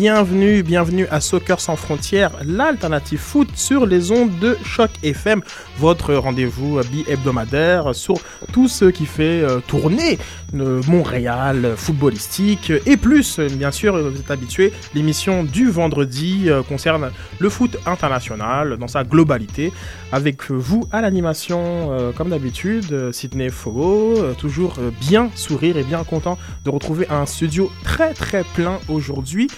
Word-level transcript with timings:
Bienvenue, 0.00 0.62
bienvenue 0.62 1.06
à 1.10 1.20
Soccer 1.20 1.60
sans 1.60 1.76
frontières, 1.76 2.30
l'alternative 2.42 3.18
foot 3.18 3.50
sur 3.54 3.84
les 3.84 4.12
ondes 4.12 4.38
de 4.38 4.56
Choc 4.64 4.88
FM, 5.02 5.42
votre 5.76 6.14
rendez-vous 6.14 6.80
bi-hebdomadaire 6.90 7.94
sur 7.94 8.14
tout 8.50 8.66
ce 8.66 8.86
qui 8.86 9.04
fait 9.04 9.42
euh, 9.42 9.60
tourner 9.60 10.18
le 10.54 10.80
Montréal 10.88 11.74
footballistique 11.76 12.72
et 12.86 12.96
plus, 12.96 13.40
bien 13.40 13.70
sûr, 13.70 13.98
vous 13.98 14.18
êtes 14.18 14.30
habitués, 14.30 14.72
l'émission 14.94 15.44
du 15.44 15.70
vendredi 15.70 16.44
euh, 16.46 16.62
concerne 16.62 17.10
le 17.38 17.48
foot 17.50 17.76
international 17.84 18.78
dans 18.78 18.88
sa 18.88 19.04
globalité. 19.04 19.70
Avec 20.12 20.50
vous 20.50 20.88
à 20.90 21.02
l'animation, 21.02 21.92
euh, 21.92 22.12
comme 22.12 22.30
d'habitude, 22.30 22.92
euh, 22.92 23.12
Sidney 23.12 23.48
Fogo, 23.50 24.14
euh, 24.16 24.34
toujours 24.34 24.76
euh, 24.80 24.90
bien 25.00 25.30
sourire 25.36 25.76
et 25.76 25.84
bien 25.84 26.02
content 26.04 26.36
de 26.64 26.70
retrouver 26.70 27.06
un 27.10 27.26
studio 27.26 27.70
très 27.84 28.12
très 28.12 28.42
plein 28.42 28.80
aujourd'hui. 28.88 29.48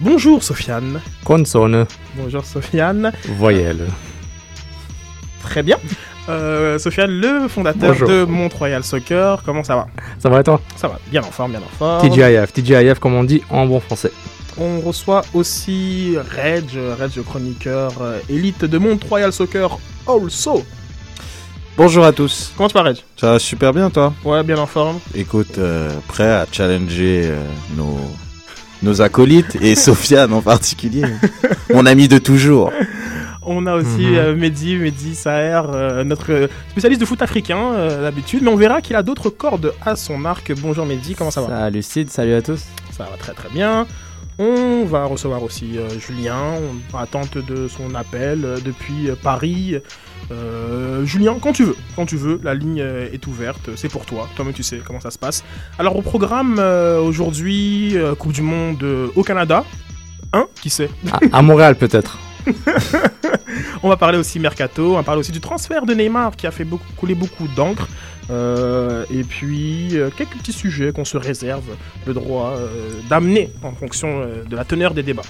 Bonjour 0.00 0.42
Sofiane. 0.42 1.00
Consonne, 1.24 1.86
Bonjour 2.16 2.44
Sofiane. 2.44 3.12
voyelle. 3.36 3.86
Très 5.42 5.62
bien. 5.62 5.78
Euh, 6.28 6.78
Sofiane, 6.78 7.10
le 7.10 7.48
fondateur 7.48 7.92
Bonjour. 7.92 8.08
de 8.08 8.24
Mont-Royal 8.24 8.82
Soccer, 8.82 9.42
comment 9.44 9.62
ça 9.62 9.76
va? 9.76 9.86
Ça 10.18 10.28
va 10.28 10.40
et 10.40 10.42
toi? 10.42 10.60
Ça 10.76 10.88
va, 10.88 10.98
bien 11.10 11.20
en 11.22 11.30
forme, 11.30 11.52
bien 11.52 11.60
en 11.60 11.76
forme. 11.78 12.00
TGIF, 12.08 12.52
TGIF 12.52 12.98
comme 12.98 13.14
on 13.14 13.24
dit 13.24 13.42
en 13.50 13.66
bon 13.66 13.78
français. 13.80 14.10
On 14.56 14.80
reçoit 14.80 15.22
aussi 15.34 16.16
Reg, 16.34 16.64
Reg 16.98 17.22
chroniqueur 17.24 17.92
euh, 18.00 18.18
élite 18.28 18.64
de 18.64 18.78
Mont-Royal 18.78 19.32
Soccer 19.32 19.78
also. 20.06 20.64
Bonjour 21.76 22.04
à 22.04 22.12
tous. 22.12 22.52
Comment 22.56 22.68
tu 22.68 22.74
vas 22.74 22.82
Reg? 22.84 22.96
Ça 23.16 23.32
va 23.32 23.38
super 23.38 23.72
bien 23.72 23.90
toi? 23.90 24.14
Ouais, 24.24 24.42
bien 24.44 24.58
en 24.58 24.66
forme. 24.66 24.98
Écoute, 25.14 25.58
euh, 25.58 25.90
prêt 26.08 26.30
à 26.30 26.46
challenger 26.50 27.22
euh, 27.26 27.42
nos, 27.76 27.98
nos 28.84 29.00
acolytes 29.02 29.56
et 29.60 29.74
Sofiane 29.86 30.32
en 30.32 30.42
particulier. 30.42 31.04
Mon 31.72 31.86
ami 31.86 32.06
de 32.08 32.18
toujours. 32.18 32.70
On 33.46 33.66
a 33.66 33.74
aussi 33.74 34.06
Mhm. 34.06 34.14
euh, 34.16 34.36
Mehdi, 34.36 34.76
Mehdi 34.76 35.14
Saher, 35.14 35.60
euh, 35.74 36.02
notre 36.04 36.32
euh, 36.32 36.46
spécialiste 36.70 37.00
de 37.00 37.06
foot 37.06 37.20
africain 37.20 37.58
euh, 37.74 38.02
d'habitude, 38.02 38.42
mais 38.42 38.48
on 38.50 38.56
verra 38.56 38.80
qu'il 38.80 38.96
a 38.96 39.02
d'autres 39.02 39.28
cordes 39.28 39.74
à 39.84 39.96
son 39.96 40.24
arc. 40.24 40.52
Bonjour 40.62 40.86
Mehdi, 40.86 41.14
comment 41.14 41.30
ça 41.30 41.42
va? 41.42 41.48
Salut 41.48 41.82
Sid, 41.82 42.08
salut 42.10 42.34
à 42.34 42.40
tous. 42.42 42.62
Ça 42.96 43.04
va 43.04 43.16
très 43.18 43.32
très 43.34 43.50
bien. 43.50 43.86
On 44.38 44.84
va 44.84 45.04
recevoir 45.04 45.42
aussi 45.42 45.76
euh, 45.78 45.88
Julien, 46.00 46.38
en 46.92 46.98
attente 46.98 47.36
de 47.38 47.68
son 47.68 47.94
appel 47.94 48.40
euh, 48.44 48.58
depuis 48.64 49.10
euh, 49.10 49.14
Paris. 49.22 49.76
Euh, 50.30 51.04
Julien, 51.04 51.36
quand 51.40 51.52
tu 51.52 51.64
veux, 51.64 51.76
quand 51.96 52.06
tu 52.06 52.16
veux, 52.16 52.40
la 52.42 52.54
ligne 52.54 52.78
est 53.12 53.26
ouverte, 53.26 53.70
c'est 53.76 53.88
pour 53.88 54.06
toi, 54.06 54.28
toi-même 54.36 54.54
tu 54.54 54.62
sais 54.62 54.80
comment 54.84 55.00
ça 55.00 55.10
se 55.10 55.18
passe. 55.18 55.44
Alors 55.78 55.96
au 55.96 56.02
programme 56.02 56.56
euh, 56.58 56.98
aujourd'hui, 57.00 57.96
euh, 57.96 58.14
Coupe 58.14 58.32
du 58.32 58.42
Monde 58.42 58.82
au 59.14 59.22
Canada, 59.22 59.64
hein, 60.32 60.46
qui 60.60 60.70
sait? 60.70 60.90
À, 61.12 61.38
à 61.38 61.42
Montréal 61.42 61.76
peut-être. 61.76 62.18
On 63.82 63.88
va 63.88 63.96
parler 63.96 64.18
aussi 64.18 64.38
Mercato, 64.38 64.92
on 64.92 64.96
va 64.96 65.02
parler 65.02 65.20
aussi 65.20 65.32
du 65.32 65.40
transfert 65.40 65.86
de 65.86 65.94
Neymar 65.94 66.36
qui 66.36 66.46
a 66.46 66.50
fait 66.50 66.64
beaucoup, 66.64 66.84
couler 66.96 67.14
beaucoup 67.14 67.46
d'encre. 67.54 67.88
Euh, 68.30 69.04
et 69.10 69.22
puis 69.22 69.90
euh, 69.98 70.08
quelques 70.16 70.38
petits 70.38 70.52
sujets 70.52 70.92
qu'on 70.92 71.04
se 71.04 71.18
réserve 71.18 71.64
le 72.06 72.14
droit 72.14 72.54
euh, 72.56 72.94
d'amener 73.08 73.50
en 73.62 73.72
fonction 73.72 74.26
de 74.48 74.56
la 74.56 74.64
teneur 74.64 74.94
des 74.94 75.02
débats. 75.02 75.22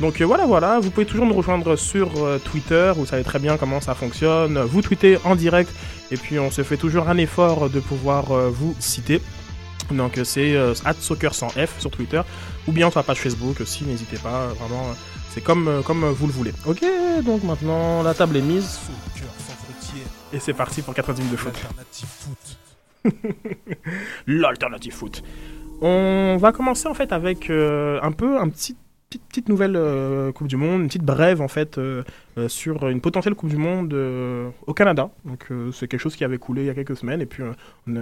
Donc 0.00 0.20
voilà, 0.22 0.46
voilà, 0.46 0.80
vous 0.80 0.90
pouvez 0.90 1.06
toujours 1.06 1.26
nous 1.26 1.34
rejoindre 1.34 1.76
sur 1.76 2.10
Twitter, 2.44 2.92
vous 2.96 3.06
savez 3.06 3.22
très 3.22 3.38
bien 3.38 3.56
comment 3.56 3.80
ça 3.80 3.94
fonctionne. 3.94 4.58
Vous 4.58 4.82
tweetez 4.82 5.18
en 5.24 5.36
direct 5.36 5.70
et 6.10 6.16
puis 6.16 6.38
on 6.38 6.50
se 6.50 6.62
fait 6.62 6.76
toujours 6.76 7.08
un 7.08 7.18
effort 7.18 7.68
de 7.68 7.80
pouvoir 7.80 8.24
vous 8.50 8.74
citer. 8.78 9.20
Donc 9.90 10.18
c'est 10.24 10.56
soccer 11.00 11.34
sans 11.34 11.48
F 11.48 11.78
sur 11.78 11.90
Twitter 11.90 12.22
ou 12.66 12.72
bien 12.72 12.90
sur 12.90 13.00
la 13.00 13.04
page 13.04 13.18
Facebook 13.18 13.60
aussi, 13.60 13.84
n'hésitez 13.84 14.16
pas, 14.16 14.46
vraiment, 14.58 14.86
c'est 15.30 15.42
comme, 15.42 15.82
comme 15.84 16.06
vous 16.06 16.26
le 16.26 16.32
voulez. 16.32 16.52
Ok, 16.66 16.82
donc 17.24 17.42
maintenant 17.44 18.02
la 18.02 18.14
table 18.14 18.36
est 18.38 18.42
mise 18.42 18.78
et 20.32 20.38
c'est 20.38 20.54
parti 20.54 20.82
pour 20.82 20.94
90 20.94 21.22
minutes 21.22 21.32
de 21.32 21.36
foot. 21.36 21.52
l'alternative 21.54 22.08
foot. 22.08 22.58
L'alternative 24.26 24.92
foot. 24.92 25.22
On 25.82 26.36
va 26.38 26.52
commencer 26.52 26.88
en 26.88 26.94
fait 26.94 27.12
avec 27.12 27.48
euh, 27.50 27.98
un 28.02 28.12
peu 28.12 28.38
un 28.38 28.48
petit 28.48 28.76
petite, 29.10 29.26
petite 29.28 29.48
nouvelle 29.48 29.76
euh, 29.76 30.30
Coupe 30.32 30.46
du 30.46 30.56
Monde, 30.56 30.82
une 30.82 30.86
petite 30.86 31.04
brève 31.04 31.40
en 31.40 31.48
fait 31.48 31.78
euh, 31.78 32.04
euh, 32.38 32.48
sur 32.48 32.88
une 32.88 33.00
potentielle 33.00 33.34
Coupe 33.34 33.50
du 33.50 33.56
Monde 33.56 33.92
euh, 33.94 34.48
au 34.66 34.74
Canada. 34.74 35.10
Donc 35.24 35.46
euh, 35.50 35.70
c'est 35.72 35.88
quelque 35.88 36.00
chose 36.00 36.16
qui 36.16 36.24
avait 36.24 36.38
coulé 36.38 36.62
il 36.62 36.66
y 36.66 36.70
a 36.70 36.74
quelques 36.74 36.96
semaines 36.96 37.20
et 37.20 37.26
puis 37.26 37.42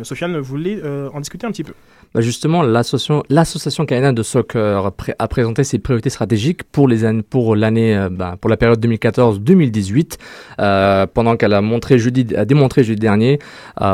Sofiane 0.03 0.37
voulait 0.39 0.81
en 1.13 1.21
discuter 1.21 1.47
un 1.47 1.51
petit 1.51 1.65
peu. 1.65 1.73
Bah 2.15 2.21
justement, 2.23 2.63
l'association 2.63 3.87
canadienne 3.87 4.15
de 4.15 4.23
soccer 4.23 4.87
a 4.87 4.91
pré- 4.91 5.15
a 5.19 5.29
présenté 5.29 5.63
ses 5.65 5.79
priorités 5.79 6.11
stratégiques 6.11 6.63
pour 6.65 6.89
les 6.89 6.99
pour 7.23 7.55
l'année, 7.57 8.09
bah, 8.11 8.37
pour 8.41 8.49
la 8.51 8.57
période 8.57 8.81
2014-2018, 8.85 10.17
euh, 10.61 11.07
pendant 11.07 11.37
qu'elle 11.37 11.53
a 11.55 11.61
montré 11.61 11.97
a 12.37 12.45
démontré 12.45 12.85
jeudi 12.85 13.01
dernier 13.01 13.39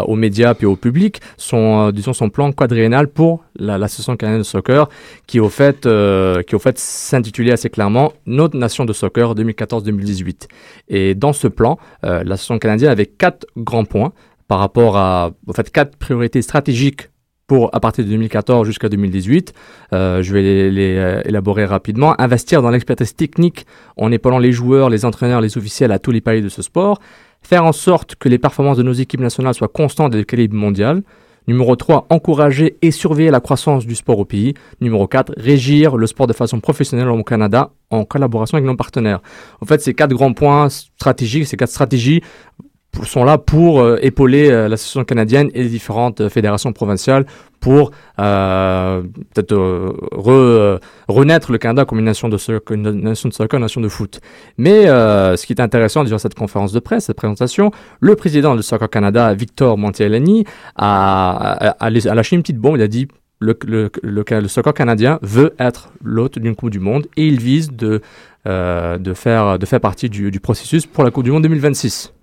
aux 0.07 0.15
médias 0.17 0.55
puis 0.55 0.67
au 0.67 0.77
public 0.77 1.21
son, 1.37 1.91
disons 1.91 2.13
son 2.13 2.31
plan 2.31 2.53
quadriennal 2.53 3.09
pour 3.09 3.43
la- 3.57 3.79
l'association 3.79 4.17
canadienne 4.17 4.43
de 4.43 4.47
soccer, 4.47 4.89
qui 5.27 5.41
au 5.41 5.49
fait, 5.49 5.89
qui 6.47 6.55
au 6.55 6.59
fait 6.59 6.79
s'intitulait 6.79 7.53
assez 7.53 7.71
clairement 7.71 8.13
Notre 8.27 8.57
nation 8.57 8.85
de 8.85 8.93
soccer 8.93 9.35
2014-2018. 9.35 10.24
Et 10.89 11.15
dans 11.15 11.33
ce 11.33 11.49
plan, 11.49 11.79
euh, 12.05 12.23
l'association 12.25 12.59
canadienne 12.59 12.91
avait 12.91 13.07
quatre 13.07 13.47
grands 13.57 13.85
points 13.85 14.13
par 14.49 14.59
rapport 14.59 14.97
à, 14.97 15.33
quatre 15.73 15.97
priorités 15.97 16.43
stratégiques 16.43 17.09
pour 17.47 17.75
à 17.75 17.81
partir 17.81 18.05
de 18.05 18.11
2014 18.11 18.67
jusqu'à 18.67 18.89
2018. 18.89 19.53
Euh, 19.93 20.23
je 20.23 20.33
vais 20.33 20.43
les, 20.43 20.71
les, 20.71 20.97
euh, 20.97 21.23
élaborer 21.25 21.67
rapidement. 21.67 22.19
Investir 22.21 22.63
dans 22.63 22.71
l'expertise 22.71 23.15
technique 23.15 23.67
en 23.97 24.11
épaulant 24.13 24.39
les 24.39 24.53
joueurs, 24.53 24.89
les 24.89 25.05
entraîneurs, 25.05 25.41
les 25.41 25.59
officiels 25.59 25.93
à 25.93 25.99
tous 25.99 26.11
les 26.11 26.21
paliers 26.21 26.43
de 26.43 26.49
ce 26.49 26.63
sport. 26.63 27.01
Faire 27.43 27.65
en 27.65 27.73
sorte 27.73 28.17
que 28.17 28.29
les 28.29 28.39
performances 28.39 28.79
de 28.79 28.83
nos 28.83 28.93
équipes 28.93 29.21
nationales 29.21 29.55
soient 29.55 29.69
constantes 29.69 30.15
et 30.15 30.19
de 30.19 30.23
calibre 30.23 30.57
mondial. 30.57 31.03
Numéro 31.47 31.77
3, 31.77 32.07
encourager 32.09 32.77
et 32.81 32.91
surveiller 32.91 33.31
la 33.31 33.41
croissance 33.41 33.87
du 33.87 33.95
sport 33.95 34.19
au 34.19 34.25
pays. 34.25 34.55
Numéro 34.81 35.07
4, 35.07 35.35
régir 35.37 35.97
le 35.97 36.07
sport 36.07 36.27
de 36.27 36.33
façon 36.33 36.61
professionnelle 36.61 37.09
au 37.09 37.23
Canada 37.23 37.71
en 37.91 38.05
collaboration 38.05 38.57
avec 38.57 38.67
nos 38.67 38.77
partenaires. 38.77 39.21
En 39.61 39.67
fait, 39.67 39.81
ces 39.81 39.95
quatre 39.95 40.15
grands 40.15 40.33
points 40.33 40.69
stratégiques, 40.71 41.47
ces 41.47 41.57
quatre 41.57 41.71
stratégies 41.71 42.23
sont 43.03 43.25
là 43.25 43.39
pour 43.39 43.81
euh, 43.81 43.99
épauler 44.03 44.51
euh, 44.51 44.69
l'association 44.69 45.05
canadienne 45.05 45.51
et 45.55 45.63
les 45.65 45.69
différentes 45.69 46.21
euh, 46.21 46.29
fédérations 46.29 46.73
provinciales 46.73 47.27
pour 47.61 47.91
peut-être 48.17 49.55
re- 50.13 50.79
renaître 51.09 51.51
le 51.53 51.59
Canada 51.59 51.85
comme 51.85 51.99
une 51.99 52.05
nation 52.05 52.29
de 52.29 52.37
soccer, 52.37 52.75
une 52.77 52.91
nation 52.91 53.29
de 53.29 53.35
soccer, 53.35 53.57
une 53.57 53.63
nation 53.63 53.81
de 53.81 53.89
foot. 53.89 54.21
Mais 54.59 54.85
ce 54.87 55.47
qui 55.47 55.53
est 55.55 55.61
intéressant 55.61 56.05
durant 56.05 56.19
cette 56.19 56.35
conférence 56.35 56.73
de 56.73 56.81
presse, 56.81 57.07
cette 57.07 57.17
présentation, 57.17 57.71
le 58.01 58.17
président 58.17 58.55
de 58.55 58.63
Soccer 58.63 58.89
Canada, 58.91 59.33
Victor 59.35 59.77
Montielani, 59.79 60.45
a, 60.77 61.39
a, 61.41 61.69
a- 61.71 61.87
a 61.87 61.91
lâché 62.15 62.37
une 62.37 62.43
petite 62.43 62.59
bombe. 62.59 62.77
Il 62.77 62.83
a 62.83 62.89
dit 62.89 63.09
le, 63.41 63.59
le, 63.67 63.91
le, 64.03 64.25
le 64.31 64.49
soccer 64.49 64.73
canadien 64.75 65.19
veut 65.23 65.55
être 65.59 65.91
l'hôte 66.03 66.39
d'une 66.39 66.55
Coupe 66.55 66.71
du 66.71 66.81
Monde 66.81 67.07
et 67.17 67.27
il 67.27 67.41
vise 67.41 67.71
de, 67.73 68.01
euh, 68.47 68.97
de, 68.99 69.13
faire, 69.15 69.59
de 69.59 69.67
faire 69.67 69.81
partie 69.81 70.09
du, 70.09 70.31
du 70.31 70.41
processus 70.41 70.87
pour 70.87 71.05
la 71.05 71.11
Coupe 71.11 71.25
du 71.25 71.31
Monde 71.31 71.43
2026. 71.43 72.14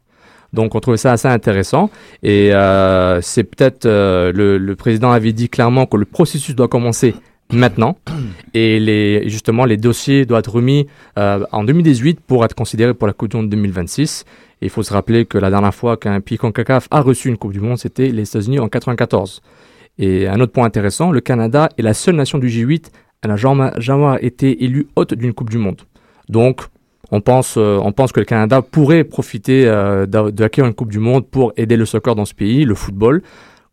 Donc 0.53 0.75
on 0.75 0.79
trouvait 0.79 0.97
ça 0.97 1.13
assez 1.13 1.27
intéressant 1.27 1.89
et 2.23 2.53
euh, 2.53 3.21
c'est 3.21 3.43
peut-être 3.43 3.85
euh, 3.85 4.31
le, 4.33 4.57
le 4.57 4.75
président 4.75 5.11
avait 5.11 5.33
dit 5.33 5.49
clairement 5.49 5.85
que 5.85 5.97
le 5.97 6.05
processus 6.05 6.55
doit 6.55 6.67
commencer 6.67 7.15
maintenant 7.53 7.97
et 8.53 8.79
les, 8.79 9.29
justement 9.29 9.65
les 9.65 9.77
dossiers 9.77 10.25
doivent 10.25 10.39
être 10.39 10.53
remis 10.53 10.87
euh, 11.17 11.45
en 11.51 11.63
2018 11.63 12.19
pour 12.21 12.43
être 12.45 12.55
considérés 12.55 12.93
pour 12.93 13.07
la 13.07 13.13
Coupe 13.13 13.29
du 13.29 13.37
Monde 13.37 13.49
2026. 13.49 14.25
Et 14.61 14.65
il 14.65 14.69
faut 14.69 14.83
se 14.83 14.93
rappeler 14.93 15.25
que 15.25 15.37
la 15.37 15.49
dernière 15.49 15.73
fois 15.73 15.97
qu'un 15.97 16.21
pays 16.21 16.37
CONCACAF 16.37 16.87
a 16.91 17.01
reçu 17.01 17.29
une 17.29 17.37
Coupe 17.37 17.53
du 17.53 17.59
Monde, 17.59 17.79
c'était 17.79 18.09
les 18.09 18.23
États-Unis 18.23 18.59
en 18.59 18.69
94. 18.69 19.41
Et 19.97 20.27
un 20.27 20.39
autre 20.39 20.51
point 20.51 20.65
intéressant, 20.65 21.11
le 21.11 21.19
Canada 21.19 21.69
est 21.77 21.81
la 21.81 21.95
seule 21.95 22.15
nation 22.15 22.37
du 22.37 22.47
G8 22.47 22.91
à 23.23 23.27
n'a 23.27 23.35
jamais, 23.35 23.71
jamais 23.77 24.17
été 24.21 24.63
élue 24.63 24.87
hôte 24.95 25.13
d'une 25.13 25.33
Coupe 25.33 25.49
du 25.49 25.57
Monde. 25.57 25.81
Donc, 26.29 26.61
on 27.11 27.21
pense, 27.21 27.55
euh, 27.57 27.77
on 27.83 27.91
pense 27.91 28.11
que 28.11 28.19
le 28.19 28.25
Canada 28.25 28.61
pourrait 28.61 29.03
profiter 29.03 29.67
euh, 29.67 30.05
d'a- 30.05 30.31
d'acquérir 30.31 30.67
une 30.67 30.73
Coupe 30.75 30.91
du 30.91 30.99
Monde 30.99 31.27
pour 31.27 31.53
aider 31.57 31.77
le 31.77 31.85
soccer 31.85 32.15
dans 32.15 32.25
ce 32.25 32.33
pays, 32.33 32.65
le 32.65 32.75
football. 32.75 33.21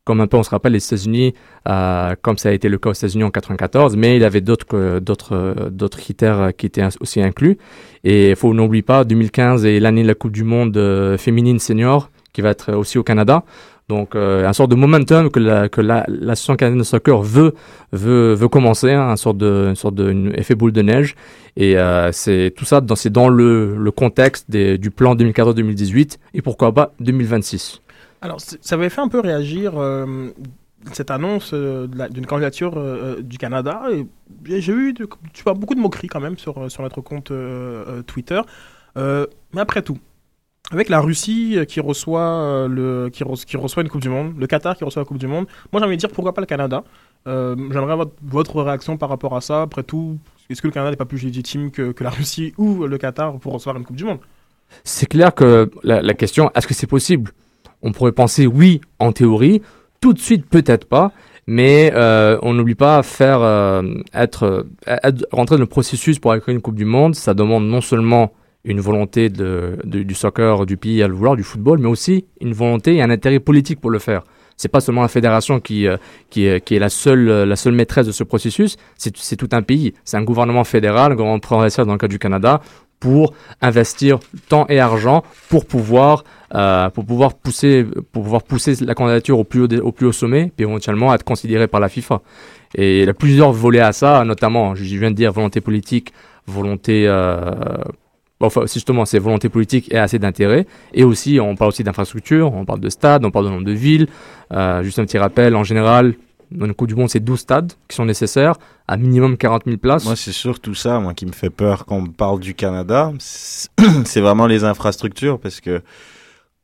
comme 0.04 0.22
un 0.22 0.26
peu 0.26 0.38
on 0.38 0.42
se 0.42 0.48
rappelle 0.48 0.72
les 0.72 0.82
États-Unis, 0.82 1.34
euh, 1.68 2.14
comme 2.22 2.38
ça 2.38 2.48
a 2.48 2.52
été 2.52 2.70
le 2.70 2.78
cas 2.78 2.88
aux 2.88 2.94
États-Unis 2.94 3.24
en 3.24 3.30
94, 3.30 3.94
mais 3.94 4.16
il 4.16 4.22
y 4.22 4.24
avait 4.24 4.40
d'autres 4.40 5.98
critères 5.98 6.52
qui 6.56 6.64
étaient 6.66 6.86
aussi 7.00 7.20
inclus. 7.20 7.58
Et 8.04 8.30
il 8.30 8.36
faut 8.36 8.54
n'oublie 8.54 8.80
pas 8.82 9.04
2015 9.04 9.66
est 9.66 9.80
l'année 9.80 10.02
de 10.02 10.08
la 10.08 10.14
Coupe 10.14 10.32
du 10.32 10.44
Monde 10.44 10.78
féminine 11.18 11.58
senior 11.58 12.10
qui 12.32 12.40
va 12.40 12.50
être 12.50 12.72
aussi 12.72 12.96
au 12.98 13.02
Canada. 13.02 13.44
Donc 13.88 14.14
euh, 14.14 14.46
un 14.46 14.52
sort 14.52 14.68
de 14.68 14.74
momentum 14.74 15.30
que 15.30 15.40
la 15.40 15.68
la 15.78 16.04
l'association 16.08 16.56
canadienne 16.56 16.80
de 16.80 16.84
soccer 16.84 17.22
veut 17.22 17.54
veut 17.92 18.34
veut 18.34 18.48
commencer, 18.48 18.92
hein, 18.92 19.08
un 19.08 19.16
sort 19.16 19.32
de 19.32 19.72
sorte 19.74 19.94
de 19.94 20.54
boule 20.54 20.72
de 20.72 20.82
neige. 20.82 21.16
Et 21.56 21.78
euh, 21.78 22.12
c'est 22.12 22.52
tout 22.54 22.66
ça 22.66 22.82
dans 22.82 22.96
c'est 22.96 23.10
dans 23.10 23.30
le 23.30 23.76
le 23.76 23.90
contexte 23.90 24.50
des, 24.50 24.76
du 24.76 24.90
plan 24.90 25.14
2014-2018 25.14 26.18
et 26.34 26.42
pourquoi 26.42 26.72
pas 26.72 26.92
2026. 27.00 27.80
Alors, 28.20 28.40
ça 28.40 28.74
avait 28.74 28.90
fait 28.90 29.00
un 29.00 29.08
peu 29.08 29.20
réagir 29.20 29.74
euh, 29.76 30.28
cette 30.92 31.10
annonce 31.10 31.54
d'une 31.54 32.26
candidature 32.26 32.78
du 33.22 33.38
Canada. 33.38 33.82
J'ai 34.44 34.72
eu 34.72 34.92
tu 35.32 35.42
vois, 35.44 35.54
beaucoup 35.54 35.74
de 35.74 35.80
moqueries 35.80 36.08
quand 36.08 36.20
même 36.20 36.36
sur, 36.36 36.70
sur 36.70 36.82
notre 36.82 37.00
compte 37.00 37.32
Twitter. 38.06 38.40
Mais 38.96 39.60
après 39.60 39.82
tout, 39.82 39.98
avec 40.70 40.88
la 40.88 41.00
Russie 41.00 41.54
euh, 41.56 41.64
qui 41.64 41.80
reçoit, 41.80 42.20
euh, 42.20 42.68
le, 42.68 43.08
qui, 43.10 43.24
re- 43.24 43.44
qui 43.44 43.56
reçoit 43.56 43.82
une 43.82 43.88
Coupe 43.88 44.02
du 44.02 44.08
Monde, 44.10 44.34
le 44.38 44.46
Qatar 44.46 44.76
qui 44.76 44.84
reçoit 44.84 45.02
la 45.02 45.06
Coupe 45.06 45.18
du 45.18 45.26
Monde, 45.26 45.46
moi 45.72 45.80
j'ai 45.80 45.86
envie 45.86 45.96
de 45.96 46.00
dire 46.00 46.10
pourquoi 46.10 46.34
pas 46.34 46.40
le 46.42 46.46
Canada. 46.46 46.84
Euh, 47.26 47.56
J'aimerais 47.72 47.92
avoir 47.92 48.08
votre 48.22 48.62
réaction 48.62 48.96
par 48.96 49.08
rapport 49.08 49.34
à 49.36 49.40
ça. 49.40 49.62
Après 49.62 49.82
tout, 49.82 50.18
est-ce 50.50 50.60
que 50.62 50.66
le 50.68 50.72
Canada 50.72 50.90
n'est 50.90 50.96
pas 50.96 51.04
plus 51.04 51.22
légitime 51.22 51.70
que, 51.70 51.94
la 52.00 52.10
Russie 52.10 52.52
ou 52.58 52.86
le 52.86 52.98
Qatar 52.98 53.38
pour 53.38 53.52
recevoir 53.54 53.76
une 53.76 53.84
Coupe 53.84 53.96
du 53.96 54.04
Monde? 54.04 54.18
C'est 54.84 55.06
clair 55.06 55.34
que 55.34 55.70
la, 55.82 56.14
question, 56.14 56.50
est-ce 56.54 56.66
que 56.66 56.74
c'est 56.74 56.86
possible? 56.86 57.30
On 57.80 57.92
pourrait 57.92 58.12
penser 58.12 58.46
oui, 58.46 58.82
en 58.98 59.12
théorie. 59.12 59.62
Tout 60.00 60.12
de 60.12 60.18
suite, 60.18 60.46
peut-être 60.46 60.84
pas. 60.86 61.12
Mais 61.46 61.90
on 62.42 62.52
n'oublie 62.52 62.74
pas 62.74 63.02
faire 63.02 63.40
être- 64.12 64.66
rentrer 65.32 65.56
dans 65.56 65.60
le 65.62 65.66
processus 65.66 66.18
pour 66.18 66.32
accueillir 66.32 66.56
une 66.56 66.62
Coupe 66.62 66.74
du 66.74 66.84
Monde. 66.84 67.14
Ça 67.14 67.32
demande 67.32 67.64
non 67.64 67.80
seulement 67.80 68.32
une 68.64 68.80
volonté 68.80 69.28
de, 69.30 69.78
du 69.84 70.14
soccer 70.14 70.66
du 70.66 70.76
pays 70.76 71.02
à 71.02 71.08
le 71.08 71.14
vouloir, 71.14 71.36
du 71.36 71.42
football, 71.42 71.78
mais 71.78 71.88
aussi 71.88 72.26
une 72.40 72.52
volonté 72.52 72.96
et 72.96 73.02
un 73.02 73.10
intérêt 73.10 73.40
politique 73.40 73.80
pour 73.80 73.90
le 73.90 73.98
faire. 73.98 74.22
C'est 74.56 74.68
pas 74.68 74.80
seulement 74.80 75.02
la 75.02 75.08
fédération 75.08 75.60
qui, 75.60 75.86
euh, 75.86 75.96
qui, 76.30 76.44
est- 76.46 76.60
qui 76.64 76.74
est 76.74 76.80
la 76.80 76.88
seule, 76.88 77.24
la 77.44 77.56
seule 77.56 77.74
maîtresse 77.74 78.06
de 78.06 78.12
ce 78.12 78.24
processus, 78.24 78.76
c'est 78.96 79.36
tout 79.36 79.48
un 79.52 79.62
pays. 79.62 79.94
C'est 80.04 80.16
un 80.16 80.24
gouvernement 80.24 80.64
fédéral, 80.64 81.12
un 81.12 81.14
gouvernement 81.14 81.38
provincial 81.38 81.86
dans 81.86 81.92
le 81.92 81.98
cas 81.98 82.08
du 82.08 82.18
Canada, 82.18 82.60
pour 83.00 83.32
investir 83.62 84.18
temps 84.48 84.66
et 84.68 84.80
argent 84.80 85.22
pour 85.48 85.66
pouvoir 85.66 86.24
euh, 86.56 86.90
pour 86.90 87.04
pouvoir 87.06 87.34
pousser 87.34 87.86
pour 88.10 88.24
pouvoir 88.24 88.42
pousser 88.42 88.74
la 88.84 88.94
candidature 88.96 89.38
au 89.38 89.44
plus 89.44 89.60
haut 89.62 89.68
au 89.84 89.92
plus 89.92 90.06
haut 90.06 90.12
sommet 90.12 90.50
puis 90.56 90.64
éventuellement 90.66 91.14
être 91.14 91.22
considéré 91.22 91.68
par 91.68 91.78
la 91.78 91.88
FIFA 91.88 92.22
et 92.74 93.02
il 93.02 93.06
y 93.06 93.08
a 93.08 93.14
plusieurs 93.14 93.52
volets 93.52 93.78
à 93.78 93.92
ça 93.92 94.24
notamment 94.24 94.74
je 94.74 94.82
viens 94.96 95.12
de 95.12 95.16
dire 95.16 95.30
volonté 95.32 95.60
politique 95.60 96.12
volonté 96.48 97.04
euh, 97.06 97.52
enfin 98.40 98.62
justement 98.62 99.04
c'est 99.04 99.18
volonté 99.18 99.48
politique 99.48 99.92
et 99.92 99.98
assez 99.98 100.18
d'intérêt 100.18 100.66
et 100.94 101.04
aussi 101.04 101.40
on 101.40 101.56
parle 101.56 101.70
aussi 101.70 101.82
d'infrastructure 101.84 102.52
on 102.54 102.64
parle 102.64 102.80
de 102.80 102.88
stades 102.88 103.24
on 103.24 103.30
parle 103.30 103.46
de 103.46 103.50
nombre 103.50 103.64
de 103.66 103.72
villes 103.72 104.08
Euh, 104.50 104.82
juste 104.82 104.98
un 104.98 105.04
petit 105.04 105.18
rappel 105.18 105.54
en 105.54 105.62
général 105.64 106.14
dans 106.50 106.64
une 106.64 106.72
Coupe 106.72 106.88
du 106.88 106.94
Monde 106.94 107.10
c'est 107.10 107.20
12 107.20 107.38
stades 107.38 107.72
qui 107.88 107.94
sont 107.96 108.06
nécessaires 108.06 108.54
à 108.86 108.96
minimum 108.96 109.36
40 109.36 109.64
000 109.66 109.76
places 109.76 110.04
Moi, 110.06 110.16
c'est 110.16 110.32
surtout 110.32 110.74
ça, 110.74 110.98
moi, 110.98 111.12
qui 111.12 111.26
me 111.26 111.32
fait 111.32 111.50
peur 111.50 111.84
quand 111.84 111.96
on 111.96 112.06
parle 112.06 112.40
du 112.40 112.54
Canada. 112.54 113.12
C'est 113.18 113.68
vraiment 114.20 114.46
les 114.46 114.64
infrastructures, 114.64 115.38
parce 115.38 115.60
que 115.60 115.82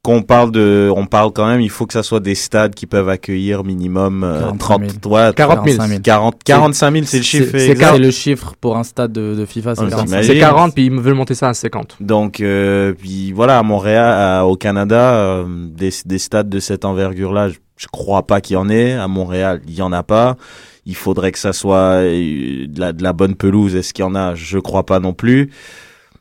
quand 0.05 0.13
on 0.13 0.23
parle 0.23 0.53
de, 0.53 0.93
on 0.95 1.07
parle 1.07 1.33
quand 1.33 1.47
même, 1.47 1.61
il 1.63 1.71
faut 1.71 1.87
que 1.87 1.95
ça 1.95 2.03
soit 2.03 2.21
des 2.21 2.35
stades 2.35 2.75
qui 2.75 2.87
peuvent 2.87 3.09
accueillir 3.09 3.65
minimum 3.65 4.23
euh, 4.23 4.41
45 4.41 4.59
30, 4.59 4.81
000. 5.03 5.15
ouais, 5.15 5.33
40 5.35 5.55
000 5.67 5.77
45 5.79 5.89
000. 5.89 6.01
40, 6.03 6.45
45 6.45 6.93
000, 6.93 7.05
c'est 7.07 7.17
le 7.17 7.23
chiffre 7.23 7.49
c'est- 7.53 7.59
c'est 7.59 7.71
exact. 7.71 7.93
C'est 7.95 7.99
le 7.99 8.11
chiffre 8.11 8.53
pour 8.61 8.77
un 8.77 8.85
stade 8.85 9.13
de, 9.13 9.35
de 9.35 9.47
FIFA, 9.47 9.75
c'est 9.75 9.81
Ouais, 9.83 9.89
45 9.89 10.07
t'imagines. 10.07 10.33
c'est 10.35 10.39
40 10.39 10.75
puis 10.75 10.85
ils 10.87 10.93
veulent 10.93 11.15
monter 11.15 11.35
ça 11.35 11.49
à 11.49 11.55
50 11.55 11.97
Donc, 12.01 12.41
euh, 12.41 12.93
puis 12.93 13.33
voilà, 13.33 13.59
à 13.59 13.63
Montréal, 13.63 14.05
à- 14.41 14.47
au 14.47 14.57
Canada, 14.57 15.15
euh, 15.15 15.45
des, 15.49 15.91
des 16.05 16.19
stades 16.19 16.49
de 16.51 16.61
cette 16.61 16.85
envergure-là, 16.85 17.49
je, 17.49 17.55
je 17.79 17.87
crois 17.91 18.27
pas 18.27 18.41
qu'il 18.43 18.55
y 18.55 18.57
en 18.59 18.69
ait. 18.69 18.93
À 18.93 19.09
Montréal, 19.09 19.63
il 19.67 19.75
y 19.75 19.83
en 19.83 19.91
a 19.93 20.03
pas. 20.03 20.37
Il 20.87 20.95
faudrait 20.97 21.33
que 21.33 21.39
ça 21.39 21.55
soit 21.55 22.03
euh, 22.03 22.67
de 22.69 22.79
la, 22.79 22.93
de 22.93 23.03
la 23.03 23.15
bonne 23.15 23.35
pelouse. 23.37 23.75
Est-ce 23.75 23.95
qu'il 23.95 24.05
y 24.05 24.07
en 24.07 24.15
a? 24.15 24.35
Je 24.35 24.59
crois 24.59 24.85
pas 24.85 25.01
non 25.01 25.15
plus. 25.15 25.51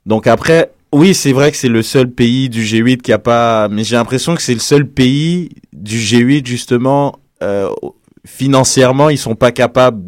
Donc 0.06 0.26
après, 0.26 0.72
oui, 0.94 1.14
c'est 1.14 1.34
vrai 1.34 1.52
que 1.52 1.58
c'est 1.58 1.70
le 1.70 1.82
seul 1.82 2.10
pays 2.12 2.50
du 2.50 2.64
G8 2.64 2.98
qui 2.98 3.12
a 3.12 3.20
pas. 3.20 3.68
Mais 3.68 3.84
j'ai 3.84 3.96
l'impression 3.96 4.36
que 4.36 4.42
c'est 4.42 4.54
le 4.54 4.60
seul 4.60 4.88
pays 4.88 5.50
du 5.74 5.98
G8 5.98 6.46
justement. 6.46 7.20
Euh, 7.42 7.70
financièrement, 8.26 9.10
ils 9.10 9.18
sont 9.18 9.36
pas 9.36 9.52
capables 9.52 10.02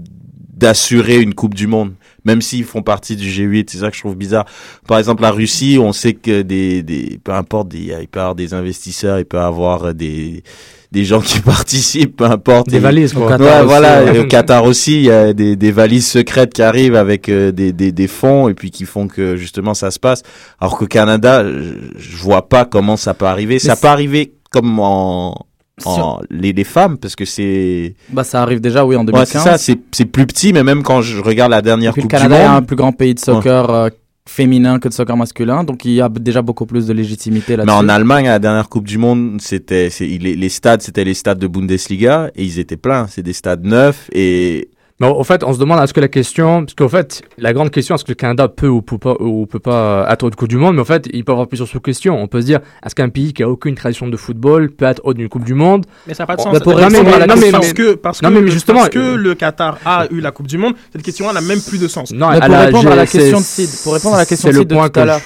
d'assurer 0.54 1.20
une 1.20 1.34
Coupe 1.34 1.54
du 1.54 1.68
Monde, 1.68 1.96
même 2.24 2.42
s'ils 2.42 2.64
font 2.64 2.82
partie 2.82 3.16
du 3.16 3.28
G8. 3.28 3.66
C'est 3.70 3.80
ça 3.80 3.90
que 3.90 3.96
je 3.96 4.02
trouve 4.02 4.16
bizarre. 4.16 4.46
Par 4.88 5.00
exemple, 5.00 5.24
la 5.24 5.32
Russie, 5.32 5.78
on 5.82 5.92
sait 5.92 6.14
que 6.14 6.44
des, 6.44 6.82
des 6.84 7.20
peu 7.22 7.34
importe, 7.34 7.74
il 7.74 7.90
peut 8.08 8.20
y 8.20 8.22
avoir 8.22 8.36
des 8.36 8.54
investisseurs, 8.54 9.20
il 9.20 9.26
peut 9.26 9.38
y 9.38 9.42
avoir 9.42 9.94
des, 9.94 10.44
des 10.92 11.04
gens 11.04 11.20
qui 11.22 11.40
participent, 11.42 12.18
peu 12.18 12.26
importe. 12.26 12.70
des 12.70 12.78
Et- 12.78 12.80
valises 12.80 13.16
Au 13.16 13.20
quoi. 13.20 13.30
Qatar 13.32 13.48
Ouais, 13.48 13.58
aussi, 13.60 13.66
voilà. 13.68 14.04
ouais. 14.04 14.16
Et 14.16 14.20
au 14.20 14.26
Qatar 14.28 14.64
aussi, 14.66 14.96
il 14.96 15.02
y 15.04 15.12
a 15.12 15.34
des, 15.34 15.56
des 15.56 15.72
valises 15.72 16.08
secrètes 16.08 16.54
qui 16.54 16.62
arrivent 16.62 16.96
avec 16.96 17.30
euh, 17.30 17.52
des, 17.52 17.72
des, 17.74 17.92
des 17.92 18.08
fonds 18.08 18.50
et 18.50 18.54
puis 18.54 18.72
qui 18.72 18.86
font 18.86 19.08
que 19.08 19.36
justement 19.36 19.74
ça 19.74 19.92
se 19.92 20.00
passe. 20.00 20.22
Alors 20.60 20.78
qu'au 20.78 20.88
Canada, 20.88 21.44
je, 21.46 22.16
vois 22.18 22.48
pas 22.48 22.66
comment 22.66 22.98
ça 22.98 23.14
peut 23.14 23.26
arriver. 23.26 23.60
ça 23.60 23.76
peut 23.76 23.88
arriver 23.88 24.34
comme 24.52 24.80
en, 24.80 25.46
en 25.86 26.20
les, 26.30 26.54
les 26.54 26.64
femmes 26.64 26.98
parce 26.98 27.16
que 27.16 27.26
c'est 27.26 27.96
Bah, 28.10 28.24
ça 28.24 28.42
arrive 28.42 28.62
déjà, 28.62 28.86
oui, 28.86 28.96
en 28.96 29.00
ouais, 29.02 29.06
2015. 29.08 29.28
c'est 29.28 29.40
ça, 29.50 29.58
c'est 29.58 29.78
c'est 29.92 30.06
plus 30.06 30.26
petit, 30.26 30.54
mais 30.54 30.64
même 30.64 30.84
quand 30.84 31.02
je 31.02 31.20
regarde 31.22 31.52
la 31.52 31.62
dernière 31.62 31.92
le 31.96 32.02
Coupe 32.02 32.10
du 32.12 32.16
Canada 32.18 32.40
est 32.42 32.46
un 32.46 32.62
plus 32.62 32.76
grand 32.78 32.92
pays 32.94 33.14
de 33.14 33.20
soccer 33.20 33.70
euh, 33.70 33.90
féminin 34.27 34.80
que 34.80 34.88
de 34.89 34.94
soccer 34.94 35.16
masculin, 35.16 35.63
donc 35.63 35.86
il 35.86 35.92
y 35.92 36.01
a 36.01 36.10
déjà 36.10 36.42
beaucoup 36.42 36.66
plus 36.66 36.88
de 36.88 36.94
légitimité 36.94 37.54
Mais 37.54 37.57
là-dessus. 37.57 37.77
en 37.77 37.89
Allemagne, 37.89 38.27
à 38.27 38.31
la 38.31 38.39
dernière 38.39 38.69
Coupe 38.69 38.88
du 38.88 38.98
Monde, 38.98 39.39
c'était, 39.39 39.89
les, 40.00 40.18
les 40.36 40.50
stades, 40.50 40.81
c'était 40.81 41.04
les 41.04 41.13
stades 41.13 41.39
de 41.39 41.48
Bundesliga 41.48 42.31
et 42.36 42.44
ils 42.44 42.60
étaient 42.60 42.77
pleins. 42.77 43.07
C'est 43.07 43.22
des 43.22 43.33
stades 43.33 43.63
neufs 43.63 44.10
et 44.13 44.69
Mais 45.02 45.08
au 45.08 45.26
fait, 45.26 45.44
on 45.44 45.54
se 45.54 45.60
demande 45.60 45.84
est-ce 45.84 45.94
que 45.94 46.00
la 46.00 46.08
question, 46.08 46.62
parce 46.64 46.74
qu'en 46.74 46.88
fait, 46.88 47.22
la 47.38 47.52
grande 47.52 47.70
question, 47.70 47.96
est-ce 47.96 48.06
que 48.06 48.12
le 48.12 48.16
Canada 48.16 48.48
peut 48.48 48.70
ou 48.70 48.82
peut 48.82 48.98
pas, 48.98 49.16
ou 49.20 49.46
peut 49.46 49.60
pas 49.60 50.06
euh, 50.06 50.10
être 50.14 50.24
hôte 50.24 50.32
de 50.32 50.38
Coupe 50.38 50.48
du 50.48 50.56
Monde, 50.56 50.75
mais 50.75 50.82
en 50.82 50.86
fait, 50.86 51.10
il 51.12 51.25
peut 51.25 51.34
y 51.34 51.34
avoir 51.34 51.48
plusieurs 51.50 51.68
sous-questions. 51.68 52.18
On 52.18 52.28
peut 52.28 52.40
se 52.40 52.46
dire, 52.46 52.62
est-ce 52.86 52.96
qu'un 52.96 53.10
pays 53.10 53.34
qui 53.34 53.44
a 53.44 53.50
aucune 53.50 53.75
tradition 53.75 54.08
de 54.08 54.16
football 54.16 54.72
peut 54.72 54.86
être 54.86 55.02
hôte 55.04 55.18
d'une 55.18 55.28
Coupe 55.28 55.44
du 55.44 55.54
Monde? 55.54 55.86
Mais 56.08 56.14
ça 56.14 56.24
n'a 56.24 56.28
pas 56.28 56.38
de 56.38 56.42
sens. 56.42 56.54
bah, 56.54 56.62
pour 56.62 56.80
Non, 56.80 56.88
mais- 56.90 57.04
non, 57.04 57.04
mais 57.04 57.28
question- 57.42 57.52
parce 57.52 57.74
que, 57.74 57.94
parce 57.96 58.22
Non, 58.22 58.30
que, 58.32 58.48
justement, 58.48 58.80
parce 58.80 58.90
que 58.92 59.00
euh, 59.00 59.16
le 59.18 59.36
Qatar 59.36 59.80
a 59.86 60.08
eu 60.12 60.22
la 60.22 60.32
Coupe 60.32 60.48
du 60.48 60.58
Monde, 60.58 60.75
cette 60.94 61.02
question-là 61.04 61.34
n'a 61.34 61.42
même 61.42 61.60
plus 61.60 61.78
de 61.82 61.90
sens. 61.90 62.14
Non, 62.14 62.28
pour 62.32 62.56
répondre 62.58 62.92
à 62.92 62.96
la 62.96 63.06
question 63.06 63.40
de 63.40 63.44
Sid, 63.44 63.70
pour 63.84 63.96
répondre 63.96 64.16
à 64.16 64.20
la 64.20 64.25
question 64.25 64.48
de 64.50 64.54
Sid 64.56 64.70
tout 64.70 65.00
à 65.00 65.06
l'heure. 65.06 65.20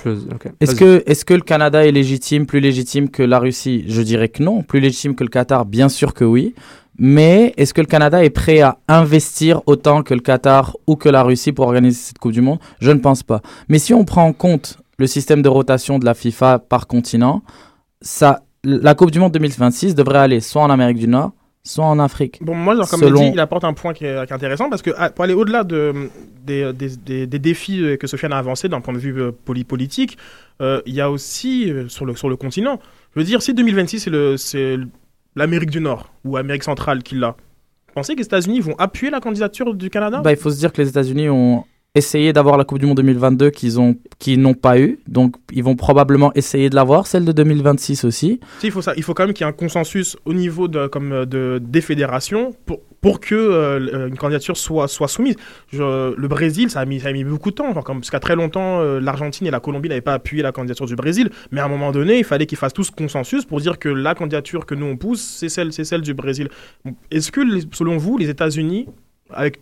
Est-ce 0.61 0.73
que, 0.73 1.03
est-ce 1.05 1.23
que 1.25 1.35
le 1.35 1.41
Canada 1.41 1.85
est 1.85 1.91
légitime, 1.91 2.47
plus 2.47 2.59
légitime 2.59 3.09
que 3.11 3.21
la 3.21 3.37
Russie? 3.37 3.85
Je 3.87 4.01
dirais 4.01 4.29
que 4.29 4.41
non. 4.41 4.63
Plus 4.63 4.79
légitime 4.79 5.13
que 5.13 5.23
le 5.23 5.29
Qatar, 5.29 5.65
bien 5.65 5.89
sûr 5.89 6.15
que 6.15 6.23
oui. 6.25 6.55
Mais 6.99 7.53
est-ce 7.57 7.73
que 7.73 7.81
le 7.81 7.87
Canada 7.87 8.23
est 8.23 8.29
prêt 8.29 8.59
à 8.61 8.77
investir 8.87 9.61
autant 9.65 10.03
que 10.03 10.13
le 10.13 10.19
Qatar 10.19 10.75
ou 10.85 10.95
que 10.95 11.07
la 11.09 11.23
Russie 11.23 11.51
pour 11.53 11.65
organiser 11.65 11.97
cette 11.97 12.19
Coupe 12.19 12.33
du 12.33 12.41
Monde? 12.41 12.59
Je 12.81 12.91
ne 12.91 12.99
pense 12.99 13.23
pas. 13.23 13.41
Mais 13.69 13.79
si 13.79 13.93
on 13.93 14.03
prend 14.03 14.25
en 14.25 14.33
compte 14.33 14.77
le 14.97 15.07
système 15.07 15.41
de 15.41 15.47
rotation 15.49 15.97
de 15.97 16.05
la 16.05 16.13
FIFA 16.13 16.59
par 16.59 16.87
continent, 16.87 17.41
ça, 18.01 18.43
la 18.63 18.95
Coupe 18.95 19.11
du 19.11 19.19
Monde 19.19 19.31
2026 19.31 19.95
devrait 19.95 20.19
aller 20.19 20.41
soit 20.41 20.61
en 20.61 20.69
Amérique 20.69 20.97
du 20.97 21.07
Nord, 21.07 21.31
soit 21.63 21.85
en 21.85 21.99
Afrique. 21.99 22.39
Bon, 22.41 22.53
moi, 22.55 22.75
genre, 22.75 22.89
comme 22.89 22.99
Selon- 23.01 23.21
dit, 23.21 23.31
il 23.33 23.39
apporte 23.39 23.63
un 23.63 23.73
point 23.73 23.93
qui 23.93 24.03
est, 24.05 24.25
qui 24.25 24.31
est 24.33 24.35
intéressant 24.35 24.69
parce 24.69 24.81
que 24.81 24.91
ah, 24.97 25.09
pour 25.09 25.23
aller 25.23 25.33
au-delà 25.33 25.63
de, 25.63 26.09
des, 26.45 26.73
des, 26.73 26.89
des- 26.97 27.27
des 27.27 27.39
défis 27.39 27.81
que 27.99 28.07
Sofiane 28.07 28.33
a 28.33 28.37
avancés 28.37 28.67
d'un 28.67 28.81
point 28.81 28.93
de 28.93 28.99
vue 28.99 29.21
euh, 29.21 29.31
poli- 29.45 29.63
politique, 29.63 30.17
euh, 30.61 30.81
il 30.85 30.93
y 30.95 31.01
a 31.01 31.09
aussi 31.09 31.71
euh, 31.71 31.87
sur, 31.87 32.05
le, 32.05 32.15
sur 32.15 32.27
le 32.29 32.35
continent, 32.35 32.79
je 33.15 33.19
veux 33.21 33.25
dire, 33.25 33.41
si 33.41 33.53
2026 33.53 33.99
c'est 34.01 34.09
le- 34.09 34.35
c'est 34.37 34.77
l'Amérique 35.35 35.69
du 35.69 35.79
Nord 35.79 36.13
ou 36.25 36.37
Amérique 36.37 36.63
centrale 36.63 37.03
qui 37.03 37.15
l'a, 37.15 37.35
pensez 37.93 38.13
que 38.13 38.19
les 38.19 38.25
États-Unis 38.25 38.59
vont 38.61 38.75
appuyer 38.77 39.11
la 39.11 39.19
candidature 39.19 39.73
du 39.73 39.89
Canada? 39.89 40.21
Bah, 40.21 40.31
il 40.31 40.37
faut 40.37 40.49
se 40.49 40.57
dire 40.57 40.71
que 40.73 40.81
les 40.81 40.89
États-Unis 40.89 41.29
ont 41.29 41.65
essayé 41.95 42.33
d'avoir 42.33 42.57
la 42.57 42.65
Coupe 42.65 42.79
du 42.79 42.85
Monde 42.85 42.97
2022 42.97 43.49
qu'ils 43.49 43.79
ont 43.79 43.95
qu'ils 44.19 44.39
n'ont 44.39 44.53
pas 44.53 44.79
eu, 44.79 44.99
donc 45.07 45.35
ils 45.51 45.63
vont 45.63 45.75
probablement 45.75 46.31
essayer 46.35 46.69
de 46.69 46.75
l'avoir, 46.75 47.07
celle 47.07 47.25
de 47.25 47.31
2026 47.31 48.03
aussi. 48.03 48.39
Si, 48.59 48.67
il, 48.67 48.71
faut 48.71 48.81
ça, 48.81 48.93
il 48.95 49.03
faut 49.03 49.13
quand 49.13 49.25
même 49.25 49.33
qu'il 49.33 49.45
y 49.45 49.47
ait 49.47 49.51
un 49.51 49.55
consensus 49.55 50.17
au 50.25 50.33
niveau 50.33 50.67
de, 50.67 50.87
comme, 50.87 51.11
euh, 51.11 51.25
de, 51.25 51.59
des 51.63 51.81
fédérations 51.81 52.53
pour, 52.65 52.81
pour 53.01 53.19
que 53.19 53.35
euh, 53.35 54.07
une 54.07 54.17
candidature 54.17 54.57
soit, 54.57 54.87
soit 54.87 55.07
soumise. 55.07 55.35
Le 55.71 56.27
Brésil, 56.27 56.69
ça 56.69 56.81
a, 56.81 56.85
mis, 56.85 56.99
ça 56.99 57.09
a 57.09 57.13
mis 57.13 57.23
beaucoup 57.23 57.49
de 57.49 57.55
temps, 57.55 57.73
genre, 57.73 57.83
comme, 57.83 57.99
parce 57.99 58.11
qu'à 58.11 58.19
très 58.19 58.35
longtemps, 58.35 58.81
euh, 58.81 58.99
l'Argentine 58.99 59.47
et 59.47 59.51
la 59.51 59.59
Colombie 59.59 59.89
n'avaient 59.89 60.01
pas 60.01 60.13
appuyé 60.13 60.43
la 60.43 60.51
candidature 60.51 60.85
du 60.85 60.95
Brésil, 60.95 61.29
mais 61.51 61.61
à 61.61 61.65
un 61.65 61.69
moment 61.69 61.91
donné, 61.91 62.19
il 62.19 62.25
fallait 62.25 62.45
qu'ils 62.45 62.57
fassent 62.57 62.73
tous 62.73 62.91
consensus 62.91 63.45
pour 63.45 63.61
dire 63.61 63.79
que 63.79 63.89
la 63.89 64.15
candidature 64.15 64.65
que 64.65 64.75
nous 64.75 64.85
on 64.85 64.97
pousse, 64.97 65.21
c'est 65.21 65.49
celle, 65.49 65.71
c'est 65.71 65.85
celle 65.85 66.01
du 66.01 66.13
Brésil. 66.13 66.49
Est-ce 67.09 67.31
que, 67.31 67.41
selon 67.71 67.97
vous, 67.97 68.17
les 68.17 68.29
États-Unis, 68.29 68.87
avec 69.31 69.59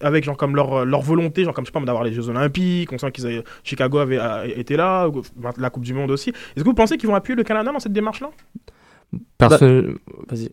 avec 0.00 0.24
genre 0.24 0.36
comme 0.36 0.54
leur, 0.56 0.84
leur 0.84 1.00
volonté 1.02 1.44
genre 1.44 1.54
comme 1.54 1.64
je 1.64 1.70
sais 1.70 1.78
pas 1.78 1.84
d'avoir 1.84 2.04
les 2.04 2.12
Jeux 2.12 2.28
Olympiques 2.28 2.92
on 2.92 2.98
sent 2.98 3.10
qu'ils 3.12 3.26
avaient 3.26 3.44
Chicago 3.62 3.98
avait 3.98 4.18
a- 4.18 4.46
été 4.46 4.76
là 4.76 5.08
ou- 5.08 5.22
la 5.58 5.70
Coupe 5.70 5.84
du 5.84 5.94
Monde 5.94 6.10
aussi 6.10 6.30
est-ce 6.30 6.60
que 6.62 6.68
vous 6.68 6.74
pensez 6.74 6.96
qu'ils 6.96 7.08
vont 7.08 7.14
appuyer 7.14 7.36
le 7.36 7.44
Canada 7.44 7.70
dans 7.72 7.78
cette 7.80 7.92
démarche 7.92 8.20
là 8.20 8.30
Perso- 9.38 9.58
Vas-y. 10.28 10.50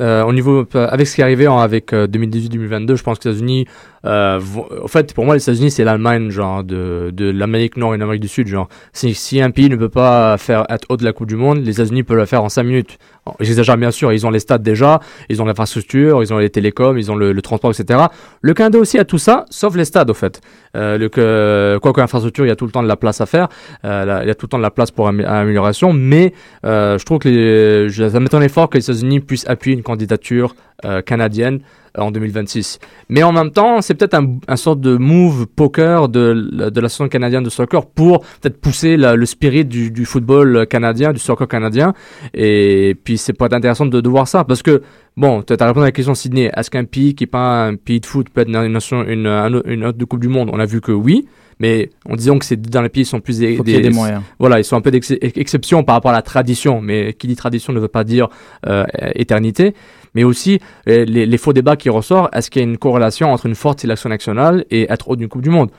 Euh, 0.00 0.24
au 0.24 0.32
niveau 0.32 0.66
euh, 0.74 0.88
avec 0.90 1.06
ce 1.06 1.14
qui 1.14 1.20
est 1.20 1.24
arrivé 1.24 1.46
avec 1.46 1.92
euh, 1.92 2.06
2018-2022, 2.06 2.96
je 2.96 3.02
pense 3.02 3.18
que 3.18 3.28
les 3.28 3.34
États-Unis, 3.34 3.66
euh, 4.04 4.40
en 4.82 4.88
fait, 4.88 5.14
pour 5.14 5.24
moi, 5.24 5.34
les 5.34 5.42
États-Unis, 5.42 5.70
c'est 5.70 5.84
l'Allemagne, 5.84 6.30
genre 6.30 6.62
de, 6.62 7.10
de 7.12 7.30
l'Amérique 7.30 7.76
Nord 7.76 7.94
et 7.94 7.96
de 7.96 8.00
l'Amérique 8.00 8.22
du 8.22 8.28
Sud, 8.28 8.46
genre. 8.48 8.68
Si, 8.92 9.14
si 9.14 9.40
un 9.40 9.50
pays 9.50 9.68
ne 9.68 9.76
peut 9.76 9.88
pas 9.88 10.36
faire 10.36 10.64
être 10.68 10.86
haut 10.90 10.96
de 10.96 11.04
la 11.04 11.12
Coupe 11.12 11.28
du 11.28 11.36
Monde, 11.36 11.64
les 11.64 11.72
États-Unis 11.72 12.02
peuvent 12.02 12.18
le 12.18 12.26
faire 12.26 12.42
en 12.42 12.48
5 12.48 12.62
minutes. 12.64 12.98
J'exagère 13.40 13.78
bien 13.78 13.90
sûr, 13.90 14.12
ils 14.12 14.26
ont 14.26 14.30
les 14.30 14.40
stades 14.40 14.62
déjà, 14.62 15.00
ils 15.30 15.40
ont 15.40 15.46
l'infrastructure, 15.46 16.22
ils 16.22 16.34
ont 16.34 16.38
les 16.38 16.50
télécoms, 16.50 16.98
ils 16.98 17.10
ont 17.10 17.16
le, 17.16 17.40
transport, 17.40 17.70
etc. 17.70 18.00
Le 18.42 18.52
Canada 18.52 18.78
aussi 18.78 18.98
a 18.98 19.04
tout 19.04 19.16
ça, 19.18 19.46
sauf 19.48 19.76
les 19.76 19.86
stades, 19.86 20.10
au 20.10 20.14
fait. 20.14 20.42
Euh, 20.76 20.98
le 20.98 21.08
que, 21.08 21.78
quoi 21.80 21.92
que 21.94 22.00
l'infrastructure, 22.00 22.44
il 22.44 22.48
y 22.48 22.52
a 22.52 22.56
tout 22.56 22.66
le 22.66 22.72
temps 22.72 22.82
de 22.82 22.88
la 22.88 22.96
place 22.96 23.22
à 23.22 23.26
faire, 23.26 23.48
euh, 23.84 24.20
il 24.22 24.28
y 24.28 24.30
a 24.30 24.34
tout 24.34 24.44
le 24.44 24.50
temps 24.50 24.58
de 24.58 24.62
la 24.62 24.70
place 24.70 24.90
pour 24.90 25.08
amé- 25.08 25.24
amélioration, 25.24 25.92
mais 25.94 26.34
euh, 26.66 26.98
je 26.98 27.04
trouve 27.06 27.18
que 27.18 27.28
les, 27.28 27.88
je, 27.88 28.08
ça 28.08 28.20
m'étonnerait 28.20 28.48
fort 28.50 28.68
que 28.68 28.76
les 28.76 28.84
États-Unis 28.84 29.20
puissent 29.20 29.48
appuyer 29.48 29.74
une 29.76 29.82
candidature 29.84 30.56
euh, 30.84 31.00
canadienne 31.02 31.60
en 31.96 32.10
2026. 32.10 32.78
Mais 33.08 33.22
en 33.22 33.32
même 33.32 33.50
temps, 33.50 33.80
c'est 33.80 33.94
peut-être 33.94 34.14
un, 34.14 34.36
un 34.48 34.56
sorte 34.56 34.80
de 34.80 34.96
move 34.96 35.46
poker 35.46 36.08
de, 36.08 36.68
de 36.70 36.80
l'association 36.80 37.08
canadienne 37.08 37.44
de 37.44 37.50
soccer 37.50 37.86
pour 37.86 38.20
peut-être 38.40 38.60
pousser 38.60 38.96
la- 38.96 39.14
le 39.16 39.26
spirit 39.26 39.64
du, 39.64 39.90
du 39.90 40.04
football 40.04 40.66
canadien, 40.66 41.12
du 41.12 41.18
soccer 41.20 41.46
canadien. 41.48 41.94
Et 42.32 42.96
puis 43.04 43.18
c'est 43.18 43.32
pas 43.32 43.46
intéressant 43.52 43.86
de, 43.86 44.00
de 44.00 44.08
voir 44.08 44.26
ça 44.28 44.44
parce 44.44 44.62
que 44.62 44.82
bon, 45.16 45.42
tu 45.42 45.52
as 45.52 45.66
répondu 45.66 45.82
à 45.82 45.86
la 45.86 45.92
question 45.92 46.14
Sydney. 46.14 46.50
Est-ce 46.56 46.70
qu'un 46.70 46.84
pays 46.84 47.14
qui 47.14 47.24
est 47.24 47.28
pas 47.28 47.66
un 47.66 47.76
pays 47.76 48.00
de 48.00 48.06
foot 48.06 48.28
peut 48.28 48.40
être 48.40 48.48
une 48.48 48.72
nation, 48.72 49.04
une, 49.06 49.26
un- 49.26 49.62
une 49.64 49.84
autre 49.84 49.98
de 49.98 50.04
Coupe 50.04 50.20
du 50.20 50.28
Monde? 50.28 50.50
On 50.52 50.58
a 50.58 50.66
vu 50.66 50.80
que 50.80 50.92
oui. 50.92 51.26
Mais 51.60 51.90
en 52.10 52.16
disant 52.16 52.36
que 52.40 52.44
c'est 52.44 52.60
dans 52.60 52.82
les 52.82 52.88
pays 52.88 53.04
qui 53.04 53.10
sont 53.10 53.20
plus 53.20 53.40
ait 53.40 53.56
des 53.82 53.90
moyens. 53.90 54.22
voilà, 54.40 54.58
ils 54.58 54.64
sont 54.64 54.74
un 54.74 54.80
peu 54.80 54.90
d'exception 54.90 55.84
par 55.84 55.94
rapport 55.94 56.10
à 56.10 56.14
la 56.14 56.22
tradition, 56.22 56.80
mais 56.80 57.12
qui 57.12 57.28
dit 57.28 57.36
tradition 57.36 57.72
ne 57.72 57.78
veut 57.78 57.86
pas 57.86 58.02
dire 58.02 58.28
euh, 58.66 58.84
éternité. 59.14 59.72
Mais 60.14 60.24
aussi, 60.24 60.60
les, 60.86 61.04
les 61.04 61.38
faux 61.38 61.52
débats 61.52 61.76
qui 61.76 61.90
ressortent, 61.90 62.34
est-ce 62.34 62.50
qu'il 62.50 62.62
y 62.62 62.64
a 62.64 62.68
une 62.68 62.78
corrélation 62.78 63.32
entre 63.32 63.46
une 63.46 63.54
forte 63.54 63.80
sélection 63.80 64.08
nationale 64.08 64.64
et 64.70 64.90
être 64.92 65.08
haut 65.08 65.16
d'une 65.16 65.28
Coupe 65.28 65.42
du 65.42 65.50
Monde? 65.50 65.70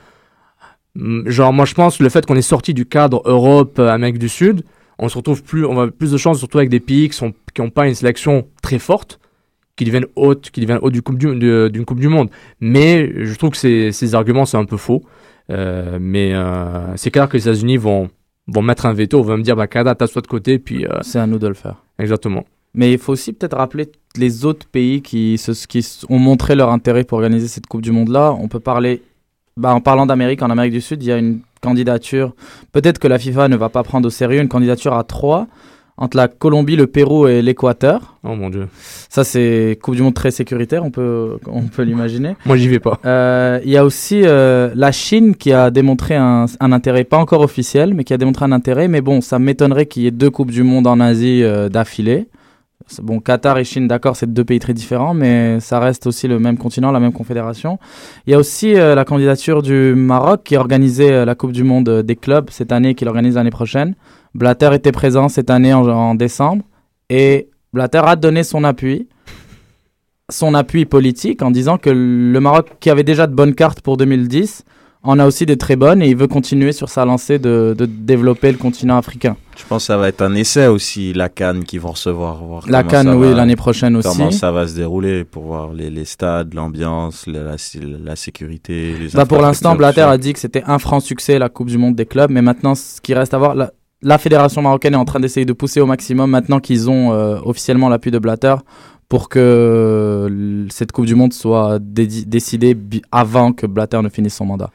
Hum, 0.98 1.24
Genre, 1.26 1.52
moi 1.52 1.64
je 1.64 1.74
pense 1.74 1.98
que 1.98 2.02
le 2.02 2.08
fait 2.08 2.24
qu'on 2.26 2.36
est 2.36 2.42
sorti 2.42 2.74
du 2.74 2.86
cadre 2.86 3.22
Europe, 3.24 3.78
euh, 3.78 3.88
Amérique 3.88 4.18
du 4.18 4.28
Sud, 4.28 4.62
on 4.98 5.08
se 5.08 5.16
retrouve 5.18 5.42
plus, 5.42 5.64
on 5.66 5.78
a 5.80 5.88
plus 5.88 6.10
de 6.12 6.16
chances, 6.16 6.38
surtout 6.38 6.58
avec 6.58 6.70
des 6.70 6.80
pays 6.80 7.08
qui 7.08 7.16
sont 7.16 7.32
qui 7.54 7.60
n'ont 7.62 7.70
pas 7.70 7.86
une 7.86 7.94
sélection 7.94 8.46
très 8.62 8.78
forte, 8.78 9.18
qui 9.76 9.84
deviennent 9.84 10.06
hautes, 10.16 10.50
qui 10.50 10.60
deviennent 10.60 10.78
hautes 10.82 10.92
du 10.94 11.02
coupe 11.02 11.18
du, 11.18 11.26
d'une 11.70 11.84
Coupe 11.84 12.00
du 12.00 12.08
Monde. 12.08 12.30
Mais 12.60 13.24
je 13.24 13.34
trouve 13.36 13.50
que 13.50 13.56
ces, 13.58 13.92
ces 13.92 14.14
arguments 14.14 14.46
sont 14.46 14.58
un 14.58 14.64
peu 14.64 14.76
faux. 14.78 15.02
Euh, 15.50 15.98
mais 16.00 16.32
euh, 16.34 16.96
c'est 16.96 17.10
clair 17.10 17.28
que 17.28 17.36
les 17.36 17.46
États-Unis 17.48 17.76
vont 17.76 18.08
vont 18.48 18.62
mettre 18.62 18.86
un 18.86 18.92
veto, 18.94 19.22
vont 19.22 19.36
me 19.36 19.42
dire 19.42 19.54
bah 19.56 19.66
Canada 19.66 19.94
t'as 19.94 20.08
toi 20.08 20.22
de 20.22 20.26
côté 20.26 20.58
puis 20.58 20.86
euh, 20.86 20.98
C'est 21.02 21.18
à 21.18 21.26
nous 21.26 21.38
de 21.38 21.46
le 21.48 21.54
faire. 21.54 21.82
exactement. 21.98 22.44
Mais 22.74 22.92
il 22.92 22.98
faut 22.98 23.12
aussi 23.12 23.32
peut-être 23.32 23.56
rappeler 23.56 23.86
les 24.18 24.44
autres 24.44 24.66
pays 24.66 25.02
qui, 25.02 25.38
se, 25.38 25.52
qui 25.66 25.78
s- 25.78 26.04
ont 26.08 26.18
montré 26.18 26.54
leur 26.54 26.70
intérêt 26.70 27.04
pour 27.04 27.16
organiser 27.18 27.48
cette 27.48 27.66
Coupe 27.66 27.82
du 27.82 27.92
Monde-là. 27.92 28.34
On 28.40 28.48
peut 28.48 28.60
parler, 28.60 29.02
bah, 29.56 29.74
en 29.74 29.80
parlant 29.80 30.06
d'Amérique, 30.06 30.42
en 30.42 30.50
Amérique 30.50 30.72
du 30.72 30.80
Sud, 30.80 31.02
il 31.02 31.06
y 31.08 31.12
a 31.12 31.18
une 31.18 31.40
candidature, 31.62 32.34
peut-être 32.72 32.98
que 32.98 33.08
la 33.08 33.18
FIFA 33.18 33.48
ne 33.48 33.56
va 33.56 33.68
pas 33.68 33.82
prendre 33.82 34.06
au 34.06 34.10
sérieux, 34.10 34.40
une 34.40 34.48
candidature 34.48 34.94
à 34.94 35.02
trois 35.04 35.46
entre 35.98 36.18
la 36.18 36.28
Colombie, 36.28 36.76
le 36.76 36.86
Pérou 36.86 37.26
et 37.26 37.40
l'Équateur. 37.40 38.18
Oh 38.22 38.34
mon 38.34 38.50
dieu. 38.50 38.68
Ça, 39.08 39.24
c'est 39.24 39.78
Coupe 39.80 39.96
du 39.96 40.02
Monde 40.02 40.12
très 40.12 40.30
sécuritaire, 40.30 40.84
on 40.84 40.90
peut, 40.90 41.38
on 41.46 41.62
peut 41.62 41.82
l'imaginer. 41.84 42.36
Moi 42.44 42.58
j'y 42.58 42.68
vais 42.68 42.80
pas. 42.80 43.00
Euh, 43.06 43.60
Il 43.64 43.70
y 43.70 43.78
a 43.78 43.84
aussi 43.84 44.20
euh, 44.24 44.70
la 44.74 44.92
Chine 44.92 45.34
qui 45.34 45.52
a 45.54 45.70
démontré 45.70 46.14
un, 46.14 46.44
un 46.60 46.72
intérêt, 46.72 47.04
pas 47.04 47.16
encore 47.16 47.40
officiel, 47.40 47.94
mais 47.94 48.04
qui 48.04 48.12
a 48.12 48.18
démontré 48.18 48.44
un 48.44 48.52
intérêt. 48.52 48.88
Mais 48.88 49.00
bon, 49.00 49.22
ça 49.22 49.38
m'étonnerait 49.38 49.86
qu'il 49.86 50.02
y 50.02 50.06
ait 50.06 50.10
deux 50.10 50.28
Coupes 50.28 50.50
du 50.50 50.62
Monde 50.64 50.86
en 50.86 51.00
Asie 51.00 51.42
euh, 51.42 51.70
d'affilée. 51.70 52.26
Bon, 53.02 53.18
Qatar 53.18 53.58
et 53.58 53.64
Chine, 53.64 53.88
d'accord, 53.88 54.16
c'est 54.16 54.32
deux 54.32 54.44
pays 54.44 54.60
très 54.60 54.72
différents, 54.72 55.12
mais 55.12 55.58
ça 55.60 55.80
reste 55.80 56.06
aussi 56.06 56.28
le 56.28 56.38
même 56.38 56.56
continent, 56.56 56.92
la 56.92 57.00
même 57.00 57.12
confédération. 57.12 57.78
Il 58.26 58.30
y 58.30 58.34
a 58.34 58.38
aussi 58.38 58.74
euh, 58.74 58.94
la 58.94 59.04
candidature 59.04 59.60
du 59.62 59.94
Maroc 59.96 60.42
qui 60.44 60.54
a 60.54 60.60
organisé 60.60 61.10
euh, 61.12 61.24
la 61.24 61.34
Coupe 61.34 61.52
du 61.52 61.64
Monde 61.64 61.88
euh, 61.88 62.02
des 62.02 62.14
clubs 62.14 62.48
cette 62.50 62.70
année 62.70 62.90
et 62.90 62.94
qui 62.94 63.04
l'organise 63.04 63.34
l'année 63.34 63.50
prochaine. 63.50 63.96
Blatter 64.34 64.70
était 64.72 64.92
présent 64.92 65.28
cette 65.28 65.50
année 65.50 65.74
en, 65.74 65.86
en 65.88 66.14
décembre 66.14 66.62
et 67.10 67.48
Blatter 67.72 68.02
a 68.04 68.14
donné 68.14 68.44
son 68.44 68.62
appui 68.62 69.08
son 70.30 70.54
appui 70.54 70.86
politique 70.86 71.42
en 71.42 71.50
disant 71.50 71.78
que 71.78 71.90
le 71.90 72.40
Maroc, 72.40 72.76
qui 72.80 72.90
avait 72.90 73.04
déjà 73.04 73.26
de 73.26 73.34
bonnes 73.34 73.54
cartes 73.54 73.80
pour 73.80 73.96
2010, 73.96 74.64
en 75.08 75.18
a 75.18 75.26
aussi 75.26 75.46
des 75.46 75.56
très 75.56 75.76
bonnes 75.76 76.02
et 76.02 76.08
il 76.08 76.16
veut 76.16 76.26
continuer 76.26 76.72
sur 76.72 76.88
sa 76.88 77.04
lancée 77.04 77.38
de, 77.38 77.74
de 77.76 77.86
développer 77.86 78.50
le 78.52 78.58
continent 78.58 78.96
africain. 78.96 79.36
Je 79.56 79.64
pense 79.64 79.84
que 79.84 79.86
ça 79.86 79.96
va 79.96 80.08
être 80.08 80.20
un 80.22 80.34
essai 80.34 80.66
aussi, 80.66 81.12
la 81.14 81.28
Cannes 81.28 81.64
qu'ils 81.64 81.80
vont 81.80 81.92
recevoir. 81.92 82.44
voir 82.44 82.64
La 82.68 82.82
Cannes, 82.82 83.08
oui, 83.14 83.34
l'année 83.34 83.56
prochaine 83.56 83.96
aussi. 83.96 84.08
Comment 84.08 84.30
ça 84.30 84.52
va 84.52 84.66
se 84.66 84.74
dérouler 84.74 85.24
pour 85.24 85.44
voir 85.44 85.72
les, 85.72 85.88
les 85.90 86.04
stades, 86.04 86.52
l'ambiance, 86.54 87.26
la, 87.26 87.42
la, 87.42 87.56
la 88.04 88.16
sécurité, 88.16 88.94
les 88.98 89.08
Bah, 89.14 89.24
pour 89.24 89.40
l'instant, 89.40 89.74
Blatter 89.74 90.02
a 90.02 90.18
dit 90.18 90.32
que 90.32 90.38
c'était 90.38 90.62
un 90.66 90.78
franc 90.78 91.00
succès 91.00 91.38
la 91.38 91.48
Coupe 91.48 91.68
du 91.68 91.78
Monde 91.78 91.94
des 91.94 92.06
clubs, 92.06 92.30
mais 92.30 92.42
maintenant, 92.42 92.74
ce 92.74 93.00
qui 93.00 93.14
reste 93.14 93.32
à 93.32 93.38
voir, 93.38 93.54
la, 93.54 93.72
la 94.02 94.18
fédération 94.18 94.60
marocaine 94.60 94.92
est 94.94 94.98
en 94.98 95.04
train 95.06 95.20
d'essayer 95.20 95.46
de 95.46 95.52
pousser 95.54 95.80
au 95.80 95.86
maximum 95.86 96.30
maintenant 96.30 96.60
qu'ils 96.60 96.90
ont 96.90 97.12
euh, 97.12 97.38
officiellement 97.44 97.88
l'appui 97.88 98.10
de 98.10 98.18
Blatter 98.18 98.54
pour 99.08 99.28
que 99.28 99.38
euh, 99.38 100.66
cette 100.68 100.92
Coupe 100.92 101.06
du 101.06 101.14
Monde 101.14 101.32
soit 101.32 101.78
décidée 101.80 102.76
avant 103.12 103.52
que 103.52 103.66
Blatter 103.66 104.02
ne 104.02 104.08
finisse 104.08 104.34
son 104.34 104.44
mandat. 104.44 104.70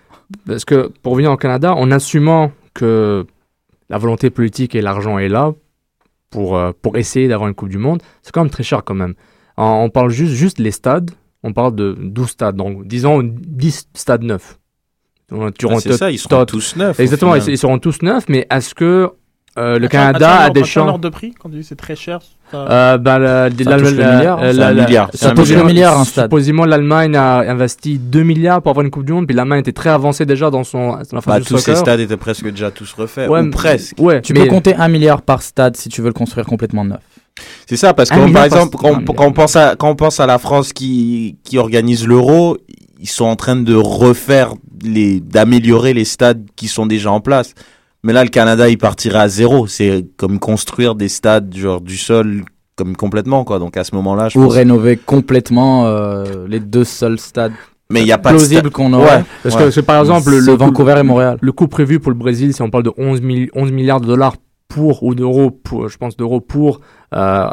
Parce 0.45 0.65
que 0.65 0.91
pour 1.01 1.15
venir 1.15 1.31
au 1.31 1.37
Canada, 1.37 1.73
en 1.73 1.91
assumant 1.91 2.51
que 2.73 3.25
la 3.89 3.97
volonté 3.97 4.29
politique 4.29 4.75
et 4.75 4.81
l'argent 4.81 5.17
est 5.19 5.29
là 5.29 5.53
pour, 6.29 6.57
euh, 6.57 6.71
pour 6.81 6.97
essayer 6.97 7.27
d'avoir 7.27 7.49
une 7.49 7.55
Coupe 7.55 7.69
du 7.69 7.77
Monde, 7.77 8.01
c'est 8.21 8.31
quand 8.31 8.41
même 8.41 8.51
très 8.51 8.63
cher 8.63 8.83
quand 8.83 8.93
même. 8.93 9.15
On 9.57 9.89
parle 9.89 10.09
juste, 10.09 10.33
juste 10.33 10.59
les 10.59 10.71
stades, 10.71 11.11
on 11.43 11.53
parle 11.53 11.75
de 11.75 11.95
12 11.99 12.29
stades, 12.29 12.55
donc 12.55 12.87
disons 12.87 13.21
10 13.23 13.89
stades 13.93 14.23
neufs. 14.23 14.57
Ah, 15.31 15.49
c'est 15.79 15.93
ça, 15.93 16.11
ils 16.11 16.17
seront 16.17 16.45
tous 16.45 16.75
neufs. 16.75 16.99
Exactement, 16.99 17.35
ils, 17.35 17.47
ils 17.47 17.57
seront 17.57 17.79
tous 17.79 18.01
neufs, 18.01 18.27
mais 18.27 18.47
est-ce 18.49 18.75
que 18.75 19.11
euh, 19.57 19.79
le 19.79 19.87
Canada 19.87 20.37
a 20.41 20.49
des 20.49 20.63
chances 20.63 20.87
ordre 20.87 20.99
de 20.99 21.09
prix 21.09 21.33
quand 21.37 21.49
tu 21.49 21.55
dis 21.57 21.63
c'est 21.63 21.75
très 21.75 21.95
cher 21.95 22.19
ça- 22.51 22.57
euh, 22.69 22.97
bah, 22.97 23.19
la, 23.19 23.49
Ça 23.49 23.69
la- 23.69 23.77
touche 23.79 23.91
le 23.91 23.97
la- 23.97 24.15
milliard, 24.17 24.41
la- 24.41 24.53
c'est 24.53 24.59
un 24.61 24.71
la- 24.73 24.85
milliard, 24.85 25.09
c'est 25.13 25.25
un 25.25 25.29
supposément- 25.29 25.45
milliard. 25.65 25.65
milliard, 25.67 25.99
un 25.99 26.03
stade. 26.05 26.25
Supposément, 26.25 26.65
l'Allemagne 26.65 27.15
a 27.15 27.39
investi 27.51 27.97
2 27.97 28.23
milliards 28.23 28.61
pour 28.61 28.69
avoir 28.71 28.85
une 28.85 28.91
Coupe 28.91 29.05
du 29.05 29.13
Monde, 29.13 29.27
puis 29.27 29.35
l'Allemagne 29.35 29.59
était 29.59 29.71
très 29.73 29.89
avancée 29.89 30.25
déjà 30.25 30.49
dans 30.49 30.63
son 30.63 30.91
dans 30.91 30.97
la 30.97 31.03
Bah, 31.13 31.21
phase 31.21 31.41
du 31.43 31.47
tous 31.49 31.57
ces 31.57 31.75
stades 31.75 31.99
étaient 31.99 32.17
presque 32.17 32.49
déjà 32.49 32.71
tous 32.71 32.93
refaits, 32.93 33.29
Ouais, 33.29 33.41
ou 33.41 33.49
presque. 33.51 33.95
Ouais, 33.99 34.21
Tu 34.21 34.33
mais- 34.33 34.41
peux 34.41 34.47
compter 34.47 34.75
un 34.75 34.87
milliard 34.87 35.21
par 35.21 35.41
stade 35.41 35.75
si 35.77 35.89
tu 35.89 36.01
veux 36.01 36.07
le 36.07 36.13
construire 36.13 36.45
complètement 36.45 36.83
neuf. 36.85 36.99
C'est 37.65 37.77
ça, 37.77 37.93
parce 37.93 38.09
que 38.09 38.31
par 38.33 38.43
exemple, 38.45 38.75
quand, 38.77 38.97
milliard. 38.97 39.15
quand 39.15 39.25
on 39.25 39.31
pense 39.33 39.55
à, 39.55 39.75
quand 39.77 39.89
on 39.89 39.95
pense 39.95 40.19
à 40.19 40.25
la 40.25 40.37
France 40.37 40.73
qui, 40.73 41.37
qui 41.43 41.57
organise 41.57 42.05
l'euro, 42.05 42.57
ils 42.99 43.09
sont 43.09 43.25
en 43.25 43.35
train 43.35 43.55
de 43.55 43.73
refaire 43.73 44.53
les, 44.83 45.19
d'améliorer 45.21 45.93
les 45.93 46.05
stades 46.05 46.43
qui 46.55 46.67
sont 46.67 46.85
déjà 46.85 47.11
en 47.11 47.19
place. 47.21 47.53
Mais 48.03 48.13
là, 48.13 48.23
le 48.23 48.29
Canada, 48.29 48.67
il 48.69 48.77
partirait 48.77 49.19
à 49.19 49.27
zéro. 49.27 49.67
C'est 49.67 50.05
comme 50.17 50.39
construire 50.39 50.95
des 50.95 51.09
stades, 51.09 51.55
genre, 51.55 51.81
du 51.81 51.97
sol, 51.97 52.43
comme 52.75 52.95
complètement, 52.95 53.43
quoi. 53.43 53.59
Donc, 53.59 53.77
à 53.77 53.83
ce 53.83 53.93
moment-là, 53.95 54.29
je 54.29 54.39
Ou 54.39 54.45
pense. 54.45 54.53
rénover 54.53 54.97
complètement 54.97 55.85
euh, 55.85 56.47
les 56.47 56.59
deux 56.59 56.83
seuls 56.83 57.19
stades 57.19 57.53
Mais 57.91 58.01
il 58.01 58.05
n'y 58.05 58.11
a 58.11 58.17
pas 58.17 58.33
de 58.33 58.37
stade. 58.39 58.49
plausibles 58.49 58.71
qu'on 58.71 58.93
aurait. 58.93 59.17
Ouais. 59.17 59.23
Parce 59.43 59.55
Ouais. 59.55 59.65
que, 59.65 59.71
c'est 59.71 59.83
par 59.83 59.99
exemple, 60.01 60.31
le, 60.31 60.53
Vancouver 60.53 60.95
et 60.99 61.03
Montréal. 61.03 61.37
le 61.41 61.51
coût 61.51 61.67
prévu 61.67 61.99
pour 61.99 62.11
le 62.11 62.17
Brésil, 62.17 62.53
si 62.53 62.61
on 62.63 62.69
parle 62.71 62.83
de 62.83 62.91
11, 62.97 63.21
milli- 63.21 63.49
11 63.53 63.71
milliards 63.71 64.01
de 64.01 64.07
dollars 64.07 64.35
pour, 64.67 65.03
ou 65.03 65.13
d'euros, 65.13 65.51
pour, 65.51 65.87
je 65.89 65.97
pense 65.97 66.15
d'euros 66.17 66.39
pour 66.41 66.79
euh, 67.13 67.47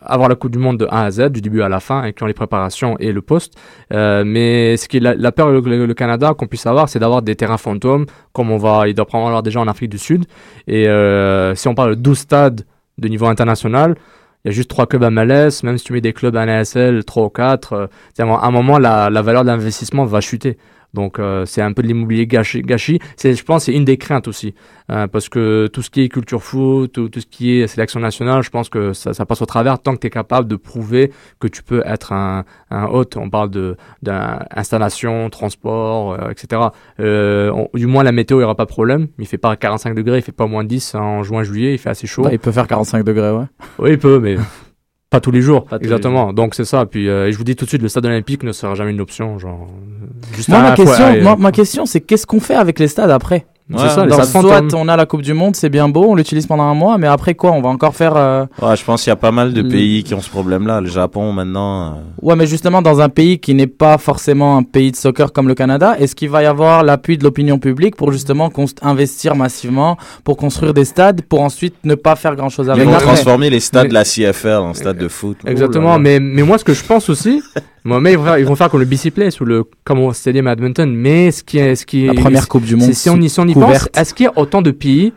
avoir 0.00 0.28
la 0.28 0.34
Coupe 0.34 0.50
du 0.52 0.58
Monde 0.58 0.78
de 0.78 0.86
A 0.90 1.04
à 1.04 1.10
Z, 1.10 1.30
du 1.30 1.40
début 1.40 1.62
à 1.62 1.68
la 1.68 1.80
fin, 1.80 2.02
incluant 2.02 2.26
les 2.28 2.34
préparations 2.34 2.96
et 2.98 3.12
le 3.12 3.22
poste. 3.22 3.54
Euh, 3.92 4.24
mais 4.26 4.76
ce 4.76 4.88
qui 4.88 4.98
est 4.98 5.00
la, 5.00 5.14
la 5.14 5.32
peur, 5.32 5.50
le, 5.50 5.60
le- 5.60 5.94
Canada, 5.94 6.34
qu'on 6.34 6.46
puisse 6.46 6.66
avoir, 6.66 6.88
c'est 6.88 6.98
d'avoir 6.98 7.22
des 7.22 7.36
terrains 7.36 7.56
fantômes, 7.58 8.06
comme 8.32 8.50
on 8.50 8.56
va, 8.58 8.88
il 8.88 8.94
doit 8.94 9.06
prendre 9.06 9.26
avoir 9.26 9.42
déjà 9.42 9.60
en 9.60 9.68
Afrique 9.68 9.90
du 9.90 9.98
Sud. 9.98 10.24
Et 10.66 10.88
euh, 10.88 11.54
si 11.54 11.68
on 11.68 11.74
parle 11.74 11.90
de 11.90 12.00
12 12.00 12.18
stades 12.18 12.62
de 12.98 13.08
niveau 13.08 13.26
international, 13.26 13.96
il 14.44 14.48
y 14.48 14.50
a 14.50 14.52
juste 14.52 14.70
trois 14.70 14.86
clubs 14.86 15.02
MLS, 15.10 15.62
même 15.64 15.76
si 15.76 15.84
tu 15.84 15.92
mets 15.92 16.00
des 16.00 16.12
clubs 16.12 16.34
NASL, 16.34 17.04
3 17.04 17.24
ou 17.24 17.28
4, 17.30 17.72
euh, 17.72 17.86
à 18.18 18.46
un 18.46 18.50
moment, 18.52 18.78
la, 18.78 19.10
la 19.10 19.22
valeur 19.22 19.44
d'investissement 19.44 20.04
va 20.04 20.20
chuter. 20.20 20.56
Donc 20.94 21.18
euh, 21.18 21.44
c'est 21.46 21.62
un 21.62 21.72
peu 21.72 21.82
de 21.82 21.88
l'immobilier 21.88 22.26
gâché. 22.26 22.62
gâchis. 22.62 22.98
Je 23.22 23.42
pense 23.42 23.64
c'est 23.64 23.72
une 23.74 23.84
des 23.84 23.96
craintes 23.96 24.28
aussi. 24.28 24.54
Euh, 24.90 25.08
parce 25.08 25.28
que 25.28 25.66
tout 25.66 25.82
ce 25.82 25.90
qui 25.90 26.02
est 26.02 26.08
culture 26.08 26.42
foot, 26.42 26.92
tout, 26.92 27.08
tout 27.08 27.20
ce 27.20 27.26
qui 27.26 27.58
est 27.58 27.66
sélection 27.66 27.98
nationale, 28.00 28.42
je 28.42 28.50
pense 28.50 28.68
que 28.68 28.92
ça, 28.92 29.12
ça 29.14 29.26
passe 29.26 29.42
au 29.42 29.46
travers 29.46 29.80
tant 29.80 29.94
que 29.94 29.98
tu 30.00 30.06
es 30.06 30.10
capable 30.10 30.46
de 30.48 30.54
prouver 30.56 31.10
que 31.40 31.48
tu 31.48 31.62
peux 31.64 31.82
être 31.84 32.12
un, 32.12 32.44
un 32.70 32.86
hôte. 32.86 33.16
On 33.16 33.28
parle 33.28 33.50
de, 33.50 33.76
d'installation, 34.02 35.28
transport, 35.30 36.12
euh, 36.12 36.30
etc. 36.30 36.62
Euh, 37.00 37.50
on- 37.50 37.68
du 37.76 37.86
moins 37.86 38.04
la 38.04 38.12
météo, 38.12 38.36
il 38.36 38.40
n'y 38.40 38.44
aura 38.44 38.54
pas 38.54 38.64
de 38.64 38.70
problème. 38.70 39.08
Il 39.18 39.26
fait 39.26 39.38
pas 39.38 39.56
45 39.56 39.94
degrés, 39.94 40.18
il 40.18 40.22
fait 40.22 40.32
pas 40.32 40.46
moins 40.46 40.64
10 40.64 40.94
en 40.94 41.22
juin, 41.22 41.42
juillet, 41.42 41.74
il 41.74 41.78
fait 41.78 41.90
assez 41.90 42.06
chaud. 42.06 42.22
Bah, 42.22 42.30
il 42.32 42.38
peut 42.38 42.52
faire 42.52 42.66
45 42.66 43.02
degrés, 43.04 43.30
ouais. 43.32 43.44
Oui, 43.78 43.90
il 43.92 43.98
peut, 43.98 44.18
mais 44.20 44.36
pas 45.10 45.20
tous 45.20 45.30
les 45.30 45.40
jours. 45.40 45.66
Les 45.70 45.78
Exactement. 45.78 46.32
Donc 46.32 46.54
c'est 46.54 46.64
ça. 46.64 46.86
Puis 46.86 47.08
euh, 47.08 47.28
et 47.28 47.32
je 47.32 47.38
vous 47.38 47.44
dis 47.44 47.56
tout 47.56 47.64
de 47.64 47.70
suite, 47.70 47.82
le 47.82 47.88
stade 47.88 48.06
olympique 48.06 48.42
ne 48.42 48.52
sera 48.52 48.74
jamais 48.74 48.90
une 48.90 49.00
option. 49.00 49.38
Genre, 49.38 49.68
euh, 49.68 50.34
juste 50.34 50.48
Moi, 50.48 50.60
ma 50.60 50.72
question, 50.74 51.14
et, 51.14 51.20
moi, 51.20 51.32
euh, 51.32 51.36
ma 51.36 51.52
question, 51.52 51.86
c'est 51.86 52.00
qu'est-ce 52.00 52.26
qu'on 52.26 52.40
fait 52.40 52.54
avec 52.56 52.78
les 52.78 52.88
stades 52.88 53.10
après? 53.10 53.46
Ouais. 53.68 53.78
C'est 53.80 53.88
ça, 53.96 54.04
les 54.04 54.10
Donc, 54.12 54.22
stades 54.22 54.42
soit 54.42 54.58
fantômes. 54.60 54.80
on 54.80 54.86
a 54.88 54.96
la 54.96 55.06
Coupe 55.06 55.22
du 55.22 55.34
Monde, 55.34 55.56
c'est 55.56 55.68
bien 55.68 55.88
beau, 55.88 56.04
on 56.10 56.14
l'utilise 56.14 56.46
pendant 56.46 56.62
un 56.62 56.74
mois, 56.74 56.98
mais 56.98 57.08
après 57.08 57.34
quoi 57.34 57.50
On 57.50 57.60
va 57.60 57.68
encore 57.68 57.96
faire. 57.96 58.12
euh, 58.16 58.44
Ouais, 58.62 58.76
je 58.76 58.84
pense 58.84 59.02
qu'il 59.02 59.10
y 59.10 59.12
a 59.12 59.16
pas 59.16 59.32
mal 59.32 59.52
de 59.52 59.62
pays 59.62 60.04
qui 60.04 60.14
ont 60.14 60.20
ce 60.20 60.30
problème-là. 60.30 60.80
Le 60.80 60.86
Japon, 60.86 61.32
maintenant. 61.32 61.86
euh, 61.86 61.90
Ouais, 62.22 62.36
mais 62.36 62.46
justement, 62.46 62.80
dans 62.80 63.00
un 63.00 63.08
pays 63.08 63.40
qui 63.40 63.54
n'est 63.54 63.66
pas 63.66 63.98
forcément 63.98 64.56
un 64.56 64.62
pays 64.62 64.92
de 64.92 64.96
soccer 64.96 65.32
comme 65.32 65.48
le 65.48 65.56
Canada, 65.56 65.96
est-ce 65.98 66.14
qu'il 66.14 66.30
va 66.30 66.44
y 66.44 66.46
avoir 66.46 66.84
l'appui 66.84 67.18
de 67.18 67.24
l'opinion 67.24 67.58
publique 67.58 67.96
pour 67.96 68.12
justement 68.12 68.50
investir 68.82 69.34
massivement, 69.34 69.96
pour 70.22 70.36
construire 70.36 70.72
des 70.72 70.84
stades, 70.84 71.22
pour 71.22 71.40
ensuite 71.40 71.74
ne 71.82 71.96
pas 71.96 72.14
faire 72.14 72.36
grand-chose 72.36 72.66
Ils 72.68 72.70
avec 72.70 72.84
vont 72.84 72.90
Mais- 72.90 72.96
après 72.98 73.06
transformer 73.14 73.50
les 73.50 73.58
stades 73.60 73.82
mais- 73.84 73.88
de 73.88 73.94
la 73.94 74.04
CFL 74.04 74.58
en 74.58 74.74
stades 74.74 74.98
de 74.98 75.08
foot. 75.08 75.38
Exactement, 75.44 75.86
Oh 75.86 75.88
là 75.88 75.96
là. 75.96 75.98
mais, 75.98 76.20
mais 76.20 76.42
moi 76.44 76.58
ce 76.58 76.64
que 76.64 76.72
je 76.72 76.84
pense 76.84 77.08
aussi, 77.10 77.42
moi, 77.86 78.00
mais 78.00 78.12
ils, 78.12 78.18
vont 78.18 78.24
faire, 78.24 78.38
ils 78.38 78.44
vont 78.46 78.56
faire 78.56 78.68
comme 78.70 78.80
le 78.80 78.86
BC 78.86 79.10
Place 79.10 79.40
ou 79.40 79.44
le 79.44 79.64
Commonwealth 79.84 80.16
Stadium 80.16 80.46
à 80.46 80.52
Edmonton, 80.52 80.92
mais 80.94 81.30
ce 81.30 81.42
qui 81.44 81.58
est, 81.58 81.76
ce 81.76 81.86
qui 81.86 82.04
est, 82.04 82.12
La 82.12 82.20
première 82.20 82.48
Coupe 82.48 82.64
du 82.64 82.76
Monde. 82.76 82.92
si 82.92 83.08
on 83.08 83.16
y, 83.20 83.28
si 83.30 83.40
on 83.40 83.46
y 83.46 83.54
pense, 83.54 83.88
est-ce 83.96 84.12
qu'il 84.14 84.24
y 84.24 84.28
a 84.28 84.32
autant 84.36 84.60
de 84.62 84.70
pays 84.70 85.12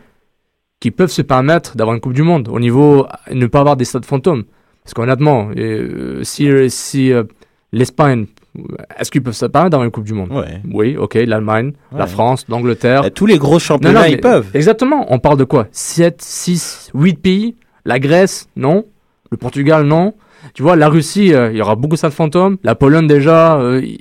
qui 0.79 0.91
peuvent 0.91 1.11
se 1.11 1.21
permettre 1.21 1.75
d'avoir 1.75 1.95
une 1.95 2.01
Coupe 2.01 2.13
du 2.13 2.23
Monde 2.23 2.47
au 2.49 2.59
niveau 2.59 3.05
ne 3.31 3.47
pas 3.47 3.59
avoir 3.61 3.75
des 3.75 3.85
stades 3.85 4.05
fantômes? 4.05 4.43
Parce 4.83 4.93
qu'honnêtement, 4.93 5.49
euh, 5.57 6.23
si, 6.23 6.49
si 6.69 7.11
euh, 7.11 7.23
l'Espagne, 7.71 8.25
est-ce 8.99 9.11
qu'ils 9.11 9.21
peuvent 9.21 9.33
se 9.35 9.45
permettre 9.45 9.71
d'avoir 9.71 9.85
une 9.85 9.91
Coupe 9.91 10.05
du 10.05 10.13
Monde? 10.13 10.31
Ouais. 10.31 10.61
Oui, 10.71 10.97
ok, 10.97 11.15
l'Allemagne, 11.15 11.73
la. 11.95 12.07
France, 12.07 12.45
l'Angleterre. 12.49 13.11
Tous 13.13 13.25
les 13.25 13.37
gros 13.37 13.53
Non, 13.53 13.59
championnats, 13.59 13.99
non, 14.01 14.05
mais- 14.05 14.13
ils 14.13 14.21
peuvent. 14.21 14.49
Exactement, 14.53 15.05
on 15.09 15.19
parle 15.19 15.37
de 15.37 15.43
quoi? 15.43 15.67
7, 15.71 16.21
6, 16.21 16.91
8 16.93 17.19
pays? 17.19 17.55
La 17.85 17.99
Grèce, 17.99 18.47
non 18.55 18.85
Le 19.31 19.37
Portugal, 19.37 19.85
non 19.85 20.13
Tu 20.53 20.63
vois, 20.63 20.75
la 20.75 20.89
Russie, 20.89 21.33
euh, 21.33 21.51
il 21.51 21.57
y 21.57 21.61
aura 21.61 21.75
beaucoup 21.75 21.93
de 21.93 21.97
stades 21.97 22.11
fantômes. 22.11 22.57
La 22.63 22.75
Pologne, 22.75 23.07
déjà. 23.07 23.57
euh, 23.59 23.81
tu 23.81 23.97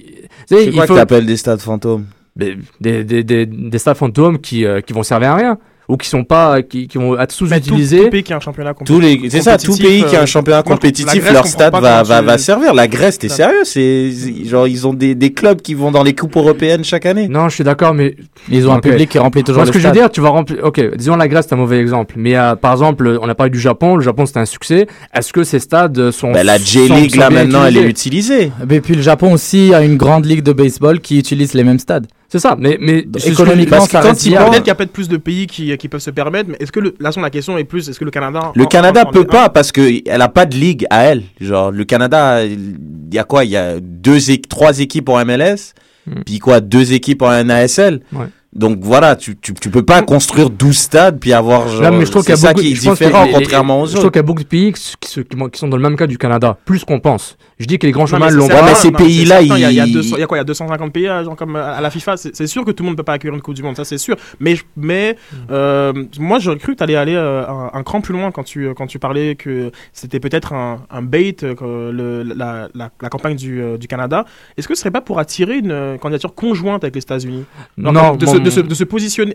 C'est 0.47 0.71
quoi 0.73 0.87
faut 0.87 0.95
que 0.95 0.99
t'appelles 0.99 1.27
des 1.27 1.37
stades 1.37 1.61
fantômes? 1.61 2.07
Des, 2.37 2.57
des, 2.81 3.05
des, 3.05 3.25
des, 3.25 3.47
des 3.47 3.79
stades 3.79 3.97
fantômes 3.97 4.39
qui, 4.39 4.65
euh, 4.65 4.81
qui 4.81 4.93
vont 4.93 5.03
servir 5.03 5.31
à 5.33 5.37
rien. 5.37 5.59
Ou 5.89 5.97
qui 5.97 6.07
sont 6.07 6.23
pas, 6.23 6.61
qui, 6.61 6.87
qui 6.87 6.99
vont 6.99 7.15
être 7.15 7.21
Mais 7.21 7.27
tout, 7.27 7.33
sous-utilisés. 7.47 8.05
tout 8.05 8.11
pays 8.11 8.23
qui 8.23 8.35
a 8.35 8.37
un 8.37 8.41
championnat 8.41 8.75
Tous 8.85 9.01
les, 9.01 9.31
c'est 9.31 9.41
ça, 9.41 9.57
tout 9.57 9.69
compétitif, 9.73 9.87
pays 9.89 10.05
qui 10.05 10.17
a 10.17 10.19
euh, 10.19 10.23
un 10.25 10.27
championnat 10.27 10.59
la 10.59 10.63
compétitif, 10.63 11.15
Grèce, 11.23 11.33
leur 11.33 11.47
stade 11.47 11.73
va, 11.73 12.03
va, 12.03 12.21
tu- 12.21 12.27
va 12.27 12.37
servir. 12.37 12.75
La 12.75 12.87
Grèce, 12.89 13.19
t'es 13.19 13.31
sérieux? 13.31 13.65
C'est, 13.65 14.11
genre, 14.45 14.69
ils 14.69 14.87
ont 14.87 14.93
des, 14.93 15.15
des 15.15 15.33
clubs 15.33 15.63
qui 15.63 15.73
vont 15.73 15.91
dans 15.91 16.03
les 16.03 16.15
coupes 16.15 16.37
européennes 16.37 16.85
chaque 16.85 17.07
année. 17.07 17.27
Non, 17.27 17.49
je 17.49 17.55
suis 17.55 17.65
d'accord, 17.65 17.95
mais 17.95 18.17
Ils 18.51 18.69
ont 18.69 18.73
un 18.75 18.81
public 18.81 19.09
qui 19.09 19.19
remplit 19.19 19.43
toujours 19.45 19.61
Moi, 19.61 19.67
ce 19.67 19.73
que 19.73 19.79
je 19.79 19.87
veux 19.87 19.95
dire, 19.95 20.11
tu 20.11 20.21
vas 20.21 20.29
remplir. 20.29 20.59
Ok, 20.63 20.79
disons 20.97 21.17
la 21.17 21.27
Grèce, 21.27 21.47
c'est 21.49 21.55
un 21.55 21.59
mauvais 21.59 21.79
exemple. 21.81 22.17
Mais 22.19 22.37
euh, 22.37 22.55
par 22.55 22.73
exemple, 22.73 23.19
on 23.23 23.29
a 23.29 23.35
parlé 23.35 23.51
du 23.51 23.61
Japon. 23.61 23.97
Le 23.97 24.03
Japon, 24.03 24.27
c'était 24.27 24.41
un 24.41 24.45
succès. 24.45 24.87
Est-ce 25.15 25.33
que 25.33 25.43
ces 25.43 25.59
stades 25.59 26.11
sont. 26.11 26.33
Ben, 26.33 26.45
la 26.45 26.59
J-League, 26.59 27.15
sont 27.15 27.21
là, 27.21 27.31
maintenant, 27.31 27.65
elle 27.65 27.79
est 27.79 27.89
utilisée. 27.89 28.53
Et 28.71 28.81
puis 28.83 28.95
le 28.95 29.01
Japon 29.03 29.33
aussi 29.33 29.73
a 29.73 29.83
une 29.83 29.97
grande 29.97 30.27
ligue 30.27 30.43
de 30.43 30.53
baseball 30.53 31.01
qui 31.01 31.19
utilise 31.19 31.55
les 31.55 31.65
mêmes 31.65 31.79
stades. 31.79 32.07
C'est 32.31 32.39
ça, 32.41 32.57
mais. 32.59 32.77
mais 32.79 33.07
économiquement, 33.25 33.81
ça 33.81 34.01
quand 34.01 34.03
Peut-être 34.03 34.19
qu'il 34.19 34.33
y 34.33 34.71
a 34.71 34.75
peut-être 34.75 34.93
plus 34.93 35.09
de 35.09 35.17
pays 35.17 35.47
qui, 35.47 35.75
qui 35.79 35.89
peuvent 35.89 36.01
se 36.03 36.11
permettre, 36.11 36.51
mais 36.51 36.57
est-ce 36.61 36.71
que 36.71 36.81
le, 36.81 36.95
là, 37.01 37.11
la 37.17 37.31
question 37.31 37.57
est 37.57 37.65
plus, 37.65 37.89
est-ce 37.89 37.99
que 37.99 38.05
le 38.05 38.11
Canada. 38.11 38.53
Le 38.55 38.65
en- 38.65 38.67
Canada 38.67 39.05
en- 39.05 39.09
en- 39.09 39.13
peut 39.13 39.21
en- 39.23 39.33
pas 39.33 39.49
parce 39.49 39.73
que 39.73 40.03
elle 40.07 40.21
a 40.21 40.29
pas 40.29 40.45
de 40.45 40.55
ligue 40.55 40.87
à 40.91 41.05
elle. 41.05 41.23
Genre, 41.41 41.71
le 41.71 41.85
Canada, 41.85 42.45
il 42.45 42.77
y 43.13 43.19
a 43.19 43.25
quoi? 43.25 43.45
Il 43.47 43.51
y 43.51 43.57
a 43.57 43.81
deux, 43.81 44.19
trois 44.49 44.79
équipes 44.81 45.09
en 45.09 45.19
MLS, 45.25 45.73
Hmm. 46.07 46.21
puis 46.27 46.39
quoi? 46.39 46.61
Deux 46.61 46.93
équipes 46.93 47.23
en 47.23 47.45
NASL. 47.45 48.01
Ouais. 48.13 48.27
Donc 48.55 48.79
voilà, 48.81 49.15
tu, 49.15 49.37
tu, 49.37 49.53
tu 49.53 49.69
peux 49.69 49.85
pas 49.85 50.01
construire 50.03 50.49
12 50.49 50.75
stades 50.77 51.21
puis 51.21 51.35
avoir 51.35 51.69
genre. 51.69 51.83
Là, 51.83 51.91
mais 51.91 52.07
je 52.07 52.11
trouve 52.11 52.23
qu'il 52.23 52.31
y 52.31 52.33
a 52.33 52.37
ça 52.37 52.49
beaucoup, 52.49 52.61
qui 52.63 52.73
est 52.73 52.75
je 52.77 52.83
pense 52.89 52.99
que 52.99 53.05
différent 53.05 53.25
les- 53.25 53.33
contrairement 53.33 53.83
aux 53.83 53.87
Je 53.87 53.93
trouve 53.97 54.11
qu'il 54.11 54.17
y 54.17 54.21
a 54.21 54.23
beaucoup 54.23 54.43
de 54.43 54.49
pays 54.49 54.73
qui, 54.73 54.95
qui 54.99 55.11
se- 55.11 55.21
qui 55.21 55.59
sont- 55.59 55.69
dans 55.69 55.77
le 55.77 55.83
même 55.83 55.97
cas 55.97 56.07
du 56.07 56.17
Canada, 56.17 56.57
plus 56.65 56.83
qu'on 56.83 56.99
pense. 56.99 57.37
Je 57.59 57.67
dis 57.67 57.79
que 57.79 57.87
les 57.87 57.93
grands 57.93 58.03
Non, 58.05 58.07
chemins 58.07 58.31
l'ont 58.31 58.47
certain, 58.47 58.65
mais 58.65 58.75
ces 58.75 58.91
non, 58.91 58.97
pays-là, 58.99 59.43
il 59.43 59.49
y 59.49 59.53
a- 59.53 59.71
il 59.71 59.77
y 59.77 59.81
a 59.81 59.85
ils- 59.87 59.93
200 59.93 60.17
il 60.17 60.21
y 60.21 60.23
a 60.23 60.27
quoi 60.27 60.39
Il 60.39 60.41
y 60.41 60.43
a 60.43 60.45
250 60.45 60.93
pays 60.95 61.09
euh, 61.09 61.25
genre, 61.25 61.37
comme 61.37 61.57
à 61.57 61.73
à 61.73 61.81
la 61.83 61.91
FIFA. 61.91 62.17
C'est 62.17 62.47
sûr 62.47 62.65
que 62.65 62.71
tout 62.71 62.83
le 62.85 62.87
monde 62.87 62.95
ne 62.95 62.97
peut 62.97 63.03
pas 63.05 63.13
accueillir 63.13 63.35
une 63.35 63.43
Coupe 63.43 63.55
du 63.55 63.63
Monde, 63.63 63.77
ça 63.77 63.85
c'est 63.85 63.99
sûr. 63.99 64.17
Mais, 64.41 64.57
mais 64.77 65.17
euh, 65.51 65.93
moi, 66.19 66.39
j'aurais 66.39 66.57
cru 66.57 66.73
que 66.73 66.79
tu 66.79 66.83
allais 66.83 66.97
aller 66.97 67.15
euh, 67.15 67.47
un, 67.47 67.71
un 67.75 67.83
cran 67.83 68.01
plus 68.01 68.15
loin 68.15 68.31
quand 68.31 68.45
tu, 68.45 68.71
quand 68.75 68.87
tu 68.87 68.99
parlais 68.99 69.35
que 69.35 69.71
c'était 69.93 70.21
peut-être 70.21 70.55
un, 70.55 70.79
un 70.91 71.03
bait, 71.03 71.37
euh, 71.43 71.93
le, 71.93 72.23
la, 72.23 72.69
la, 72.75 72.91
la 73.01 73.09
campagne 73.11 73.37
du, 73.37 73.61
euh, 73.61 73.77
du 73.77 73.89
Canada. 73.89 74.25
Est-ce 74.57 74.67
que 74.67 74.75
ce 74.75 74.81
serait 74.81 74.91
pas 74.91 75.03
pour 75.03 75.19
attirer 75.19 75.59
une 75.59 75.71
euh, 75.71 75.99
candidature 75.99 76.35
conjointe 76.35 76.83
avec 76.83 76.95
les 76.95 77.03
États-Unis? 77.03 77.45
Non, 77.77 77.93
comme 77.93 78.17
de, 78.19 78.25
bon, 78.27 78.38
se, 78.39 78.43
de, 78.45 78.51
se, 78.51 78.61
de 78.61 78.75
se 78.75 78.85
positionner. 78.85 79.35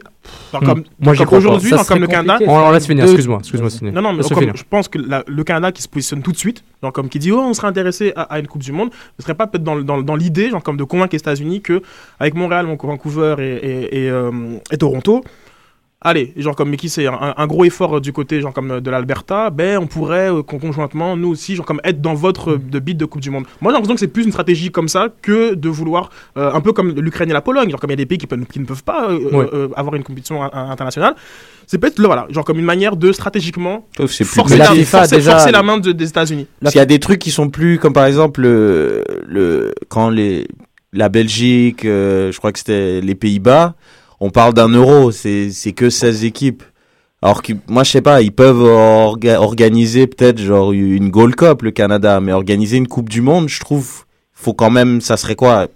Hmm. 0.53 0.65
comme, 0.65 0.83
Moi, 0.99 1.13
pas. 1.15 1.35
aujourd'hui, 1.37 1.69
Ça 1.69 1.77
genre 1.77 1.87
comme 1.87 1.99
le 1.99 2.07
Canada. 2.07 2.43
On, 2.47 2.55
on 2.57 2.71
laisse 2.71 2.85
finir, 2.87 3.03
excuse-moi. 3.05 3.39
Non, 3.91 4.01
non, 4.01 4.13
mais 4.13 4.23
comme- 4.23 4.55
je 4.57 4.63
pense 4.69 4.87
que 4.87 4.97
la- 4.99 5.23
le 5.27 5.43
Canada 5.43 5.71
qui 5.71 5.81
se 5.81 5.87
positionne 5.87 6.21
tout 6.21 6.31
de 6.31 6.37
suite, 6.37 6.63
genre 6.81 6.91
comme 6.93 7.09
qui 7.09 7.19
dit 7.19 7.31
oh 7.31 7.39
on 7.39 7.53
serait 7.53 7.67
intéressé 7.67 8.13
à, 8.15 8.23
à 8.23 8.39
une 8.39 8.47
Coupe 8.47 8.63
du 8.63 8.71
Monde, 8.71 8.89
ne 9.17 9.23
serait 9.23 9.35
pas 9.35 9.47
peut-être 9.47 9.63
dans, 9.63 9.75
dans, 9.81 10.01
dans 10.01 10.15
l'idée, 10.15 10.49
genre 10.49 10.63
comme 10.63 10.77
de 10.77 10.83
convaincre 10.83 11.13
les 11.13 11.19
États-Unis 11.19 11.61
que 11.61 11.81
avec 12.19 12.33
Montréal, 12.35 12.65
Mon- 12.65 12.75
Vancouver 12.75 13.35
et, 13.39 13.43
et, 13.43 14.03
et, 14.05 14.09
euh, 14.09 14.31
et 14.71 14.77
Toronto, 14.77 15.23
allez, 16.03 16.33
genre 16.37 16.55
comme 16.55 16.75
qui 16.75 16.89
c'est 16.89 17.07
un, 17.07 17.33
un 17.35 17.47
gros 17.47 17.65
effort 17.65 17.97
euh, 17.97 17.99
du 18.01 18.13
côté 18.13 18.41
genre 18.41 18.53
comme 18.53 18.71
euh, 18.71 18.79
de 18.81 18.91
l'Alberta, 18.91 19.49
ben 19.49 19.77
on 19.79 19.87
pourrait 19.87 20.29
euh, 20.31 20.43
con- 20.43 20.59
conjointement 20.59 21.15
nous 21.17 21.29
aussi 21.29 21.55
genre 21.55 21.65
comme 21.65 21.81
être 21.83 22.01
dans 22.01 22.13
votre 22.13 22.55
de 22.57 22.79
bid 22.79 22.97
de 22.97 23.05
Coupe 23.05 23.21
du 23.21 23.29
Monde. 23.29 23.45
Moi 23.61 23.71
j'ai 23.71 23.75
l'impression 23.75 23.95
que 23.95 23.99
c'est 23.99 24.07
plus 24.07 24.23
une 24.25 24.31
stratégie 24.31 24.69
comme 24.71 24.87
ça 24.89 25.07
que 25.21 25.53
de 25.55 25.69
vouloir 25.69 26.09
euh, 26.37 26.51
un 26.53 26.61
peu 26.61 26.73
comme 26.73 26.89
l'Ukraine 26.91 27.29
et 27.29 27.33
la 27.33 27.41
Pologne, 27.41 27.69
genre 27.69 27.79
comme 27.79 27.89
il 27.89 27.93
y 27.93 27.95
a 27.95 27.97
des 27.97 28.05
pays 28.05 28.17
qui, 28.17 28.27
peuvent- 28.27 28.45
qui 28.45 28.59
ne 28.59 28.65
peuvent 28.65 28.83
pas 28.83 29.09
euh, 29.09 29.19
Ouais. 29.31 29.47
euh, 29.53 29.69
avoir 29.75 29.95
une 29.95 30.03
compétition 30.03 30.43
in- 30.43 30.49
internationale. 30.69 31.15
C'est 31.65 31.77
peut-être 31.77 31.99
voilà, 32.01 32.27
genre 32.29 32.43
comme 32.43 32.59
une 32.59 32.65
manière 32.65 32.95
de 32.97 33.11
stratégiquement 33.13 33.87
forcer, 33.97 34.25
la, 34.57 34.65
la 34.65 34.69
petit. 34.71 34.79
FIFA, 34.79 34.97
forcer- 34.99 35.15
déjà- 35.15 35.31
forcer 35.31 35.51
la 35.51 35.63
main 35.63 35.77
de- 35.77 35.91
des 35.93 36.09
États-Unis. 36.09 36.47
Parce 36.61 36.73
qu'il 36.73 36.79
y 36.79 36.81
a 36.81 36.85
des 36.85 36.99
trucs 36.99 37.19
qui 37.19 37.31
sont 37.31 37.49
plus, 37.49 37.79
comme 37.79 37.93
par 37.93 38.05
exemple 38.05 38.41
le, 38.41 39.03
le 39.25 39.73
quand 39.87 40.09
les 40.09 40.47
la 40.91 41.09
Belgique, 41.09 41.85
euh, 41.85 42.31
je 42.31 42.37
crois 42.37 42.51
que 42.51 42.59
c'était 42.59 43.01
les 43.01 43.15
Pays-Bas, 43.15 43.73
on 44.25 44.29
parle 44.29 44.53
d'un 44.53 44.69
euro, 44.69 45.11
c'est 45.11 45.51
que 45.75 45.89
16 45.89 46.23
équipes. 46.23 46.63
Alors 47.21 47.41
que 47.41 47.51
moi 47.67 47.83
je 47.83 47.91
sais 47.91 48.01
pas, 48.01 48.21
ils 48.21 48.31
peuvent 48.31 48.63
orga- 48.63 49.35
organiser 49.35 50.07
peut-être 50.07 50.39
genre 50.39 50.71
une 50.71 51.09
Gold 51.09 51.35
Cup 51.35 51.61
le 51.61 51.71
Canada, 51.71 52.21
mais 52.21 52.31
organiser 52.31 52.77
une 52.77 52.87
Coupe 52.87 53.09
du 53.09 53.21
Monde, 53.21 53.49
je 53.49 53.59
trouve 53.59 54.05
faut 54.31 54.53
quand 54.53 54.71
même 54.71 55.01
ça 55.01 55.17
serait 55.17 55.35
quoi? 55.35 55.67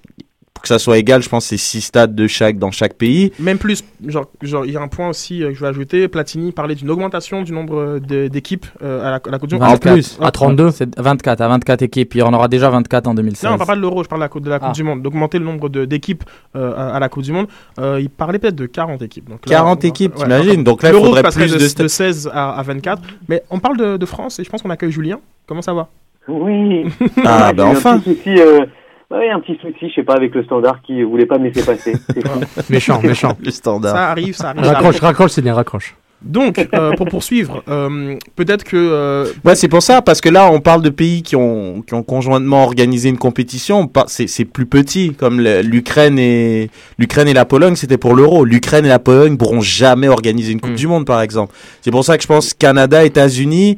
Pour 0.58 0.64
que 0.64 0.68
ça 0.70 0.80
soit 0.80 0.98
égal, 0.98 1.22
je 1.22 1.30
pense 1.30 1.44
que 1.46 1.50
c'est 1.50 1.58
six 1.58 1.82
stades 1.82 2.16
de 2.16 2.26
chaque 2.26 2.58
dans 2.58 2.72
chaque 2.72 2.96
pays. 2.96 3.32
Même 3.38 3.60
plus, 3.60 3.84
genre, 4.08 4.26
genre, 4.42 4.66
il 4.66 4.72
y 4.72 4.76
a 4.78 4.82
un 4.82 4.88
point 4.88 5.08
aussi 5.10 5.44
euh, 5.44 5.50
que 5.50 5.54
je 5.54 5.60
vais 5.62 5.68
ajouter. 5.68 6.08
Platini 6.08 6.52
parlait 6.52 6.74
d'une 6.74 6.90
augmentation 6.90 7.44
du 7.44 7.52
nombre 7.52 8.00
euh, 8.02 8.28
d'équipes 8.28 8.66
euh, 8.82 9.02
à, 9.08 9.12
la, 9.12 9.16
à 9.18 9.30
la 9.30 9.38
Coupe 9.38 9.50
du 9.50 9.56
Monde. 9.56 9.66
En 9.66 9.74
24. 9.74 9.94
plus, 9.94 10.18
à 10.20 10.32
32. 10.32 10.72
C'est 10.72 11.00
24, 11.00 11.42
à 11.42 11.48
24 11.48 11.82
équipes. 11.84 12.16
Il 12.16 12.18
y 12.18 12.22
en 12.24 12.34
aura 12.34 12.48
déjà 12.48 12.72
24 12.72 13.06
en 13.08 13.14
2016. 13.14 13.44
Non, 13.44 13.52
on 13.54 13.58
parle 13.58 13.68
pas 13.68 13.76
de 13.76 13.82
l'euro, 13.82 14.04
je 14.04 14.10
parle 14.10 14.22
de 14.22 14.26
la 14.26 14.30
Coupe, 14.30 14.44
de 14.46 14.50
la 14.50 14.58
coupe 14.58 14.70
Ah. 14.72 14.74
du 14.74 14.82
Monde. 14.84 15.04
D'augmenter 15.04 15.38
le 15.38 15.46
nombre 15.46 15.70
de- 15.70 15.86
d'équipes 15.86 16.24
euh, 16.56 16.74
à, 16.76 16.96
à 16.96 17.00
la 17.00 17.08
Coupe 17.08 17.22
du 17.22 17.34
Monde. 17.34 17.46
Euh, 17.80 18.00
il 18.02 18.10
parlait 18.10 18.40
peut-être 18.40 18.56
de 18.56 18.66
40 18.66 19.04
équipes. 19.04 19.30
Donc 19.30 19.46
là, 19.46 19.58
40 19.58 19.84
on- 19.84 19.88
équipes, 19.88 20.16
ouais, 20.18 20.24
t'imagines 20.24 20.64
Donc 20.64 20.82
là 20.82 20.90
il 20.90 20.94
L'euro 20.94 21.06
faudrait 21.06 21.22
plus 21.22 21.52
de, 21.52 21.58
de, 21.58 21.60
de 21.64 21.68
stades. 21.68 21.88
16 21.88 22.32
à, 22.34 22.58
à 22.58 22.64
24. 22.64 23.00
Mais 23.30 23.44
on 23.52 23.60
parle 23.60 23.78
de, 23.78 23.98
de 23.98 24.06
France 24.08 24.40
et 24.40 24.44
je 24.44 24.50
pense 24.50 24.64
qu'on 24.64 24.72
accueille 24.72 24.92
Julien. 24.92 25.20
Comment 25.46 25.62
ça 25.62 25.76
va? 25.76 25.88
Oui. 26.28 26.86
Ah 27.24 27.54
ben 27.56 27.66
enfin. 27.68 28.00
Petit 28.00 28.16
souci, 28.16 28.40
euh, 28.40 28.66
ouais, 29.12 29.30
un 29.30 29.40
petit 29.40 29.58
souci, 29.62 29.90
je 29.90 29.96
sais 29.96 30.04
pas, 30.04 30.16
avec 30.16 30.34
le 30.36 30.44
standard 30.44 30.82
qui 30.82 31.04
voulait 31.04 31.26
pas 31.26 31.38
me 31.38 31.46
laisser 31.50 31.64
passer. 31.66 31.94
C'est. 32.14 32.70
Méchant, 32.70 33.02
méchant. 33.02 33.38
Le 33.44 33.52
standard. 33.52 33.96
Ça 33.96 34.10
arrive, 34.12 34.36
ça 34.36 34.50
arrive. 34.50 34.64
Raccroche, 34.66 35.00
raccroche, 35.00 35.32
Sidney, 35.32 35.52
raccroche. 35.52 35.96
Donc, 36.20 36.68
euh, 36.74 36.94
pour 36.94 37.06
poursuivre, 37.08 37.64
euh, 37.70 38.16
peut-être 38.36 38.64
que. 38.64 38.76
euh, 38.76 39.32
Ouais, 39.46 39.54
c'est 39.56 39.68
pour 39.68 39.84
ça, 39.84 40.02
parce 40.02 40.20
que 40.20 40.30
là, 40.30 40.50
on 40.52 40.60
parle 40.62 40.82
de 40.82 40.90
pays 40.90 41.22
qui 41.22 41.36
ont, 41.36 41.84
qui 41.84 41.94
ont 41.94 42.02
conjointement 42.02 42.64
organisé 42.64 43.08
une 43.10 43.20
compétition. 43.20 43.88
C'est 44.08 44.26
c'est 44.26 44.44
plus 44.46 44.66
petit, 44.66 45.14
comme 45.14 45.40
l'Ukraine 45.40 46.18
et 46.18 46.72
l'Ukraine 46.98 47.28
et 47.28 47.34
la 47.36 47.46
Pologne, 47.46 47.76
c'était 47.76 48.00
pour 48.00 48.16
l'Euro. 48.16 48.46
L'Ukraine 48.46 48.84
et 48.86 48.90
la 48.90 48.98
Pologne 48.98 49.38
pourront 49.38 49.62
jamais 49.62 50.08
organiser 50.08 50.54
une 50.54 50.60
Coupe 50.60 50.72
Mm. 50.72 50.76
du 50.76 50.88
Monde, 50.88 51.06
par 51.06 51.22
exemple. 51.22 51.54
C'est 51.84 51.92
pour 51.92 52.04
ça 52.04 52.18
que 52.18 52.24
je 52.24 52.28
pense 52.28 52.56
Canada, 52.56 53.04
États-Unis, 53.06 53.78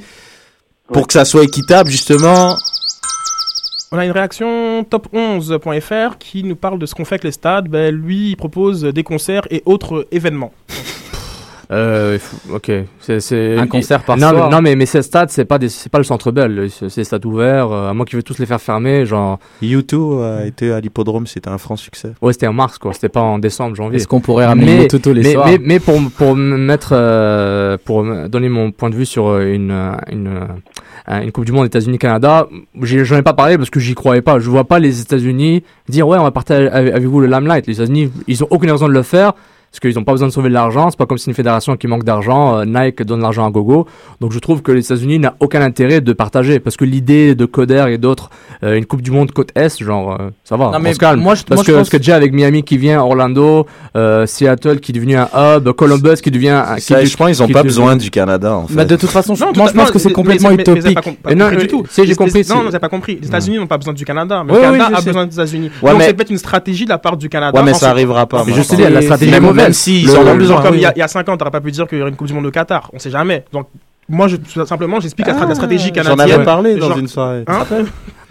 pour 0.87 0.99
Ouais. 0.99 1.03
que 1.07 1.13
ça 1.13 1.25
soit 1.25 1.43
équitable, 1.43 1.89
justement. 1.89 2.55
On 3.91 3.97
a 3.97 4.05
une 4.05 4.11
réaction 4.11 4.83
top11.fr 4.83 6.19
qui 6.19 6.43
nous 6.43 6.55
parle 6.55 6.77
de 6.77 6.85
ce 6.85 6.93
qu'on 6.93 7.05
fait 7.05 7.15
avec 7.15 7.23
les 7.23 7.31
stades. 7.31 7.69
Ben, 7.69 7.93
lui, 7.93 8.29
il 8.29 8.35
propose 8.35 8.83
des 8.83 9.01
concerts 9.01 9.47
et 9.49 9.63
autres 9.65 10.07
événements. 10.11 10.53
Euh, 11.71 12.17
ok. 12.51 12.71
C'est, 12.99 13.19
c'est... 13.19 13.57
Un 13.57 13.65
concert 13.65 14.03
par 14.03 14.17
non, 14.17 14.29
soir. 14.29 14.49
Mais, 14.49 14.55
non, 14.55 14.61
mais, 14.61 14.75
mais 14.75 14.85
ces 14.85 15.01
stades, 15.01 15.29
c'est 15.29 15.45
pas, 15.45 15.57
des, 15.57 15.69
c'est 15.69 15.89
pas 15.91 15.97
le 15.97 16.03
centre 16.03 16.31
belle. 16.31 16.67
C'est 16.69 16.89
c'est 16.89 17.01
des 17.01 17.05
stades 17.05 17.25
ouverts. 17.25 17.71
euh, 17.71 17.89
à 17.89 17.93
moins 17.95 18.05
qu'ils 18.05 18.17
veulent 18.17 18.23
tous 18.23 18.37
les 18.37 18.45
faire 18.45 18.61
fermer. 18.61 19.07
Genre, 19.07 19.39
U2 19.63 20.23
a 20.23 20.45
été 20.45 20.71
à 20.71 20.79
l'hippodrome, 20.79 21.25
c'était 21.25 21.49
un 21.49 21.57
franc 21.57 21.75
succès. 21.75 22.13
ouais, 22.21 22.33
c'était 22.33 22.47
en 22.47 22.53
mars, 22.53 22.77
quoi. 22.77 22.93
C'était 22.93 23.09
pas 23.09 23.21
en 23.21 23.39
décembre, 23.39 23.75
janvier. 23.75 23.97
Est-ce 23.97 24.07
qu'on 24.07 24.19
pourrait 24.19 24.45
ramener 24.45 24.87
tous 24.87 25.13
les 25.13 25.21
mais, 25.23 25.33
soirs 25.33 25.47
mais, 25.47 25.57
mais 25.59 25.79
pour, 25.79 25.99
pour 26.15 26.35
me 26.35 26.57
mettre, 26.57 26.91
euh, 26.93 27.77
pour 27.85 28.03
donner 28.29 28.49
mon 28.49 28.71
point 28.71 28.89
de 28.91 28.95
vue 28.95 29.05
sur 29.05 29.37
une, 29.39 29.95
une, 30.11 30.47
une 31.09 31.31
Coupe 31.31 31.45
du 31.45 31.51
Monde 31.51 31.65
États-Unis-Canada, 31.65 32.47
j'en 32.81 33.17
ai 33.17 33.21
pas 33.23 33.33
parlé 33.33 33.57
parce 33.57 33.69
que 33.69 33.79
j'y 33.79 33.95
croyais 33.95 34.21
pas. 34.21 34.39
Je 34.39 34.49
vois 34.49 34.65
pas 34.65 34.79
les 34.79 35.01
États-Unis 35.01 35.63
dire 35.87 36.07
ouais, 36.07 36.17
on 36.19 36.23
va 36.23 36.31
partager 36.31 36.67
avec 36.69 36.93
avec 36.93 37.07
vous 37.07 37.19
le 37.19 37.27
limelight. 37.27 37.65
Les 37.65 37.73
États-Unis, 37.73 38.11
ils 38.27 38.43
ont 38.43 38.47
aucune 38.51 38.71
raison 38.71 38.87
de 38.87 38.93
le 38.93 39.01
faire. 39.01 39.33
Parce 39.71 39.79
qu'ils 39.81 39.93
n'ont 39.95 40.03
pas 40.03 40.13
besoin 40.13 40.27
de 40.27 40.33
sauver 40.33 40.49
de 40.49 40.53
l'argent. 40.55 40.89
C'est 40.89 40.97
pas 40.97 41.05
comme 41.05 41.19
si 41.19 41.29
une 41.29 41.35
fédération 41.35 41.77
qui 41.77 41.85
manque 41.87 42.03
d'argent, 42.03 42.57
euh, 42.57 42.65
Nike 42.65 43.03
donne 43.03 43.21
l'argent 43.21 43.45
à 43.45 43.51
gogo. 43.51 43.85
Donc 44.19 44.31
je 44.31 44.39
trouve 44.39 44.61
que 44.63 44.71
les 44.71 44.83
États-Unis 44.83 45.19
n'ont 45.19 45.29
aucun 45.39 45.61
intérêt 45.61 46.01
de 46.01 46.11
partager. 46.13 46.59
Parce 46.59 46.75
que 46.75 46.85
l'idée 46.85 47.35
de 47.35 47.45
Coder 47.45 47.85
et 47.89 47.97
d'autres, 47.99 48.29
euh, 48.63 48.75
une 48.77 48.85
Coupe 48.85 49.01
du 49.03 49.11
Monde 49.11 49.31
côte 49.31 49.51
Est, 49.55 49.83
genre, 49.83 50.13
euh, 50.19 50.29
ça 50.43 50.57
va, 50.57 50.65
Non, 50.65 50.71
on 50.77 50.79
mais 50.79 50.93
se 50.93 50.99
calme. 50.99 51.19
moi, 51.21 51.35
je- 51.35 51.43
parce 51.43 51.59
moi, 51.59 51.63
je 51.65 51.71
que, 51.71 51.77
pense- 51.77 51.89
que 51.89 51.97
déjà 51.97 52.15
avec 52.15 52.33
Miami 52.33 52.63
qui 52.63 52.77
vient, 52.77 52.99
Orlando, 53.01 53.67
euh, 53.95 54.25
Seattle 54.25 54.79
qui 54.79 54.91
est 54.91 54.95
devenu 54.95 55.15
un 55.17 55.29
hub, 55.35 55.69
Columbus 55.73 56.15
qui 56.23 56.31
devient 56.31 56.49
un. 56.49 56.75
qui 56.75 56.81
Ça, 56.81 57.05
je 57.05 57.15
pense 57.15 57.27
qu'ils 57.27 57.43
ont 57.43 57.47
qui 57.47 57.53
pas 57.53 57.61
besoin 57.63 57.95
du 57.95 58.09
Canada, 58.09 58.55
en 58.55 58.65
fait. 58.67 58.73
Bah, 58.73 58.85
de 58.85 58.95
toute 58.95 59.09
façon, 59.09 59.35
je- 59.35 59.43
Non, 59.45 59.51
moi, 59.55 59.67
je 59.67 59.73
pense 59.73 59.87
non, 59.87 59.93
que 59.93 59.99
c'est 59.99 60.07
mais- 60.09 60.13
complètement 60.15 60.49
mais- 60.49 60.57
mais- 60.57 60.63
mais 60.65 60.79
utopique. 60.79 60.95
pas 60.95 61.01
pas 61.29 61.31
Et 61.31 61.35
non, 61.35 61.49
du 61.51 61.67
tout. 61.67 61.85
j'ai 61.95 62.15
compris, 62.15 62.43
Non, 62.49 62.55
vous 62.57 62.63
n'avez 62.65 62.79
pas 62.79 62.89
compris. 62.89 63.19
Les 63.21 63.27
États-Unis 63.27 63.57
n'ont 63.59 63.67
pas 63.67 63.77
besoin 63.77 63.93
du 63.93 64.03
Canada, 64.03 64.43
mais 64.45 64.53
le 64.53 64.59
Canada 64.61 64.89
a 64.97 65.01
besoin 65.01 65.27
des 65.27 65.33
États-unis. 65.35 65.69
Ouais, 65.83 65.91
Donc 65.91 65.99
mais- 65.99 66.05
c'est 66.07 66.13
peut-être 66.15 66.31
une 66.31 66.37
stratégie 66.37 66.85
de 66.85 66.89
la 66.89 66.97
part 66.97 67.17
du 67.17 67.29
Canada. 67.29 67.57
Ouais, 67.57 67.63
mais 67.63 67.73
ça 67.75 67.91
arrivera 67.91 68.25
pas. 68.25 68.43
Mais 68.47 68.53
je 68.53 68.61
sais, 68.63 68.89
la 68.89 69.01
stratégie 69.03 69.29
est 69.29 69.33
Même, 69.33 69.43
mauvaise. 69.43 69.58
Même 69.63 69.73
s'ils 69.73 70.09
en 70.11 70.21
ont 70.21 70.25
Genre 70.25 70.35
besoin. 70.35 70.61
comme 70.61 70.75
il 70.75 70.81
y, 70.81 70.85
a- 70.85 70.89
oui. 70.89 70.93
il 70.97 70.99
y 70.99 71.03
a 71.03 71.07
5 71.07 71.27
ans, 71.29 71.37
t'aurais 71.37 71.51
pas 71.51 71.61
pu 71.61 71.71
dire 71.71 71.87
qu'il 71.87 71.97
y 71.97 72.01
aurait 72.01 72.09
une 72.11 72.15
Coupe 72.15 72.27
du 72.27 72.33
Monde 72.33 72.45
au 72.45 72.51
Qatar. 72.51 72.89
On 72.93 72.99
sait 72.99 73.09
jamais. 73.11 73.45
Donc, 73.53 73.67
moi, 74.07 74.27
je, 74.27 74.37
simplement, 74.65 74.99
j'explique 74.99 75.27
la, 75.27 75.33
la 75.45 75.53
stratégie 75.55 75.91
J'en 75.95 76.01
canadienne. 76.03 76.35
avais 76.37 76.43
parlé 76.43 76.75
dans 76.75 76.89
Genre- 76.89 76.97
une 76.97 77.07
soirée. 77.07 77.43
Hein 77.47 77.63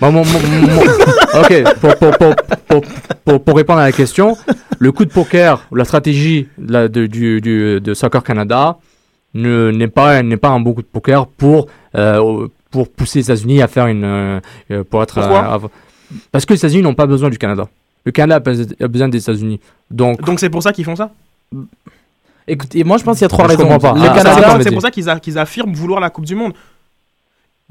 Bon, 0.01 0.23
ok, 0.23 1.65
pour, 1.81 1.97
pour, 1.97 2.81
pour, 3.25 3.41
pour, 3.41 3.57
répondre 3.57 3.81
à 3.81 3.85
la 3.87 3.93
question, 3.93 4.37
le 4.79 4.93
coup 4.93 5.05
de 5.05 5.11
poker, 5.13 5.65
la 5.73 5.85
stratégie 5.85 6.49
de, 6.59 6.73
la- 6.73 6.89
de, 6.89 7.07
du, 7.07 7.41
du- 7.41 7.81
de 7.81 7.95
Soccer 7.95 8.23
Canada 8.23 8.77
ne- 9.35 9.71
n'est 9.71 9.89
pas, 9.89 10.23
n'est 10.23 10.37
pas 10.37 10.49
un 10.51 10.61
bon 10.61 10.73
coup 10.75 10.83
de 10.83 10.87
poker 10.87 11.27
pour, 11.27 11.67
euh, 11.97 12.47
pour 12.71 12.89
pousser 12.91 13.21
les 13.21 13.25
États-Unis 13.27 13.61
à 13.63 13.69
faire 13.69 13.87
une. 13.87 14.05
euh, 14.05 14.41
pour 14.89 15.03
être, 15.03 15.15
Pourquoi 15.21 15.61
euh, 15.65 15.69
Parce 16.33 16.45
que 16.47 16.53
les 16.55 16.59
États-Unis 16.61 16.83
n'ont 16.83 16.95
pas 16.95 17.07
besoin 17.07 17.29
du 17.31 17.39
Canada. 17.39 17.67
Le 18.09 18.13
Canada 18.13 18.37
a 18.81 18.89
besoin 18.89 19.09
des 19.11 19.19
États-Unis. 19.19 19.61
Donc, 19.91 20.23
Donc, 20.25 20.41
c'est 20.41 20.49
pour 20.49 20.63
ça 20.63 20.73
qu'ils 20.73 20.87
font 20.87 20.97
ça. 20.97 21.11
Écoutez, 22.47 22.83
moi, 22.83 22.97
je 22.97 23.05
pense 23.05 23.19
qu'il 23.19 23.25
y 23.25 23.27
a 23.27 23.29
trois 23.29 23.45
Je 23.45 23.51
raisons. 23.51 23.69
comprends 23.69 23.93
pas. 23.93 23.99
Le 24.01 24.09
Ah, 24.09 24.15
Canada, 24.17 24.59
c'est 24.63 24.73
pour 24.73 24.81
ça 24.81 24.91
qu'ils 24.91 25.39
affirment 25.39 25.75
vouloir 25.75 26.01
la 26.01 26.09
Coupe 26.09 26.25
du 26.25 26.35
Monde. 26.35 26.55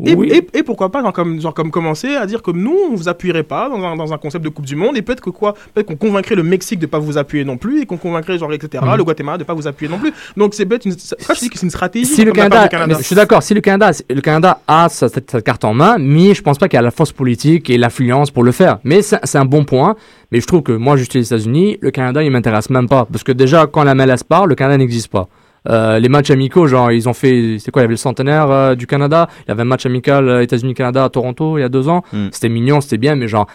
Et, 0.05 0.13
oui. 0.13 0.29
et, 0.31 0.59
et 0.59 0.61
pourquoi 0.61 0.91
pas, 0.91 1.01
genre 1.01 1.11
comme, 1.11 1.41
genre 1.41 1.55
comme 1.55 1.71
commencer 1.71 2.09
à 2.15 2.27
dire 2.27 2.43
que 2.43 2.51
nous, 2.51 2.77
on 2.91 2.95
vous 2.95 3.09
appuierait 3.09 3.41
pas 3.41 3.67
dans 3.67 3.83
un, 3.83 3.95
dans 3.95 4.13
un 4.13 4.19
concept 4.19 4.45
de 4.45 4.49
Coupe 4.49 4.67
du 4.67 4.75
Monde, 4.75 4.95
et 4.95 5.01
peut-être 5.01 5.21
que 5.21 5.31
quoi, 5.31 5.55
peut-être 5.73 5.87
qu'on 5.87 5.95
convaincrait 5.95 6.35
le 6.35 6.43
Mexique 6.43 6.77
de 6.77 6.85
pas 6.85 6.99
vous 6.99 7.17
appuyer 7.17 7.43
non 7.43 7.57
plus, 7.57 7.81
et 7.81 7.87
qu'on 7.87 7.97
convaincrait, 7.97 8.37
genre, 8.37 8.53
etc., 8.53 8.83
Mhm. 8.85 8.95
le 8.95 9.03
Guatemala 9.03 9.39
de 9.39 9.43
pas 9.43 9.55
vous 9.55 9.65
appuyer 9.65 9.91
non 9.91 9.97
plus. 9.97 10.13
Donc 10.37 10.53
c'est 10.53 10.67
peut-être 10.67 10.85
une, 10.85 10.91
ça- 10.95 11.15
je 11.33 11.39
dis 11.39 11.49
que 11.49 11.57
c'est 11.57 11.65
une 11.65 11.71
stratégie. 11.71 12.05
si 12.05 12.23
le 12.23 12.31
comme 12.31 12.47
Canada, 12.47 12.95
je 12.99 13.03
suis 13.03 13.15
d'accord, 13.15 13.41
si 13.41 13.55
le 13.55 13.61
Canada, 13.61 13.89
le 14.07 14.21
Canada 14.21 14.61
a 14.67 14.87
sa, 14.89 15.09
sa- 15.09 15.19
sa 15.31 15.41
carte 15.41 15.65
en 15.65 15.73
main, 15.73 15.97
mais 15.97 16.35
je 16.35 16.43
pense 16.43 16.59
pas 16.59 16.67
qu'il 16.67 16.77
y 16.77 16.79
a 16.79 16.83
la 16.83 16.91
force 16.91 17.11
politique 17.11 17.67
et 17.71 17.79
l'influence 17.79 18.29
pour 18.29 18.43
le 18.43 18.51
faire. 18.51 18.77
Mais 18.83 19.01
c'est 19.01 19.35
un 19.39 19.45
bon 19.45 19.65
point. 19.65 19.95
Mais 20.31 20.41
je 20.41 20.47
trouve 20.47 20.61
que 20.61 20.71
moi, 20.71 20.97
suis 20.97 21.07
les 21.13 21.25
États-Unis, 21.25 21.77
le 21.81 21.91
Canada, 21.91 22.23
il 22.23 22.31
m'intéresse 22.31 22.69
même 22.69 22.89
pas. 22.89 23.05
Parce 23.05 23.23
que 23.23 23.31
déjà, 23.31 23.67
quand 23.67 23.83
la 23.83 23.95
MLS 23.95 24.23
part, 24.27 24.45
le 24.45 24.55
Canada 24.55 24.77
n'existe 24.77 25.09
pas. 25.09 25.27
Euh, 25.69 25.99
les 25.99 26.09
matchs 26.09 26.31
amicaux, 26.31 26.67
genre, 26.67 26.91
ils 26.91 27.09
ont 27.09 27.13
fait, 27.13 27.57
c'est 27.59 27.71
quoi, 27.71 27.81
il 27.81 27.83
y 27.83 27.85
avait 27.85 27.93
le 27.93 27.97
centenaire 27.97 28.49
euh, 28.49 28.75
du 28.75 28.87
Canada, 28.87 29.27
il 29.45 29.49
y 29.49 29.51
avait 29.51 29.63
un 29.63 29.65
match 29.65 29.85
amical 29.85 30.29
euh, 30.29 30.41
États-Unis-Canada 30.41 31.03
à 31.03 31.09
Toronto 31.09 31.57
il 31.57 31.61
y 31.61 31.63
a 31.63 31.69
deux 31.69 31.89
ans. 31.89 32.03
Mm. 32.13 32.27
C'était 32.31 32.49
mignon, 32.49 32.79
c'était 32.79 32.97
bien, 32.97 33.15
mais 33.15 33.27
genre, 33.27 33.47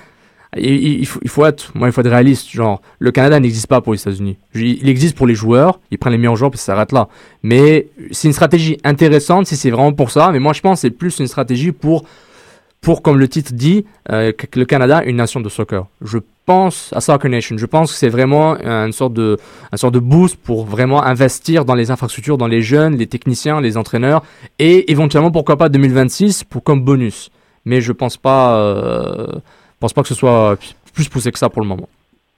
il, 0.57 1.07
faut, 1.07 1.21
il 1.23 1.31
faut 1.31 1.47
être, 1.47 1.73
moi, 1.75 1.89
il 1.89 1.93
faut 1.93 2.03
être 2.03 2.11
réaliste. 2.11 2.51
Genre, 2.51 2.83
le 2.99 3.11
Canada 3.11 3.41
n'existe 3.41 3.67
pas 3.67 3.81
pour 3.81 3.95
les 3.95 4.01
États-Unis. 4.01 4.37
Il 4.55 4.89
existe 4.89 5.17
pour 5.17 5.27
les 5.27 5.35
joueurs, 5.35 5.81
ils 5.91 5.99
prennent 5.99 6.13
les 6.13 6.19
meilleurs 6.19 6.37
joueurs 6.37 6.51
puis 6.51 6.59
ça 6.59 6.67
s'arrête 6.67 6.93
là. 6.93 7.09
Mais 7.43 7.89
c'est 8.11 8.29
une 8.29 8.35
stratégie 8.35 8.77
intéressante 8.85 9.47
si 9.47 9.57
c'est 9.57 9.71
vraiment 9.71 9.93
pour 9.93 10.11
ça. 10.11 10.31
Mais 10.31 10.41
moi, 10.41 10.53
je 10.53 10.61
pense 10.61 10.79
que 10.79 10.81
c'est 10.83 10.91
plus 10.91 11.19
une 11.21 11.27
stratégie 11.27 11.73
pour, 11.73 12.05
pour 12.83 13.01
comme 13.01 13.19
le 13.19 13.29
titre 13.29 13.53
dit, 13.55 13.87
euh, 14.11 14.33
le 14.55 14.65
Canada 14.67 15.03
une 15.05 15.17
nation 15.17 15.41
de 15.41 15.49
soccer. 15.49 15.87
Je 16.03 16.19
pense 16.45 16.91
à 16.93 17.01
Soccer 17.01 17.31
Nation. 17.31 17.57
Je 17.57 17.67
pense 17.67 17.93
que 17.93 17.99
c'est 17.99 18.09
vraiment 18.09 18.57
une 18.57 18.93
sorte 18.93 19.15
de, 19.15 19.39
une 19.71 19.79
sorte 19.79 19.95
de 19.95 19.99
boost 19.99 20.37
pour 20.37 20.65
vraiment 20.65 21.03
investir 21.03 21.65
dans 21.65 21.75
les 21.75 21.91
infrastructures, 21.91 22.39
dans 22.39 22.47
les 22.47 22.63
jeunes, 22.63 22.97
les 22.97 23.07
techniciens, 23.07 23.61
les 23.61 23.77
entraîneurs 23.77 24.23
et 24.59 24.91
éventuellement 24.91 25.31
pourquoi 25.31 25.57
pas 25.57 25.69
2026 25.69 26.45
pour 26.45 26.63
comme 26.63 26.83
bonus. 26.85 27.31
Mais 27.65 27.81
je 27.81 27.93
pense 27.93 28.17
pas, 28.17 28.57
euh, 28.57 29.27
pense 29.79 29.93
pas 29.93 30.03
que 30.03 30.09
ce 30.09 30.15
soit 30.15 30.59
plus 30.95 31.09
poussé 31.09 31.31
que 31.31 31.39
ça 31.39 31.49
pour 31.49 31.63
le 31.63 31.69
moment. 31.69 31.89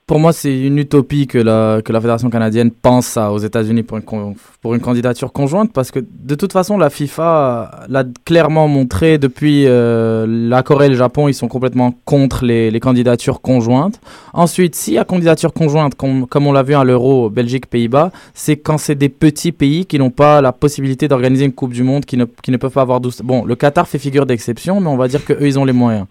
Pour 0.06 0.18
moi, 0.18 0.34
c'est 0.34 0.54
une 0.54 0.76
utopie 0.76 1.26
que 1.26 1.38
la, 1.38 1.80
que 1.82 1.90
la 1.90 1.98
Fédération 1.98 2.28
canadienne 2.28 2.70
pense 2.70 3.16
à, 3.16 3.32
aux 3.32 3.38
États-Unis 3.38 3.84
pour 3.84 3.96
une, 3.96 4.34
pour 4.60 4.74
une 4.74 4.82
candidature 4.82 5.32
conjointe 5.32 5.72
parce 5.72 5.90
que 5.90 5.98
de 5.98 6.34
toute 6.34 6.52
façon, 6.52 6.76
la 6.76 6.90
FIFA 6.90 7.86
l'a 7.88 8.04
clairement 8.26 8.68
montré 8.68 9.16
depuis 9.16 9.64
euh, 9.66 10.26
la 10.28 10.62
Corée 10.62 10.86
et 10.86 10.88
le 10.90 10.94
Japon, 10.94 11.26
ils 11.28 11.32
sont 11.32 11.48
complètement 11.48 11.94
contre 12.04 12.44
les, 12.44 12.70
les 12.70 12.80
candidatures 12.80 13.40
conjointes. 13.40 13.98
Ensuite, 14.34 14.74
s'il 14.74 14.92
y 14.92 14.98
a 14.98 15.06
candidature 15.06 15.54
conjointe, 15.54 15.94
comme, 15.94 16.26
comme 16.26 16.46
on 16.46 16.52
l'a 16.52 16.62
vu 16.62 16.74
à 16.74 16.84
l'Euro, 16.84 17.30
Belgique, 17.30 17.66
Pays-Bas, 17.66 18.12
c'est 18.34 18.58
quand 18.58 18.76
c'est 18.76 18.96
des 18.96 19.08
petits 19.08 19.52
pays 19.52 19.86
qui 19.86 19.98
n'ont 19.98 20.10
pas 20.10 20.42
la 20.42 20.52
possibilité 20.52 21.08
d'organiser 21.08 21.46
une 21.46 21.54
Coupe 21.54 21.72
du 21.72 21.82
Monde, 21.82 22.04
qui 22.04 22.18
ne, 22.18 22.26
qui 22.42 22.50
ne 22.50 22.58
peuvent 22.58 22.72
pas 22.72 22.82
avoir 22.82 23.00
12. 23.00 23.22
Bon, 23.24 23.46
le 23.46 23.54
Qatar 23.54 23.88
fait 23.88 23.98
figure 23.98 24.26
d'exception, 24.26 24.82
mais 24.82 24.88
on 24.88 24.98
va 24.98 25.08
dire 25.08 25.24
qu'eux, 25.24 25.46
ils 25.46 25.58
ont 25.58 25.64
les 25.64 25.72
moyens. 25.72 26.04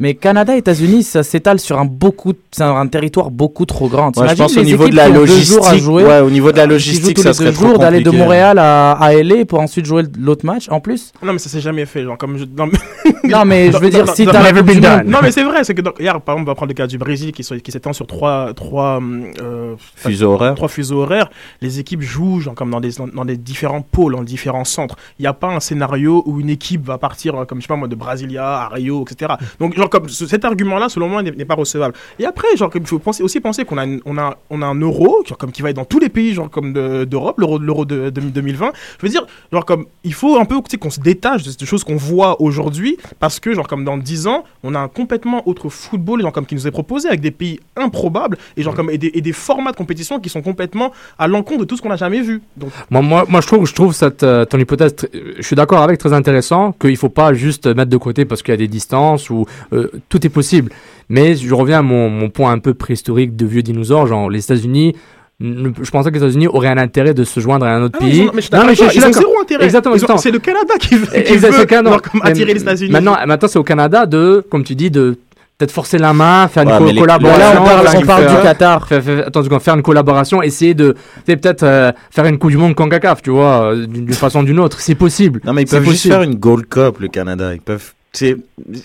Mais 0.00 0.14
Canada, 0.14 0.56
États-Unis, 0.56 1.02
ça 1.02 1.22
s'étale 1.24 1.58
sur 1.58 1.78
un 1.78 1.84
beaucoup, 1.84 2.32
c'est 2.52 2.62
un, 2.62 2.86
territoire 2.86 3.30
beaucoup 3.32 3.66
trop 3.66 3.88
grand. 3.88 4.16
Ouais, 4.16 4.28
je 4.28 4.34
pense 4.34 4.56
au 4.56 4.62
niveau 4.62 4.88
de 4.88 4.94
la 4.94 5.06
jours 5.08 5.16
à 5.16 5.18
logistique. 5.26 5.78
jouer, 5.82 6.04
Ouais, 6.04 6.20
au 6.20 6.30
niveau 6.30 6.52
de 6.52 6.56
la 6.56 6.66
logistique, 6.66 7.18
ça 7.18 7.32
serait 7.32 7.46
deux 7.50 7.54
trop 7.56 7.66
jours, 7.70 7.78
d'aller 7.78 7.98
de 7.98 8.04
compliqué. 8.04 8.22
Montréal 8.24 8.58
à, 8.58 8.92
à 8.92 9.12
LA 9.12 9.44
pour 9.44 9.58
ensuite 9.60 9.86
jouer 9.86 10.04
l'autre 10.18 10.46
match 10.46 10.68
en 10.70 10.78
plus. 10.80 11.12
Non, 11.22 11.32
mais 11.32 11.38
ça 11.40 11.48
s'est 11.48 11.60
jamais 11.60 11.84
fait. 11.84 12.04
Genre, 12.04 12.16
comme 12.16 12.38
je... 12.38 12.44
non, 12.44 12.66
mais- 12.66 12.78
Non, 13.28 13.44
mais 13.44 13.72
je 13.72 13.78
veux 13.78 13.90
dire, 13.90 14.08
si 14.14 14.24
t'as 14.24 14.42
never 14.42 14.62
been 14.62 14.80
done. 14.80 15.02
Non, 15.06 15.18
mais 15.22 15.32
c'est 15.32 15.42
vrai. 15.42 15.64
C'est 15.64 15.74
que 15.74 15.82
donc, 15.82 15.94
hier, 15.98 16.20
par 16.20 16.36
exemple, 16.36 16.48
on 16.48 16.52
va 16.52 16.54
prendre 16.54 16.70
le 16.70 16.74
cas 16.74 16.86
du 16.86 16.96
Brésil 16.98 17.32
qui, 17.32 17.42
sont- 17.42 17.58
qui 17.58 17.72
s'étend 17.72 17.92
sur 17.92 18.06
trois, 18.06 18.54
trois, 18.54 19.00
euh, 19.42 19.74
Fuseau 19.96 20.32
horaire. 20.32 20.54
trois 20.54 20.68
fuseaux 20.68 21.02
horaires. 21.02 21.28
Les 21.60 21.80
équipes 21.80 22.02
jouent 22.02 22.38
genre, 22.40 22.54
comme 22.54 22.70
dans 22.70 22.80
des, 22.80 22.92
dans 23.14 23.24
des 23.24 23.36
différents 23.36 23.82
pôles, 23.82 24.14
dans 24.14 24.22
différents 24.22 24.64
centres. 24.64 24.94
Il 25.18 25.22
n'y 25.22 25.28
a 25.28 25.32
pas 25.32 25.48
un 25.48 25.60
scénario 25.60 26.22
où 26.24 26.38
une 26.38 26.50
équipe 26.50 26.84
va 26.86 26.98
partir, 26.98 27.34
euh, 27.34 27.44
comme 27.44 27.58
je 27.58 27.62
sais 27.64 27.68
pas 27.68 27.76
moi, 27.76 27.88
de 27.88 27.96
Brasilia 27.96 28.46
à 28.62 28.68
Rio, 28.68 29.04
etc. 29.10 29.32
Donc, 29.58 29.74
genre, 29.76 29.87
comme 29.88 30.08
ce- 30.08 30.26
cet 30.26 30.44
argument-là, 30.44 30.88
selon 30.88 31.08
moi, 31.08 31.22
n'est 31.22 31.44
pas 31.44 31.54
recevable. 31.54 31.94
Et 32.18 32.24
après, 32.26 32.48
genre, 32.56 32.70
comme 32.70 32.82
il 32.82 32.88
faut 32.88 32.98
penser, 32.98 33.22
aussi 33.22 33.40
penser 33.40 33.64
qu'on 33.64 33.78
a, 33.78 33.86
on 34.04 34.18
a, 34.18 34.36
on 34.50 34.62
a 34.62 34.66
un 34.66 34.74
euro, 34.80 35.22
genre, 35.26 35.38
comme 35.38 35.52
qui 35.52 35.62
va 35.62 35.70
être 35.70 35.76
dans 35.76 35.84
tous 35.84 35.98
les 35.98 36.08
pays, 36.08 36.34
genre, 36.34 36.50
comme 36.50 36.72
de- 36.72 37.04
d'Europe, 37.04 37.38
l'euro, 37.38 37.58
l'euro 37.58 37.84
de, 37.84 38.10
de 38.10 38.20
2020. 38.20 38.72
Je 39.00 39.06
veux 39.06 39.10
dire, 39.10 39.26
genre, 39.52 39.64
comme, 39.64 39.86
il 40.04 40.14
faut 40.14 40.38
un 40.38 40.44
peu, 40.44 40.56
tu 40.56 40.62
sais, 40.70 40.76
qu'on 40.76 40.90
se 40.90 41.00
détache 41.00 41.42
de 41.44 41.50
ces 41.50 41.66
choses 41.66 41.84
qu'on 41.84 41.96
voit 41.96 42.40
aujourd'hui, 42.40 42.96
parce 43.20 43.40
que, 43.40 43.52
genre, 43.54 43.66
comme 43.68 43.84
dans 43.84 43.96
10 43.98 44.26
ans, 44.26 44.44
on 44.62 44.74
a 44.74 44.78
un 44.80 44.88
complètement 44.88 45.46
autre 45.48 45.68
football, 45.68 46.22
genre, 46.22 46.32
comme 46.32 46.46
qui 46.46 46.54
nous 46.54 46.66
est 46.66 46.70
proposé, 46.70 47.08
avec 47.08 47.20
des 47.20 47.30
pays 47.30 47.60
improbables, 47.76 48.36
et 48.56 48.62
genre, 48.62 48.74
comme, 48.74 48.90
et 48.90 48.98
des, 48.98 49.10
et 49.14 49.20
des 49.20 49.32
formats 49.32 49.70
de 49.72 49.76
compétition 49.76 50.20
qui 50.20 50.28
sont 50.28 50.42
complètement 50.42 50.92
à 51.18 51.26
l'encontre 51.28 51.60
de 51.60 51.64
tout 51.64 51.76
ce 51.76 51.82
qu'on 51.82 51.88
n'a 51.88 51.96
jamais 51.96 52.20
vu. 52.20 52.40
Donc, 52.56 52.70
Moi, 52.90 53.02
moi, 53.02 53.24
moi, 53.28 53.40
je 53.40 53.46
trouve, 53.46 53.66
je 53.66 53.74
trouve 53.74 53.92
cette, 53.94 54.22
euh, 54.22 54.44
ton 54.44 54.58
hypothèse, 54.58 54.94
je 55.38 55.42
suis 55.42 55.56
d'accord 55.56 55.82
avec, 55.82 55.98
très 55.98 56.12
intéressant, 56.12 56.72
qu'il 56.72 56.96
faut 56.96 57.08
pas 57.08 57.32
juste 57.32 57.66
mettre 57.66 57.90
de 57.90 57.96
côté 57.96 58.24
parce 58.24 58.42
qu'il 58.42 58.52
y 58.52 58.54
a 58.54 58.58
des 58.58 58.68
distances 58.68 59.30
ou 59.30 59.46
euh, 59.72 59.88
tout 60.08 60.24
est 60.26 60.30
possible. 60.30 60.70
Mais 61.08 61.34
je 61.36 61.54
reviens 61.54 61.78
à 61.78 61.82
mon, 61.82 62.10
mon 62.10 62.28
point 62.30 62.52
un 62.52 62.58
peu 62.58 62.74
préhistorique 62.74 63.36
de 63.36 63.46
vieux 63.46 63.62
dinosaures, 63.62 64.06
genre 64.06 64.28
les 64.30 64.44
États-Unis. 64.44 64.94
Je 65.40 65.90
pensais 65.90 66.10
que 66.10 66.14
les 66.16 66.22
États-Unis 66.24 66.48
auraient 66.48 66.68
un 66.68 66.78
intérêt 66.78 67.14
de 67.14 67.22
se 67.22 67.38
joindre 67.38 67.64
à 67.64 67.70
un 67.70 67.82
autre 67.82 67.96
Ah 68.00 68.04
non, 68.04 68.10
pays. 68.10 68.22
ont- 68.22 68.30
mais 68.34 68.40
je 68.42 68.46
suis 68.46 68.50
Non, 68.52 68.58
d'accord 68.58 68.74
je- 68.74 68.82
avec 68.82 68.88
je 68.88 68.90
suis 68.90 69.00
toi, 69.00 69.00
ils 69.00 69.04
ont 69.04 69.10
d'accord. 69.12 69.22
zéro 69.30 69.40
intérêt. 69.42 69.64
Exactement. 69.64 70.18
C'est 70.18 70.30
le 70.32 70.38
Canada 70.40 70.74
qui 70.80 70.94
veut, 70.96 71.06
qui 71.06 71.38
genre, 71.38 72.02
comme 72.02 72.20
attirer 72.24 72.54
les 72.54 72.60
États-Unis. 72.62 72.90
Maintenant, 72.90 73.16
maintenant 73.26 73.48
c'est 73.48 73.58
au 73.58 73.62
Canada 73.64 74.04
de, 74.04 74.44
comme 74.50 74.64
tu 74.64 74.74
dis, 74.74 74.90
de 74.90 75.16
peut-être 75.56 75.70
forcer 75.72 75.98
la 75.98 76.12
main, 76.12 76.48
faire 76.48 76.64
une 76.64 76.70
Ouais, 76.70 76.78
co- 76.78 76.84
mais 76.84 76.92
les- 76.92 77.00
collaboration. 77.00 77.38
Là, 77.38 77.60
on 77.62 77.64
parle, 78.06 78.26
on 78.28 78.36
du 78.36 78.42
Qatar. 78.42 78.86
faire, 78.88 79.02
faire- 79.02 79.26
attends, 79.28 79.58
faire 79.60 79.74
une 79.74 79.82
collaboration, 79.82 80.42
essayer 80.42 80.74
de 80.74 80.94
peut-être 81.24 81.62
euh, 81.62 81.92
faire 82.10 82.24
une 82.26 82.38
Coupe 82.38 82.50
du 82.50 82.56
Monde 82.56 82.74
CONCACAF, 82.74 83.22
tu 83.22 83.30
vois, 83.30 83.72
euh, 83.74 83.86
d'une 83.86 84.12
façon 84.12 84.40
ou 84.40 84.44
d'une 84.44 84.58
autre. 84.60 84.80
C'est 84.80 84.94
possible. 84.96 85.40
Non, 85.44 85.52
mais 85.52 85.62
ils 85.62 85.68
C'est 85.68 85.76
peuvent 85.76 85.84
juste 85.84 85.94
possible. 86.02 86.14
faire 86.14 86.22
une 86.22 86.34
Gold 86.34 86.66
Cup, 86.68 86.98
le 87.00 87.08
Canada. 87.08 87.54
Ils 87.54 87.60
peuvent. 87.60 87.92
C'est 88.12 88.36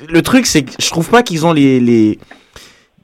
le 0.09 0.21
truc, 0.21 0.45
c'est 0.45 0.63
que 0.63 0.71
je 0.79 0.89
trouve 0.89 1.09
pas 1.09 1.23
qu'ils 1.23 1.45
ont 1.45 1.53
les 1.53 1.79
les 1.79 2.19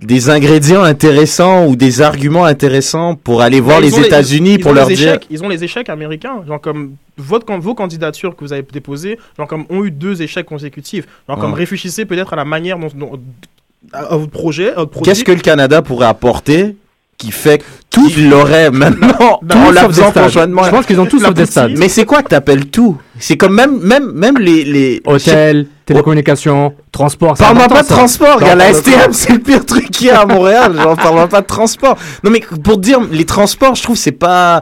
des 0.01 0.29
ingrédients 0.29 0.84
intéressants 0.84 1.65
ou 1.67 1.75
des 1.75 1.99
arguments 2.01 2.45
intéressants 2.45 3.15
pour 3.15 3.41
aller 3.41 3.60
voir 3.60 3.79
Ouais, 3.79 3.84
les 3.84 3.99
États-Unis 3.99 4.58
pour 4.58 4.71
leur 4.73 4.88
dire. 4.88 4.97
échecs, 5.10 5.27
Ils 5.29 5.43
ont 5.43 5.49
les 5.49 5.62
échecs 5.65 5.89
américains. 5.89 6.41
Genre 6.47 6.62
comme 6.62 6.93
votre, 7.17 7.45
vos 7.58 7.75
candidatures 7.75 8.34
que 8.38 8.45
vous 8.45 8.53
avez 8.53 8.65
déposées, 8.71 9.17
genre 9.38 9.47
comme 9.47 9.65
ont 9.69 9.84
eu 9.84 9.91
deux 9.91 10.21
échecs 10.21 10.45
consécutifs. 10.45 11.05
Genre 11.27 11.38
comme 11.38 11.53
réfléchissez 11.53 12.05
peut-être 12.05 12.32
à 12.32 12.38
la 12.38 12.45
manière 12.45 12.79
dont, 12.79 12.88
dont- 12.95 13.19
à, 13.91 13.99
à 14.13 14.15
votre 14.15 14.32
projet. 14.32 14.73
Qu'est-ce 15.03 15.23
que 15.25 15.34
le 15.34 15.41
Canada 15.41 15.82
pourrait 15.82 16.05
apporter 16.08 16.77
qui 17.17 17.32
fait 17.32 17.62
qu'il 17.89 18.29
l'aurait 18.29 18.71
maintenant 18.71 19.39
Tout 19.49 19.58
en 19.58 19.71
la 19.71 19.86
faisant 19.88 20.12
conjointement 20.13 20.63
Je 20.63 20.69
pense 20.69 20.86
qu'ils 20.86 21.01
ont 21.01 21.05
tous 21.08 21.19
sauf 21.19 21.34
des 21.34 21.45
stades. 21.45 21.73
Mais 21.77 21.89
c'est 21.89 22.05
quoi 22.05 22.23
que 22.23 22.29
t'appelles 22.29 22.67
tout? 22.67 22.97
C'est 23.19 23.36
comme 23.36 23.53
même 23.53 23.79
même 23.82 24.13
même 24.13 24.38
les 24.38 24.63
les 24.63 25.01
Hôtel, 25.05 25.67
télécommunications, 25.93 26.73
transport. 26.91 27.36
c'est 27.38 27.43
Parle-moi 27.43 27.67
pas 27.67 27.82
de 27.84 27.88
ça. 27.88 27.95
transport. 27.95 28.39
La 28.39 28.73
STM, 28.73 29.12
c'est 29.12 29.34
le 29.34 29.39
pire 29.39 29.65
truc 29.65 29.89
qu'il 29.91 30.08
y 30.08 30.10
a 30.10 30.21
à 30.21 30.25
Montréal. 30.25 30.73
Genre, 30.75 30.95
parle-moi 30.95 31.28
pas 31.28 31.41
de 31.41 31.47
transport. 31.47 31.97
Non, 32.23 32.32
mais 32.32 32.41
pour 32.63 32.75
te 32.75 32.82
dire, 32.82 32.99
les 33.12 33.25
transports, 33.25 33.75
je 33.75 33.84
trouve, 33.84 33.97
c'est 33.97 34.12
pas. 34.12 34.62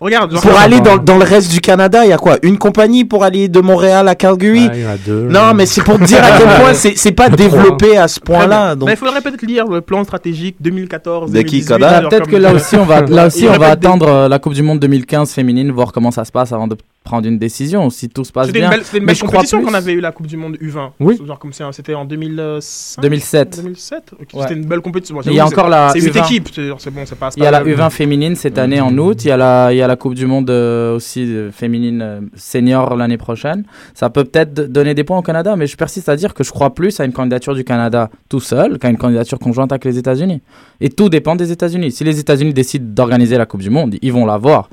Regarde, 0.00 0.40
Pour 0.40 0.56
aller 0.56 0.80
dans, 0.80 0.96
dans 0.96 1.18
le 1.18 1.24
reste 1.24 1.50
du 1.50 1.60
Canada, 1.60 2.04
il 2.04 2.10
y 2.10 2.12
a 2.12 2.18
quoi 2.18 2.36
Une 2.42 2.56
compagnie 2.56 3.04
pour 3.04 3.24
aller 3.24 3.48
de 3.48 3.60
Montréal 3.60 4.06
à 4.06 4.14
Calgary? 4.14 4.68
Ouais, 4.68 4.70
il 4.74 4.82
y 4.82 4.86
en 4.86 4.90
a 4.90 4.96
deux. 4.96 5.22
Non, 5.28 5.54
mais 5.54 5.66
c'est 5.66 5.82
pour 5.82 5.98
te 5.98 6.04
dire 6.04 6.22
à 6.22 6.38
quel 6.38 6.46
point 6.46 6.72
c'est 6.72 6.96
c'est 6.96 7.10
pas 7.10 7.28
développé 7.28 7.96
à 7.96 8.06
ce 8.06 8.20
point-là. 8.20 8.76
Donc, 8.76 8.86
Mais 8.86 8.92
il 8.94 8.96
faudrait 8.96 9.20
peut-être 9.20 9.42
lire 9.42 9.66
le 9.66 9.80
plan 9.80 10.04
stratégique 10.04 10.54
2014 10.60 11.32
De 11.32 11.42
qui, 11.42 11.62
2018, 11.62 11.66
Koda 11.68 12.00
genre 12.02 12.10
Peut-être 12.10 12.28
que 12.28 12.36
là 12.36 12.52
aussi, 12.54 12.76
on 12.76 12.84
va, 12.84 13.00
là 13.00 13.26
aussi, 13.26 13.48
on 13.48 13.58
va 13.58 13.70
attendre 13.70 14.06
euh, 14.08 14.28
la 14.28 14.38
Coupe 14.38 14.54
du 14.54 14.62
Monde 14.62 14.78
2015 14.78 15.32
féminine, 15.32 15.72
voir 15.72 15.90
comment 15.90 16.12
ça 16.12 16.24
se 16.24 16.30
passe 16.30 16.52
avant 16.52 16.68
de 16.68 16.76
prendre 17.08 17.26
une 17.26 17.38
décision. 17.38 17.88
Si 17.90 18.08
tout 18.08 18.24
se 18.24 18.32
passe 18.32 18.52
bien. 18.52 18.70
c'était 18.82 18.98
une 18.98 19.06
belle 19.06 19.14
je 19.16 19.20
crois 19.20 19.30
compétition 19.32 19.62
qu'on 19.62 19.74
avait 19.74 19.92
eu 19.94 20.00
la 20.00 20.12
Coupe 20.12 20.26
du 20.26 20.36
Monde 20.36 20.56
U20. 20.60 20.90
Oui. 21.00 21.18
Genre 21.26 21.38
comme 21.38 21.52
c'est- 21.52 21.64
c'était 21.72 21.94
en 21.94 22.04
2005 22.04 23.00
2007. 23.02 23.56
2007 23.62 24.02
Ok, 24.12 24.28
Ouais. 24.34 24.42
C'était 24.42 24.54
une 24.54 24.66
belle 24.66 24.80
compétition. 24.80 25.14
Bon, 25.16 25.22
Il 25.24 25.32
y 25.32 25.40
a 25.40 25.46
encore 25.46 25.68
la 25.68 25.90
C'est 25.92 26.00
8 26.00 26.10
U20. 26.12 26.24
équipes, 26.24 26.48
c'est 26.78 26.90
bon, 26.90 27.00
c'est 27.06 27.18
pas. 27.18 27.30
Il 27.36 27.42
y 27.42 27.46
a 27.46 27.50
la 27.50 27.60
le- 27.60 27.74
U20 27.74 27.90
féminine 27.90 28.36
cette 28.36 28.58
année 28.58 28.80
en 28.80 28.96
août. 28.98 29.24
Il 29.24 29.28
y 29.28 29.30
a 29.30 29.36
la, 29.36 29.72
il 29.72 29.76
y 29.78 29.82
a 29.82 29.86
la 29.86 29.96
Coupe 29.96 30.14
du 30.14 30.26
Monde 30.26 30.50
euh, 30.50 30.96
aussi 30.96 31.22
euh, 31.24 31.50
féminine 31.50 32.00
euh, 32.02 32.20
senior 32.36 32.94
l'année 32.96 33.16
prochaine. 33.18 33.64
Ça 33.94 34.10
peut 34.10 34.24
peut-être 34.24 34.54
donner 34.70 34.94
des 34.94 35.04
points 35.04 35.18
au 35.18 35.22
Canada, 35.22 35.56
mais 35.56 35.66
je 35.66 35.76
persiste 35.76 36.08
à 36.08 36.16
dire 36.16 36.34
que 36.34 36.44
je 36.44 36.50
crois 36.50 36.74
plus 36.74 37.00
à 37.00 37.04
une 37.04 37.12
candidature 37.12 37.54
du 37.54 37.64
Canada 37.64 38.10
tout 38.28 38.40
seul 38.40 38.78
qu'à 38.78 38.90
une 38.90 38.98
candidature 38.98 39.38
conjointe 39.38 39.72
avec 39.72 39.84
les 39.84 39.96
États-Unis. 39.98 40.42
Et 40.80 40.90
tout 40.90 41.08
dépend 41.08 41.34
des 41.36 41.50
États-Unis. 41.52 41.90
Si 41.92 42.04
les 42.04 42.18
États-Unis 42.20 42.52
décident 42.52 42.84
d'organiser 42.88 43.38
la 43.38 43.46
Coupe 43.46 43.62
du 43.62 43.70
Monde, 43.70 43.96
ils 44.02 44.12
vont 44.12 44.26
l'avoir. 44.26 44.68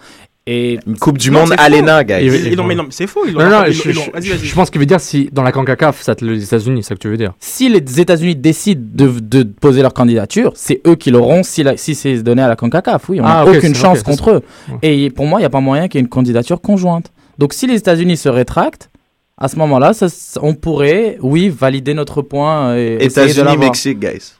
Et 0.48 0.78
une 0.86 0.96
Coupe 0.98 1.18
du 1.18 1.32
Non, 1.32 1.40
Monde 1.42 1.56
à 1.58 1.70
l'ENA, 1.70 2.04
guys. 2.04 2.20
Ils- 2.24 2.54
ils 2.54 2.62
mais 2.62 2.76
non, 2.76 2.86
c'est 2.92 3.08
faux. 3.08 3.26
Ils 3.26 3.34
Non, 3.34 3.50
non, 3.50 3.64
je, 3.66 3.72
je- 3.72 4.12
Vas-y, 4.12 4.30
vas-y. 4.30 4.46
je 4.46 4.54
pense 4.54 4.70
qu'il 4.70 4.80
veut 4.80 4.86
dire 4.86 5.00
si 5.00 5.28
dans 5.32 5.42
la 5.42 5.52
CONCACAF, 5.52 6.00
c'est 6.04 6.22
les 6.22 6.44
États-Unis, 6.44 6.84
c'est 6.84 6.90
ça 6.90 6.96
que 6.96 7.00
tu 7.00 7.08
veux 7.10 7.18
dire. 7.18 7.34
si 7.40 7.68
les 7.68 8.00
États-Unis 8.00 8.36
décident 8.36 8.82
de, 8.94 9.20
de 9.20 9.42
poser 9.44 9.82
leur 9.82 9.94
candidature, 9.96 10.52
c'est 10.56 10.82
eux 10.86 10.94
qui 10.96 11.10
l'auront 11.10 11.42
si, 11.42 11.64
la- 11.64 11.78
si 11.78 11.96
c'est 11.96 12.22
donné 12.22 12.44
à 12.44 12.48
la 12.48 12.56
CONCACAF. 12.56 13.10
Oui, 13.10 13.20
on 13.20 13.24
n'a 13.24 13.40
Ah, 13.40 13.46
aucune 13.46 13.74
chance 13.74 14.04
contre 14.04 14.30
eux. 14.30 14.42
Ouais. 14.70 14.78
Et 14.84 15.10
pour 15.10 15.26
moi, 15.26 15.40
il 15.40 15.42
n'y 15.42 15.48
a 15.48 15.50
pas 15.50 15.62
moyen 15.62 15.88
qu'il 15.88 15.98
y 15.98 16.02
ait 16.02 16.06
une 16.06 16.10
candidature 16.10 16.62
conjointe. 16.62 17.12
Donc 17.40 17.54
si 17.54 17.66
les 17.66 17.78
États-Unis 17.78 18.16
se 18.18 18.30
rétractent, 18.30 18.92
à 19.40 19.48
ce 19.48 19.56
moment-là, 19.58 19.94
ça- 19.94 20.08
on 20.44 20.54
pourrait, 20.54 21.18
oui, 21.22 21.50
valider 21.50 21.96
notre 21.96 22.22
point 22.22 22.76
de 22.76 22.98
États-Unis. 23.02 23.58
Mexique, 23.58 24.00
guys. 24.00 24.34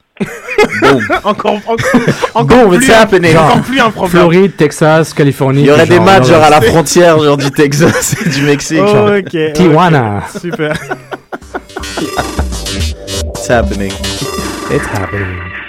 Boom. 0.82 1.06
Encore, 1.24 1.60
encore, 1.68 1.78
encore 2.34 2.46
Boom, 2.46 2.70
plus, 2.70 2.86
it's 2.86 2.90
happening. 2.96 3.36
encore 3.36 3.62
plus 3.62 3.80
un 3.80 3.92
problème. 3.92 4.12
Floride, 4.12 4.56
Texas, 4.56 5.14
Californie. 5.14 5.62
Il 5.62 5.66
y 5.68 5.72
aurait 5.72 5.86
des 5.86 6.00
matchs 6.00 6.28
genre, 6.28 6.36
genre 6.38 6.44
à 6.46 6.50
la 6.50 6.62
frontière, 6.62 7.20
genre 7.20 7.38
du 7.38 7.52
Texas 7.52 8.16
et 8.26 8.30
du 8.30 8.44
Mexique. 8.44 8.80
Oh, 8.82 9.18
ok. 9.18 9.54
Tijuana. 9.54 10.24
ok, 10.34 10.42
Super. 10.42 10.74
It's 13.36 13.50
happening. 13.50 13.92
It's 14.72 14.86
happening. 14.88 15.65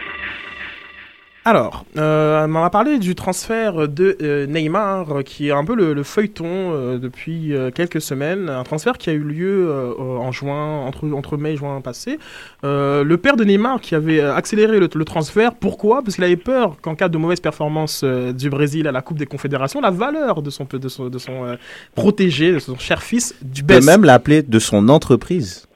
Alors, 1.48 1.84
euh, 1.96 2.44
on 2.44 2.60
va 2.60 2.70
parler 2.70 2.98
du 2.98 3.14
transfert 3.14 3.86
de 3.86 4.16
euh, 4.20 4.46
Neymar, 4.48 5.22
qui 5.24 5.46
est 5.46 5.52
un 5.52 5.64
peu 5.64 5.76
le, 5.76 5.94
le 5.94 6.02
feuilleton 6.02 6.44
euh, 6.44 6.98
depuis 6.98 7.54
euh, 7.54 7.70
quelques 7.70 8.00
semaines. 8.00 8.48
Un 8.48 8.64
transfert 8.64 8.98
qui 8.98 9.10
a 9.10 9.12
eu 9.12 9.20
lieu 9.22 9.68
euh, 9.70 9.94
en 9.96 10.32
juin, 10.32 10.80
entre, 10.80 11.08
entre 11.12 11.36
mai 11.36 11.52
et 11.52 11.56
juin 11.56 11.80
passé. 11.80 12.18
Euh, 12.64 13.04
le 13.04 13.16
père 13.16 13.36
de 13.36 13.44
Neymar 13.44 13.80
qui 13.80 13.94
avait 13.94 14.20
accéléré 14.20 14.80
le, 14.80 14.88
le 14.92 15.04
transfert. 15.04 15.54
Pourquoi? 15.54 16.02
Parce 16.02 16.16
qu'il 16.16 16.24
avait 16.24 16.34
peur 16.36 16.78
qu'en 16.82 16.96
cas 16.96 17.08
de 17.08 17.16
mauvaise 17.16 17.38
performance 17.38 18.02
du 18.02 18.50
Brésil 18.50 18.88
à 18.88 18.92
la 18.92 19.00
Coupe 19.00 19.18
des 19.18 19.26
Confédérations, 19.26 19.80
la 19.80 19.92
valeur 19.92 20.42
de 20.42 20.50
son, 20.50 20.66
de 20.68 20.88
son, 20.88 21.08
de 21.08 21.18
son 21.18 21.44
euh, 21.44 21.54
protégé, 21.94 22.50
de 22.50 22.58
son 22.58 22.76
cher 22.76 23.04
fils, 23.04 23.36
du 23.40 23.62
baisse. 23.62 23.86
même 23.86 24.04
l'appeler 24.04 24.42
de 24.42 24.58
son 24.58 24.88
entreprise. 24.88 25.68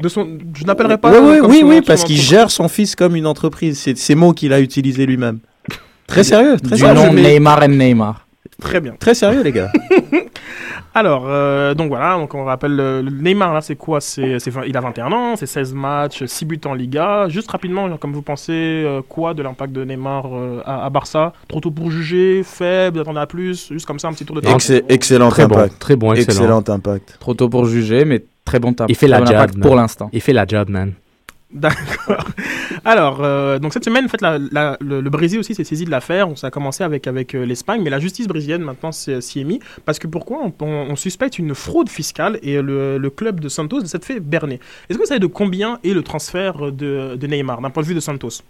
De 0.00 0.08
son, 0.08 0.38
je 0.56 0.64
n'appellerai 0.64 0.98
pas. 0.98 1.10
Oui, 1.20 1.38
oui, 1.42 1.62
oui, 1.64 1.80
parce 1.80 2.04
qu'il 2.04 2.16
gère 2.20 2.50
son 2.50 2.68
fils 2.68 2.94
comme 2.94 3.16
une 3.16 3.26
entreprise. 3.26 3.78
C'est 3.78 3.96
ces 3.98 4.14
mots 4.14 4.32
qu'il 4.32 4.52
a 4.52 4.60
utilisés 4.60 5.06
lui-même. 5.06 5.40
Très 6.06 6.22
sérieux, 6.24 6.56
très 6.58 6.76
Du 6.76 6.82
sérieux. 6.82 6.94
nom 6.94 7.12
mais- 7.12 7.22
Neymar 7.34 7.62
et 7.64 7.68
Neymar. 7.68 8.26
Très 8.62 8.80
bien. 8.80 8.94
Très 8.98 9.14
sérieux, 9.14 9.42
les 9.42 9.52
gars. 9.52 9.70
Alors, 10.98 11.26
euh, 11.28 11.74
donc 11.74 11.90
voilà, 11.90 12.16
donc 12.16 12.34
on 12.34 12.44
rappelle 12.44 12.74
le, 12.74 13.02
le 13.02 13.10
Neymar, 13.12 13.54
là, 13.54 13.60
c'est 13.60 13.76
quoi? 13.76 14.00
C'est, 14.00 14.38
Il 14.66 14.76
a 14.76 14.80
21 14.80 15.12
ans, 15.12 15.36
c'est 15.36 15.46
16 15.46 15.72
matchs, 15.72 16.24
6 16.24 16.44
buts 16.44 16.60
en 16.66 16.74
Liga. 16.74 17.28
Juste 17.28 17.48
rapidement, 17.52 17.96
comme 17.98 18.12
vous 18.12 18.22
pensez, 18.22 18.52
euh, 18.84 19.00
quoi 19.08 19.32
de 19.32 19.44
l'impact 19.44 19.72
de 19.72 19.84
Neymar 19.84 20.24
euh, 20.26 20.60
à, 20.64 20.86
à 20.86 20.90
Barça? 20.90 21.32
Trop 21.46 21.60
tôt 21.60 21.70
pour 21.70 21.92
juger, 21.92 22.42
faible, 22.42 22.98
attendez 22.98 23.20
à 23.20 23.26
plus, 23.26 23.68
juste 23.70 23.86
comme 23.86 24.00
ça, 24.00 24.08
un 24.08 24.12
petit 24.12 24.24
tour 24.24 24.34
de 24.34 24.40
table. 24.40 24.56
Excellent, 24.56 24.86
excellent 24.88 25.28
Très 25.28 25.46
bon, 25.46 25.54
impact. 25.54 25.78
très 25.78 25.94
bon, 25.94 26.12
excellent. 26.14 26.58
Excellent 26.58 26.74
impact. 26.74 27.16
Trop 27.20 27.34
tôt 27.34 27.48
pour 27.48 27.64
juger, 27.66 28.04
mais 28.04 28.24
très 28.44 28.58
bon 28.58 28.70
impact. 28.70 28.90
Il 28.90 28.96
fait 28.96 29.06
la 29.06 29.20
bon 29.20 29.26
job, 29.26 29.50
pour 29.60 29.76
l'instant. 29.76 30.10
Il 30.12 30.20
fait 30.20 30.32
la 30.32 30.46
job, 30.48 30.68
man. 30.68 30.94
D'accord. 31.52 32.26
Alors, 32.84 33.24
euh, 33.24 33.58
donc 33.58 33.72
cette 33.72 33.84
semaine, 33.84 34.04
en 34.04 34.08
fait, 34.08 34.20
la- 34.20 34.76
le, 34.80 35.00
Brésil 35.08 35.38
aussi 35.38 35.54
s'est 35.54 35.64
saisi 35.64 35.86
de 35.86 35.90
l'affaire. 35.90 36.28
Ça 36.36 36.48
a 36.48 36.50
commencé 36.50 36.84
avec, 36.84 37.06
avec 37.06 37.34
euh, 37.34 37.46
l'Espagne, 37.46 37.80
mais 37.82 37.88
la 37.88 38.00
justice 38.00 38.28
brésilienne 38.28 38.62
maintenant 38.62 38.92
s'y 38.92 39.12
est 39.12 39.44
mis. 39.44 39.58
Parce 39.86 39.98
que 39.98 40.06
pourquoi 40.06 40.52
on, 40.60 40.96
suspecte 40.96 41.38
une 41.38 41.54
fraude 41.54 41.88
fiscale 41.88 42.38
et 42.42 42.60
le, 42.60 42.98
le 42.98 43.10
club 43.10 43.40
de 43.40 43.48
Santos 43.48 43.84
s'est 43.86 43.98
fait 44.02 44.20
berner? 44.20 44.60
Est-ce 44.88 44.98
que 44.98 45.02
vous 45.02 45.08
savez 45.08 45.20
de 45.20 45.26
combien 45.26 45.78
est 45.84 45.94
le 45.94 46.02
transfert 46.02 46.70
de 46.70 47.26
Neymar 47.26 47.62
d'un 47.62 47.70
point 47.70 47.82
de 47.82 47.88
vue 47.88 47.94
de 47.94 48.00
Santos? 48.00 48.42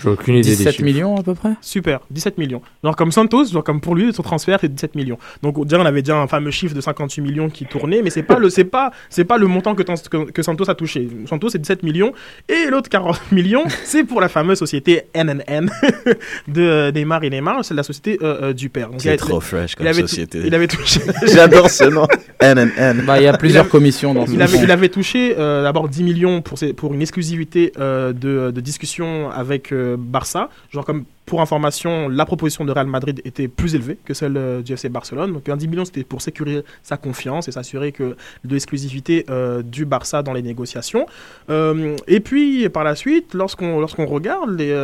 J'ai 0.00 0.08
aucune 0.08 0.34
idée 0.36 0.48
des 0.50 0.56
17 0.56 0.72
chiffres. 0.72 0.84
millions 0.84 1.16
à 1.16 1.22
peu 1.22 1.34
près 1.34 1.50
Super, 1.60 2.00
17 2.10 2.38
millions. 2.38 2.62
Genre 2.84 2.94
comme 2.94 3.10
Santos, 3.10 3.46
genre 3.46 3.64
comme 3.64 3.80
pour 3.80 3.94
lui, 3.96 4.12
son 4.12 4.22
transfert 4.22 4.58
c'est 4.60 4.72
17 4.72 4.94
millions. 4.94 5.18
Donc 5.42 5.62
déjà 5.66 5.80
on 5.80 5.84
avait 5.84 6.00
déjà 6.02 6.16
un 6.16 6.26
fameux 6.28 6.52
chiffre 6.52 6.74
de 6.74 6.80
58 6.80 7.20
millions 7.20 7.50
qui 7.50 7.66
tournait, 7.66 8.00
mais 8.02 8.10
c'est 8.10 8.22
pas 8.22 8.38
le 8.38 8.50
c'est 8.50 8.64
pas 8.64 8.92
c'est 9.10 9.24
pas 9.24 9.36
le 9.36 9.46
montant 9.48 9.74
que, 9.74 9.82
que, 9.82 10.30
que 10.30 10.42
Santos 10.42 10.70
a 10.70 10.74
touché. 10.76 11.08
Santos 11.26 11.50
c'est 11.50 11.58
17 11.58 11.82
millions 11.82 12.12
et 12.48 12.70
l'autre 12.70 12.88
40 12.88 13.20
millions 13.32 13.64
c'est 13.84 14.04
pour 14.04 14.20
la 14.20 14.28
fameuse 14.28 14.58
société 14.58 15.02
NNN 15.14 15.70
de 16.48 16.90
Neymar 16.92 17.24
et 17.24 17.30
Neymar, 17.30 17.64
c'est 17.64 17.74
la 17.74 17.82
société 17.82 18.18
euh, 18.22 18.38
euh, 18.42 18.52
du 18.52 18.68
père. 18.68 18.90
Il, 18.94 19.00
C'est 19.00 19.16
trop 19.16 19.40
fresh 19.40 19.72
il 19.72 19.76
comme 19.76 19.86
avait, 19.88 20.02
société. 20.02 20.40
il 20.44 20.54
avait 20.54 20.68
touché 20.68 21.00
J'adore 21.34 21.68
ce 21.70 21.84
nom. 21.84 22.06
NNN. 22.42 23.02
Bah, 23.06 23.20
il 23.20 23.24
y 23.24 23.26
a 23.26 23.36
plusieurs 23.36 23.62
avait- 23.62 23.70
commissions 23.70 24.14
dans 24.14 24.26
ce 24.26 24.32
il 24.32 24.40
avait, 24.40 24.58
il 24.58 24.70
avait 24.70 24.88
touché 24.88 25.34
euh, 25.38 25.62
d'abord 25.62 25.88
10 25.88 26.02
millions 26.04 26.42
pour, 26.42 26.58
ses- 26.58 26.72
pour 26.72 26.94
une 26.94 27.02
exclusivité 27.02 27.72
euh, 27.78 28.12
de, 28.12 28.50
de 28.50 28.60
discussion 28.60 29.30
avec 29.30 29.72
Barça. 29.98 30.48
Genre 30.70 30.84
comme 30.84 31.04
pour 31.30 31.40
information, 31.40 32.08
la 32.08 32.26
proposition 32.26 32.64
de 32.64 32.72
Real 32.72 32.88
Madrid 32.88 33.20
était 33.24 33.46
plus 33.46 33.76
élevée 33.76 33.96
que 34.04 34.14
celle 34.14 34.36
euh, 34.36 34.62
du 34.62 34.72
FC 34.72 34.88
Barcelone. 34.88 35.32
Donc 35.32 35.48
un 35.48 35.56
10 35.56 35.68
millions, 35.68 35.84
c'était 35.84 36.02
pour 36.02 36.20
sécuriser 36.22 36.64
sa 36.82 36.96
confiance 36.96 37.46
et 37.46 37.52
s'assurer 37.52 37.92
que 37.92 38.16
de 38.44 38.52
l'exclusivité 38.52 39.26
euh, 39.30 39.62
du 39.62 39.84
Barça 39.84 40.24
dans 40.24 40.32
les 40.32 40.42
négociations. 40.42 41.06
Euh, 41.48 41.96
et 42.08 42.18
puis 42.18 42.68
par 42.68 42.82
la 42.82 42.96
suite, 42.96 43.32
lorsqu'on 43.34 44.06
regarde 44.06 44.58
les... 44.58 44.74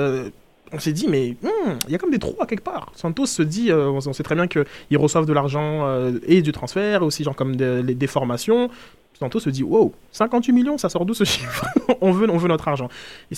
on 0.73 0.79
s'est 0.79 0.93
dit, 0.93 1.09
mais 1.09 1.35
hmm, 1.43 1.79
il 1.89 1.93
y 1.93 1.95
a 1.97 1.99
comme 1.99 2.13
des 2.13 2.21
trous 2.21 2.41
à 2.41 2.47
quelque 2.47 2.63
part. 2.63 2.93
Santos 2.95 3.27
se 3.27 3.43
dit, 3.43 3.73
on, 3.73 4.01
sait 4.01 4.23
très 4.23 4.37
bien 4.37 4.47
qu'ils 4.47 4.99
reçoivent 4.99 5.27
de 5.27 5.33
l'argent 5.33 5.85
et 6.29 6.43
du 6.43 6.53
transfert, 6.53 7.03
aussi 7.03 7.25
genre 7.25 7.35
comme 7.35 7.53
les- 7.57 7.95
des 7.95 8.07
formations. 8.07 8.71
Santos 9.19 9.41
se 9.41 9.51
dit, 9.51 9.63
wow, 9.63 9.93
58 10.13 10.53
millions, 10.53 10.79
ça 10.79 10.89
sort 10.89 11.05
d'où 11.05 11.15
ce 11.15 11.25
chiffre 11.25 11.67
on, 12.01 12.13
veut, 12.13 12.29
on 12.31 12.37
veut 12.37 12.49
notre 12.49 12.69
argent. 12.69 12.89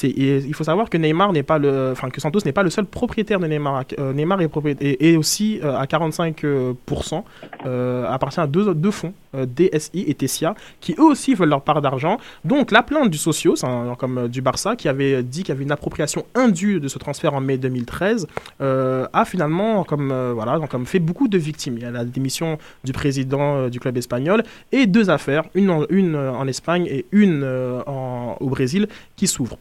Et, 0.02 0.38
il 0.38 0.54
faut 0.54 0.64
savoir 0.64 0.90
que 0.90 0.96
Neymar 0.96 1.32
n'est 1.32 1.42
pas 1.42 1.58
le, 1.58 1.90
enfin 1.92 2.10
que 2.10 2.20
Santos 2.20 2.40
n'est 2.44 2.52
pas 2.52 2.62
le 2.62 2.70
seul 2.70 2.86
propriétaire 2.86 3.40
de 3.40 3.46
Neymar. 3.46 3.84
Euh, 3.98 4.12
Neymar 4.12 4.40
est, 4.40 5.16
aussi 5.16 5.60
euh, 5.62 5.76
à 5.76 5.84
45%, 5.84 7.22
euh, 7.66 8.06
appartient 8.08 8.40
à 8.40 8.46
deux, 8.46 8.74
deux 8.74 8.90
fonds, 8.90 9.12
euh, 9.34 9.46
DSI 9.46 10.04
et 10.06 10.14
Tessia, 10.14 10.54
qui 10.80 10.94
eux 10.98 11.04
aussi 11.04 11.34
veulent 11.34 11.48
leur 11.48 11.62
part 11.62 11.82
d'argent. 11.82 12.18
Donc 12.44 12.70
la 12.70 12.82
plainte 12.82 13.10
du 13.10 13.18
Socios, 13.18 13.56
comme 13.98 14.18
euh, 14.18 14.28
du 14.28 14.42
Barça, 14.42 14.76
qui 14.76 14.88
avait 14.88 15.22
dit 15.22 15.42
qu'il 15.42 15.50
y 15.50 15.52
avait 15.52 15.64
une 15.64 15.72
appropriation 15.72 16.24
indue 16.34 16.80
de 16.80 16.88
ce 16.88 16.98
transfert 16.98 17.34
en 17.34 17.40
mai 17.40 17.58
2013, 17.58 18.26
euh, 18.60 19.06
a 19.12 19.24
finalement 19.24 19.84
comme, 19.84 20.10
euh, 20.12 20.32
voilà, 20.34 20.58
donc, 20.58 20.70
comme 20.70 20.86
fait 20.86 20.98
beaucoup 20.98 21.28
de 21.28 21.38
victimes. 21.38 21.74
Il 21.76 21.82
y 21.82 21.86
a 21.86 21.90
la 21.90 22.04
démission 22.04 22.58
du 22.84 22.92
président 22.92 23.56
euh, 23.56 23.68
du 23.68 23.80
club 23.80 23.96
espagnol 23.96 24.42
et 24.72 24.86
deux 24.86 25.10
affaires, 25.10 25.44
une 25.54 25.67
une 25.90 26.14
euh, 26.14 26.32
en 26.32 26.46
Espagne 26.46 26.86
et 26.90 27.06
une 27.12 27.42
euh, 27.44 27.80
au 28.40 28.48
Brésil, 28.48 28.88
qui 29.16 29.26
s'ouvrent. 29.26 29.58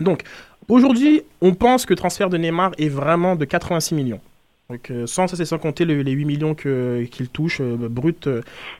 Donc 0.00 0.22
aujourd'hui, 0.68 1.22
on 1.40 1.54
pense 1.54 1.86
que 1.86 1.92
le 1.92 1.96
transfert 1.96 2.30
de 2.30 2.36
Neymar 2.36 2.72
est 2.78 2.88
vraiment 2.88 3.36
de 3.36 3.44
86 3.44 3.94
millions. 3.94 4.20
Donc, 4.70 4.90
euh, 4.90 5.06
sans 5.06 5.26
ça, 5.28 5.34
c'est 5.34 5.46
sans 5.46 5.56
compter 5.56 5.86
le- 5.86 6.02
les 6.02 6.12
8 6.12 6.26
millions 6.26 6.54
qu'il 6.54 7.28
touche 7.32 7.62
brut. 7.62 8.28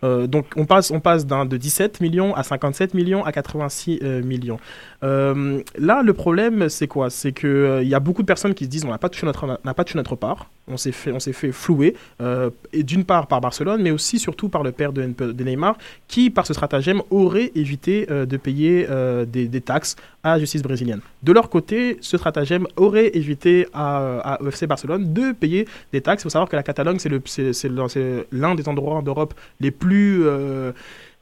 donc, 0.03 0.45
on 0.57 0.67
passe, 0.67 0.91
on 0.91 1.01
passe 1.01 1.25
d'un 1.25 1.47
de 1.47 1.57
17 1.57 2.03
millions 2.03 2.35
à 2.35 2.43
57 2.43 2.93
millions 2.93 3.25
à 3.25 3.33
86 3.33 4.01
euh, 4.03 4.23
millions. 4.23 4.59
Là, 5.03 6.03
le 6.03 6.13
problème, 6.13 6.69
c'est 6.69 6.89
quoi? 6.89 7.09
C'est 7.09 7.33
euh, 7.45 7.81
il 7.83 7.89
y 7.89 7.95
a 7.95 8.01
beaucoup 8.01 8.23
de 8.23 8.27
personnes 8.27 8.55
qui 8.55 8.65
se 8.65 8.69
disent 8.69 8.85
on 8.85 8.91
n'a 8.91 8.99
pas 8.99 9.09
on 9.25 9.57
n'a 9.65 9.75
pas 9.75 9.85
touché 9.85 9.97
notre 9.97 10.17
part. 10.17 10.51
On 10.71 10.77
s'est 10.77 10.93
fait, 10.93 11.53
flouer. 11.53 11.95
euh, 12.21 12.51
d'une 12.75 13.05
part 13.05 13.27
par 13.27 13.41
Barcelone, 13.41 13.83
mais 13.83 13.91
aussi 13.91 14.19
surtout 14.19 14.49
par 14.49 14.63
le 14.63 14.73
père 14.73 14.93
de, 14.93 15.03
de 15.03 15.45
Neymar, 15.45 15.77
qui 16.07 16.31
par 16.31 16.47
ce 16.47 16.53
stratagème 16.53 17.03
aurait 17.11 17.53
évité 17.55 18.07
euh, 18.11 18.27
de 18.27 18.37
payer 18.37 18.87
euh, 18.91 19.25
des, 19.25 19.61
taxes 19.61 19.97
à 20.23 20.35
la 20.35 20.39
justice 20.41 20.63
brésilienne. 20.63 21.01
De 21.23 21.33
leur 21.33 21.49
côté, 21.49 21.99
ce 22.01 22.17
stratagème 22.17 22.67
aurait 22.77 23.11
évité 23.15 23.67
à, 23.73 24.35
à 24.35 24.67
Barcelone 24.67 25.13
de 25.13 25.33
payer 25.33 25.67
des 25.93 26.01
taxes. 26.01 26.23
Il 26.23 26.25
faut 26.25 26.31
savoir 26.31 26.49
que 26.49 26.57
la 26.57 26.63
Catalogne, 26.63 26.99
c'est 26.99 27.69
l'un 28.33 28.55
des 28.55 28.69
endroits 28.69 28.95
en 28.95 29.03
Europe 29.03 29.35
les 29.61 29.71
plus 29.71 30.25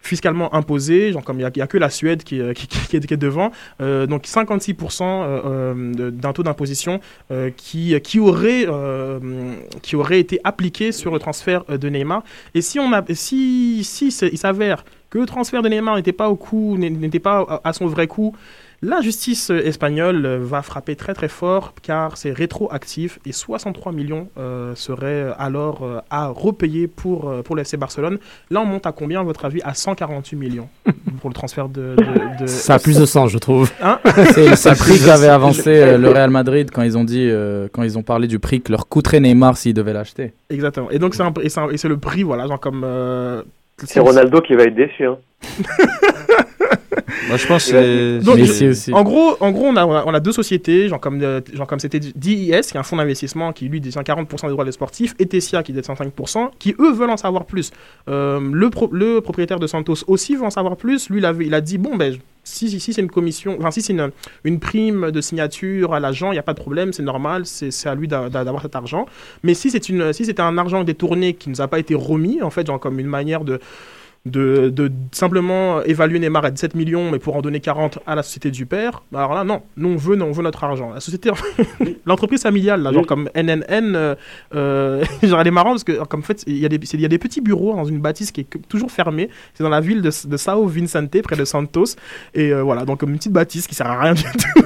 fiscalement 0.06 0.54
imposé, 0.54 1.12
genre 1.12 1.24
comme 1.24 1.40
il 1.40 1.50
n'y 1.54 1.62
a, 1.62 1.66
que 1.66 1.78
la 1.78 1.90
Suède 1.90 2.22
qui, 2.22 2.40
euh, 2.40 2.52
est, 2.92 3.16
devant, 3.16 3.50
euh, 3.80 4.06
donc 4.06 4.24
56% 4.24 5.02
euh, 5.02 6.10
d'un 6.10 6.32
taux 6.32 6.42
d'imposition 6.42 7.00
qui, 7.56 7.98
qui, 8.00 8.20
aurait, 8.20 8.66
qui 9.82 9.96
aurait 9.96 10.20
été 10.20 10.40
appliqué 10.44 10.92
sur 10.92 11.12
le 11.12 11.18
transfert 11.18 11.64
de 11.64 11.88
Neymar. 11.88 12.22
Et 12.54 12.60
si, 12.60 12.78
on 12.78 12.92
a, 12.92 13.02
si, 13.14 13.82
si 13.84 14.08
il 14.08 14.38
s'avère 14.38 14.84
que 15.10 15.18
le 15.18 15.26
transfert 15.26 15.62
de 15.62 15.68
Neymar 15.68 15.96
n'était 15.96 16.12
pas 16.12 16.28
au 16.28 16.36
coup, 16.36 16.76
n'était 16.78 17.20
pas 17.20 17.60
à 17.64 17.72
son 17.72 17.86
vrai 17.86 18.06
coût, 18.06 18.34
la 18.82 19.00
justice 19.00 19.50
euh, 19.50 19.64
espagnole 19.66 20.24
euh, 20.26 20.38
va 20.40 20.62
frapper 20.62 20.96
très 20.96 21.14
très 21.14 21.28
fort 21.28 21.72
car 21.82 22.16
c'est 22.16 22.30
rétroactif 22.32 23.18
et 23.26 23.32
63 23.32 23.92
millions 23.92 24.28
euh, 24.38 24.74
seraient 24.74 25.32
alors 25.38 25.82
euh, 25.84 25.98
à 26.10 26.28
repayer 26.28 26.86
pour, 26.86 27.32
pour 27.44 27.56
le 27.56 27.62
FC 27.62 27.76
Barcelone. 27.76 28.18
Là, 28.50 28.60
on 28.60 28.66
monte 28.66 28.86
à 28.86 28.92
combien, 28.92 29.20
à 29.20 29.24
votre 29.24 29.44
avis 29.44 29.60
À 29.62 29.74
148 29.74 30.36
millions 30.36 30.68
pour 31.20 31.30
le 31.30 31.34
transfert 31.34 31.68
de. 31.68 31.94
de- 31.96 32.42
de- 32.42 32.46
Ça 32.46 32.74
a 32.74 32.78
plus 32.78 32.98
de 32.98 33.06
sens, 33.06 33.30
je 33.30 33.38
trouve. 33.38 33.70
Hein 33.82 33.98
C'est 34.34 34.48
le 34.70 34.76
prix 34.78 34.98
qu'avait 35.04 35.28
avancé 35.28 35.96
le 35.96 36.08
Real 36.10 36.30
Madrid 36.30 36.70
quand 36.72 36.82
ils 36.82 36.96
ont 36.98 37.04
dit, 37.04 37.28
euh, 37.30 37.68
quand 37.72 37.82
ils 37.82 37.96
ont 37.98 38.02
parlé 38.02 38.26
du 38.28 38.38
prix 38.38 38.60
que 38.60 38.70
leur 38.72 38.88
coûterait 38.88 39.20
Neymar 39.20 39.56
s'ils 39.56 39.74
devaient 39.74 39.92
l'acheter. 39.94 40.32
Exactement. 40.50 40.90
Et 40.90 40.98
donc, 40.98 41.14
c'est 41.14 41.22
un- 41.22 41.32
et 41.42 41.48
c'est 41.48 41.60
un- 41.60 41.70
et 41.70 41.76
c'est 41.78 41.88
le 41.88 41.96
prix, 41.98 42.22
voilà, 42.22 42.46
genre 42.46 42.60
comme. 42.60 42.82
euh, 42.84 43.42
C'est 43.84 44.00
Ronaldo 44.00 44.40
qui 44.42 44.54
va 44.54 44.64
être 44.64 44.74
déçu. 44.74 45.06
Hein. 45.06 45.16
Moi, 47.28 47.36
je 47.36 47.46
pense 47.46 47.70
que 47.70 48.22
Donc, 48.24 48.38
je- 48.38 48.66
aussi. 48.68 48.92
En 48.92 49.02
gros, 49.02 49.36
en 49.40 49.50
gros 49.50 49.66
on, 49.66 49.76
a, 49.76 49.84
on 49.84 50.14
a 50.14 50.20
deux 50.20 50.32
sociétés, 50.32 50.88
genre 50.88 51.00
comme, 51.00 51.20
euh, 51.22 51.40
genre 51.52 51.66
comme 51.66 51.80
c'était 51.80 51.98
DIS, 52.00 52.14
qui 52.14 52.50
est 52.52 52.76
un 52.76 52.82
fonds 52.82 52.96
d'investissement 52.96 53.52
qui 53.52 53.68
lui 53.68 53.80
détient 53.80 54.02
40% 54.02 54.42
des 54.46 54.50
droits 54.50 54.64
des 54.64 54.72
sportifs, 54.72 55.14
et 55.18 55.26
Tessia 55.26 55.62
qui 55.62 55.72
détient 55.72 55.94
5%, 55.94 56.50
qui 56.58 56.74
eux 56.78 56.92
veulent 56.92 57.10
en 57.10 57.16
savoir 57.16 57.44
plus. 57.44 57.70
Euh, 58.08 58.40
le, 58.52 58.70
pro- 58.70 58.90
le 58.92 59.20
propriétaire 59.20 59.58
de 59.58 59.66
Santos 59.66 60.04
aussi 60.06 60.36
veut 60.36 60.44
en 60.44 60.50
savoir 60.50 60.76
plus. 60.76 61.10
Lui, 61.10 61.18
il, 61.18 61.24
avait- 61.24 61.46
il 61.46 61.54
a 61.54 61.60
dit 61.60 61.78
bon, 61.78 61.96
ben, 61.96 62.16
si, 62.44 62.70
si, 62.70 62.78
si 62.78 62.92
c'est 62.92 63.00
une 63.02 63.10
commission, 63.10 63.56
enfin, 63.58 63.70
si 63.72 63.82
c'est 63.82 63.92
une, 63.92 64.10
une 64.44 64.60
prime 64.60 65.10
de 65.10 65.20
signature 65.20 65.94
à 65.94 66.00
l'agent, 66.00 66.30
il 66.30 66.34
n'y 66.34 66.38
a 66.40 66.44
pas 66.44 66.54
de 66.54 66.60
problème, 66.60 66.92
c'est 66.92 67.02
normal, 67.02 67.42
c'est 67.44 67.70
c'est 67.72 67.88
à 67.88 67.94
lui 67.94 68.06
d'a- 68.08 68.28
d'a- 68.28 68.44
d'avoir 68.44 68.62
cet 68.62 68.76
argent. 68.76 69.06
Mais 69.42 69.54
si 69.54 69.70
c'est 69.70 69.88
une- 69.88 70.12
si 70.12 70.24
c'était 70.24 70.42
un 70.42 70.56
argent 70.58 70.84
détourné 70.84 71.34
qui 71.34 71.48
ne 71.48 71.54
nous 71.54 71.60
a 71.60 71.66
pas 71.68 71.78
été 71.80 71.94
remis, 71.94 72.42
en 72.42 72.50
fait, 72.50 72.66
genre 72.66 72.78
comme 72.78 73.00
une 73.00 73.08
manière 73.08 73.42
de 73.44 73.58
de, 74.26 74.68
de 74.68 74.92
simplement 75.12 75.82
évaluer 75.84 76.18
Neymar 76.18 76.44
à 76.44 76.50
17 76.50 76.74
millions, 76.74 77.10
mais 77.10 77.18
pour 77.18 77.36
en 77.36 77.40
donner 77.42 77.60
40 77.60 78.00
à 78.06 78.14
la 78.14 78.22
société 78.22 78.50
du 78.50 78.66
père, 78.66 79.02
bah 79.12 79.20
alors 79.20 79.34
là, 79.34 79.44
non, 79.44 79.62
nous 79.76 79.88
on 79.88 79.96
veut, 79.96 80.16
non, 80.16 80.26
on 80.26 80.32
veut 80.32 80.42
notre 80.42 80.62
argent. 80.64 80.90
La 80.92 81.00
société, 81.00 81.30
l'entreprise 82.06 82.42
familiale, 82.42 82.82
là, 82.82 82.92
genre 82.92 83.06
comme 83.06 83.30
NNN, 83.34 83.94
euh, 83.96 84.14
euh, 84.54 85.04
genre 85.22 85.40
elle 85.40 85.46
est 85.46 85.50
marrante 85.50 85.74
parce 85.74 85.84
que, 85.84 86.04
comme 86.04 86.22
fait, 86.22 86.42
il 86.46 86.58
y, 86.58 86.66
a 86.66 86.68
des- 86.68 86.76
il 86.92 87.00
y 87.00 87.04
a 87.04 87.08
des 87.08 87.18
petits 87.18 87.40
bureaux 87.40 87.74
dans 87.74 87.84
une 87.84 88.00
bâtisse 88.00 88.32
qui 88.32 88.42
est 88.42 88.68
toujours 88.68 88.90
fermée. 88.90 89.30
C'est 89.54 89.62
dans 89.64 89.70
la 89.70 89.80
ville 89.80 90.02
de, 90.02 90.10
de 90.28 90.36
Sao 90.36 90.66
Vicente, 90.66 91.22
près 91.22 91.36
de 91.36 91.44
Santos. 91.44 91.94
Et 92.34 92.52
euh, 92.52 92.62
voilà, 92.62 92.84
donc 92.84 93.00
comme 93.00 93.10
une 93.10 93.16
petite 93.18 93.32
bâtisse 93.32 93.66
qui 93.66 93.74
sert 93.74 93.86
à 93.86 94.00
rien 94.00 94.14
du 94.14 94.22
tout. 94.54 94.62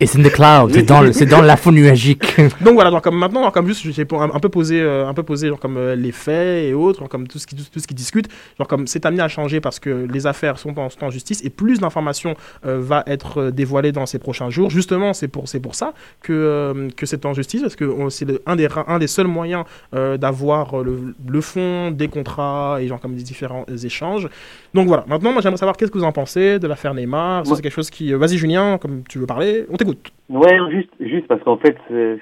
Et 0.00 0.06
c'est 0.06 0.18
in 0.18 0.22
the 0.24 0.30
cloud, 0.32 0.72
c'est 0.72 0.82
dans, 0.82 1.00
le- 1.02 1.12
c'est 1.12 1.24
dans 1.24 1.40
la 1.40 1.56
faune 1.56 1.76
nuagique. 1.76 2.36
Donc 2.60 2.74
voilà, 2.74 2.90
genre 2.90 3.00
comme 3.00 3.16
maintenant, 3.16 3.42
genre 3.42 3.52
comme 3.52 3.68
juste, 3.68 3.88
j'ai 3.92 4.04
un, 4.12 4.30
un 4.34 4.40
peu 4.40 4.48
posé, 4.48 4.80
euh, 4.80 5.06
un 5.06 5.14
peu 5.14 5.22
posé 5.22 5.48
genre 5.48 5.60
comme 5.60 5.76
euh, 5.76 5.94
les 5.94 6.10
faits 6.10 6.64
et 6.68 6.74
autres, 6.74 6.98
genre 6.98 7.08
comme 7.08 7.28
tout 7.28 7.38
ce 7.38 7.46
qui, 7.46 7.54
tout, 7.54 7.62
tout 7.72 7.78
ce 7.78 7.86
qui 7.86 7.94
discute, 7.94 8.26
genre 8.58 8.66
comme 8.66 8.88
c'est 8.88 9.06
amené 9.06 9.22
à 9.22 9.28
changer 9.28 9.60
parce 9.60 9.78
que 9.78 10.06
les 10.12 10.26
affaires 10.26 10.58
sont 10.58 10.76
en, 10.80 10.90
sont 10.90 11.04
en 11.04 11.10
justice 11.10 11.44
et 11.44 11.48
plus 11.50 11.78
d'informations 11.78 12.34
euh, 12.66 12.80
va 12.82 13.04
être 13.06 13.40
euh, 13.40 13.50
dévoilées 13.52 13.92
dans 13.92 14.04
ces 14.04 14.18
prochains 14.18 14.50
jours. 14.50 14.68
Justement, 14.68 15.12
c'est 15.12 15.28
pour, 15.28 15.48
c'est 15.48 15.60
pour 15.60 15.76
ça 15.76 15.94
que, 16.22 16.32
euh, 16.32 16.88
que 16.96 17.06
c'est 17.06 17.24
en 17.24 17.32
justice 17.32 17.62
parce 17.62 17.76
que 17.76 17.84
on- 17.84 18.10
c'est 18.10 18.24
le- 18.24 18.42
un 18.46 18.56
des, 18.56 18.66
un 18.88 18.98
des 18.98 19.06
seuls 19.06 19.28
moyens 19.28 19.64
euh, 19.94 20.16
d'avoir 20.16 20.82
le, 20.82 21.14
le 21.26 21.40
fond 21.40 21.92
des 21.92 22.08
contrats 22.08 22.78
et 22.80 22.88
genre 22.88 23.00
comme 23.00 23.14
des 23.14 23.22
différents 23.22 23.64
échanges. 23.84 24.28
Donc 24.74 24.88
voilà. 24.88 25.04
Maintenant, 25.06 25.32
moi 25.32 25.40
j'aimerais 25.40 25.58
savoir 25.58 25.76
qu'est-ce 25.76 25.92
que 25.92 25.98
vous 25.98 26.04
en 26.04 26.10
pensez 26.12 26.58
de 26.58 26.66
l'affaire 26.66 26.94
Neymar. 26.94 27.44
Moi- 27.46 27.54
c'est 27.56 27.62
quelque 27.62 27.72
chose 27.72 27.90
qui, 27.90 28.12
vas-y 28.12 28.38
Julien, 28.38 28.76
comme 28.78 29.02
tu 29.08 29.20
veux 29.20 29.26
parler, 29.26 29.66
on 29.70 29.76
t'écoute. 29.84 30.12
Ouais, 30.30 30.58
juste, 30.70 30.90
juste 31.00 31.26
parce 31.26 31.42
qu'en 31.42 31.56
fait, 31.58 31.76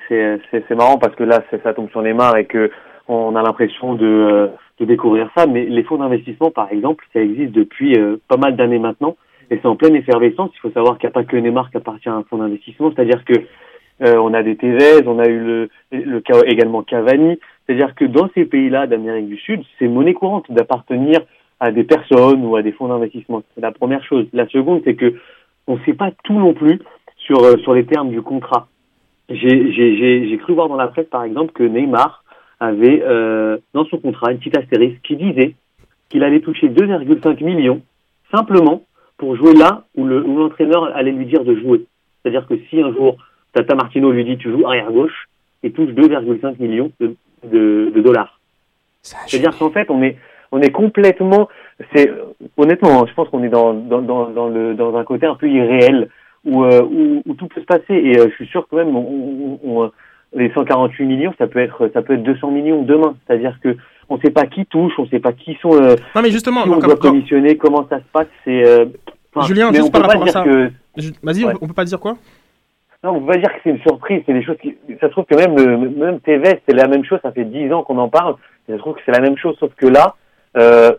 c'est- 0.08 0.74
marrant 0.74 0.98
parce 0.98 1.14
que 1.14 1.24
là, 1.24 1.42
ça 1.62 1.74
tombe 1.74 1.90
sur 1.90 2.02
Neymar 2.02 2.36
et 2.36 2.46
que 2.46 2.70
on 3.08 3.34
a 3.36 3.42
l'impression 3.42 3.94
de, 3.94 4.06
euh, 4.06 4.46
de 4.78 4.84
découvrir 4.84 5.28
ça. 5.36 5.46
Mais 5.46 5.64
les 5.64 5.82
fonds 5.82 5.98
d'investissement, 5.98 6.50
par 6.50 6.70
exemple, 6.72 7.04
ça 7.12 7.20
existe 7.20 7.52
depuis 7.52 7.96
euh, 7.98 8.16
pas 8.28 8.36
mal 8.36 8.56
d'années 8.56 8.78
maintenant 8.78 9.16
et 9.50 9.58
c'est 9.60 9.66
en 9.66 9.76
pleine 9.76 9.96
effervescence. 9.96 10.50
Il 10.54 10.60
faut 10.60 10.70
savoir 10.70 10.98
qu'il 10.98 11.08
n'y 11.08 11.12
a 11.12 11.14
pas 11.14 11.24
que 11.24 11.36
Neymar 11.36 11.70
qui 11.70 11.76
appartient 11.76 12.08
à 12.08 12.14
un 12.14 12.22
fonds 12.24 12.38
d'investissement, 12.38 12.92
c'est-à-dire 12.94 13.24
que 13.24 13.34
euh, 14.02 14.16
on 14.18 14.34
a 14.34 14.42
des 14.42 14.56
Tevez, 14.56 15.06
on 15.06 15.18
a 15.18 15.26
eu 15.26 15.38
le, 15.38 15.68
le 15.92 16.20
cas 16.20 16.40
également 16.46 16.82
Cavani. 16.82 17.38
C'est-à-dire 17.66 17.94
que 17.94 18.04
dans 18.04 18.28
ces 18.34 18.44
pays-là 18.44 18.86
d'Amérique 18.86 19.28
du 19.28 19.36
Sud, 19.36 19.62
c'est 19.78 19.88
monnaie 19.88 20.14
courante 20.14 20.50
d'appartenir 20.50 21.20
à 21.60 21.70
des 21.70 21.84
personnes 21.84 22.44
ou 22.44 22.56
à 22.56 22.62
des 22.62 22.72
fonds 22.72 22.88
d'investissement. 22.88 23.42
C'est 23.54 23.60
la 23.60 23.70
première 23.70 24.04
chose. 24.04 24.26
La 24.32 24.48
seconde, 24.48 24.82
c'est 24.84 24.94
que 24.94 25.14
on 25.68 25.76
ne 25.76 25.84
sait 25.84 25.92
pas 25.92 26.10
tout 26.24 26.32
non 26.32 26.54
plus 26.54 26.80
sur, 27.26 27.42
euh, 27.42 27.56
sur 27.58 27.74
les 27.74 27.84
termes 27.84 28.10
du 28.10 28.22
contrat. 28.22 28.68
J'ai 29.28 30.38
cru 30.42 30.52
voir 30.54 30.68
dans 30.68 30.76
la 30.76 30.88
presse, 30.88 31.06
par 31.06 31.24
exemple, 31.24 31.52
que 31.52 31.62
Neymar 31.62 32.24
avait 32.60 33.02
euh, 33.02 33.56
dans 33.74 33.84
son 33.86 33.98
contrat 33.98 34.32
une 34.32 34.38
petite 34.38 34.56
astérisque 34.58 35.00
qui 35.02 35.16
disait 35.16 35.54
qu'il 36.08 36.22
allait 36.22 36.40
toucher 36.40 36.68
2,5 36.68 37.42
millions 37.42 37.80
simplement 38.34 38.82
pour 39.16 39.36
jouer 39.36 39.54
là 39.54 39.84
où 39.96 40.04
le- 40.04 40.22
où 40.24 40.38
l'entraîneur 40.38 40.84
allait 40.96 41.12
lui 41.12 41.26
dire 41.26 41.44
de 41.44 41.54
jouer. 41.56 41.84
C'est-à-dire 42.22 42.46
que 42.46 42.54
si 42.68 42.80
un 42.80 42.92
jour 42.92 43.16
Tata 43.52 43.74
Martino 43.74 44.10
lui 44.10 44.24
dit 44.24 44.36
tu 44.36 44.50
joues 44.50 44.66
arrière 44.66 44.90
gauche, 44.92 45.28
il 45.62 45.72
touche 45.72 45.90
2,5 45.90 46.56
millions 46.60 46.90
de, 47.00 47.14
de, 47.44 47.92
de 47.94 48.00
dollars. 48.00 48.38
C'est-à-dire 49.02 49.56
qu'en 49.58 49.70
fait, 49.70 49.90
on 49.90 50.02
est, 50.02 50.16
on 50.52 50.60
est 50.60 50.70
complètement, 50.70 51.48
c'est, 51.94 52.12
honnêtement, 52.56 53.02
hein, 53.02 53.06
je 53.08 53.14
pense 53.14 53.28
qu'on 53.28 53.42
est 53.42 53.48
dans, 53.48 53.72
dans, 53.74 54.02
dans, 54.02 54.30
dans 54.30 54.48
le, 54.48 54.74
dans 54.74 54.96
un 54.96 55.04
côté 55.04 55.26
un 55.26 55.34
peu 55.34 55.48
irréel 55.48 56.08
où, 56.44 56.64
euh, 56.64 56.82
où, 56.82 57.22
où 57.26 57.34
tout 57.34 57.46
peut 57.48 57.60
se 57.60 57.66
passer. 57.66 57.94
Et 57.94 58.18
euh, 58.18 58.28
je 58.30 58.34
suis 58.34 58.46
sûr 58.46 58.66
que 58.68 58.76
même, 58.76 58.94
on, 58.96 59.58
on- 59.64 59.82
on- 59.84 59.90
les 60.34 60.50
148 60.52 61.04
millions, 61.04 61.34
ça 61.36 61.46
peut 61.46 61.58
être, 61.58 61.90
ça 61.92 62.00
peut 62.00 62.14
être 62.14 62.22
200 62.22 62.50
millions 62.52 62.82
demain. 62.82 63.14
C'est-à-dire 63.26 63.58
que 63.62 63.76
on 64.08 64.18
sait 64.18 64.30
pas 64.30 64.46
qui 64.46 64.64
touche, 64.66 64.92
on 64.98 65.06
sait 65.08 65.20
pas 65.20 65.32
qui 65.32 65.56
sont, 65.60 65.74
euh, 65.74 65.94
Non 66.14 66.22
mais 66.22 66.30
justement, 66.30 66.62
qui 66.62 66.70
on 66.70 66.72
comme- 66.78 66.82
doit 66.84 66.96
commissionner, 66.96 67.56
comment 67.58 67.86
ça 67.88 67.98
se 67.98 68.04
passe. 68.12 68.28
C'est, 68.44 68.66
euh, 68.66 68.86
enfin, 69.34 69.46
Julien, 69.46 69.70
mais 69.70 69.80
on 69.80 69.90
peut 69.90 70.00
par 70.00 70.08
pas 70.08 70.16
dire 70.18 70.32
ça. 70.32 70.42
que 70.42 70.70
vas-y, 71.22 71.44
Ouais. 71.44 71.52
on, 71.60 71.66
peut 71.66 71.74
pas 71.74 71.84
dire 71.84 72.00
quoi? 72.00 72.16
Non, 73.04 73.10
on 73.16 73.20
peut 73.20 73.32
pas 73.32 73.38
dire 73.38 73.48
que 73.52 73.58
c'est 73.62 73.70
une 73.70 73.80
surprise, 73.80 74.22
c'est 74.24 74.32
des 74.32 74.42
choses 74.42 74.56
qui, 74.62 74.74
ça 75.00 75.08
se 75.08 75.12
trouve 75.12 75.24
que 75.26 75.34
même 75.34 75.54
le, 75.56 75.76
même 75.90 76.20
TV, 76.20 76.60
c'est 76.66 76.74
la 76.74 76.88
même 76.88 77.04
chose, 77.04 77.18
ça 77.22 77.32
fait 77.32 77.44
10 77.44 77.70
ans 77.72 77.82
qu'on 77.82 77.98
en 77.98 78.08
parle, 78.08 78.36
et 78.68 78.72
ça 78.72 78.76
se 78.78 78.82
trouve 78.82 78.94
que 78.94 79.00
c'est 79.04 79.12
la 79.12 79.20
même 79.20 79.36
chose, 79.36 79.54
sauf 79.60 79.72
que 79.74 79.86
là, 79.86 80.14
euh, 80.56 80.92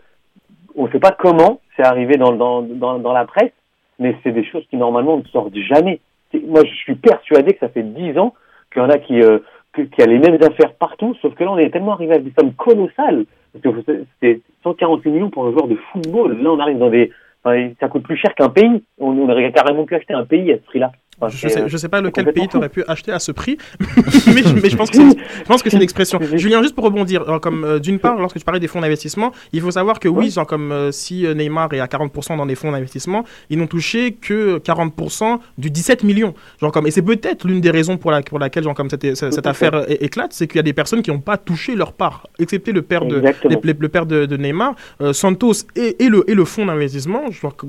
on 0.76 0.88
sait 0.90 0.98
pas 1.00 1.10
comment 1.12 1.60
c'est 1.76 1.84
arrivé 1.84 2.16
dans, 2.18 2.32
dans, 2.32 2.62
dans, 2.62 2.98
dans 3.00 3.12
la 3.12 3.24
presse, 3.24 3.52
mais 3.98 4.16
c'est 4.22 4.32
des 4.32 4.44
choses 4.44 4.64
qui 4.70 4.76
normalement 4.76 5.18
ne 5.18 5.24
sortent 5.24 5.56
jamais. 5.56 6.00
Moi, 6.46 6.62
je 6.64 6.74
suis 6.74 6.96
persuadé 6.96 7.52
que 7.52 7.60
ça 7.60 7.68
fait 7.68 7.82
10 7.82 8.18
ans 8.18 8.34
qu'il 8.72 8.82
y 8.82 8.84
en 8.84 8.90
a 8.90 8.98
qui, 8.98 9.20
euh, 9.20 9.38
y 9.78 10.02
a 10.02 10.06
les 10.06 10.18
mêmes 10.18 10.38
affaires 10.42 10.74
partout, 10.74 11.14
sauf 11.22 11.34
que 11.34 11.44
là, 11.44 11.52
on 11.52 11.58
est 11.58 11.70
tellement 11.70 11.92
arrivé 11.92 12.14
à 12.14 12.18
des 12.18 12.32
sommes 12.38 12.54
colossales, 12.54 13.24
parce 13.52 13.76
que 13.76 14.04
c'est 14.20 14.40
148 14.64 15.10
millions 15.10 15.30
pour 15.30 15.46
un 15.46 15.52
joueur 15.52 15.68
de 15.68 15.76
football. 15.92 16.40
Là, 16.42 16.50
on 16.50 16.58
arrive 16.58 16.78
dans 16.78 16.90
des, 16.90 17.12
enfin, 17.44 17.70
ça 17.78 17.88
coûte 17.88 18.02
plus 18.02 18.16
cher 18.16 18.34
qu'un 18.34 18.48
pays. 18.48 18.82
On, 18.98 19.10
on 19.10 19.28
aurait 19.28 19.52
carrément 19.52 19.84
pu 19.84 19.94
acheter 19.94 20.14
un 20.14 20.24
pays 20.24 20.52
à 20.52 20.56
ce 20.56 20.62
prix-là. 20.62 20.90
Je 21.28 21.36
c'est, 21.38 21.48
sais, 21.48 21.60
euh, 21.62 21.68
je 21.68 21.76
sais 21.76 21.88
pas 21.88 22.00
lequel 22.00 22.32
pays 22.32 22.48
t'aurais 22.48 22.68
pu 22.68 22.82
acheter 22.88 23.12
à 23.12 23.18
ce 23.18 23.32
prix, 23.32 23.56
mais, 24.26 24.42
je- 24.42 24.54
mais 24.60 24.68
je 24.70 24.76
pense 24.76 24.90
que 24.90 25.70
c'est, 25.70 25.78
l'expression. 25.78 26.18
Julien, 26.34 26.62
juste 26.62 26.74
pour 26.74 26.84
rebondir, 26.84 27.28
euh, 27.28 27.38
comme 27.38 27.64
euh, 27.64 27.78
d'une 27.78 27.98
part, 27.98 28.18
lorsque 28.18 28.38
tu 28.38 28.44
parlais 28.44 28.60
des 28.60 28.68
fonds 28.68 28.80
d'investissement, 28.80 29.32
il 29.52 29.60
faut 29.60 29.70
savoir 29.70 30.00
que 30.00 30.08
oui, 30.08 30.30
genre 30.30 30.46
comme 30.46 30.72
euh, 30.72 30.90
si 30.92 31.24
Neymar 31.34 31.72
est 31.72 31.80
à 31.80 31.86
40% 31.86 32.36
dans 32.36 32.44
les 32.44 32.54
fonds 32.54 32.72
d'investissement, 32.72 33.24
ils 33.50 33.58
n'ont 33.58 33.66
touché 33.66 34.12
que 34.12 34.58
40% 34.58 35.38
du 35.58 35.70
17 35.70 36.02
millions. 36.04 36.34
Genre 36.60 36.72
comme, 36.72 36.86
et 36.86 36.90
c'est 36.90 37.02
peut-être 37.02 37.46
l'une 37.46 37.60
des 37.60 37.70
raisons 37.70 37.96
pour, 37.96 38.10
la, 38.10 38.22
pour 38.22 38.38
laquelle 38.38 38.64
genre 38.64 38.74
comme 38.74 38.90
cette, 38.90 39.14
cette, 39.14 39.46
affaire 39.46 39.84
éclate, 39.88 40.32
c'est 40.32 40.46
qu'il 40.46 40.56
y 40.56 40.60
a 40.60 40.62
des 40.62 40.72
personnes 40.72 41.02
qui 41.02 41.10
n'ont 41.10 41.20
pas 41.20 41.36
touché 41.36 41.74
leur 41.76 41.92
part, 41.92 42.26
excepté 42.38 42.72
le 42.72 42.82
père 42.82 43.04
de, 43.04 43.18
Exactement. 43.18 43.60
les- 43.62 43.72
les- 43.72 43.78
le 43.78 43.88
père 43.88 44.06
de, 44.06 44.26
de 44.26 44.36
Neymar, 44.36 44.74
euh, 45.00 45.12
Santos 45.12 45.52
et, 45.76 46.02
et 46.04 46.08
le, 46.08 46.28
et 46.28 46.34
le 46.34 46.44
fonds 46.44 46.66
d'investissement, 46.66 47.22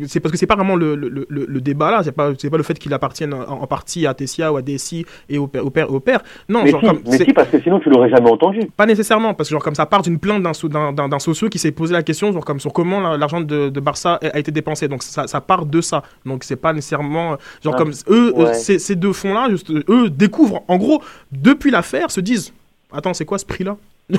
c'est 0.08 0.20
parce 0.20 0.32
que 0.32 0.38
c'est 0.38 0.48
pas 0.48 0.56
vraiment 0.56 0.76
le, 0.76 0.96
le, 0.96 1.10
le, 1.10 1.26
le 1.30 1.62
débat 1.62 1.92
là, 1.92 2.02
c'est 2.04 2.12
pas, 2.12 2.32
pas 2.34 2.58
le 2.58 2.64
fait 2.64 2.80
qu'il 2.80 2.94
appartienne 2.94 3.35
en, 3.36 3.62
en 3.62 3.68
partie 3.68 4.08
à 4.08 4.14
Tessia 4.14 4.52
ou 4.52 4.58
à 4.58 4.62
DSI 4.62 5.06
et 5.30 5.38
au 5.38 5.48
père. 5.48 5.66
Au 5.66 5.70
père, 5.70 5.92
au 5.92 6.00
père. 6.00 6.22
Non, 6.50 6.64
mais 6.64 6.72
genre 6.72 6.82
si, 6.82 6.88
comme, 6.88 7.00
mais 7.06 7.18
si, 7.18 7.34
parce 7.34 7.50
que 7.50 7.60
sinon 7.62 7.80
tu 7.80 7.90
l'aurais 7.90 8.10
jamais 8.10 8.30
entendu. 8.30 8.60
pas 8.76 8.86
nécessairement, 8.86 9.34
parce 9.34 9.50
que 9.50 9.54
genre 9.54 9.64
comme 9.64 9.76
ça 9.76 9.86
part 9.86 10.02
d'une 10.02 10.20
plainte 10.20 10.44
d'un, 10.44 10.54
so- 10.54 10.68
d'un, 10.70 10.92
d'un, 10.94 11.08
d'un 11.10 11.20
socio 11.20 11.50
qui 11.50 11.60
s'est 11.60 11.72
posé 11.72 11.94
la 11.94 12.04
question 12.04 12.32
genre 12.32 12.46
comme 12.46 12.60
sur 12.60 12.72
comment 12.74 13.00
la- 13.00 13.18
l'argent 13.18 13.42
de, 13.42 13.70
de 13.70 13.80
Barça 13.80 14.20
a, 14.22 14.40
été 14.40 14.52
dépensé, 14.52 14.88
donc 14.88 15.04
ça, 15.04 15.28
ça 15.28 15.42
part 15.42 15.66
de 15.66 15.82
ça, 15.82 16.04
donc 16.26 16.44
c'est 16.44 16.56
pas 16.56 16.74
nécessairement 16.74 17.38
genre 17.64 17.74
Ah, 17.76 17.78
comme 17.78 17.92
eux, 18.10 18.34
ouais. 18.36 18.54
ces, 18.54 18.80
ces 18.80 18.96
deux 18.96 19.14
fonds 19.14 19.34
là, 19.34 19.48
juste, 19.50 19.72
eux 19.90 20.10
découvrent 20.10 20.64
en 20.68 20.78
gros 20.78 21.02
depuis 21.32 21.72
l'affaire 21.72 22.12
se 22.12 22.22
disent, 22.22 22.54
attends 22.94 23.14
c'est 23.14 23.26
quoi 23.26 23.38
ce 23.38 23.46
prix 23.46 23.64
là 23.64 23.76
C'est- 23.78 23.95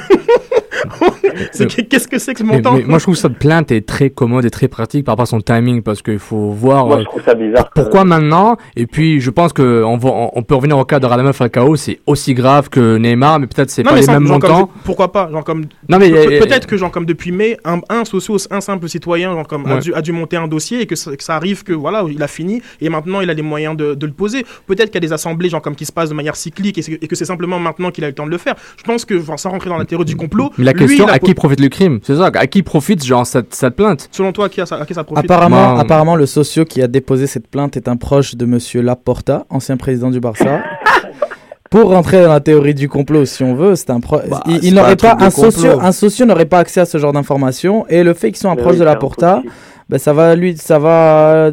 Qu'est-ce 1.88 2.08
que 2.08 2.18
c'est 2.18 2.32
que 2.34 2.40
ce 2.40 2.44
montant 2.44 2.74
mais 2.74 2.82
moi, 2.84 2.98
je 2.98 3.04
trouve 3.04 3.14
que 3.14 3.20
cette 3.20 3.38
plainte 3.38 3.70
est 3.72 3.86
très 3.86 4.10
commode 4.10 4.44
et 4.44 4.50
très 4.50 4.68
pratique 4.68 5.04
par 5.04 5.12
rapport 5.12 5.24
à 5.24 5.26
son 5.26 5.40
timing 5.40 5.82
parce 5.82 6.02
qu'il 6.02 6.18
faut 6.18 6.50
voir. 6.50 6.86
Moi, 6.86 7.00
je 7.00 7.04
trouve 7.04 7.22
ça 7.24 7.34
bizarre. 7.34 7.70
que- 7.70 7.80
Pourquoi 7.80 8.04
maintenant? 8.04 8.56
Et 8.76 8.86
puis, 8.86 9.20
je 9.20 9.30
pense 9.30 9.52
que 9.52 9.82
on, 9.84 9.96
va, 9.96 10.08
on, 10.10 10.30
on 10.34 10.42
peut 10.42 10.54
revenir 10.54 10.78
au 10.78 10.84
cas 10.84 10.98
de 11.00 11.06
Radamel 11.06 11.32
Falcao, 11.32 11.76
c'est 11.76 12.00
aussi 12.06 12.34
grave 12.34 12.68
que 12.68 12.96
Neymar, 12.96 13.40
mais 13.40 13.46
peut-être 13.46 13.70
c'est 13.70 13.82
pas 13.84 13.92
mais 13.92 14.00
les 14.00 14.06
sans- 14.06 14.12
mêmes 14.14 14.26
genre 14.26 14.38
comme- 14.40 14.50
montants. 14.52 14.70
pourquoi 14.84 15.12
pas 15.12 15.30
genre 15.30 15.44
comme 15.44 15.64
Non, 15.88 15.98
mais 15.98 16.10
Pe- 16.10 16.16
euh, 16.34 16.40
Peut-être 16.40 16.66
que 16.66 16.76
genre 16.76 16.90
comme 16.90 17.06
depuis 17.06 17.32
mai, 17.32 17.56
un, 17.64 17.80
un 17.88 18.04
socios, 18.04 18.46
un 18.50 18.60
simple 18.60 18.88
citoyen, 18.88 19.32
genre 19.32 19.46
comme 19.46 19.66
a, 19.66 19.78
dû, 19.78 19.94
a 19.94 20.02
dû 20.02 20.12
monter 20.12 20.36
un 20.36 20.48
dossier 20.48 20.80
et 20.82 20.86
que 20.86 20.96
ça, 20.96 21.14
que 21.16 21.22
ça 21.22 21.36
arrive 21.36 21.62
que 21.64 21.72
voilà, 21.72 22.04
il 22.10 22.22
a 22.22 22.28
fini 22.28 22.62
et 22.80 22.88
maintenant 22.88 23.20
il 23.20 23.30
a 23.30 23.34
les 23.34 23.42
moyens 23.42 23.76
de, 23.76 23.94
de 23.94 24.06
le 24.06 24.12
poser. 24.12 24.44
Peut-être 24.66 24.86
qu'il 24.90 24.96
y 24.96 25.04
a 25.04 25.08
des 25.08 25.12
assemblées 25.12 25.48
genre 25.48 25.62
comme 25.62 25.76
qui 25.76 25.84
se 25.86 25.92
passent 25.92 26.10
de 26.10 26.14
manière 26.14 26.36
cyclique 26.36 26.78
et, 26.78 27.06
que 27.06 27.16
c'est 27.16 27.24
simplement 27.24 27.58
maintenant 27.58 27.90
qu'il 27.90 28.04
a 28.04 28.08
eu 28.08 28.10
le 28.10 28.14
temps 28.14 28.26
de 28.26 28.30
le 28.30 28.38
faire. 28.38 28.54
Je 28.76 28.82
pense 28.84 29.04
que 29.04 29.18
enfin, 29.20 29.36
sans 29.36 29.50
rentrer 29.50 29.70
dans 29.70 29.75
la 29.78 29.84
théorie 29.84 30.04
du 30.04 30.16
complot, 30.16 30.50
mais 30.58 30.64
la 30.64 30.74
question, 30.74 31.06
à 31.06 31.18
qui 31.18 31.34
profite 31.34 31.60
le 31.60 31.68
crime? 31.68 32.00
C'est 32.02 32.16
ça, 32.16 32.30
à 32.34 32.46
qui 32.46 32.62
profite 32.62 33.04
genre 33.04 33.26
cette, 33.26 33.54
cette 33.54 33.76
plainte? 33.76 34.08
Selon 34.12 34.32
toi, 34.32 34.46
à 34.46 34.48
qui, 34.48 34.60
a 34.60 34.66
ça- 34.66 34.76
à 34.76 34.86
qui 34.86 34.94
ça 34.94 35.04
profite? 35.04 35.24
Apparemment, 35.24 35.72
Moi, 35.72 35.80
apparemment, 35.80 36.16
le 36.16 36.26
socio 36.26 36.64
qui 36.64 36.82
a 36.82 36.86
déposé 36.88 37.26
cette 37.26 37.48
plainte 37.48 37.76
est 37.76 37.88
un 37.88 37.96
proche 37.96 38.34
de 38.34 38.46
Monsieur 38.46 38.82
Laporta, 38.82 39.46
ancien 39.50 39.76
président 39.76 40.10
du 40.10 40.20
Barça. 40.20 40.60
Pour 41.70 41.90
rentrer 41.90 42.22
dans 42.22 42.32
la 42.32 42.40
théorie 42.40 42.74
du 42.74 42.88
complot, 42.88 43.24
si 43.24 43.42
on 43.42 43.54
veut, 43.54 43.74
c'est 43.74 43.90
un 43.90 44.00
pro... 44.00 44.20
Bah, 44.30 44.42
il, 44.46 44.72
n'aurait 44.74 44.96
pas 44.96 45.16
un 45.18 45.30
socio, 45.30 45.80
un 45.80 45.92
socio 45.92 46.24
n'aurait 46.24 46.46
pas 46.46 46.60
accès 46.60 46.80
à 46.80 46.84
ce 46.84 46.96
genre 46.96 47.12
d'informations 47.12 47.84
et 47.88 48.04
le 48.04 48.14
fait 48.14 48.28
qu'ils 48.28 48.38
soient 48.38 48.52
un 48.52 48.56
proche 48.56 48.74
oui, 48.74 48.78
de 48.78 48.84
Laporta, 48.84 49.32
impossible. 49.38 49.52
ben, 49.88 49.98
ça 49.98 50.12
va 50.12 50.36
lui, 50.36 50.56
ça 50.56 50.78
va 50.78 51.50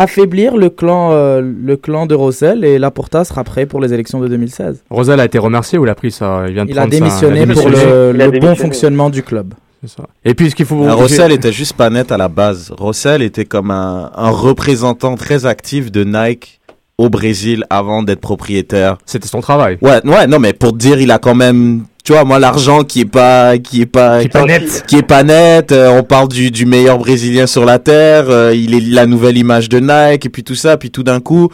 affaiblir 0.00 0.56
le 0.56 0.70
clan, 0.70 1.10
euh, 1.12 1.40
le 1.42 1.76
clan 1.76 2.06
de 2.06 2.14
Rossel 2.14 2.64
et 2.64 2.78
Laporta 2.78 3.24
sera 3.24 3.44
prêt 3.44 3.66
pour 3.66 3.80
les 3.80 3.92
élections 3.92 4.20
de 4.20 4.28
2016. 4.28 4.82
Rosal 4.90 5.20
a 5.20 5.24
été 5.26 5.38
remercié 5.38 5.78
ou 5.78 5.84
il 5.84 5.90
a 5.90 5.94
pris 5.94 6.10
ça? 6.10 6.44
Il 6.48 6.54
vient 6.54 6.64
de 6.64 6.70
Il 6.70 6.78
a 6.78 6.82
prendre 6.82 6.92
ça- 6.94 6.98
démissionné 6.98 7.36
il 7.42 7.50
a 7.50 7.54
pour 7.54 7.64
démissionné. 7.70 8.12
le, 8.12 8.40
bon 8.40 8.54
fonctionnement 8.54 9.10
du 9.10 9.22
club. 9.22 9.54
C'est 9.82 9.90
ça. 9.96 10.04
Et 10.24 10.34
puis, 10.34 10.50
ce 10.50 10.54
qu'il 10.54 10.66
faut. 10.66 10.82
Euh, 10.84 10.94
Rossel 10.94 11.32
était 11.32 11.52
juste 11.52 11.72
pas 11.74 11.88
net 11.90 12.12
à 12.12 12.16
la 12.18 12.28
base. 12.28 12.70
Rossel 12.76 13.22
était 13.22 13.44
comme 13.46 13.70
un, 13.70 14.10
un 14.14 14.30
représentant 14.30 15.16
très 15.16 15.46
actif 15.46 15.90
de 15.90 16.04
Nike 16.04 16.60
au 16.98 17.08
Brésil 17.08 17.64
avant 17.70 18.02
d'être 18.02 18.20
propriétaire. 18.20 18.98
C'était 19.06 19.28
son 19.28 19.40
travail. 19.40 19.78
Ouais, 19.80 20.00
ouais, 20.06 20.26
non, 20.26 20.38
mais 20.38 20.52
pour 20.52 20.72
te 20.72 20.76
dire, 20.76 21.00
il 21.00 21.10
a 21.10 21.18
quand 21.18 21.34
même, 21.34 21.84
tu 22.04 22.12
vois, 22.12 22.24
moi, 22.24 22.38
l'argent 22.38 22.82
qui 22.82 23.00
est 23.00 23.04
pas, 23.04 23.58
qui 23.58 23.82
est 23.82 23.86
pas, 23.86 24.20
Qui 24.20 24.26
est 24.26 24.30
pas 24.30 24.44
net. 24.44 24.84
qui 24.86 24.96
est 24.96 25.02
pas 25.02 25.22
net. 25.22 25.72
euh, 25.72 25.90
on 25.98 26.02
parle 26.02 26.28
du, 26.28 26.50
du 26.50 26.66
meilleur 26.66 26.98
Brésilien 26.98 27.46
sur 27.46 27.64
la 27.64 27.78
terre. 27.78 28.24
euh, 28.30 28.54
il 28.54 28.74
est 28.74 28.80
la 28.80 29.06
nouvelle 29.06 29.36
image 29.36 29.68
de 29.68 29.78
Nike 29.80 30.26
et 30.26 30.28
puis 30.30 30.42
tout 30.44 30.54
ça. 30.54 30.76
Puis 30.76 30.90
tout 30.90 31.02
d'un 31.02 31.20
coup, 31.20 31.50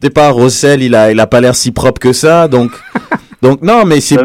t'es 0.00 0.10
pas 0.10 0.30
Rossel, 0.30 0.82
il 0.82 0.94
a, 0.94 1.10
il 1.12 1.20
a 1.20 1.26
pas 1.26 1.40
l'air 1.40 1.54
si 1.54 1.70
propre 1.72 2.00
que 2.00 2.12
ça. 2.12 2.48
Donc, 2.48 2.70
donc 3.48 3.62
non, 3.62 3.84
mais 3.84 4.00
c'est. 4.00 4.16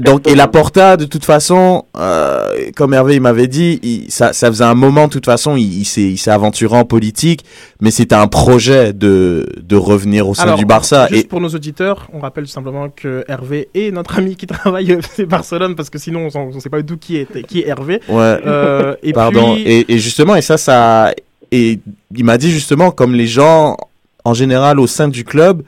Donc 0.00 0.26
et 0.28 0.34
la 0.34 0.48
Porta, 0.48 0.96
de 0.96 1.04
toute 1.04 1.24
façon, 1.24 1.84
euh, 1.96 2.70
comme 2.76 2.94
Hervé 2.94 3.14
il 3.16 3.20
m'avait 3.20 3.46
dit, 3.46 3.78
il- 3.82 4.10
ça, 4.10 4.32
ça 4.32 4.48
faisait 4.48 4.64
un 4.64 4.74
moment. 4.74 5.06
De 5.06 5.12
toute 5.12 5.26
façon, 5.26 5.56
il, 5.56 5.80
il 5.80 5.84
s'est, 5.84 6.02
il 6.02 6.18
s'est 6.18 6.30
aventuré 6.30 6.76
en 6.76 6.84
politique, 6.84 7.44
mais 7.80 7.90
c'était 7.90 8.14
un 8.14 8.26
projet 8.26 8.92
de, 8.92 9.46
de 9.62 9.76
revenir 9.76 10.28
au 10.28 10.34
sein 10.34 10.44
Alors, 10.44 10.58
du 10.58 10.64
Barça. 10.64 11.06
Juste 11.10 11.24
Et 11.24 11.28
pour 11.28 11.40
nos 11.40 11.48
auditeurs, 11.48 12.08
on 12.12 12.20
rappelle 12.20 12.48
simplement 12.48 12.88
que 12.88 13.24
Hervé 13.28 13.68
est 13.74 13.90
notre 13.90 14.18
ami 14.18 14.36
qui 14.36 14.46
travaille 14.46 14.92
au 14.94 14.98
FC 14.98 15.26
Barcelone 15.26 15.74
parce 15.74 15.90
que 15.90 15.98
sinon 15.98 16.28
on 16.34 16.54
ne 16.54 16.60
sait 16.60 16.70
pas 16.70 16.80
du 16.80 16.86
tout 16.86 16.96
qui 16.98 17.16
est, 17.16 17.46
qui 17.46 17.60
est 17.60 17.68
Hervé. 17.68 18.00
ouais. 18.08 18.38
Euh, 18.46 18.94
et 19.02 19.12
Pardon. 19.12 19.54
puis, 19.54 19.62
Et, 19.64 19.94
et 19.94 19.98
justement, 19.98 20.36
et 20.36 20.42
ça, 20.42 20.56
ça, 20.58 21.12
et 21.50 21.78
il 22.16 22.24
m'a 22.24 22.38
dit 22.38 22.50
justement, 22.50 22.90
comme 22.90 23.14
les 23.14 23.26
gens 23.26 23.76
en 24.24 24.34
général 24.34 24.78
au 24.80 24.86
sein 24.86 25.08
du 25.08 25.24
club 25.24 25.62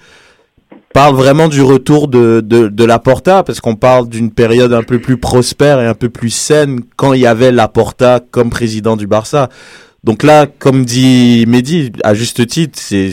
parlent 0.94 1.16
vraiment 1.16 1.48
du 1.48 1.60
retour 1.60 2.08
de, 2.08 2.40
de, 2.42 2.68
de 2.68 2.84
Laporta, 2.84 3.42
parce 3.42 3.60
qu'on 3.60 3.74
parle 3.74 4.08
d'une 4.08 4.30
période 4.30 4.72
un 4.72 4.82
peu 4.84 4.98
plus 5.00 5.18
prospère 5.18 5.80
et 5.80 5.86
un 5.86 5.94
peu 5.94 6.08
plus 6.08 6.30
saine 6.30 6.80
quand 6.96 7.12
il 7.12 7.20
y 7.20 7.26
avait 7.26 7.52
Laporta 7.52 8.20
comme 8.30 8.48
président 8.48 8.96
du 8.96 9.06
Barça. 9.06 9.48
Donc 10.04 10.22
là, 10.22 10.46
comme 10.46 10.84
dit 10.84 11.44
Mehdi, 11.48 11.90
à 12.04 12.14
juste 12.14 12.46
titre, 12.46 12.78
c'est 12.80 13.10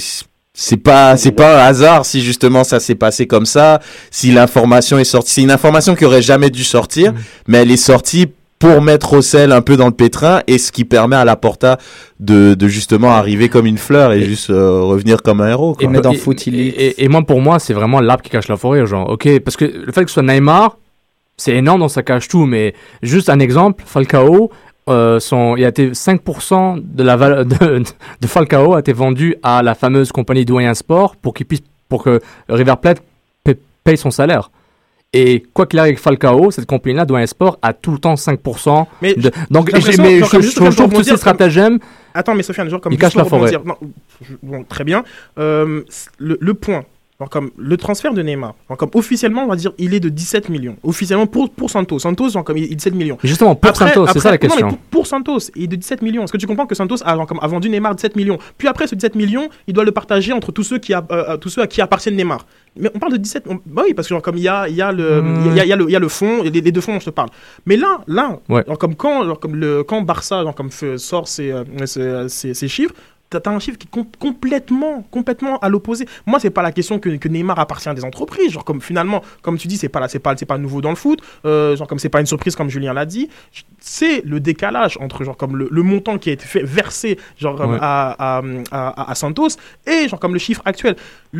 c'est 0.53 0.77
pas 0.77 1.17
c'est 1.17 1.31
pas 1.31 1.63
un 1.63 1.65
hasard 1.65 2.05
si 2.05 2.21
justement 2.21 2.63
ça 2.63 2.79
s'est 2.79 2.95
passé 2.95 3.25
comme 3.25 3.45
ça, 3.45 3.79
si 4.11 4.31
l'information 4.31 4.99
est 4.99 5.03
sortie, 5.05 5.31
c'est 5.31 5.41
une 5.41 5.49
information 5.51 5.95
qui 5.95 6.05
aurait 6.05 6.21
jamais 6.21 6.49
dû 6.49 6.63
sortir, 6.63 7.13
Mhm. 7.13 7.19
mais 7.47 7.57
elle 7.59 7.71
est 7.71 7.77
sortie 7.77 8.27
pour 8.61 8.81
mettre 8.81 9.13
au 9.13 9.21
sel 9.21 9.51
un 9.51 9.61
peu 9.61 9.75
dans 9.75 9.87
le 9.87 9.91
pétrin 9.91 10.41
et 10.47 10.57
ce 10.57 10.71
qui 10.71 10.85
permet 10.85 11.15
à 11.17 11.25
Laporta 11.25 11.77
de, 12.19 12.53
de 12.53 12.67
justement 12.67 13.11
arriver 13.11 13.49
comme 13.49 13.65
une 13.65 13.77
fleur 13.77 14.13
et, 14.13 14.21
juste 14.21 14.49
euh, 14.51 14.81
revenir 14.81 15.21
comme 15.23 15.41
un 15.41 15.49
héros. 15.49 15.73
quoi. 15.73 15.87
On 15.89 15.93
est 15.93 16.01
dans 16.01 16.11
et- 16.11 16.17
Foot 16.17 16.47
Elite. 16.47 16.75
Et, 16.77 16.85
et- 16.87 17.03
et 17.03 17.07
moi, 17.09 17.23
pour 17.23 17.41
moi, 17.41 17.59
c'est 17.59 17.73
vraiment 17.73 17.99
l'arbre 17.99 18.21
qui 18.23 18.29
cache 18.29 18.47
la 18.47 18.57
forêt. 18.57 18.85
Genre, 18.85 19.09
ok, 19.09 19.39
parce 19.39 19.57
que 19.57 19.65
le 19.65 19.91
fait 19.91 20.03
que 20.03 20.09
ce 20.09 20.15
soit 20.15 20.23
Neymar, 20.23 20.77
c'est 21.37 21.55
énorme, 21.55 21.79
donc 21.81 21.91
ça 21.91 22.03
cache 22.03 22.27
tout. 22.27 22.45
Mais 22.45 22.73
juste 23.01 23.29
un 23.29 23.39
exemple, 23.39 23.83
Falcao, 23.87 24.51
euh, 24.89 25.19
son, 25.19 25.55
il 25.57 25.65
a 25.65 25.69
été 25.69 25.91
5% 25.91 26.81
de 26.83 27.03
la 27.03 27.15
valeur 27.17 27.45
de, 27.45 27.79
de 28.21 28.27
Falcao 28.27 28.75
a 28.75 28.79
été 28.79 28.93
vendu 28.93 29.35
à 29.41 29.63
la 29.63 29.73
fameuse 29.75 30.11
compagnie 30.11 30.45
Doyen 30.45 30.75
Sport 30.75 31.15
pour 31.15 31.33
qu'il 31.33 31.47
puisse, 31.47 31.61
pour 31.89 32.03
que 32.03 32.19
River 32.47 32.75
Plate 32.81 33.01
paye 33.83 33.97
son 33.97 34.11
salaire. 34.11 34.50
Et 35.13 35.43
quoi 35.53 35.65
qu'il 35.65 35.77
arrive 35.79 35.89
avec 35.89 35.99
Falcao, 35.99 36.51
cette 36.51 36.65
compagnie-là, 36.65 37.05
Doyen 37.05 37.25
Sport, 37.25 37.59
a 37.61 37.73
tout 37.73 37.91
le 37.91 37.97
temps 37.97 38.13
5%. 38.13 38.85
mais 39.01 39.13
De, 39.13 39.29
donc, 39.49 39.71
mais 39.73 39.81
je, 39.81 40.55
trouve 40.55 40.89
tous 40.93 41.03
ces 41.03 41.17
stratagèmes, 41.17 41.79
Attends, 42.13 42.35
mais 42.35 42.43
Sofiane, 42.43 42.69
genre 42.69 42.81
comme 42.81 42.93
Il 42.93 42.99
cache 42.99 43.15
la 43.15 43.25
forêt. 43.25 43.51
non, 43.65 43.75
bon, 44.41 44.63
très 44.63 44.83
bien. 44.83 45.03
Euh, 45.37 45.83
le, 46.17 46.37
le 46.39 46.53
point, 46.53 46.83
genre 47.21 47.29
comme 47.29 47.51
le 47.55 47.77
transfert 47.77 48.13
de 48.13 48.21
Neymar, 48.23 48.55
genre 48.67 48.77
comme 48.77 48.89
officiellement, 48.95 49.43
on 49.43 49.47
va 49.47 49.55
dire, 49.55 49.71
il 49.77 49.93
est 49.93 49.99
de 49.99 50.09
17 50.09 50.49
millions. 50.49 50.75
Officiellement 50.83 51.27
pour, 51.27 51.51
pour 51.51 51.69
Santos. 51.69 51.99
Santos, 51.99 52.29
genre 52.29 52.43
comme 52.43 52.57
il 52.57 52.71
est 52.71 52.75
de 52.75 52.81
7 52.81 52.95
millions. 52.95 53.17
justement, 53.23 53.53
pour 53.55 53.69
Après- 53.69 53.87
Santos, 53.89 54.07
c'est 54.11 54.19
ça 54.19 54.31
la 54.31 54.37
non, 54.37 54.39
mais 54.41 54.47
question. 54.49 54.67
pour, 54.69 54.77
pour 54.89 55.07
Santos, 55.07 55.37
il 55.55 55.63
est 55.63 55.67
de 55.67 55.75
17 55.75 56.01
millions. 56.01 56.23
Est-ce 56.23 56.31
que 56.33 56.37
tu 56.37 56.47
comprends 56.47 56.65
que 56.65 56.73
Santos 56.75 56.95
a, 57.05 57.15
genre 57.15 57.27
comme, 57.27 57.39
a 57.41 57.47
vendu 57.47 57.69
Neymar 57.69 57.93
17 57.95 58.15
millions? 58.15 58.39
Puis 58.57 58.67
après, 58.67 58.87
ce 58.87 58.95
17 58.95 59.15
millions, 59.15 59.49
il 59.67 59.73
doit 59.75 59.83
le 59.85 59.91
partager 59.91 60.33
entre 60.33 60.51
tous 60.51 60.63
ceux, 60.63 60.79
qui 60.79 60.93
a, 60.93 61.05
euh, 61.11 61.37
tous 61.37 61.49
ceux 61.49 61.61
à 61.61 61.67
qui 61.67 61.79
appartiennent 61.81 62.15
Neymar. 62.15 62.45
Mais 62.75 62.89
on 62.95 62.99
parle 62.99 63.11
de 63.11 63.17
17. 63.17 63.43
on- 63.49 63.59
bah 63.65 63.83
oui, 63.85 63.93
parce 63.93 64.07
que 64.07 64.13
genre, 64.15 64.21
comme 64.21 64.37
il 64.37 64.43
y 64.43 64.47
a, 64.47 64.67
il 64.67 64.75
y, 64.75 64.81
a 64.81 64.91
le, 64.91 65.23
il 65.47 65.55
y, 65.55 65.59
a, 65.59 65.65
il 65.65 65.69
y 65.69 65.73
a 65.73 65.75
le, 65.75 65.85
il 65.89 65.91
y 65.91 65.95
a 65.95 65.99
le 65.99 66.07
fond, 66.07 66.41
les, 66.43 66.49
les 66.49 66.71
deux 66.71 66.81
fonds 66.81 66.93
dont 66.93 66.99
je 66.99 67.05
te 67.05 67.09
parle. 67.11 67.29
Mais 67.65 67.75
là, 67.77 67.99
là 68.07 68.39
Ouais. 68.49 68.63
genre, 68.67 68.77
comme 68.77 68.95
quand, 68.95 69.25
genre, 69.25 69.39
comme 69.39 69.55
le, 69.55 69.83
quand 69.83 70.01
Barça 70.01 70.41
genre, 70.43 70.55
comme 70.55 70.71
fait- 70.71 70.97
sort 70.97 71.27
ses, 71.27 71.51
euh, 71.51 71.63
ses, 71.85 72.29
ses- 72.29 72.53
ses 72.53 72.67
chiffres, 72.67 72.93
T'as 73.31 73.39
t'as 73.39 73.51
un 73.51 73.59
chiffre 73.59 73.77
qui 73.77 73.87
est 73.87 73.89
com- 73.89 74.05
complètement, 74.19 75.03
complètement 75.09 75.57
à 75.59 75.69
l'opposé. 75.69 76.05
Moi, 76.25 76.39
c'est 76.41 76.49
pas 76.49 76.61
la 76.61 76.73
question 76.73 76.99
que, 76.99 77.09
Neymar 77.29 77.57
appartient 77.57 77.87
à 77.87 77.93
des 77.93 78.03
entreprises. 78.03 78.51
Genre 78.51 78.65
comme 78.65 78.81
finalement, 78.81 79.21
comme 79.41 79.57
tu 79.57 79.69
dis, 79.69 79.77
c'est 79.77 79.87
pas 79.89 80.01
là, 80.01 80.07
pas, 80.21 80.35
pas 80.35 80.57
nouveau 80.57 80.81
dans 80.81 80.89
le 80.89 80.95
foot. 80.97 81.21
Euh, 81.45 81.77
genre 81.77 81.87
comme 81.87 81.97
c'est 81.97 82.09
pas 82.09 82.19
une 82.19 82.25
surprise 82.25 82.57
comme 82.57 82.69
Julien 82.69 82.93
l'a 82.93 83.05
dit. 83.05 83.29
C'est 83.83 84.21
le 84.25 84.39
décalage 84.39 84.97
entre 85.01 85.23
genre 85.23 85.35
comme 85.35 85.57
le, 85.57 85.67
le 85.71 85.81
montant 85.81 86.19
qui 86.19 86.29
a 86.29 86.33
été 86.33 86.45
fait 86.45 86.61
versé 86.63 87.17
genre 87.39 87.59
Ouais. 87.59 87.77
à, 87.81 88.37
à, 88.37 88.41
à- 88.71 89.11
à 89.11 89.15
Santos 89.15 89.49
et 89.87 90.07
genre 90.07 90.19
comme 90.19 90.33
le 90.33 90.39
chiffre 90.39 90.61
actuel. 90.65 90.95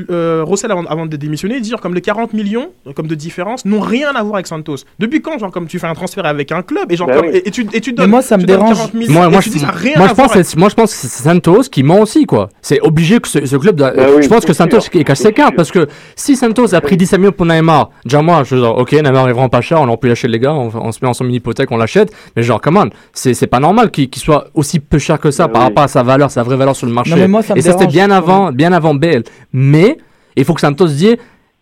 Euh, 0.10 0.42
Rossel 0.44 0.72
avant, 0.72 0.86
avant 0.86 1.06
de 1.06 1.16
démissionner 1.18 1.60
dit 1.60 1.70
genre 1.70 1.82
comme 1.82 1.94
les 1.94 2.02
40 2.02 2.34
millions 2.34 2.72
euh, 2.88 2.94
comme 2.94 3.08
de 3.08 3.14
différence 3.16 3.66
n'ont 3.66 3.80
rien 3.82 4.10
à 4.16 4.24
voir 4.24 4.36
avec 4.36 4.48
Santos. 4.48 4.78
Depuis 5.00 5.22
quand 5.22 5.38
genre 5.38 5.52
comme 5.52 5.68
tu 5.68 5.78
fais 5.80 5.86
un 5.88 5.94
transfert 5.94 6.26
avec 6.26 6.52
un 6.52 6.64
club 6.64 6.92
et 6.92 6.96
genre 6.96 7.08
Bah 7.08 7.18
comme 7.18 7.28
oui. 7.28 7.38
et, 7.38 7.48
et 7.48 7.52
tu 7.52 7.68
et 7.74 7.82
tu 7.82 7.92
Mais 7.92 7.98
donnes 7.98 8.10
moi, 8.10 8.22
ça 8.24 8.38
me 8.38 8.44
donnes 8.44 8.58
dérange. 8.58 8.78
40 8.78 8.94
millions 8.96 9.14
Moi, 9.14 9.30
moi, 9.30 9.42
je, 9.42 9.50
dis, 9.50 9.64
rien 9.64 9.98
moi, 9.98 10.08
pense, 10.10 10.34
que 10.34 10.42
c'est- 10.44 10.58
moi, 10.58 10.70
je 10.70 10.76
pense 10.76 10.92
que 10.94 10.98
c'est 11.08 11.24
Santos 11.24 11.64
qui 11.72 11.84
ment 11.84 12.00
aussi, 12.00 12.26
quoi. 12.26 12.50
C'est 12.62 12.80
obligé 12.82 13.20
que 13.20 13.28
ce, 13.28 13.46
ce 13.46 13.56
club. 13.58 13.76
doit- 13.76 13.92
Bah 13.92 14.06
oui, 14.16 14.24
je 14.24 14.28
pense 14.30 14.46
que 14.46 14.54
Santos 14.54 14.80
cache 14.80 15.18
c'est 15.18 15.24
ses 15.28 15.34
cartes 15.34 15.56
parce 15.56 15.72
que 15.72 15.88
si 16.16 16.36
Santos 16.36 16.74
a 16.74 16.82
pris 16.82 16.98
17 16.98 17.20
millions 17.20 17.32
pour 17.32 17.46
Neymar, 17.46 17.90
déjà 18.06 18.22
moi, 18.22 18.44
je 18.44 18.56
veux 18.56 18.62
dire, 18.62 18.72
ok, 18.76 18.94
Neymar 18.94 19.30
est 19.30 19.34
vraiment 19.34 19.50
pas 19.50 19.62
cher, 19.62 19.80
on 19.82 19.88
aurait 19.88 19.98
pu 19.98 20.08
lâcher 20.08 20.28
les 20.28 20.40
gars, 20.40 20.54
on, 20.54 20.72
on 20.74 20.92
se 20.92 21.00
met 21.02 21.08
en 21.08 21.14
son 21.14 21.24
mini 21.26 21.38
hypothèque, 21.38 21.70
on 21.72 21.78
l'achète. 21.78 22.12
Mais 22.36 22.44
genre, 22.44 22.62
come 22.62 22.78
on, 22.78 22.90
c'est 23.14 23.34
c'est 23.34 23.48
pas 23.48 23.60
normal 23.60 23.92
qu'il 23.92 24.10
soit 24.16 24.48
aussi 24.54 24.80
peu 24.80 25.00
cher 25.00 25.20
que 25.20 25.32
ça 25.32 25.48
par 25.48 25.62
oui. 25.64 25.68
rapport 25.70 25.84
à 25.84 25.88
sa 25.88 26.04
valeur, 26.04 26.32
sa 26.32 26.44
vraie 26.44 26.58
valeur 26.58 26.76
sur 26.76 26.88
le 26.88 26.94
marché. 26.94 27.12
Non, 27.12 27.18
mais 27.18 27.28
moi, 27.28 27.42
ça 27.42 27.54
me 27.54 27.60
Et 27.60 27.62
ça, 27.62 27.74
c'était 27.74 27.88
bien 27.88 28.10
avant, 28.12 28.52
bien 28.52 28.72
avant 28.74 28.94
Bale. 28.94 29.24
Mais 29.54 29.98
il 30.36 30.46
faut 30.46 30.54
que 30.54 30.62
Santos 30.62 30.88
dise. 30.88 31.18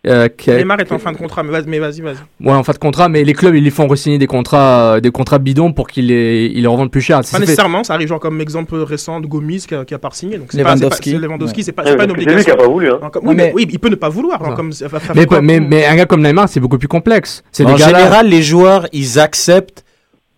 Euh, 0.07 0.29
que- 0.29 0.51
Neymar 0.51 0.79
est 0.79 0.89
en 0.93 0.97
fin 0.97 1.11
de 1.11 1.17
contrat 1.17 1.43
mais 1.43 1.51
vas- 1.51 1.65
mais 1.67 1.77
vas-y 1.77 1.99
vas-y. 1.99 2.15
Ouais, 2.47 2.53
en 2.53 2.63
fin 2.63 2.71
de 2.71 2.77
contrat, 2.77 3.09
mais 3.09 3.25
les 3.25 3.33
clubs, 3.33 3.53
ils 3.53 3.61
les 3.65 3.69
font 3.69 3.85
re-signer 3.85 4.17
des 4.17 4.27
contrats, 4.27 4.93
euh, 4.95 4.99
des 5.01 5.11
contrats 5.11 5.39
bidons 5.39 5.73
pour 5.73 5.87
qu'ils 5.89 6.07
les, 6.07 6.49
ils 6.55 6.61
les 6.61 6.67
revendent 6.67 6.89
plus 6.89 7.01
cher. 7.01 7.19
Si 7.25 7.31
Pas 7.33 7.39
fait- 7.39 7.41
nécessairement, 7.43 7.83
ça 7.83 7.95
arrive 7.95 8.07
genre 8.07 8.21
comme 8.21 8.39
exemple 8.39 8.75
récent 8.77 9.19
de 9.19 9.27
Gomis 9.27 9.65
qui 9.67 9.75
a, 9.75 9.83
qui 9.83 9.93
a 9.93 9.99
pas 9.99 10.09
signé. 10.13 10.37
Donc 10.37 10.47
pas, 10.47 10.51
c'est 10.53 10.63
pas, 10.63 10.75
Lewandowski. 10.75 11.11
c'est 11.11 11.17
Lewandowski, 11.17 11.57
Ouais. 11.59 11.63
c'est 11.65 11.71
pas, 11.73 11.83
Ouais, 11.83 11.97
pas 11.97 12.03
une 12.05 12.11
c'est 12.11 12.15
lui 12.15 12.23
qui 12.23 12.29
obligation. 12.29 12.53
a 12.53 12.57
pas 12.57 12.67
voulu. 12.69 12.89
Hein. 12.89 12.99
Comme- 13.11 13.27
oui, 13.27 13.35
mais, 13.35 13.47
mais- 13.47 13.51
oui, 13.53 13.67
il 13.69 13.77
peut 13.77 13.89
ne 13.89 13.95
pas 13.95 14.07
vouloir. 14.07 14.39
comme, 14.55 14.71
mais, 15.15 15.41
mais, 15.41 15.59
mais 15.59 15.85
un 15.85 15.95
gars 15.97 16.05
comme 16.05 16.21
Neymar, 16.23 16.47
c'est 16.47 16.61
beaucoup 16.61 16.77
plus 16.77 16.87
complexe. 16.87 17.43
En 17.65 17.75
général, 17.75 18.25
les 18.29 18.41
joueurs, 18.41 18.87
ils 18.93 19.19
acceptent 19.19 19.83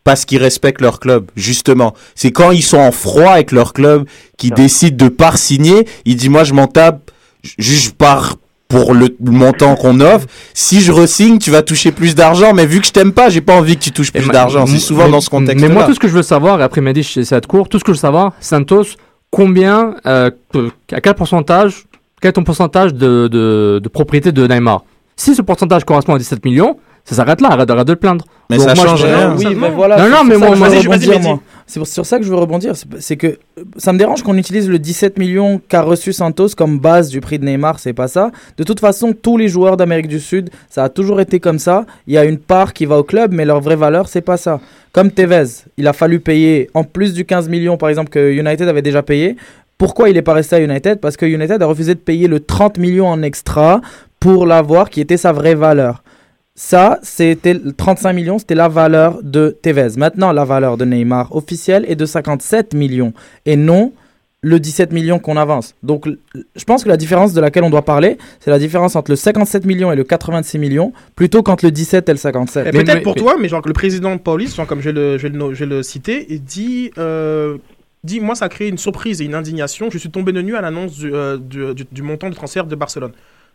parce 0.04 0.26
qu'ils 0.26 0.40
respectent 0.42 0.82
leur 0.82 1.00
club, 1.00 1.30
justement. 1.36 1.94
C'est 2.16 2.32
quand 2.32 2.52
ils 2.52 2.64
sont 2.64 2.78
en 2.80 2.92
froid 2.92 3.32
avec 3.32 3.52
leur 3.52 3.74
club 3.74 4.06
qu'ils 4.38 4.52
décident 4.54 4.98
de 5.06 5.10
pas 5.10 5.36
signer. 5.36 5.88
Ils 6.06 6.16
disent, 6.16 6.30
moi, 6.30 6.44
je 6.44 6.54
m'en 6.54 6.68
tape, 6.68 7.12
je 7.58 7.90
pars 7.92 8.36
pour 8.68 8.94
le 8.94 9.10
montant 9.20 9.76
qu'on 9.76 10.00
offre. 10.00 10.28
Si 10.54 10.82
je 10.82 10.92
resigne, 10.92 11.38
tu 11.40 11.52
vas 11.52 11.62
toucher 11.62 11.92
plus 11.92 12.16
d'argent, 12.16 12.54
mais 12.54 12.66
vu 12.66 12.80
que 12.80 12.88
je 12.88 12.92
t'aime 12.94 13.12
pas, 13.12 13.30
j'ai 13.30 13.42
pas 13.42 13.54
envie 13.56 13.76
que 13.76 13.82
tu 13.84 13.92
touches 13.92 14.12
plus 14.14 14.28
d'argent. 14.30 14.66
C'est 14.66 14.80
souvent 14.80 15.06
mais- 15.06 15.12
dans 15.12 15.22
ce 15.22 15.30
contexte-là. 15.30 15.68
Mais 15.68 15.74
moi, 15.74 15.84
tout 15.84 15.94
ce 15.94 16.00
que 16.00 16.08
je 16.08 16.14
veux 16.14 16.24
savoir, 16.24 16.60
et 16.62 16.64
après 16.64 16.80
Mehdi, 16.82 17.04
je 17.04 17.22
sais 17.22 17.36
être 17.36 17.48
court, 17.48 17.68
tout 17.68 17.80
ce 17.80 17.84
que 17.84 17.92
je 17.92 17.98
veux 17.98 18.02
savoir, 18.02 18.32
Santos, 18.40 18.86
combien, 19.30 19.96
euh, 20.06 20.32
à 20.92 21.02
quel 21.02 21.14
pourcentage, 21.16 21.84
quel 22.22 22.30
est 22.30 22.34
ton 22.34 22.44
pourcentage 22.44 22.94
de, 22.94 23.28
de, 23.28 23.80
de 23.84 23.90
propriété 23.90 24.32
de 24.32 24.48
Neymar? 24.48 24.84
Si 25.18 25.36
ce 25.36 25.42
pourcentage 25.42 25.84
correspond 25.84 26.16
à 26.16 26.18
17 26.18 26.44
millions, 26.46 26.78
Ça 27.12 27.18
s'arrête 27.18 27.42
là, 27.42 27.50
arrête, 27.50 27.70
arrête 27.70 27.86
de 27.88 27.92
le 27.92 28.00
plaindre. 28.00 28.26
Mais 28.50 28.58
Donc 28.58 28.68
ça 28.70 28.74
moi, 28.76 28.86
change 28.86 29.02
je- 29.02 29.06
rien. 29.06 29.36
Oui, 29.38 29.44
Ça, 29.44 29.50
mais 29.50 29.56
non. 29.70 29.76
voilà. 29.76 29.98
Non, 29.98 30.10
non, 30.10 30.24
mais 30.24 30.38
moi- 30.38 30.56
moi-. 30.56 30.70
C'est 31.68 31.86
sur 31.86 32.06
ça 32.06 32.18
que 32.18 32.24
je 32.26 32.30
veux 32.30 32.36
rebondir. 32.38 32.74
C'est- 33.00 33.16
que 33.18 33.38
ça 33.78 33.94
me 33.94 33.98
dérange 33.98 34.24
qu'on 34.24 34.38
utilise 34.38 34.70
le 34.70 34.80
17 34.80 35.18
millions 35.20 35.62
qu'a 35.70 35.82
reçu 35.82 36.12
Santos 36.14 36.50
comme 36.58 36.80
base 36.80 37.10
du 37.10 37.22
prix 37.22 37.40
de 37.40 37.46
Neymar. 37.46 37.80
C'est 37.80 37.94
pas 37.94 38.08
ça. 38.08 38.32
De 38.58 38.64
toute 38.64 38.80
façon, 38.80 39.14
tous 39.14 39.38
les 39.38 39.48
joueurs 39.48 39.78
d'Amérique 39.78 40.08
du 40.08 40.20
Sud, 40.20 40.50
ça 40.70 40.84
a 40.86 40.90
toujours 40.90 41.22
été 41.22 41.40
comme 41.40 41.60
ça. 41.60 41.86
Il 42.08 42.14
y 42.14 42.18
a 42.18 42.26
une 42.26 42.38
part 42.40 42.74
qui 42.74 42.86
va 42.86 42.98
au 42.98 43.04
club, 43.04 43.32
mais 43.34 43.46
leur 43.46 43.62
vraie 43.62 43.76
valeur, 43.76 44.08
c'est 44.08 44.22
pas 44.22 44.38
ça. 44.38 44.60
Comme 44.92 45.12
Tevez, 45.12 45.66
il 45.78 45.88
a 45.88 45.94
fallu 45.94 46.20
payer 46.20 46.70
en 46.74 46.84
plus 46.84 47.14
du 47.14 47.24
15 47.26 47.48
millions, 47.48 47.78
par 47.78 47.90
exemple, 47.90 48.10
que 48.10 48.32
United 48.32 48.68
avait 48.68 48.82
déjà 48.82 49.02
payé. 49.04 49.38
Pourquoi 49.78 50.10
il 50.10 50.14
n'est 50.16 50.22
pas 50.22 50.34
resté 50.34 50.58
à 50.58 50.60
United? 50.62 51.00
Parce 51.00 51.18
que 51.18 51.26
United 51.26 51.62
a 51.62 51.66
refusé 51.66 51.96
de 51.96 52.00
payer 52.00 52.28
le 52.28 52.40
30 52.40 52.78
millions 52.78 53.08
en 53.08 53.22
extra 53.24 53.82
pour 54.20 54.46
l'avoir, 54.46 54.90
qui 54.90 55.02
était 55.02 55.18
sa 55.18 55.32
vraie 55.32 55.56
valeur. 55.56 56.04
Ça, 56.64 57.00
c'était 57.02 57.56
le 57.56 57.74
35 57.74 58.14
millions, 58.14 58.38
c'était 58.38 58.54
la 58.54 58.68
valeur 58.68 59.24
de 59.24 59.58
Tevez. 59.64 59.98
Maintenant, 59.98 60.32
la 60.32 60.46
valeur 60.46 60.78
de 60.78 60.86
Neymar 60.86 61.36
officielle 61.36 61.86
est 61.88 61.96
de 61.96 62.06
57 62.06 62.76
millions 62.76 63.14
et 63.48 63.56
non 63.56 63.94
le 64.44 64.60
17 64.60 64.92
millions 64.94 65.18
qu'on 65.18 65.38
avance. 65.38 65.74
Donc, 65.82 66.08
je 66.36 66.64
pense 66.66 66.84
que 66.84 66.90
la 66.90 66.98
différence 66.98 67.34
de 67.34 67.42
laquelle 67.42 67.64
on 67.64 67.72
doit 67.72 67.82
parler, 67.82 68.20
c'est 68.40 68.52
la 68.52 68.60
différence 68.60 68.96
entre 68.96 69.10
le 69.10 69.16
57 69.16 69.66
millions 69.66 69.92
et 69.92 69.96
le 69.96 70.04
86 70.04 70.60
millions, 70.60 70.94
plutôt 71.16 71.42
qu'entre 71.42 71.66
le 71.66 71.72
17 71.72 72.08
et 72.08 72.12
le 72.12 72.18
57. 72.20 72.68
Et 72.68 72.72
Mais- 72.72 72.84
peut-être 72.84 73.02
pour 73.02 73.16
mais- 73.16 73.22
toi, 73.22 73.36
mais 73.42 73.50
genre 73.50 73.64
que 73.64 73.68
le 73.68 73.74
président 73.74 74.16
genre 74.24 74.68
comme 74.68 74.82
je 74.82 74.90
vais 74.92 74.94
le, 74.94 75.18
je 75.18 75.28
vais 75.28 75.36
le, 75.36 75.54
je 75.56 75.66
vais 75.66 75.76
le 75.78 75.82
citer, 75.82 76.28
il 76.30 76.44
dit, 76.44 76.92
euh, 77.00 77.58
dit 78.04 78.20
Moi, 78.20 78.36
ça 78.36 78.46
a 78.46 78.50
créé 78.50 78.68
une 78.70 78.78
surprise 78.78 79.20
et 79.20 79.26
une 79.26 79.34
indignation. 79.36 79.90
Je 79.90 79.98
suis 79.98 80.12
tombé 80.12 80.32
de 80.32 80.42
nu 80.44 80.56
à 80.56 80.62
l'annonce 80.62 80.96
du, 80.96 81.12
euh, 81.12 81.38
du, 81.38 81.74
du- 81.74 81.88
du 81.92 82.02
montant 82.04 82.30
de 82.30 82.36
transfert 82.36 82.66
de 82.68 82.76
Barcelone. 82.76 83.14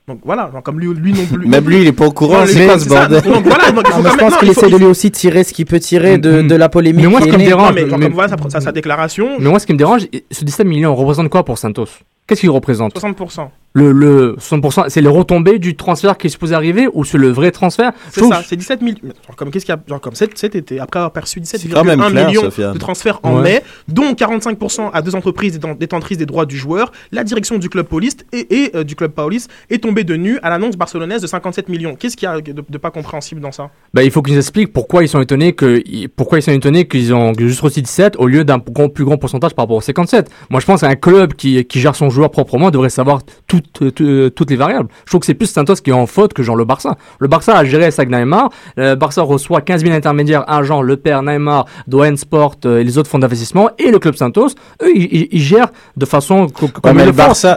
Donc 0.09 0.20
voilà, 0.24 0.48
genre, 0.52 0.62
comme 0.62 0.78
lui, 0.78 0.86
lui 0.94 1.12
non 1.12 1.26
plus. 1.26 1.48
Même 1.48 1.68
lui, 1.68 1.80
il 1.80 1.86
est 1.88 1.92
pas 1.92 2.07
au 2.07 2.12
courant. 2.12 2.46
C'est 2.46 2.61
mais 2.61 2.66
quoi 2.66 2.78
ce 2.78 2.88
bordel 2.88 3.22
Donc 3.22 3.44
voilà, 3.44 3.72
donc 3.72 3.90
Non, 3.90 4.02
mais 4.04 4.11
je 4.11 4.16
pense 4.16 4.32
non, 4.34 4.38
qu'il 4.38 4.50
essaie 4.50 4.70
de 4.70 4.76
lui 4.76 4.84
aussi 4.84 5.11
tirer 5.11 5.42
ce 5.42 5.52
qu'il 5.52 5.66
peut 5.66 5.80
tirer 5.80 6.16
de, 6.18 6.42
Mm. 6.42 6.46
de 6.48 6.54
la 6.54 6.68
polémique. 6.68 7.04
Mais 7.04 7.11
moi, 7.11 7.20
ce 7.20 7.26
qui 7.26 7.32
me 7.32 7.38
dérange, 7.38 7.68
Non, 7.70 7.74
mais 7.74 7.88
genre, 7.88 7.98
mais- 7.98 8.07
comme 8.07 8.14
voilà 8.14 8.28
sa, 8.28 8.36
sa, 8.50 8.61
sa 8.61 8.70
déclaration, 8.72 9.30
Mais 9.40 9.48
moi, 9.50 9.59
ce 9.59 9.66
qui 9.66 9.72
me 9.72 9.78
dérange, 9.78 10.07
ce 10.30 10.44
17 10.44 10.64
millions 10.66 10.94
représente 10.94 11.28
quoi 11.28 11.44
pour 11.44 11.59
Santos? 11.59 11.88
Qu'est-ce 12.28 12.40
qu'il 12.40 12.50
représente? 12.50 12.92
60%. 12.96 13.50
Le, 13.77 13.93
le 13.93 14.37
60%, 14.41 14.89
c'est 14.89 15.01
les 15.03 15.09
retombées 15.09 15.59
du 15.59 15.77
transfert 15.77 16.16
qui 16.16 16.29
est 16.29 16.31
supposé 16.31 16.55
arriver 16.55 16.89
ou 16.95 17.05
c'est 17.05 17.18
le 17.18 17.29
vrai 17.31 17.51
transfert? 17.51 17.93
C'est 18.11 18.24
ça, 18.24 18.43
c'est 18.47 18.57
17 18.57 18.81
millions. 18.81 18.99
Genre 19.27 19.37
comme, 19.37 19.51
qu'est-ce 19.51 19.66
qu'il 19.66 19.74
y 19.74 19.77
a, 19.77 19.81
genre 19.87 20.01
comme 20.01 20.14
cet, 20.14 20.37
cet 20.39 20.55
été, 20.57 20.81
après 20.81 20.99
avoir 21.01 21.12
perçu 21.12 21.41
C'est 21.45 21.59
quand 21.68 21.85
même 21.85 22.01
17,1 22.01 22.11
clair, 22.11 22.27
millions 22.29 22.43
de 22.72 22.79
transferts 22.79 23.20
en 23.22 23.37
Ouais. 23.37 23.43
mai, 23.43 23.62
dont 23.89 24.14
45% 24.14 24.91
à 24.93 25.03
deux 25.03 25.14
entreprises 25.14 25.59
déten- 25.59 25.77
détentrices 25.77 26.16
des 26.18 26.24
droits 26.27 26.47
du 26.47 26.57
joueur, 26.57 26.91
la 27.12 27.22
direction 27.24 27.59
du 27.59 27.68
club 27.68 27.87
police 27.87 28.16
et, 28.33 28.62
et, 28.64 28.77
euh, 28.77 28.85
du 28.85 28.97
club 28.97 29.12
police 29.12 29.49
est 29.70 29.83
tombée 29.83 30.05
de 30.05 30.16
nu 30.16 30.39
à 30.43 30.49
l'annonce 30.51 30.77
barcelonaise 30.77 31.20
de 31.22 31.27
57 31.27 31.68
millions. 31.68 31.97
Qu'est-ce 31.97 32.16
qu'il 32.16 32.27
y 32.29 32.33
a 32.33 32.41
de, 32.41 32.64
de 32.66 32.79
pas 32.79 32.91
compréhensible 32.91 33.41
dans 33.41 33.53
ça? 33.53 33.70
Bah, 33.93 34.03
il 34.03 34.11
faut 34.11 34.22
qu'ils 34.22 34.35
nous 34.35 34.41
expliquent 34.41 34.72
pourquoi 34.72 35.03
ils 35.03 35.09
sont 35.09 35.20
étonnés 35.20 35.53
que 35.53 35.83
pourquoi 36.16 36.39
ils 36.39 36.43
sont 36.43 36.53
étonnés 36.53 36.89
qu'ils 36.89 37.12
ont 37.12 37.33
juste 37.37 37.61
reçu 37.61 37.83
17 37.83 38.16
au 38.18 38.27
lieu 38.27 38.45
d'un 38.45 38.59
grand- 38.59 38.89
plus 38.89 39.05
grand 39.05 39.18
pourcentage 39.18 39.55
par 39.55 39.64
rapport 39.64 39.77
aux 39.77 39.81
57. 39.83 40.31
Moi, 40.49 40.61
je 40.61 40.66
pense 40.66 40.81
qu'un 40.81 40.95
club 40.95 41.35
qui, 41.35 41.64
qui 41.66 41.81
gère 41.81 41.95
son 41.95 42.09
joueur 42.09 42.31
proprement 42.31 42.70
devrait 42.70 42.89
savoir 42.89 43.20
tout- 43.47 43.61
toutes 43.72 44.50
les 44.50 44.56
variables. 44.56 44.88
Je 45.04 45.10
trouve 45.10 45.20
que 45.20 45.26
c'est 45.26 45.34
plus 45.34 45.46
Santos 45.50 45.76
qui 45.76 45.90
est 45.90 45.94
en 45.94 46.06
faute 46.06 46.32
que 46.32 46.42
genre 46.42 46.56
le 46.56 46.64
Barça. 46.64 46.96
Le 47.18 47.28
Barça 47.28 47.56
a 47.56 47.64
géré 47.64 47.84
avec 47.84 48.10
Neymar. 48.10 48.50
Le 48.76 48.94
Barça 48.94 49.22
reçoit 49.22 49.60
15 49.60 49.82
000 49.82 49.94
intermédiaires, 49.94 50.44
agents, 50.48 50.82
le 50.82 50.96
père, 50.96 51.22
Neymar, 51.22 51.66
Doen 51.86 52.16
Sport 52.16 52.56
euh, 52.64 52.78
et 52.78 52.84
les 52.84 52.98
autres 52.98 53.08
fonds 53.10 53.18
d'investissement 53.18 53.70
et 53.78 53.90
le 53.90 53.98
club 53.98 54.14
Santos. 54.16 54.48
Eux, 54.82 54.92
ils, 54.94 55.40
gèrent 55.40 55.70
de 55.96 56.06
façon 56.06 56.46
mais 56.94 57.04
le 57.04 57.12
c'est 57.12 57.16
Barça, 57.16 57.56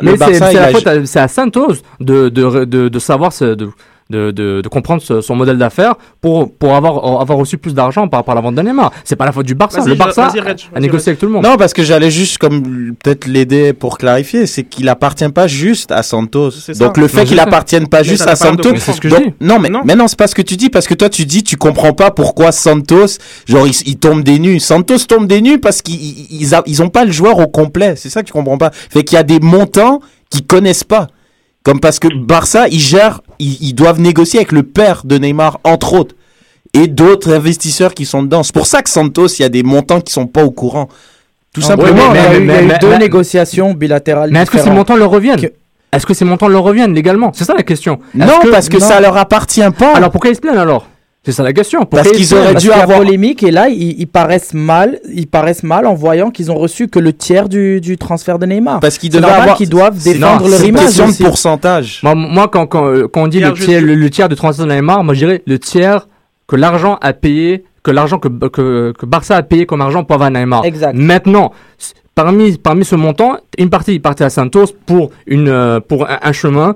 à- 0.91 1.05
c'est 1.05 1.19
à 1.19 1.27
Santos 1.27 1.73
de, 1.99 2.29
de, 2.29 2.65
de, 2.65 2.89
de 2.89 2.99
savoir 2.99 3.33
ce, 3.33 3.45
de, 3.55 3.69
de, 4.09 4.31
de, 4.31 4.61
de 4.61 4.67
comprendre 4.69 5.01
ce- 5.03 5.21
son 5.21 5.35
modèle 5.35 5.57
d'affaires 5.59 5.93
pour, 6.19 6.51
pour 6.51 6.75
avoir, 6.75 7.21
avoir 7.21 7.37
reçu 7.37 7.57
plus 7.59 7.73
d'argent 7.75 8.07
par 8.07 8.21
rapport 8.21 8.31
à 8.31 8.35
la 8.35 8.41
vente 8.41 8.55
de 8.55 8.61
Neymar. 8.61 8.91
C'est 9.03 9.15
pas 9.15 9.25
la 9.25 9.31
faute 9.31 9.45
du 9.45 9.53
Barça. 9.53 9.83
Le 9.85 9.93
Barça 9.93 10.27
Reg, 10.29 10.57
a 10.73 10.79
négocié 10.79 11.09
avec 11.11 11.19
tout 11.19 11.27
le 11.27 11.31
monde. 11.31 11.43
Non, 11.43 11.57
parce 11.57 11.73
que 11.73 11.83
j'allais 11.83 12.09
juste 12.09 12.39
comme 12.39 12.95
peut-être 13.03 13.27
l'aider 13.27 13.73
pour 13.73 13.97
clarifier, 13.99 14.47
c'est 14.47 14.63
qu'il 14.63 14.89
appartient 14.89 15.29
pas 15.29 15.45
juste 15.47 15.91
à 15.91 16.01
Santos. 16.01 16.49
Donc 16.79 16.97
le 16.97 17.07
fait 17.07 17.25
qu'il 17.25 17.39
appartienne 17.39 17.87
pas 17.87 18.01
juste 18.01 18.25
à 18.27 18.35
Santos. 18.35 18.71
Mais 18.73 18.79
c'est 18.79 18.93
ce 18.93 19.01
que 19.01 19.09
je 19.09 19.15
dis. 19.15 19.33
non, 19.41 19.59
mais 19.59 19.69
Non. 19.69 19.81
mais 19.85 19.95
non, 19.95 20.07
c'est 20.07 20.17
pas 20.17 20.27
ce 20.27 20.35
que 20.35 20.41
tu 20.41 20.55
dis 20.57 20.69
parce 20.69 20.87
que 20.87 20.95
toi 20.95 21.09
tu 21.09 21.25
dis 21.25 21.43
tu 21.43 21.57
comprends 21.57 21.93
pas 21.93 22.09
pourquoi 22.09 22.51
Santos, 22.51 23.17
genre 23.47 23.67
il, 23.67 23.73
il 23.85 23.97
tombe 23.97 24.23
des 24.23 24.39
nues. 24.39 24.59
Santos 24.59 24.99
tombe 25.07 25.27
des 25.27 25.41
nues 25.41 25.59
parce 25.59 25.81
qu'ils 25.83 25.99
ils, 26.31 26.49
ils 26.65 26.81
ont 26.81 26.89
pas 26.89 27.05
le 27.05 27.11
joueur 27.11 27.37
au 27.37 27.47
complet. 27.47 27.93
C'est 27.95 28.09
ça 28.09 28.21
que 28.21 28.27
tu 28.27 28.33
comprends 28.33 28.57
pas. 28.57 28.71
Fait 28.73 29.03
qu'il 29.03 29.15
y 29.17 29.19
a 29.19 29.23
des 29.23 29.39
montants 29.39 29.99
qu'ils 30.31 30.45
connaissent 30.45 30.83
pas. 30.83 31.07
Comme 31.63 31.79
parce 31.79 31.99
que 31.99 32.07
Barça, 32.13 32.67
ils 32.69 32.79
gèrent, 32.79 33.21
ils, 33.39 33.57
ils 33.61 33.73
doivent 33.73 33.99
négocier 33.99 34.39
avec 34.39 34.51
le 34.51 34.63
père 34.63 35.01
de 35.05 35.17
Neymar, 35.17 35.59
entre 35.63 35.93
autres, 35.93 36.15
et 36.73 36.87
d'autres 36.87 37.33
investisseurs 37.33 37.93
qui 37.93 38.05
sont 38.05 38.23
dedans. 38.23 38.43
C'est 38.43 38.53
pour 38.53 38.65
ça 38.67 38.81
que 38.81 38.89
Santos, 38.89 39.27
il 39.27 39.41
y 39.41 39.45
a 39.45 39.49
des 39.49 39.63
montants 39.63 40.01
qui 40.01 40.13
sont 40.13 40.27
pas 40.27 40.43
au 40.43 40.51
courant. 40.51 40.87
Tout 41.53 41.61
Non, 41.61 41.67
simplement. 41.67 42.13
il 42.13 42.15
y 42.15 42.19
a 42.19 42.29
mais- 42.29 42.37
eu- 42.37 42.41
il 42.41 42.47
y 42.47 42.51
a 42.51 42.53
mais- 42.57 42.63
eu 42.63 42.67
mais- 42.67 42.77
deux 42.79 42.89
mais- 42.89 42.97
négociations 42.99 43.73
bilatérales. 43.73 44.29
Mais 44.31 44.39
est-ce 44.43 44.51
que 44.51 44.59
ces 44.59 44.69
montants 44.69 44.95
leur 44.95 45.09
reviennent 45.09 45.41
Que- 45.41 45.53
Est-ce 45.91 46.05
que 46.05 46.13
ces 46.13 46.23
montants 46.25 46.47
leur 46.47 46.61
reviennent 46.61 46.93
légalement? 46.93 47.31
C'est 47.33 47.43
ça 47.45 47.55
la 47.55 47.63
question. 47.63 47.99
Non, 48.13 48.27
parce 48.51 48.69
que 48.69 48.77
non. 48.77 48.85
ça 48.87 49.01
leur 49.01 49.17
appartient 49.17 49.61
pas. 49.77 49.95
Alors 49.95 50.11
pourquoi 50.11 50.29
ils 50.29 50.35
se 50.35 50.41
plaignent 50.41 50.59
alors? 50.59 50.87
C'est 51.29 51.35
ça 51.37 51.43
la 51.43 51.53
question. 51.53 51.81
Pourquoi 51.81 52.01
Parce 52.03 52.09
ils 52.17 52.25
qu'ils 52.25 52.33
auraient 52.35 52.53
dû 52.55 52.59
qu'il 52.61 52.69
y 52.69 52.73
a 52.73 52.81
avoir- 52.81 52.97
polémique 52.97 53.43
et 53.43 53.51
là 53.51 53.69
ils, 53.69 53.99
ils 53.99 54.07
paraissent 54.07 54.53
mal, 54.55 54.99
ils 55.13 55.27
paraissent 55.27 55.61
mal 55.63 55.85
en 55.85 55.93
voyant 55.93 56.31
qu'ils 56.31 56.51
ont 56.51 56.55
reçu 56.55 56.87
que 56.87 56.97
le 56.97 57.13
tiers 57.13 57.47
du, 57.47 57.79
du 57.81 57.97
transfert 57.97 58.39
de 58.39 58.47
Neymar. 58.47 58.79
parce 58.79 58.97
qu'ils 58.97 59.15
avoir. 59.15 59.55
qu'ils 59.55 59.69
doivent 59.69 60.01
défendre 60.01 60.43
non, 60.43 60.49
leur 60.49 60.57
c'est 60.59 60.63
une 60.63 60.69
image 60.69 60.85
question 60.85 61.07
de 61.09 61.23
pourcentage. 61.23 61.99
Moi, 62.01 62.15
moi 62.15 62.47
quand, 62.47 62.65
quand, 62.65 62.87
euh, 62.87 63.07
quand 63.07 63.23
on 63.23 63.27
dit 63.27 63.39
le 63.39 63.53
tiers, 63.53 63.81
le, 63.81 63.93
le 63.93 64.09
tiers 64.09 64.27
du 64.27 64.35
transfert 64.35 64.65
de 64.65 64.71
Neymar, 64.73 65.03
moi 65.03 65.13
je 65.13 65.19
dirais 65.19 65.43
le 65.45 65.59
tiers 65.59 66.07
que 66.47 66.55
l'argent 66.55 66.97
a 67.01 67.13
payé, 67.13 67.63
que 67.83 67.91
l'argent 67.91 68.17
que, 68.17 68.27
que, 68.27 68.91
que 68.97 69.05
Barça 69.05 69.35
a 69.35 69.43
payé 69.43 69.67
comme 69.67 69.81
argent 69.81 70.03
pour 70.03 70.15
avoir 70.15 70.31
Neymar. 70.31 70.65
Exact. 70.65 70.95
Maintenant, 70.95 71.51
parmi, 72.15 72.57
parmi 72.57 72.83
ce 72.85 72.95
montant, 72.95 73.37
une 73.57 73.69
partie 73.69 73.99
partait 73.99 74.23
à 74.23 74.29
Santos 74.31 74.65
pour, 74.85 75.11
une, 75.27 75.47
euh, 75.47 75.79
pour 75.79 76.09
un, 76.09 76.17
un 76.23 76.31
chemin, 76.31 76.75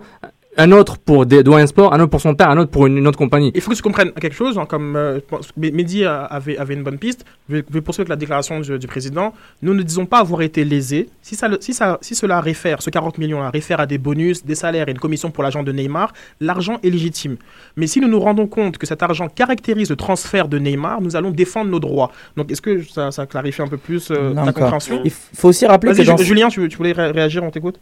un 0.58 0.72
autre 0.72 0.98
pour 1.00 1.26
des 1.26 1.42
Douane 1.44 1.66
Sport, 1.68 1.94
un 1.94 2.00
autre 2.00 2.12
pour 2.12 2.22
son 2.22 2.36
père, 2.36 2.50
un 2.50 2.58
autre 2.58 2.70
pour 2.72 2.86
une, 2.88 2.98
une 2.98 3.08
autre 3.08 3.18
compagnie. 3.18 3.52
Il 3.56 3.62
faut 3.62 3.72
que 3.72 3.76
tu 3.76 3.82
comprennes 3.82 4.12
quelque 4.12 4.36
chose, 4.36 4.58
hein, 4.58 4.66
comme 4.66 4.96
euh, 4.96 5.20
Mehdi 5.58 6.06
avait, 6.06 6.58
avait 6.58 6.74
une 6.76 6.84
bonne 6.84 6.98
piste. 7.00 7.26
Je 7.50 7.56
vais, 7.56 7.64
je 7.68 7.74
vais 7.74 7.82
poursuivre 7.82 8.04
avec 8.04 8.10
la 8.10 8.16
déclaration 8.18 8.60
du, 8.60 8.78
du 8.78 8.88
président. 8.88 9.34
Nous 9.62 9.74
ne 9.74 9.82
disons 9.82 10.06
pas 10.06 10.20
avoir 10.20 10.42
été 10.42 10.64
lésés. 10.64 11.10
Si, 11.22 11.36
ça, 11.36 11.50
si, 11.60 11.74
ça, 11.74 11.98
si 12.02 12.14
cela 12.16 12.40
réfère, 12.42 12.82
ce 12.82 12.90
40 12.90 13.18
millions-là 13.18 13.50
réfère 13.50 13.80
à 13.80 13.86
des 13.86 13.98
bonus, 13.98 14.46
des 14.46 14.56
salaires 14.56 14.88
et 14.88 14.92
une 14.92 15.00
commission 15.00 15.32
pour 15.32 15.44
l'agent 15.44 15.64
de 15.64 15.72
Neymar, 15.72 16.14
l'argent 16.40 16.80
est 16.84 16.90
légitime. 16.90 17.38
Mais 17.76 17.88
si 17.88 18.00
nous 18.00 18.08
nous 18.08 18.20
rendons 18.20 18.48
compte 18.48 18.78
que 18.78 18.86
cet 18.86 19.02
argent 19.04 19.28
caractérise 19.30 19.90
le 19.90 19.96
transfert 19.96 20.48
de 20.48 20.60
Neymar, 20.60 21.02
nous 21.02 21.16
allons 21.16 21.32
défendre 21.32 21.72
nos 21.72 21.80
droits. 21.80 22.12
Donc 22.38 22.52
est-ce 22.52 22.62
que 22.62 22.84
ça, 22.84 23.12
ça 23.12 23.26
clarifie 23.26 23.62
un 23.62 23.68
peu 23.68 23.78
plus 23.78 24.12
euh, 24.12 24.34
Non, 24.34 24.46
ta 24.46 24.54
compréhension? 24.54 25.02
Il 25.04 25.12
faut 25.12 25.50
aussi 25.50 25.66
rappeler 25.66 25.94
que 25.94 26.04
dans 26.04 26.18
Ju- 26.18 26.26
Julien, 26.26 26.48
tu, 26.50 26.68
tu 26.70 26.78
voulais 26.78 26.92
ré- 26.92 27.12
réagir, 27.12 27.44
on 27.44 27.50
t'écoute? 27.50 27.80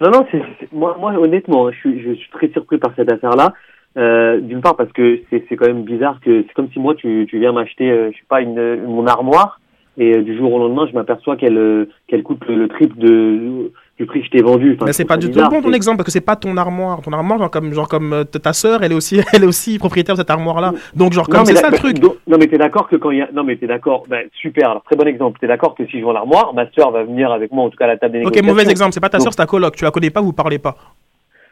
Non, 0.00 0.10
non, 0.10 0.26
c'est- 0.30 0.72
moi, 0.72 0.96
moi, 1.00 1.12
honnêtement, 1.14 1.70
je 1.70 1.76
suis, 1.78 2.00
je 2.02 2.12
suis 2.12 2.30
très 2.30 2.48
surpris 2.48 2.78
par 2.78 2.92
cette 2.96 3.10
affaire-là. 3.10 3.52
Euh, 3.96 4.40
D'une 4.40 4.60
part 4.60 4.76
parce 4.76 4.92
que 4.92 5.20
c'est, 5.30 5.56
quand 5.56 5.66
même 5.66 5.84
bizarre 5.84 6.20
que 6.20 6.42
c'est 6.42 6.52
comme 6.52 6.68
si 6.70 6.78
moi 6.78 6.94
tu, 6.94 7.26
tu 7.30 7.38
viens 7.38 7.52
m'acheter, 7.52 7.90
euh, 7.90 8.10
je 8.12 8.18
sais 8.18 8.24
pas, 8.28 8.42
une, 8.42 8.58
une- 8.58 8.84
mon 8.84 9.06
armoire 9.06 9.58
et 9.96 10.18
euh, 10.18 10.22
du 10.22 10.36
jour 10.36 10.52
au 10.52 10.58
lendemain 10.58 10.86
je 10.86 10.92
m'aperçois 10.92 11.36
qu'elle, 11.36 11.56
euh, 11.56 11.86
qu'elle 12.06 12.22
coûte 12.22 12.44
le, 12.46 12.56
le 12.56 12.68
triple 12.68 12.98
de 12.98 13.72
du 13.98 14.04
prix 14.04 14.20
que 14.20 14.26
je 14.26 14.30
t'ai 14.30 14.42
vendu. 14.42 14.74
Enfin, 14.74 14.84
Mais 14.84 14.92
je 14.92 14.96
c'est 14.98 15.04
pas 15.06 15.16
du 15.16 15.30
tout 15.30 15.40
bon 15.48 15.62
ton 15.62 15.72
exemple 15.72 15.96
parce 15.96 16.06
que 16.06 16.12
c'est 16.12 16.20
pas 16.20 16.36
ton 16.36 16.54
armoire. 16.58 17.00
Ton 17.00 17.12
armoire, 17.12 17.38
genre 17.38 17.50
comme, 17.50 17.72
genre 17.72 17.88
comme 17.88 18.12
euh, 18.12 18.24
ta 18.24 18.52
sœur, 18.52 18.82
elle 18.82 18.92
est 18.92 18.94
aussi, 18.94 19.20
elle 19.32 19.42
est 19.44 19.46
aussi 19.46 19.78
propriétaire 19.78 20.14
de 20.14 20.20
cette 20.20 20.28
armoire-là. 20.30 20.72
Donc 20.94 21.14
genre 21.14 21.26
comme 21.28 21.46
c'est 21.46 21.54
ça 21.56 21.70
le 21.70 21.78
truc. 21.78 21.98
donc- 21.98 22.16
non 22.26 22.36
mais 22.38 22.46
t'es 22.46 22.58
d'accord 22.58 22.88
que 22.88 22.96
quand 22.96 23.10
il 23.10 23.18
y 23.18 23.22
a 23.22 23.28
non 23.32 23.42
mais 23.44 23.56
t'es 23.56 23.66
d'accord 23.66 24.04
ben 24.08 24.26
super 24.40 24.70
alors 24.70 24.82
très 24.84 24.96
bon 24.96 25.06
exemple 25.06 25.38
t'es 25.40 25.46
d'accord 25.46 25.74
que 25.74 25.86
si 25.86 25.98
je 25.98 26.04
vends 26.04 26.12
l'armoire 26.12 26.52
ma 26.54 26.70
sœur 26.72 26.90
va 26.90 27.04
venir 27.04 27.30
avec 27.32 27.52
moi 27.52 27.64
en 27.64 27.70
tout 27.70 27.76
cas 27.78 27.84
à 27.84 27.88
la 27.88 27.96
table 27.96 28.12
des 28.12 28.18
Ok, 28.18 28.24
négociations 28.34 28.52
mauvais 28.52 28.70
exemple. 28.70 28.92
C'est 28.92 29.00
pas 29.00 29.08
ta 29.08 29.18
sœur, 29.20 29.32
c'est 29.32 29.36
ta 29.38 29.46
coloc. 29.46 29.74
Tu 29.76 29.84
la 29.84 29.90
connais 29.90 30.10
pas, 30.10 30.20
vous 30.20 30.32
parlez 30.34 30.58
pas. 30.58 30.76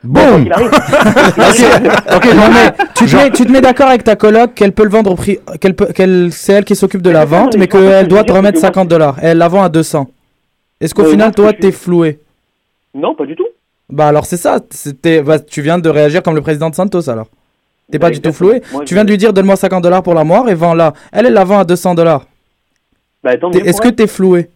Bon. 0.02 0.20
Ok, 2.16 2.26
non, 2.34 2.50
mais 2.52 2.72
tu 2.94 3.06
te 3.06 3.16
mets, 3.16 3.30
tu 3.30 3.46
te 3.46 3.50
mets 3.52 3.60
d'accord 3.60 3.88
avec 3.88 4.04
ta 4.04 4.16
coloc 4.16 4.54
qu'elle 4.54 4.72
peut 4.72 4.84
le 4.84 4.90
vendre 4.90 5.10
au 5.12 5.14
prix, 5.14 5.38
qu'elle 5.60 5.74
peut, 5.74 5.86
qu'elle, 5.86 6.28
c'est 6.32 6.52
elle 6.52 6.64
qui 6.64 6.76
s'occupe 6.76 7.02
de 7.02 7.10
la 7.10 7.24
vente, 7.24 7.56
mais 7.56 7.66
qu'elle 7.68 8.06
doit 8.08 8.24
te 8.24 8.32
remettre 8.32 8.58
c'est 8.58 8.66
que 8.68 8.76
moi, 8.76 8.84
50 8.84 8.88
dollars. 8.88 9.16
Elle 9.22 9.38
la 9.38 9.48
vend 9.48 9.62
à 9.62 9.68
200. 9.68 10.06
Est-ce 10.80 10.94
qu'au 10.94 11.02
Euh, 11.04 11.10
final, 11.10 11.32
toi, 11.34 11.52
t'es 11.52 11.72
floué? 11.72 12.18
Non 12.94 13.14
pas 13.14 13.26
du 13.26 13.34
tout 13.36 13.46
Bah 13.90 14.08
alors 14.08 14.24
c'est 14.26 14.36
ça. 14.36 14.60
C'était, 14.70 15.22
bah, 15.22 15.38
tu 15.38 15.62
viens 15.62 15.78
de 15.78 15.88
réagir 15.88 16.22
comme 16.22 16.34
le 16.34 16.40
président 16.42 16.70
de 16.70 16.74
Santos 16.74 17.08
alors. 17.10 17.26
T'es 17.92 17.98
pas 17.98 18.06
Bah, 18.08 18.14
du 18.14 18.20
tout 18.20 18.32
floué. 18.32 18.62
Moi, 18.72 18.82
Tu 18.84 18.90
je- 18.90 18.94
viens 18.94 19.04
de 19.04 19.10
lui 19.10 19.18
dire 19.18 19.32
donne-moi 19.32 19.56
50 19.56 19.82
dollars 19.82 20.02
pour 20.02 20.14
l'armoire 20.14 20.48
et 20.48 20.54
vends-la. 20.54 20.94
Elle, 21.12 21.26
elle 21.26 21.34
la 21.34 21.44
vend 21.44 21.58
à 21.58 21.64
200 21.64 21.94
dollars. 21.94 22.24
bah, 23.22 23.32
Est-ce 23.34 23.80
que 23.80 23.88
t'es 23.88 24.06
floué? 24.06 24.48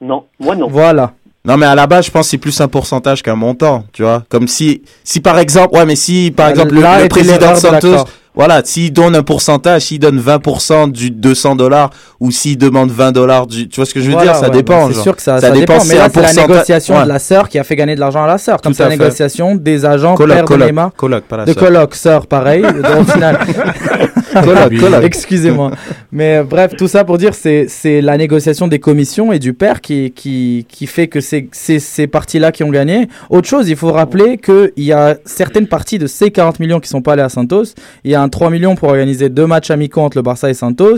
Non 0.00 0.24
moi 0.38 0.54
non 0.56 0.68
Voilà. 0.68 1.12
Non, 1.44 1.56
mais 1.56 1.66
à 1.66 1.74
la 1.74 1.86
base, 1.86 2.06
je 2.06 2.10
pense 2.10 2.26
que 2.26 2.30
c'est 2.32 2.38
plus 2.38 2.60
un 2.60 2.68
pourcentage 2.68 3.22
qu'un 3.22 3.34
montant, 3.36 3.84
tu 3.92 4.02
vois. 4.02 4.22
Comme 4.28 4.48
si, 4.48 4.82
si 5.04 5.20
par 5.20 5.38
exemple, 5.38 5.74
ouais, 5.76 5.86
mais 5.86 5.96
si 5.96 6.30
par 6.36 6.46
Là, 6.46 6.50
exemple 6.52 6.74
le, 6.74 6.80
là 6.82 7.02
le 7.02 7.08
président 7.08 7.54
Santos. 7.54 8.04
Voilà, 8.34 8.62
s'il 8.64 8.92
donne 8.92 9.16
un 9.16 9.22
pourcentage, 9.22 9.82
s'il 9.82 9.98
donne 9.98 10.20
20% 10.20 10.92
du 10.92 11.10
200 11.10 11.56
dollars 11.56 11.90
ou 12.20 12.30
s'il 12.30 12.56
demande 12.56 12.90
20 12.90 13.10
dollars 13.12 13.46
du, 13.46 13.68
tu 13.68 13.76
vois 13.76 13.86
ce 13.86 13.92
que 13.94 14.00
je 14.00 14.06
veux 14.06 14.12
Voilà, 14.12 14.32
dire, 14.32 14.40
ça 14.40 14.46
ouais, 14.48 14.56
dépend. 14.56 14.86
bah, 14.86 14.92
C'est 14.94 15.02
sûr 15.02 15.16
que 15.16 15.22
ça, 15.22 15.40
Ça 15.40 15.48
ça 15.48 15.50
dépend, 15.52 15.74
dépend. 15.74 15.80
c'est 15.84 15.88
Mais 15.94 15.98
là, 15.98 16.04
un 16.04 16.08
c'est 16.08 16.22
la 16.36 16.46
négociation 16.46 16.96
ouais. 16.96 17.02
de 17.04 17.08
la 17.08 17.18
sœur 17.18 17.48
qui 17.48 17.58
a 17.58 17.64
fait 17.64 17.74
gagner 17.76 17.94
de 17.96 18.00
l'argent 18.00 18.22
à 18.22 18.26
la 18.28 18.38
sœur. 18.38 18.60
Comme 18.60 18.74
c'est 18.74 18.84
la 18.84 18.90
fait. 18.90 18.96
négociation 18.96 19.54
des 19.56 19.84
agents 19.84 20.14
Coloc, 20.14 20.36
père 20.46 20.58
de 20.58 20.64
Neymar. 20.64 20.92
coloc, 20.94 21.24
pas 21.24 21.38
la 21.38 21.44
De 21.46 21.52
coloc, 21.52 21.94
sœur, 21.94 22.26
pareil. 22.26 22.62
Donc, 22.82 23.00
au 23.00 23.04
final, 23.12 23.38
Coloc, 24.42 24.78
coloc. 24.78 25.04
Excusez-moi. 25.04 25.70
Mais 26.12 26.38
euh, 26.38 26.44
bref, 26.44 26.72
tout 26.76 26.86
ça 26.88 27.04
pour 27.04 27.18
dire, 27.18 27.34
c'est 27.34 27.66
c'est 27.68 28.00
la 28.00 28.16
négociation 28.16 28.68
des 28.68 28.78
commissions 28.78 29.32
et 29.32 29.38
du 29.38 29.52
père 29.54 29.80
qui, 29.80 30.10
qui, 30.12 30.66
qui 30.68 30.86
fait 30.86 31.08
que 31.08 31.20
c'est 31.20 31.48
c'est 31.52 31.78
ces 31.78 32.06
parties-là 32.06 32.52
qui 32.52 32.62
ont 32.62 32.70
gagné. 32.70 33.08
Autre 33.30 33.48
chose, 33.48 33.68
il 33.68 33.76
faut 33.76 33.90
rappeler 33.90 34.38
qu'il 34.38 34.70
y 34.84 34.92
a 34.92 35.16
certaines 35.24 35.66
parties 35.66 35.98
de 35.98 36.06
ces 36.06 36.30
40 36.30 36.60
millions 36.60 36.78
qui 36.80 36.88
sont 36.88 37.00
pas 37.02 37.14
allées 37.14 37.22
à 37.22 37.28
Santos. 37.28 37.64
Il 38.04 38.10
y 38.10 38.14
a 38.14 38.20
un 38.22 38.27
3 38.30 38.50
millions 38.50 38.74
pour 38.74 38.88
organiser 38.88 39.28
deux 39.28 39.46
matchs 39.46 39.70
amicaux 39.70 40.00
entre 40.02 40.16
le 40.18 40.22
Barça 40.22 40.48
et 40.50 40.54
Santos. 40.54 40.96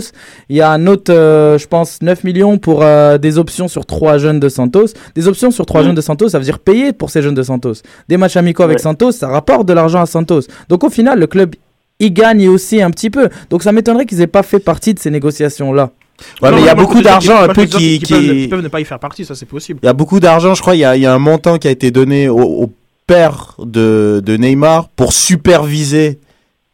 Il 0.49 0.55
y 0.57 0.61
a 0.61 0.71
un 0.71 0.87
autre, 0.87 1.11
euh, 1.13 1.57
je 1.57 1.67
pense, 1.67 2.01
9 2.01 2.23
millions 2.23 2.57
pour 2.57 2.81
euh, 2.83 3.17
des 3.17 3.37
options 3.37 3.67
sur 3.67 3.85
trois 3.85 4.17
jeunes 4.17 4.39
de 4.39 4.49
Santos. 4.49 4.87
Des 5.15 5.27
options 5.27 5.51
sur 5.51 5.65
trois 5.65 5.81
Mhm. 5.81 5.87
jeunes 5.87 5.95
de 5.95 6.01
Santos, 6.01 6.29
ça 6.29 6.37
veut 6.39 6.45
dire 6.45 6.59
payer 6.59 6.93
pour 6.93 7.09
ces 7.09 7.21
jeunes 7.21 7.35
de 7.35 7.43
Santos. 7.43 7.73
Des 8.09 8.17
matchs 8.17 8.37
amicaux 8.37 8.63
avec. 8.63 8.79
Santos, 8.79 9.11
ça 9.13 9.27
rapporte 9.27 9.67
de 9.67 9.73
l'argent 9.73 10.01
à 10.01 10.05
Santos. 10.05 10.41
Donc 10.69 10.83
au 10.83 10.89
final, 10.89 11.19
le 11.19 11.27
club 11.27 11.55
il 11.99 12.11
gagne 12.13 12.49
aussi 12.49 12.81
un 12.81 12.89
petit 12.89 13.11
peu. 13.11 13.29
Donc 13.51 13.61
ça 13.61 13.71
m'étonnerait 13.71 14.05
qu'ils 14.07 14.21
aient 14.21 14.27
pas 14.27 14.41
fait 14.41 14.57
partie 14.59 14.93
de 14.95 14.99
ces 14.99 15.11
négociations-là. 15.11 15.91
Ouais, 16.41 16.49
Non, 16.49 16.55
mais 16.55 16.61
il 16.63 16.65
y 16.65 16.69
a 16.69 16.75
beaucoup 16.75 17.01
d'argent 17.01 17.41
un 17.43 17.47
peu 17.49 17.65
qui, 17.65 17.99
qu'ils 17.99 18.07
peuvent 18.07 18.21
ne- 18.23 18.31
qui, 18.33 18.43
ils 18.43 18.49
peuvent 18.49 18.61
ne 18.63 18.67
pas 18.69 18.79
y 18.79 18.85
faire 18.85 18.99
partie, 18.99 19.23
ça 19.25 19.35
c'est 19.35 19.45
possible. 19.45 19.79
Il 19.83 19.85
y 19.85 19.89
a 19.89 19.93
beaucoup 19.93 20.19
d'argent, 20.19 20.53
je 20.55 20.61
crois. 20.61 20.75
Il 20.75 20.79
y 20.79 20.85
a, 20.85 20.95
il 20.95 21.01
y 21.01 21.05
a 21.05 21.13
un 21.13 21.19
montant 21.19 21.57
qui 21.59 21.67
a 21.67 21.71
été 21.71 21.91
donné 21.91 22.27
au, 22.29 22.39
au 22.39 22.71
père 23.05 23.55
de, 23.63 24.21
de 24.25 24.35
Neymar 24.37 24.89
pour 24.89 25.13
superviser 25.13 26.19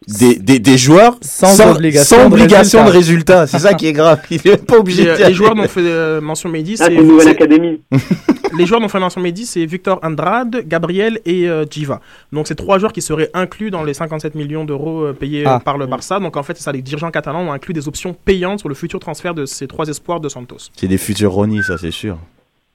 des, 0.07 0.35
des, 0.35 0.59
des 0.59 0.77
joueurs 0.77 1.17
Sans 1.21 1.59
obligation 1.75 2.17
sans 2.17 2.29
de 2.29 2.33
obligation 2.35 2.85
de 2.85 2.89
résultat. 2.91 3.41
résultat. 3.41 3.47
C'est 3.47 3.59
ça 3.59 3.73
qui 3.73 3.87
est 3.87 3.93
grave. 3.93 4.21
Il 4.31 4.35
est 4.47 4.65
pas 4.65 4.77
obligé 4.77 5.03
Les, 5.03 5.11
de 5.11 5.15
dire. 5.17 5.27
les 5.27 5.33
joueurs 5.33 5.55
dont 5.55 5.63
fait 5.67 5.81
euh, 5.81 6.21
mention 6.21 6.49
Mehdi, 6.49 6.75
Ah, 6.79 6.85
c'est 6.85 6.91
c'est 6.91 6.95
une 6.95 7.07
nouvelle 7.07 7.23
c'est- 7.25 7.31
académie. 7.31 7.81
les 8.57 8.65
joueurs 8.65 8.79
dont 8.79 8.87
fait 8.87 8.99
mention 8.99 9.19
Mehdi, 9.21 9.45
c'est 9.45 9.65
Victor 9.65 9.99
Andrade, 10.03 10.63
Gabriel 10.65 11.19
et 11.25 11.49
euh, 11.49 11.65
Giva. 11.69 11.99
Donc 12.31 12.47
c'est 12.47 12.55
trois 12.55 12.79
joueurs 12.79 12.93
qui 12.93 13.01
seraient 13.01 13.29
inclus 13.33 13.69
dans 13.69 13.83
les 13.83 13.93
57 13.93 14.35
millions 14.35 14.63
d'euros 14.65 15.01
euh, 15.07 15.13
payés 15.13 15.45
euh, 15.45 15.49
Ah. 15.51 15.59
par 15.59 15.77
le 15.77 15.87
Barça. 15.87 16.19
Donc 16.19 16.37
en 16.37 16.43
fait, 16.43 16.57
ça, 16.57 16.71
les 16.71 16.81
dirigeants 16.81 17.11
catalans 17.11 17.41
ont 17.47 17.51
inclus 17.51 17.73
des 17.73 17.87
options 17.87 18.13
payantes 18.13 18.59
sur 18.59 18.69
le 18.69 18.75
futur 18.75 18.99
transfert 18.99 19.33
de 19.33 19.45
ces 19.45 19.67
trois 19.67 19.87
espoirs 19.87 20.19
de 20.19 20.29
Santos. 20.29 20.69
C'est 20.75 20.87
des 20.87 20.97
futurs 20.97 21.31
Ronnie, 21.33 21.63
ça 21.63 21.77
c'est 21.77 21.91
sûr. 21.91 22.17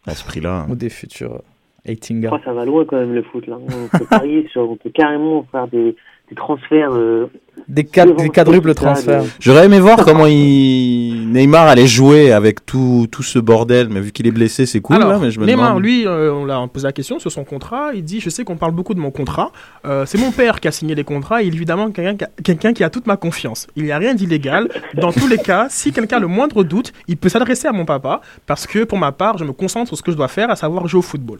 À 0.07 0.14
ce 0.14 0.24
prix-là. 0.24 0.66
Ou 0.68 0.74
des 0.74 0.91
futurs 0.91 1.41
Je 1.87 1.93
Eitinga. 1.93 2.26
crois 2.28 2.41
que 2.41 2.45
ça 2.45 2.53
va 2.53 2.64
loin 2.64 2.85
quand 2.85 2.97
même 2.97 3.14
le 3.14 3.22
foot 3.22 3.47
là. 3.47 3.57
On 3.59 3.97
peut 3.99 4.05
parier 4.05 4.47
sur, 4.53 4.68
on 4.70 4.76
peut 4.76 4.91
carrément 4.93 5.47
faire 5.51 5.66
des, 5.68 5.95
des 6.33 6.37
transferts. 6.37 6.93
euh, 6.93 7.26
Des, 7.68 7.85
quatre- 7.85 8.16
des 8.16 8.28
quadruples 8.30 8.74
transferts. 8.74 9.22
J'aurais 9.39 9.66
aimé 9.66 9.78
voir 9.78 10.05
comment 10.05 10.26
il... 10.26 11.28
Neymar 11.30 11.68
allait 11.68 11.87
jouer 11.87 12.33
avec 12.33 12.64
tout, 12.66 13.07
tout 13.11 13.22
ce 13.22 13.39
bordel. 13.39 13.89
Mais 13.91 14.01
vu 14.01 14.11
qu'il 14.12 14.26
est 14.26 14.30
blessé, 14.33 14.66
c'est 14.66 14.80
cool. 14.80 14.97
Alors, 14.97 15.11
là, 15.11 15.18
mais 15.20 15.30
je 15.30 15.39
me 15.39 15.47
Neymar, 15.47 15.68
demande- 15.70 15.83
lui, 15.83 16.07
euh, 16.07 16.33
on 16.33 16.45
l'a 16.45 16.66
posé 16.72 16.87
la 16.87 16.93
question 16.93 17.18
sur 17.18 17.30
son 17.30 17.45
contrat. 17.45 17.91
Il 17.95 18.03
dit 18.05 18.20
Je 18.20 18.30
sais 18.30 18.45
qu'on 18.45 18.57
parle 18.57 18.72
beaucoup 18.72 18.95
de 18.95 19.01
mon 19.01 19.11
contrat. 19.11 19.53
Euh, 19.87 20.05
c'est 20.07 20.18
mon 20.18 20.33
père 20.33 20.61
qui 20.61 20.68
a 20.68 20.72
signé 20.72 20.95
les 20.95 21.05
contrats 21.05 21.43
et 21.43 21.47
évidemment 21.47 21.91
quelqu'un 21.91 22.16
qui, 22.43 22.51
a- 22.68 22.72
qui 22.72 22.85
a 22.85 22.91
toute 22.91 23.07
ma 23.07 23.16
confiance. 23.16 23.66
Il 23.76 23.85
n'y 23.85 23.93
a 23.93 23.99
rien 23.99 24.14
d'illégal. 24.14 24.68
Dans 24.95 25.12
tous 25.12 25.28
les 25.28 25.39
cas, 25.39 25.66
si 25.70 25.93
quelqu'un 25.93 26.16
a 26.16 26.20
le 26.20 26.26
moindre 26.28 26.64
doute, 26.64 26.93
il 27.09 27.16
peut 27.16 27.28
s'adresser 27.28 27.68
à 27.68 27.72
mon 27.72 27.85
papa 27.85 28.22
parce 28.47 28.66
que 28.66 28.85
pour 28.85 28.99
ma 28.99 29.12
part, 29.12 29.39
je 29.39 29.45
me 29.45 29.53
concentre 29.53 29.89
sur 29.89 29.97
ce 29.97 30.03
que 30.03 30.11
je 30.11 30.16
dois 30.16 30.28
faire, 30.28 30.51
à 30.51 30.57
savoir 30.57 30.89
jouer 30.89 30.99
au 30.99 31.03
football. 31.03 31.39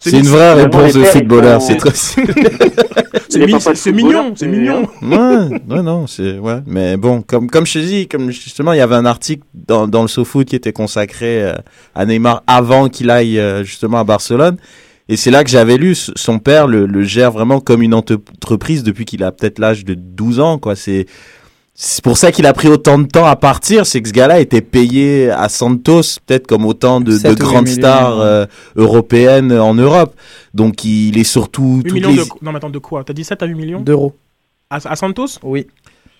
C'est 0.00 0.18
une 0.18 0.26
vraie 0.26 0.52
réponse 0.54 0.92
de 0.92 1.02
footballeur. 1.04 1.62
C'est 1.62 1.76
très... 1.76 1.90
C'est 3.28 3.92
mignon, 3.92 4.32
c'est 4.36 4.46
mignon. 4.46 4.88
ouais, 5.02 5.60
ouais, 5.68 5.82
non, 5.82 6.06
c'est 6.06 6.38
ouais, 6.38 6.60
mais 6.66 6.96
bon, 6.96 7.22
comme 7.22 7.48
comme 7.50 7.66
je 7.66 7.74
te 7.74 7.78
dis, 7.78 8.06
comme 8.06 8.30
justement, 8.30 8.72
il 8.72 8.78
y 8.78 8.82
avait 8.82 8.94
un 8.94 9.06
article 9.06 9.42
dans 9.54 9.88
dans 9.88 10.02
le 10.02 10.08
SoFoot 10.08 10.46
qui 10.46 10.56
était 10.56 10.72
consacré 10.72 11.42
euh, 11.42 11.54
à 11.94 12.06
Neymar 12.06 12.42
avant 12.46 12.88
qu'il 12.88 13.10
aille 13.10 13.38
euh, 13.38 13.64
justement 13.64 13.98
à 13.98 14.04
Barcelone. 14.04 14.56
Et 15.08 15.16
c'est 15.16 15.30
là 15.30 15.44
que 15.44 15.50
j'avais 15.50 15.76
lu, 15.76 15.94
son 15.94 16.38
père 16.38 16.66
le, 16.66 16.86
le 16.86 17.02
gère 17.02 17.30
vraiment 17.30 17.60
comme 17.60 17.82
une 17.82 17.92
entreprise 17.94 18.82
depuis 18.82 19.04
qu'il 19.04 19.22
a 19.22 19.32
peut-être 19.32 19.58
l'âge 19.58 19.84
de 19.84 19.94
12 19.94 20.40
ans, 20.40 20.58
quoi. 20.58 20.76
C'est 20.76 21.06
c'est 21.76 22.04
pour 22.04 22.16
ça 22.16 22.30
qu'il 22.30 22.46
a 22.46 22.52
pris 22.52 22.68
autant 22.68 22.98
de 22.98 23.06
temps 23.06 23.26
à 23.26 23.34
partir, 23.34 23.84
c'est 23.84 24.00
que 24.00 24.08
ce 24.08 24.12
gars-là 24.12 24.38
était 24.38 24.60
payé 24.60 25.30
à 25.30 25.48
Santos, 25.48 26.20
peut-être 26.24 26.46
comme 26.46 26.64
autant 26.64 27.00
de, 27.00 27.34
grandes 27.34 27.66
stars 27.66 28.20
euh, 28.20 28.46
européennes 28.76 29.52
en 29.52 29.74
Europe. 29.74 30.14
Donc 30.54 30.84
il 30.84 31.18
est 31.18 31.24
surtout 31.24 31.78
8 31.78 31.82
toutes 31.82 31.92
millions 31.94 32.10
les... 32.10 32.16
de... 32.16 32.22
Non, 32.42 32.52
mais 32.52 32.58
attends, 32.58 32.70
de 32.70 32.78
quoi? 32.78 33.02
T'as 33.02 33.12
dit 33.12 33.24
7 33.24 33.42
à 33.42 33.46
8 33.46 33.54
millions? 33.56 33.80
D'euros. 33.80 34.14
à, 34.70 34.76
à 34.88 34.94
Santos? 34.94 35.38
Oui. 35.42 35.66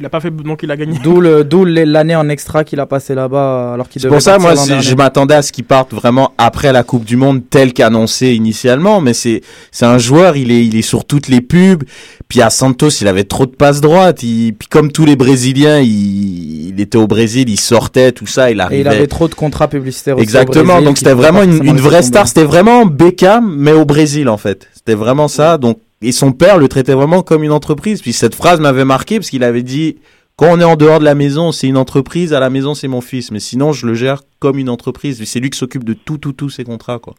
Il 0.01 0.07
a 0.07 0.09
pas 0.09 0.19
fait. 0.19 0.31
Donc 0.35 0.65
il 0.65 0.71
a 0.73 0.77
gagné. 0.77 0.99
D'où 1.05 1.21
le- 1.21 1.45
d'où 1.45 1.65
les- 1.65 1.85
l'année 1.87 2.17
en 2.17 2.29
extra 2.29 2.65
qu'il 2.65 2.81
a 2.81 2.87
passé 2.87 3.15
là-bas 3.15 3.75
alors 3.75 3.89
qu'il 3.89 4.03
C'est 4.03 4.09
pour 4.09 4.21
ça, 4.21 4.39
moi, 4.39 4.55
je 4.57 4.95
m'attendais 4.97 5.35
à 5.37 5.43
ce 5.43 5.53
qu'il 5.53 5.63
parte 5.65 5.95
vraiment 5.95 6.33
après 6.37 6.73
la 6.73 6.83
Coupe 6.83 7.05
du 7.05 7.17
Monde, 7.17 7.43
tel 7.49 7.73
qu'annoncé 7.73 8.33
initialement. 8.33 9.01
Mais 9.01 9.15
c'est, 9.15 9.41
c'est 9.71 9.87
un 9.87 9.99
joueur, 9.99 10.37
il 10.37 10.51
est, 10.51 10.67
il 10.67 10.75
est 10.77 10.83
sur 10.83 11.05
toutes 11.05 11.29
les 11.29 11.41
pubs. 11.41 11.85
Puis 12.29 12.43
à 12.43 12.51
Santos, 12.51 12.89
il 13.01 13.07
avait 13.07 13.23
trop 13.23 13.47
de 13.47 13.53
passes 13.53 13.81
droites. 13.81 14.25
Il, 14.25 14.55
puis 14.59 14.67
comme 14.67 14.91
tous 14.91 15.05
les 15.05 15.15
Brésiliens, 15.15 15.79
il, 15.79 16.71
il 16.71 16.81
était 16.81 16.99
au 16.99 17.07
Brésil, 17.07 17.49
il 17.49 17.61
sortait, 17.61 18.11
tout 18.11 18.27
ça, 18.27 18.51
il 18.51 18.57
Et 18.59 18.61
arrivait. 18.61 18.81
il 18.81 18.89
avait 18.89 19.07
trop 19.07 19.29
de 19.29 19.35
contrats 19.35 19.69
publicitaires 19.69 20.17
aussi 20.17 20.23
au 20.23 20.25
Exactement. 20.25 20.65
Brésil 20.75 20.85
Donc 20.87 20.99
c'était 20.99 21.13
vraiment 21.15 21.45
une, 21.45 21.65
une 21.65 21.77
vraie 21.81 22.03
star. 22.03 22.27
C'était 22.27 22.43
vraiment 22.43 22.85
Beckham, 22.85 23.55
mais 23.57 23.73
au 23.73 23.85
Brésil 23.85 24.29
en 24.29 24.39
fait. 24.39 24.67
C'était 24.75 24.95
vraiment 24.95 25.29
ça. 25.29 25.57
Donc 25.57 25.79
et 26.09 26.13
son 26.13 26.33
père 26.33 26.59
le 26.59 26.69
traitait 26.69 26.95
vraiment 26.95 27.23
comme 27.23 27.45
une 27.45 27.53
entreprise. 27.53 28.03
Puis 28.03 28.13
cette 28.13 28.35
phrase 28.35 28.61
m'avait 28.61 28.85
marqué 28.85 29.19
parce 29.19 29.31
qu'il 29.31 29.45
avait 29.45 29.63
dit 29.63 29.97
quand 30.37 30.49
on 30.51 30.59
est 30.61 30.65
en 30.65 30.77
dehors 30.77 30.99
de 30.99 31.05
la 31.05 31.15
maison, 31.15 31.53
c'est 31.53 31.69
une 31.69 31.77
entreprise. 31.77 32.33
À 32.33 32.41
la 32.41 32.51
maison, 32.51 32.75
c'est 32.75 32.89
mon 32.89 33.01
fils. 33.01 33.31
Mais 33.31 33.41
sinon, 33.41 33.73
je 33.73 33.87
le 33.87 33.95
gère 33.95 34.23
comme 34.41 34.59
une 34.59 34.69
entreprise. 34.69 35.23
C'est 35.25 35.41
lui 35.41 35.51
qui 35.51 35.59
s'occupe 35.59 35.85
de 35.85 35.95
tout, 35.95 36.19
tout, 36.19 36.33
tous 36.33 36.51
ses 36.51 36.65
contrats, 36.65 36.99
quoi. 36.99 37.15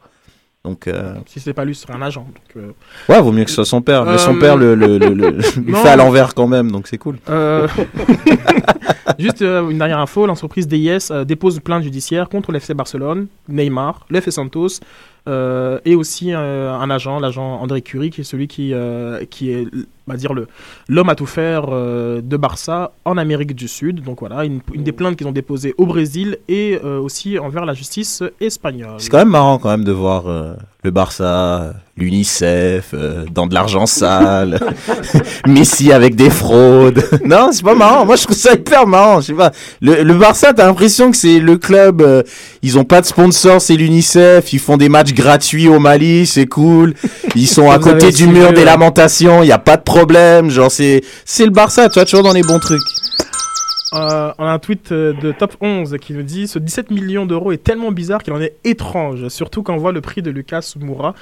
Donc, 0.65 0.88
euh, 0.88 1.13
Si 1.27 1.39
c'était 1.39 1.53
pas 1.53 1.63
lui, 1.63 1.75
ce 1.75 1.83
serait 1.83 1.93
un 1.93 2.01
agent. 2.01 2.21
Donc, 2.55 2.63
euh, 2.63 2.71
ouais, 3.13 3.21
vaut 3.21 3.31
mieux 3.31 3.43
que 3.43 3.51
ce 3.51 3.55
soit 3.55 3.65
son 3.65 3.81
père. 3.83 4.03
Mais 4.03 4.17
son 4.17 4.36
Euh, 4.36 4.39
père 4.39 4.57
le, 4.57 4.73
le, 4.75 4.97
le, 4.97 5.13
le- 5.13 5.29
lui 5.61 5.71
non. 5.71 5.77
fait 5.77 5.89
à 5.89 5.95
l'envers 5.95 6.33
quand 6.33 6.47
même, 6.47 6.71
donc 6.71 6.88
c'est 6.88 6.97
cool. 6.97 7.17
Euh, 7.29 7.67
Juste 9.19 9.41
euh, 9.43 9.69
une 9.69 9.77
dernière 9.77 9.99
info, 9.99 10.25
l'entreprise 10.25 10.67
DIS 10.67 11.09
euh, 11.11 11.23
dépose 11.23 11.59
plainte 11.59 11.83
judiciaire 11.83 12.29
contre 12.29 12.51
l'FC 12.51 12.73
Barcelone, 12.73 13.27
Neymar, 13.47 14.05
l'FC 14.09 14.31
Santos 14.31 14.67
euh, 14.67 14.75
et 15.28 15.95
aussi 15.95 16.34
euh, 16.34 16.71
un 16.73 16.89
agent, 16.89 17.19
l'agent 17.19 17.59
André 17.59 17.82
Curie, 17.82 18.09
qui 18.11 18.21
est 18.21 18.26
celui 18.26 18.47
qui, 18.47 18.73
euh, 18.73 19.26
qui 19.26 19.49
est, 19.51 19.67
on 20.07 20.11
va 20.11 20.17
dire, 20.17 20.33
le 20.33 20.47
l'homme 20.87 21.09
à 21.09 21.15
tout 21.15 21.25
faire 21.25 21.65
euh, 21.69 22.21
de 22.21 22.37
Barça 22.37 22.91
en 23.05 23.17
Amérique 23.17 23.55
du 23.55 23.67
Sud. 23.67 24.03
Donc 24.03 24.19
voilà, 24.19 24.45
une, 24.45 24.59
une 24.73 24.83
des 24.83 24.91
plaintes 24.91 25.15
qu'ils 25.15 25.27
ont 25.27 25.31
déposées 25.31 25.73
au 25.77 25.85
Brésil 25.85 26.37
et 26.47 26.79
euh, 26.83 26.99
aussi 26.99 27.39
envers 27.39 27.65
la 27.65 27.73
justice 27.73 28.23
espagnole. 28.39 28.95
C'est 28.99 29.09
quand 29.09 29.17
même 29.17 29.29
marrant 29.29 29.57
quand 29.57 29.69
même 29.69 29.83
de 29.83 29.91
voir 29.91 30.27
euh, 30.27 30.53
le 30.83 30.91
Barça, 30.91 31.73
l'UNICEF, 31.97 32.93
dans 33.31 33.47
de 33.47 33.55
l'argent 33.55 33.87
sale, 33.87 34.59
Messi 35.47 35.91
avec 35.91 36.15
des 36.15 36.29
fraudes. 36.29 37.03
non, 37.25 37.49
c'est 37.51 37.63
pas 37.63 37.73
marrant. 37.73 38.05
Moi, 38.05 38.15
je 38.15 38.23
trouve 38.23 38.37
ça 38.37 38.53
hyper 38.53 38.85
marrant. 38.85 39.21
Je 39.21 39.27
sais 39.27 39.33
pas. 39.33 39.51
Le, 39.81 40.03
le 40.03 40.13
Barça, 40.13 40.53
t'as 40.53 40.67
l'impression 40.67 41.09
que 41.09 41.17
c'est 41.17 41.39
le 41.39 41.57
club. 41.57 42.23
ils 42.61 42.77
ont 42.77 42.83
pas 42.83 43.01
de 43.01 43.07
sponsor, 43.07 43.59
c'est 43.59 43.75
l'UNICEF. 43.75 44.53
Ils 44.53 44.59
font 44.59 44.77
des 44.77 44.89
matchs 44.89 45.13
gratuits 45.13 45.67
au 45.67 45.79
Mali, 45.79 46.27
c'est 46.27 46.45
cool. 46.45 46.93
Ils 47.35 47.47
sont 47.47 47.71
à 47.71 47.79
côté 47.79 48.11
du 48.11 48.27
mur 48.27 48.53
des 48.53 48.65
lamentations. 48.65 49.41
Il 49.41 49.47
y 49.47 49.51
a 49.51 49.57
pas 49.57 49.77
de 49.77 49.81
problème. 49.81 49.94
Genre, 50.49 50.71
c'est 50.71 51.01
c'est 51.25 51.45
le 51.45 51.51
Barça. 51.51 51.87
Tu 51.89 51.95
vois, 51.95 52.05
toujours 52.05 52.23
dans 52.23 52.33
les 52.33 52.41
bons 52.43 52.59
trucs. 52.59 52.81
Euh, 53.93 54.33
on 54.37 54.45
a 54.45 54.51
un 54.51 54.59
tweet 54.59 54.91
euh, 54.91 55.13
de 55.13 55.31
Top 55.31 55.55
11 55.61 55.95
qui 56.01 56.13
nous 56.13 56.23
dit 56.23 56.47
Ce 56.47 56.59
17 56.59 56.91
millions 56.91 57.25
d'euros 57.25 57.51
est 57.51 57.63
tellement 57.63 57.91
bizarre 57.91 58.21
qu'il 58.23 58.33
en 58.33 58.41
est 58.41 58.55
étrange, 58.63 59.27
surtout 59.29 59.63
quand 59.63 59.73
on 59.73 59.77
voit 59.77 59.91
le 59.93 60.01
prix 60.01 60.21
de 60.21 60.31
Lucas 60.31 60.73
Moura. 60.79 61.13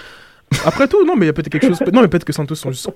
Après 0.65 0.87
tout, 0.87 1.03
non, 1.05 1.15
mais 1.15 1.25
il 1.25 1.27
y 1.27 1.29
a 1.29 1.33
peut-être 1.33 1.49
quelque 1.49 1.67
chose. 1.67 1.79
Non, 1.91 2.01
mais 2.01 2.07
peut-être 2.07 2.25
que 2.25 2.33
Santos 2.33 2.55
sont 2.55 2.71
juste. 2.71 2.89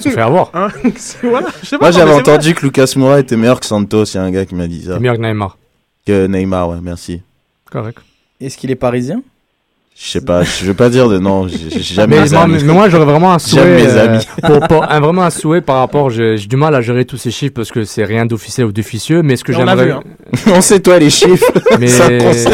Se 0.00 0.08
fait 0.10 0.20
avoir. 0.20 0.50
Hein 0.54 0.68
C'est- 0.96 1.26
voilà, 1.26 1.48
je 1.62 1.66
sais 1.66 1.78
pas. 1.78 1.86
Moi, 1.86 1.90
j'avais 1.90 2.12
entendu 2.12 2.54
que 2.54 2.64
Lucas 2.64 2.92
Moura 2.96 3.18
était 3.20 3.36
meilleur 3.36 3.58
que 3.60 3.66
Santos. 3.66 4.04
Il 4.04 4.14
y 4.14 4.18
a 4.18 4.22
un 4.22 4.30
gars 4.30 4.46
qui 4.46 4.54
m'a 4.54 4.66
dit 4.66 4.82
ça. 4.84 4.98
Meilleur 4.98 5.16
que 5.16 5.22
Neymar. 5.22 5.58
Que 6.06 6.26
Neymar, 6.26 6.68
ouais, 6.70 6.78
merci. 6.82 7.20
Correct. 7.70 7.98
Est-ce 8.40 8.56
qu'il 8.56 8.70
est 8.70 8.76
parisien? 8.76 9.22
Je 10.00 10.10
sais 10.10 10.20
pas, 10.24 10.44
je 10.44 10.64
veux 10.64 10.74
pas 10.74 10.90
dire 10.90 11.08
de 11.08 11.18
non, 11.18 11.48
j'ai 11.48 11.80
jamais 11.82 12.18
Mais, 12.18 12.22
mes 12.24 12.30
moi, 12.30 12.42
amis. 12.42 12.62
mais- 12.64 12.72
moi, 12.72 12.88
j'aurais 12.88 13.04
vraiment 13.04 13.32
un 13.32 13.40
souhait. 13.40 13.62
J'aime 13.62 13.74
mes 13.74 13.86
euh, 13.98 14.04
amis. 14.04 14.26
pour, 14.46 14.60
pour- 14.68 14.84
un, 14.88 15.00
vraiment 15.00 15.22
un 15.24 15.30
souhait 15.30 15.60
par 15.60 15.78
rapport. 15.78 16.08
J'ai 16.10 16.36
du 16.36 16.54
mal 16.54 16.72
à 16.76 16.80
gérer 16.80 17.04
tous 17.04 17.16
ces 17.16 17.32
chiffres 17.32 17.52
parce 17.54 17.72
que 17.72 17.82
c'est 17.82 18.04
rien 18.04 18.24
d'officiel 18.24 18.68
ou 18.68 18.72
d'officieux. 18.72 19.22
Mais 19.22 19.34
ce 19.34 19.42
que 19.42 19.50
l'a 19.50 19.58
j'aimerais. 19.58 19.90
hein. 19.90 20.02
On 20.54 20.60
sait 20.60 20.78
toi 20.78 21.00
les 21.00 21.10
chiffres. 21.10 21.44
Mais 21.80 21.88
Ça 21.88 22.04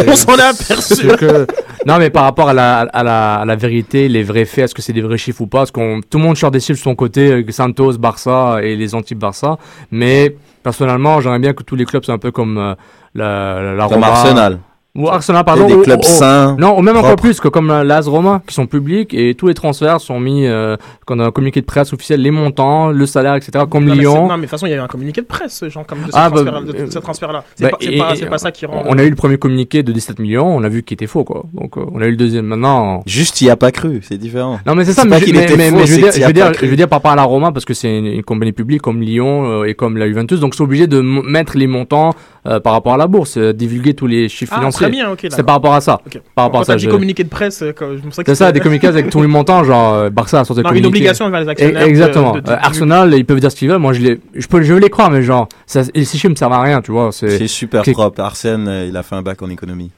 On 0.08 0.16
s'en 0.16 0.36
est 0.36 0.40
aperçu. 0.42 1.06
que- 1.18 1.46
Non, 1.86 1.98
mais 1.98 2.08
par 2.08 2.22
rapport 2.24 2.48
à 2.48 2.54
la, 2.54 2.78
à, 2.80 3.02
la, 3.02 3.34
à 3.34 3.44
la 3.44 3.56
vérité, 3.56 4.08
les 4.08 4.22
vrais 4.22 4.46
faits, 4.46 4.64
est-ce 4.64 4.74
que 4.74 4.80
c'est 4.80 4.94
des 4.94 5.02
vrais 5.02 5.18
chiffres 5.18 5.42
ou 5.42 5.46
pas? 5.46 5.58
Parce 5.58 5.70
qu'on 5.70 6.00
tout 6.00 6.16
le 6.16 6.24
monde 6.24 6.38
sort 6.38 6.50
des 6.50 6.60
chiffres 6.60 6.78
de 6.80 6.82
son 6.84 6.94
côté, 6.94 7.30
euh, 7.30 7.44
Santos, 7.50 7.98
Barça 7.98 8.60
et 8.62 8.74
les 8.74 8.94
anti-Barça. 8.94 9.58
Mais 9.90 10.34
personnellement, 10.62 11.20
j'aimerais 11.20 11.40
bien 11.40 11.52
que 11.52 11.62
tous 11.62 11.76
les 11.76 11.84
clubs 11.84 12.02
soient 12.04 12.14
un 12.14 12.18
peu 12.18 12.30
comme 12.30 12.56
euh, 12.56 12.74
la, 13.14 13.74
la 13.74 13.84
Comme 13.84 13.96
Roma. 14.02 14.06
Arsenal. 14.06 14.58
Ou 14.96 15.08
Arsenal, 15.08 15.42
pardon. 15.44 15.66
des 15.66 15.74
ou- 15.74 15.82
clubs 15.82 15.98
ou- 15.98 16.02
sains. 16.04 16.54
Non, 16.56 16.78
ou 16.78 16.80
même 16.80 16.96
encore 16.96 17.16
plus 17.16 17.40
que 17.40 17.48
comme 17.48 17.66
l'AS 17.66 18.06
Roma, 18.06 18.42
qui 18.46 18.54
sont 18.54 18.66
publics 18.66 19.12
et 19.12 19.34
tous 19.34 19.48
les 19.48 19.54
transferts 19.54 20.00
sont 20.00 20.20
mis, 20.20 20.46
euh, 20.46 20.76
quand 21.04 21.16
on 21.16 21.20
a 21.20 21.26
un 21.26 21.30
communiqué 21.32 21.60
de 21.60 21.66
presse 21.66 21.92
officiel, 21.92 22.22
les 22.22 22.30
montants, 22.30 22.90
le 22.92 23.04
salaire, 23.04 23.34
etc. 23.34 23.64
Comme 23.68 23.86
non, 23.86 23.90
mais 23.90 23.96
c'est- 23.96 24.00
Lyon. 24.02 24.28
non, 24.28 24.34
mais 24.34 24.36
de 24.36 24.40
toute 24.42 24.50
façon, 24.50 24.66
il 24.66 24.70
y 24.70 24.72
a 24.72 24.76
eu 24.76 24.80
un 24.80 24.86
communiqué 24.86 25.20
de 25.20 25.26
presse, 25.26 25.64
genre, 25.68 25.84
comme 25.84 25.98
de 25.98 26.04
ce 26.04 26.10
Ah, 26.12 26.30
bah, 26.30 26.36
transfert- 26.44 26.62
de- 26.62 26.72
de 26.72 26.78
euh, 26.78 26.90
ce 26.90 26.98
transfert-là. 27.00 27.42
C'est 27.56 27.64
Bah, 27.64 27.70
pas, 27.70 27.76
c'est 27.80 27.92
et- 27.92 27.98
pas, 27.98 28.14
c'est 28.14 28.26
pas 28.26 28.38
ça 28.38 28.52
qui 28.52 28.66
rend. 28.66 28.84
On 28.86 28.96
a 28.96 29.02
eu 29.02 29.10
le 29.10 29.16
premier 29.16 29.36
communiqué 29.36 29.82
de 29.82 29.90
17 29.90 30.20
millions, 30.20 30.46
on 30.46 30.62
a 30.62 30.68
vu 30.68 30.84
qu'il 30.84 30.94
était 30.94 31.08
faux, 31.08 31.24
quoi. 31.24 31.42
Donc, 31.54 31.76
euh, 31.76 31.84
on 31.92 32.00
a 32.00 32.06
eu 32.06 32.10
le 32.10 32.16
deuxième. 32.16 32.46
Maintenant. 32.46 33.02
Juste, 33.04 33.40
il 33.40 33.46
y 33.48 33.50
a 33.50 33.56
pas 33.56 33.72
cru, 33.72 33.98
c'est 34.04 34.16
différent. 34.16 34.60
Non, 34.64 34.76
mais 34.76 34.84
c'est 34.84 34.92
ça, 34.92 35.02
C'est 35.02 35.08
mais, 35.08 35.18
pas 35.18 35.26
je, 35.26 35.32
mais, 35.32 35.42
était 35.42 35.56
mais- 35.56 35.70
faux, 35.70 35.76
mais 35.78 35.86
je 35.86 35.94
veux 35.94 35.96
c'est 35.96 36.02
dire, 36.02 36.12
je 36.22 36.26
veux 36.28 36.32
dire, 36.32 36.52
pas 36.52 36.58
je 36.62 36.66
veux 36.66 36.76
dire 36.76 36.88
par 36.88 36.98
rapport 36.98 37.10
à 37.10 37.16
la 37.16 37.24
Roma, 37.24 37.50
parce 37.50 37.64
que 37.64 37.74
c'est 37.74 37.98
une, 37.98 38.06
une 38.06 38.22
compagnie 38.22 38.52
publique 38.52 38.80
comme 38.82 39.00
Lyon 39.00 39.44
euh, 39.44 39.64
et 39.64 39.74
comme 39.74 39.96
la 39.96 40.06
Juventus, 40.06 40.38
donc 40.38 40.54
c'est 40.54 40.62
obligé 40.62 40.86
de 40.86 41.00
m- 41.00 41.22
mettre 41.26 41.56
les 41.58 41.66
montants 41.66 42.10
euh, 42.46 42.60
par 42.60 42.74
rapport 42.74 42.92
à 42.94 42.98
la 42.98 43.06
bourse, 43.06 43.38
euh, 43.38 43.52
divulguer 43.54 43.94
tous 43.94 44.06
les 44.06 44.28
chiffres 44.28 44.52
Ah, 44.54 44.58
financiers. 44.60 44.83
Très 44.84 44.90
bien, 44.90 45.10
ok. 45.10 45.26
C'est 45.30 45.42
par 45.42 45.56
rapport 45.56 45.74
à 45.74 45.80
ça. 45.80 46.00
Ok. 46.06 46.20
Par 46.34 46.44
rapport 46.46 46.60
à 46.60 46.64
ça. 46.64 46.76
dit 46.76 46.84
je- 46.84 46.90
communiqué 46.90 47.24
de 47.24 47.28
presse, 47.28 47.62
euh, 47.62 47.72
quand- 47.76 47.90
je 47.96 48.22
C'est 48.24 48.34
ça, 48.34 48.52
des 48.52 48.60
communiqués 48.60 48.86
avec 48.88 49.10
tous 49.10 49.20
les 49.20 49.26
montants, 49.28 49.64
genre 49.64 49.94
euh, 49.94 50.10
Barça 50.10 50.40
a 50.40 50.44
sorti 50.44 50.60
des 50.62 50.68
communiqués. 50.68 50.88
obligation 50.88 51.24
envers 51.26 51.40
les 51.40 51.48
actionnaires. 51.48 51.82
Exactement. 51.82 52.32
de- 52.32 52.40
de- 52.40 52.50
Euh, 52.50 52.56
Arsenal, 52.60 53.14
ils 53.14 53.24
peuvent 53.24 53.40
dire 53.40 53.50
ce 53.50 53.56
qu'ils 53.56 53.68
veulent. 53.68 53.78
Moi, 53.78 53.92
je 53.92 54.00
les, 54.00 54.20
je 54.34 54.46
peux, 54.46 54.62
je 54.62 54.72
veux 54.72 54.80
les 54.80 54.90
croire, 54.90 55.10
mais 55.10 55.22
genre, 55.22 55.48
ça, 55.66 55.82
ces 55.84 56.04
chiffres 56.04 56.28
me 56.28 56.34
servent 56.36 56.52
à 56.52 56.62
rien, 56.62 56.80
tu 56.80 56.92
vois. 56.92 57.10
C'est, 57.12 57.46
super 57.48 57.82
propre. 57.82 58.20
Arsène, 58.22 58.86
il 58.88 58.96
a 58.96 59.02
fait 59.02 59.14
un 59.16 59.22
bac 59.22 59.40
en 59.42 59.50
économie. 59.50 59.90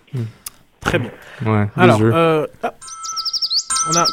Très 0.81 0.99
bien. 0.99 1.11
ouais. 1.45 1.67
Alors, 1.77 1.99
les 2.01 2.11
euh, 2.13 2.47
ah, 2.63 2.73
on 3.93 3.97
a 3.99 4.05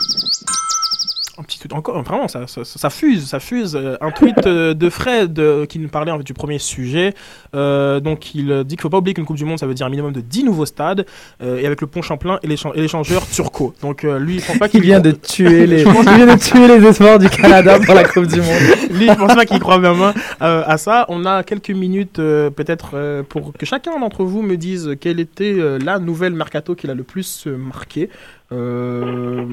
un 1.43 1.45
petit 1.45 1.59
encore, 1.73 2.01
vraiment, 2.03 2.27
ça, 2.29 2.47
ça, 2.47 2.63
ça 2.63 2.89
fuse, 2.89 3.27
ça 3.27 3.39
fuse. 3.39 3.75
Euh, 3.75 3.97
Un 4.01 4.11
tweet 4.11 4.47
euh, 4.47 4.73
de 4.73 4.89
Fred 4.89 5.37
euh, 5.39 5.65
qui 5.65 5.77
nous 5.79 5.89
parlait 5.89 6.11
en 6.11 6.17
fait, 6.17 6.23
du 6.23 6.33
premier 6.33 6.57
sujet. 6.57 7.13
Euh, 7.53 7.99
donc, 7.99 8.33
il 8.33 8.63
dit 8.63 8.75
qu'il 8.75 8.81
faut 8.81 8.89
pas 8.89 8.99
oublier 8.99 9.13
qu'une 9.13 9.25
Coupe 9.25 9.35
du 9.37 9.45
Monde, 9.45 9.59
ça 9.59 9.67
veut 9.67 9.73
dire 9.73 9.85
un 9.85 9.89
minimum 9.89 10.13
de 10.13 10.21
10 10.21 10.45
nouveaux 10.45 10.65
stades, 10.65 11.05
euh, 11.41 11.57
et 11.57 11.65
avec 11.65 11.81
le 11.81 11.87
pont 11.87 12.01
Champlain 12.01 12.39
et 12.43 12.47
l'échan- 12.47 12.73
et 12.73 12.81
l'échangeur 12.81 13.27
Turco. 13.27 13.73
Donc, 13.81 14.03
lui, 14.03 14.35
il 14.35 14.41
pense 14.41 14.57
pas 14.57 14.67
Qui 14.67 14.77
qu'il 14.77 14.83
vient 14.83 14.99
de 15.01 15.11
tuer 15.11 15.67
les, 15.67 15.83
vient 15.83 16.25
de 16.35 16.39
tuer 16.39 16.67
les 16.67 16.85
espoirs 16.87 17.19
du 17.19 17.29
Canada 17.29 17.79
pour 17.79 17.93
la 17.93 18.05
Coupe 18.05 18.27
du 18.27 18.39
Monde. 18.39 18.61
Lui, 18.91 19.07
je 19.07 19.13
pense 19.13 19.35
pas 19.35 19.45
qu'il 19.45 19.59
croit 19.59 19.77
vraiment 19.79 20.13
euh, 20.41 20.63
à 20.65 20.77
ça. 20.77 21.05
On 21.09 21.25
a 21.25 21.43
quelques 21.43 21.71
minutes, 21.71 22.15
peut-être, 22.17 23.23
pour 23.29 23.53
que 23.53 23.65
chacun 23.65 23.99
d'entre 23.99 24.23
vous 24.23 24.41
me 24.41 24.55
dise 24.55 24.95
quelle 24.99 25.19
était 25.19 25.55
la 25.83 25.99
nouvelle 25.99 26.33
mercato 26.33 26.75
qui 26.75 26.87
l'a 26.87 26.93
le 26.93 27.03
plus 27.03 27.47
marqué. 27.47 28.09
Euh, 28.51 29.45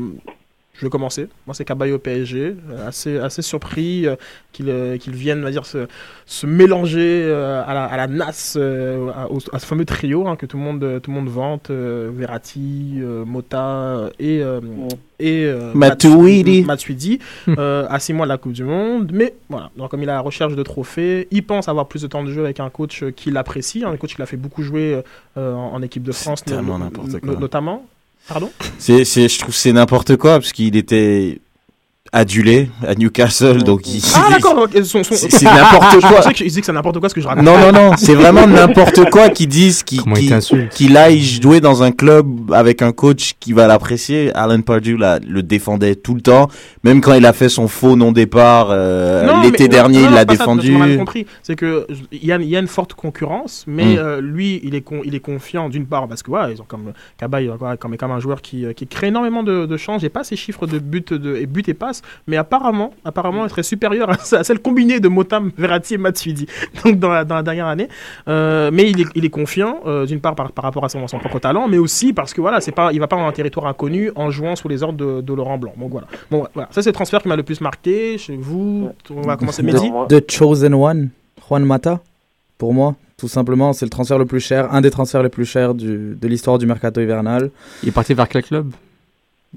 je 0.81 0.87
vais 0.87 0.91
commencer. 0.91 1.28
Moi, 1.47 1.55
c'est 1.55 1.64
Caballo 1.64 1.99
PSG. 1.99 2.57
Euh, 2.70 2.89
assez, 2.89 3.18
assez 3.18 3.43
surpris 3.43 4.07
euh, 4.07 4.16
qu'il 4.53 4.68
euh, 4.70 4.97
qu'il 4.97 5.12
vienne, 5.14 5.41
on 5.41 5.45
va 5.45 5.51
dire, 5.51 5.66
se, 5.66 5.87
se 6.26 6.47
mélanger 6.47 7.22
euh, 7.24 7.62
à, 7.64 7.74
la, 7.74 7.85
à 7.85 7.97
la 7.97 8.07
NAS, 8.09 8.55
euh, 8.57 9.11
à, 9.14 9.31
au- 9.31 9.39
à 9.53 9.59
ce 9.59 9.66
fameux 9.66 9.85
trio 9.85 10.26
hein, 10.26 10.37
que 10.37 10.47
tout 10.47 10.57
le 10.57 10.62
monde, 10.62 11.01
tout 11.03 11.11
le 11.11 11.16
monde 11.16 11.28
vante. 11.28 11.70
euh, 11.70 12.11
Verratti, 12.12 12.95
euh, 12.99 13.24
Mota 13.24 14.11
et, 14.18 14.41
euh, 14.43 14.61
et 15.18 15.45
euh, 15.45 15.72
Matuidi. 15.74 16.62
Matuidi 16.64 17.18
euh, 17.49 17.87
à 17.89 17.99
6 17.99 18.12
mois 18.14 18.26
de 18.26 18.31
la 18.31 18.39
Coupe 18.39 18.53
du 18.53 18.64
Monde. 18.64 19.11
Mais 19.12 19.35
voilà, 19.49 19.70
donc, 19.76 19.91
comme 19.91 20.03
il 20.03 20.09
est 20.09 20.12
à 20.12 20.14
la 20.14 20.20
recherche 20.20 20.57
de 20.57 20.62
trophées, 20.62 21.28
il 21.31 21.45
pense 21.45 21.68
avoir 21.68 21.87
plus 21.89 22.03
de 22.03 22.07
temps 22.07 22.24
de 22.24 22.31
jeu 22.33 22.43
avec 22.45 22.59
un 22.61 22.70
coach 22.70 23.03
euh, 23.03 23.11
qui 23.11 23.31
l'apprécie, 23.31 23.85
un 23.85 23.97
coach 23.97 24.14
qui 24.14 24.20
l'a 24.20 24.26
fait 24.26 24.37
beaucoup 24.39 24.62
jouer 24.62 25.03
euh, 25.37 25.55
en, 25.55 25.74
en 25.74 25.83
équipe 25.83 26.03
de 26.03 26.12
France, 26.12 26.43
tellement 26.45 26.78
no- 26.78 26.85
n'importe 26.87 27.09
no- 27.12 27.18
quoi. 27.20 27.41
notamment. 27.41 27.85
Pardon? 28.31 28.53
C'est, 28.78 29.05
je 29.05 29.39
trouve 29.41 29.53
c'est 29.53 29.72
n'importe 29.72 30.16
quoi 30.16 30.39
parce 30.39 30.53
qu'il 30.53 30.76
était 30.76 31.41
adulé 32.13 32.71
à 32.87 32.95
Newcastle, 32.95 33.63
donc 33.63 33.87
il. 33.87 34.03
Ah 34.17 34.29
d'accord, 34.31 34.67
son- 34.85 35.03
C'est 35.11 35.31
c'est 35.31 35.45
n'importe 35.45 35.93
Je 35.95 36.01
quoi. 36.01 36.17
pensais 36.17 36.33
qu'il 36.35 36.47
disait 36.47 36.61
que 36.61 36.67
c'est 36.67 36.73
n'importe 36.73 36.99
quoi 36.99 37.09
ce 37.09 37.15
que 37.15 37.21
je 37.21 37.27
raconte. 37.29 37.45
Non, 37.45 37.57
non, 37.59 37.73
non, 37.73 37.93
c'est 37.97 38.15
vraiment 38.15 38.47
n'importe 38.49 39.09
quoi 39.11 39.29
qu'ils 39.29 39.49
disent 39.49 39.83
qu'il 39.83 40.01
qu'il 40.71 40.97
aille 40.97 41.21
jouer 41.21 41.61
dans 41.61 41.83
un 41.83 41.93
club 41.93 42.53
avec 42.53 42.83
un 42.83 42.93
coach 42.93 43.35
qui 43.39 43.53
va 43.53 43.67
l'apprécier. 43.67 44.33
Alan 44.35 44.61
Pardew 44.61 44.97
là, 44.97 45.19
le 45.27 45.43
défendait 45.43 45.95
tout 45.95 46.15
le 46.15 46.21
temps, 46.21 46.49
même 46.85 47.01
quand 47.01 47.15
il 47.15 47.25
a 47.27 47.33
fait 47.33 47.49
son 47.49 47.69
faux 47.69 47.97
non-départ 47.97 48.69
euh, 48.71 49.43
l'été 49.43 49.65
mais- 49.65 49.69
dernier, 49.69 50.03
non, 50.03 50.09
il 50.09 50.13
l'a 50.15 50.19
ça, 50.21 50.25
défendu. 50.25 50.97
compris. 50.99 51.27
C'est 51.43 51.57
que 51.57 51.87
je- 51.89 52.03
il 52.13 52.25
y, 52.25 52.33
a, 52.33 52.37
il 52.37 52.49
y 52.49 52.57
a 52.57 52.61
une 52.61 52.67
forte 52.67 52.95
concurrence, 52.95 53.65
mais 53.67 53.95
Mm. 53.95 53.99
euh, 53.99 54.21
lui, 54.21 54.61
il 54.65 54.75
est, 54.75 54.81
con- 54.81 55.03
il 55.05 55.15
est 55.15 55.21
confiant 55.21 55.69
d'une 55.69 55.87
part 55.87 56.09
parce 56.09 56.23
que 56.23 56.31
voilà, 56.31 56.51
ils 56.53 56.61
ont 56.61 56.67
comme 56.67 56.93
Cabaye, 57.19 57.51
voilà, 57.59 57.77
comme, 57.77 57.97
comme 57.97 58.11
un 58.11 58.21
joueur 58.21 58.43
qui, 58.43 58.65
euh, 58.65 58.73
qui 58.73 58.87
crée 58.87 59.09
énormément 59.09 59.43
de, 59.43 59.67
de. 59.67 59.77
J'ai 59.99 60.09
pas 60.11 60.25
ces 60.25 60.37
chiffres 60.37 60.67
de 60.67 60.79
buts 60.79 61.05
de, 61.11 61.37
et 61.37 61.47
buts 61.47 61.65
et 61.67 61.75
mais 62.27 62.37
apparemment, 62.37 62.93
apparemment, 63.05 63.45
il 63.45 63.51
serait 63.51 63.63
supérieur 63.63 64.11
à, 64.11 64.15
à 64.37 64.45
celle 64.45 64.61
combinée 64.61 65.01
de 65.01 65.09
Motam, 65.09 65.51
Verratti 65.57 65.95
et 65.95 65.99
Matuidi. 65.99 66.47
Donc 66.85 66.99
dans 66.99 67.11
la, 67.11 67.25
dans 67.25 67.35
la 67.37 67.43
dernière 67.43 67.67
année, 67.67 67.89
Euh, 68.29 68.71
mais 68.73 68.91
il 68.91 69.01
est, 69.01 69.07
il 69.15 69.25
est 69.25 69.31
confiant 69.31 69.81
euh, 69.87 70.07
d'une 70.07 70.21
part 70.21 70.35
par, 70.35 70.53
par 70.53 70.65
rapport 70.65 70.85
à 70.85 70.89
son, 70.89 71.07
son 71.09 71.19
propre 71.19 71.39
talent, 71.39 71.69
mais 71.69 71.79
aussi 71.79 72.13
parce 72.13 72.33
que 72.35 72.41
voilà, 72.41 72.61
c'est 72.61 72.73
pas, 72.73 72.93
il 72.93 73.01
va 73.01 73.07
pas 73.09 73.17
dans 73.17 73.27
un 73.27 73.33
territoire 73.33 73.67
inconnu 73.67 74.11
en 74.15 74.31
jouant 74.31 74.57
sous 74.57 74.69
les 74.69 74.83
ordres 74.83 74.99
de, 74.99 75.21
de 75.21 75.35
Laurent 75.35 75.59
Blanc. 75.59 75.73
Donc 75.79 75.91
voilà. 75.91 76.07
Bon, 76.31 76.47
voilà. 76.55 76.69
Ça 76.73 76.83
c'est 76.83 76.91
le 76.91 76.95
transfert 76.95 77.23
qui 77.23 77.29
m'a 77.29 77.37
le 77.37 77.43
plus 77.43 77.61
marqué. 77.61 78.19
Chez 78.19 78.37
vous, 78.37 78.91
on 79.11 79.23
va 79.23 79.37
commencer 79.37 79.63
Mehdi. 79.63 79.91
The 80.09 80.31
Chosen 80.31 80.75
One, 80.75 81.11
Juan 81.49 81.65
Mata, 81.65 82.01
pour 82.59 82.75
moi, 82.75 82.95
tout 83.17 83.29
simplement, 83.29 83.73
c'est 83.73 83.87
le 83.87 83.91
transfert 83.91 84.19
le 84.19 84.27
plus 84.27 84.41
cher, 84.41 84.73
un 84.73 84.81
des 84.81 84.91
transferts 84.91 85.23
les 85.23 85.29
plus 85.29 85.45
chers 85.45 85.75
du, 85.75 86.17
de 86.21 86.29
l'histoire 86.29 86.59
du 86.59 86.67
mercato 86.67 87.01
hivernal, 87.01 87.51
Il 87.83 87.89
est 87.89 87.93
parti 87.93 88.15
vers 88.15 88.29
quel 88.29 88.43
club? 88.43 88.73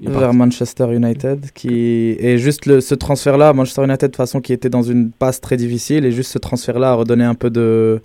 Vers 0.00 0.34
Manchester 0.34 0.92
United. 0.92 1.50
Qui... 1.52 2.16
Et 2.18 2.38
juste 2.38 2.66
le, 2.66 2.80
ce 2.80 2.94
transfert-là, 2.94 3.52
Manchester 3.52 3.84
United, 3.84 4.02
de 4.02 4.06
toute 4.06 4.16
façon, 4.16 4.40
qui 4.40 4.52
était 4.52 4.68
dans 4.68 4.82
une 4.82 5.10
passe 5.10 5.40
très 5.40 5.56
difficile, 5.56 6.04
et 6.04 6.12
juste 6.12 6.32
ce 6.32 6.38
transfert-là 6.38 6.90
a 6.90 6.94
redonné 6.94 7.24
un 7.24 7.34
peu 7.34 7.50
de 7.50 8.00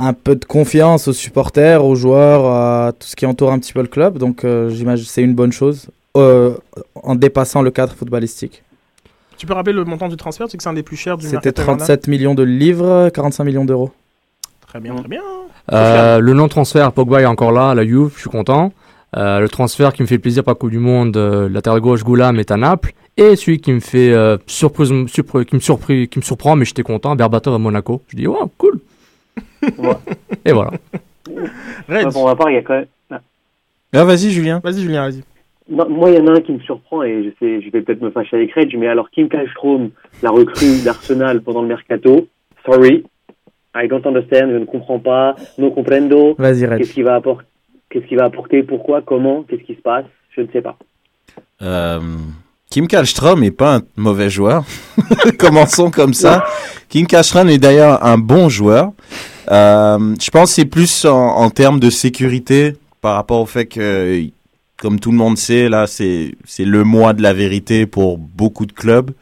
un 0.00 0.12
peu 0.12 0.36
de 0.36 0.44
confiance 0.44 1.08
aux 1.08 1.12
supporters, 1.12 1.84
aux 1.84 1.96
joueurs, 1.96 2.46
à 2.46 2.92
tout 2.92 3.08
ce 3.08 3.16
qui 3.16 3.26
entoure 3.26 3.50
un 3.50 3.58
petit 3.58 3.72
peu 3.72 3.82
le 3.82 3.88
club. 3.88 4.16
Donc, 4.16 4.44
euh, 4.44 4.70
j'imagine 4.70 5.04
que 5.04 5.10
c'est 5.10 5.22
une 5.22 5.34
bonne 5.34 5.50
chose, 5.50 5.88
euh, 6.16 6.54
en 6.94 7.16
dépassant 7.16 7.62
le 7.62 7.72
cadre 7.72 7.94
footballistique. 7.94 8.62
Tu 9.36 9.46
peux 9.46 9.54
rappeler 9.54 9.72
le 9.72 9.84
montant 9.84 10.08
du 10.08 10.16
transfert, 10.16 10.46
c'est 10.48 10.56
que 10.56 10.62
c'est 10.62 10.68
un 10.68 10.74
des 10.74 10.84
plus 10.84 10.96
chers 10.96 11.16
du 11.16 11.24
C'était 11.24 11.36
mercato 11.36 11.62
hivernal 11.62 11.78
37 11.78 12.06
millions 12.08 12.34
de 12.36 12.44
livres, 12.44 13.08
45 13.08 13.42
millions 13.42 13.64
d'euros. 13.64 13.90
Très 14.68 14.78
bien, 14.78 14.94
très 14.94 15.08
bien. 15.08 15.22
Euh, 15.72 16.20
le 16.20 16.32
non-transfert, 16.32 16.92
Pogba 16.92 17.20
est 17.22 17.26
encore 17.26 17.52
là, 17.52 17.70
à 17.70 17.74
la 17.74 17.84
Juve, 17.84 18.12
je 18.14 18.20
suis 18.20 18.30
content. 18.30 18.72
Euh, 19.16 19.40
le 19.40 19.48
transfert 19.48 19.92
qui 19.92 20.02
me 20.02 20.06
fait 20.06 20.18
plaisir 20.18 20.44
par 20.44 20.56
Coupe 20.58 20.70
du 20.70 20.78
Monde, 20.78 21.16
euh, 21.16 21.48
latéral 21.48 21.80
gauche 21.80 22.04
Goulam 22.04 22.38
est 22.38 22.50
à 22.50 22.56
Naples. 22.56 22.92
Et 23.16 23.34
celui 23.36 23.58
qui 23.58 23.72
me 23.72 23.80
fait 23.80 24.12
euh, 24.12 24.36
surprise, 24.46 24.90
surpre- 25.06 25.44
qui 25.44 25.54
me 25.56 25.60
surpris, 25.60 26.08
qui 26.08 26.18
me 26.18 26.24
surprend, 26.24 26.56
mais 26.56 26.64
j'étais 26.64 26.82
content, 26.82 27.16
Berbatov 27.16 27.54
à 27.54 27.58
Monaco. 27.58 28.02
Je 28.08 28.16
dis 28.16 28.26
oh 28.26 28.50
cool. 28.58 28.80
Ouais. 29.78 29.94
Et 30.44 30.52
voilà. 30.52 30.72
Red. 31.88 32.06
Ouais, 32.06 32.12
pour 32.12 32.26
ma 32.26 32.36
part, 32.36 32.50
il 32.50 32.54
y 32.54 32.58
a 32.58 32.62
quand 32.62 32.74
même. 32.74 32.86
Ah. 33.10 33.20
Ah, 33.94 34.04
vas-y, 34.04 34.30
Julien. 34.30 34.60
Vas-y 34.62 34.82
Julien, 34.82 35.08
vas-y. 35.08 35.22
Non, 35.70 35.88
moi, 35.88 36.10
il 36.10 36.16
y 36.16 36.20
en 36.20 36.26
a 36.28 36.32
un 36.38 36.40
qui 36.40 36.52
me 36.52 36.60
surprend 36.60 37.02
et 37.02 37.24
je 37.24 37.30
sais, 37.40 37.60
je 37.60 37.70
vais 37.70 37.82
peut-être 37.82 38.00
me 38.00 38.10
fâcher 38.10 38.36
avec 38.36 38.52
Reg, 38.54 38.74
mais 38.78 38.86
alors 38.88 39.10
Kim 39.10 39.28
Kallstrom, 39.28 39.90
la 40.22 40.30
recrue 40.30 40.80
d'Arsenal 40.84 41.42
pendant 41.42 41.60
le 41.62 41.68
mercato, 41.68 42.26
sorry, 42.64 43.04
I 43.74 43.86
don't 43.88 44.00
understand, 44.06 44.50
je 44.50 44.56
ne 44.58 44.64
comprends 44.64 44.98
pas, 44.98 45.36
no 45.58 45.70
comprendo, 45.70 46.34
Vas-y, 46.38 46.64
Red. 46.66 46.78
qu'est-ce 46.78 46.94
qu'il 46.94 47.04
va 47.04 47.16
apporter, 47.16 47.44
qu'est-ce 47.90 48.06
qu'il 48.06 48.18
va 48.18 48.24
apporter, 48.24 48.62
pourquoi, 48.62 49.02
comment, 49.02 49.42
qu'est-ce 49.42 49.62
qui 49.62 49.74
se 49.74 49.80
passe, 49.80 50.04
je 50.36 50.42
ne 50.42 50.48
sais 50.52 50.62
pas. 50.62 50.76
Euh, 51.62 52.00
Kim 52.70 52.86
Kallstrom 52.86 53.42
est 53.42 53.50
pas 53.50 53.76
un 53.76 53.82
mauvais 53.96 54.30
joueur. 54.30 54.64
Commençons 55.38 55.90
comme 55.90 56.14
ça. 56.14 56.44
Kim 56.88 57.06
Kallstrom 57.06 57.48
est 57.48 57.58
d'ailleurs 57.58 58.04
un 58.04 58.18
bon 58.18 58.48
joueur. 58.48 58.92
Euh, 59.50 60.14
je 60.20 60.30
pense 60.30 60.50
que 60.50 60.54
c'est 60.56 60.66
plus 60.66 61.04
en, 61.04 61.16
en 61.16 61.50
termes 61.50 61.80
de 61.80 61.90
sécurité 61.90 62.74
par 63.00 63.14
rapport 63.14 63.40
au 63.40 63.46
fait 63.46 63.66
que, 63.66 64.22
comme 64.76 65.00
tout 65.00 65.10
le 65.10 65.16
monde 65.16 65.38
sait, 65.38 65.68
là, 65.68 65.86
c'est 65.86 66.34
c'est 66.44 66.64
le 66.64 66.84
mois 66.84 67.14
de 67.14 67.22
la 67.22 67.32
vérité 67.32 67.86
pour 67.86 68.18
beaucoup 68.18 68.66
de 68.66 68.72
clubs. 68.72 69.12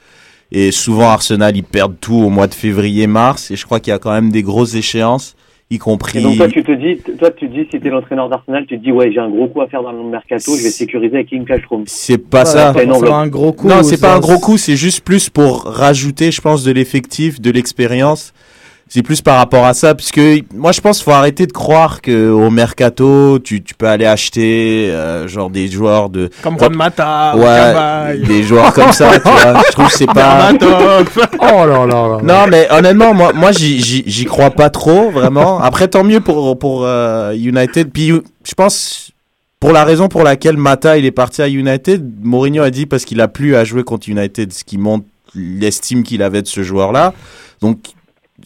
Et 0.52 0.70
souvent, 0.72 1.10
Arsenal, 1.10 1.56
ils 1.56 1.64
perdent 1.64 1.98
tout 2.00 2.14
au 2.14 2.30
mois 2.30 2.46
de 2.46 2.54
février-mars. 2.54 3.50
Et 3.50 3.56
je 3.56 3.64
crois 3.64 3.80
qu'il 3.80 3.90
y 3.90 3.94
a 3.94 3.98
quand 3.98 4.12
même 4.12 4.30
des 4.30 4.42
grosses 4.42 4.74
échéances, 4.74 5.36
y 5.70 5.78
compris... 5.78 6.18
Et 6.18 6.22
donc 6.22 6.36
toi, 6.36 6.48
tu 6.48 6.62
te 6.62 6.72
dis, 6.72 6.96
toi, 7.18 7.30
tu 7.30 7.48
te 7.48 7.52
dis, 7.54 7.66
si 7.70 7.80
t'es 7.80 7.88
l'entraîneur 7.88 8.28
d'Arsenal, 8.28 8.66
tu 8.66 8.78
te 8.78 8.84
dis, 8.84 8.92
ouais, 8.92 9.10
j'ai 9.12 9.18
un 9.20 9.28
gros 9.28 9.48
coup 9.48 9.60
à 9.60 9.66
faire 9.66 9.82
dans 9.82 9.92
le 9.92 10.02
mercato, 10.04 10.56
je 10.56 10.62
vais 10.62 10.70
sécuriser 10.70 11.16
avec 11.16 11.46
Kallstrom. 11.46 11.84
C'est 11.86 12.18
pas 12.18 12.40
Ouais, 12.40 12.44
ça. 12.46 12.72
pas 12.72 12.78
C'est 12.80 12.84
énorme. 12.84 13.04
un 13.12 13.26
gros 13.26 13.52
coup. 13.52 13.68
Non, 13.68 13.82
c'est 13.82 14.00
pas 14.00 14.14
un 14.14 14.20
gros 14.20 14.38
coup, 14.38 14.56
c'est 14.58 14.76
juste 14.76 15.00
plus 15.00 15.28
pour 15.28 15.64
rajouter, 15.64 16.30
je 16.30 16.40
pense, 16.40 16.62
de 16.64 16.72
l'effectif, 16.72 17.40
de 17.40 17.50
l'expérience. 17.50 18.32
C'est 18.88 19.02
plus 19.02 19.20
par 19.20 19.38
rapport 19.38 19.64
à 19.64 19.74
ça, 19.74 19.96
puisque 19.96 20.20
moi 20.54 20.70
je 20.70 20.80
pense 20.80 20.98
qu'il 20.98 21.04
faut 21.06 21.10
arrêter 21.10 21.46
de 21.46 21.52
croire 21.52 22.00
que 22.00 22.30
au 22.30 22.50
mercato, 22.50 23.40
tu, 23.40 23.60
tu 23.60 23.74
peux 23.74 23.88
aller 23.88 24.06
acheter 24.06 24.90
euh, 24.92 25.26
genre 25.26 25.50
des 25.50 25.66
joueurs 25.68 26.08
de 26.08 26.30
Comme 26.40 26.56
Juan 26.56 26.76
Mata, 26.76 27.36
ouais, 27.36 28.16
des 28.18 28.44
joueurs 28.44 28.72
comme 28.72 28.92
ça, 28.92 29.10
tu 29.18 29.28
vois. 29.28 29.62
Je 29.66 29.72
trouve 29.72 29.86
que 29.88 29.92
c'est 29.92 30.06
pas. 30.06 30.52
Oh 31.40 31.66
là 31.66 31.86
là 31.86 32.08
là. 32.08 32.18
Non, 32.22 32.46
mais 32.48 32.68
honnêtement, 32.70 33.14
moi, 33.14 33.32
moi, 33.32 33.50
j'y, 33.52 34.24
crois 34.24 34.50
pas 34.50 34.70
trop, 34.70 35.10
vraiment. 35.10 35.58
Après, 35.60 35.88
tant 35.88 36.04
mieux 36.04 36.20
pour 36.20 36.58
pour 36.58 36.84
euh, 36.84 37.32
United. 37.34 37.90
Puis, 37.92 38.12
je 38.44 38.54
pense 38.54 39.12
pour 39.60 39.72
la 39.72 39.84
raison 39.84 40.08
pour 40.08 40.22
laquelle 40.22 40.56
Mata 40.56 40.98
il 40.98 41.04
est 41.04 41.10
parti 41.10 41.42
à 41.42 41.48
United, 41.48 42.08
Mourinho 42.22 42.62
a 42.62 42.70
dit 42.70 42.86
parce 42.86 43.04
qu'il 43.04 43.20
a 43.20 43.28
plus 43.28 43.56
à 43.56 43.64
jouer 43.64 43.84
contre 43.84 44.08
United, 44.08 44.52
ce 44.52 44.64
qui 44.64 44.78
montre 44.78 45.06
l'estime 45.34 46.02
qu'il 46.02 46.22
avait 46.22 46.42
de 46.42 46.46
ce 46.46 46.62
joueur-là. 46.62 47.14
Donc, 47.60 47.78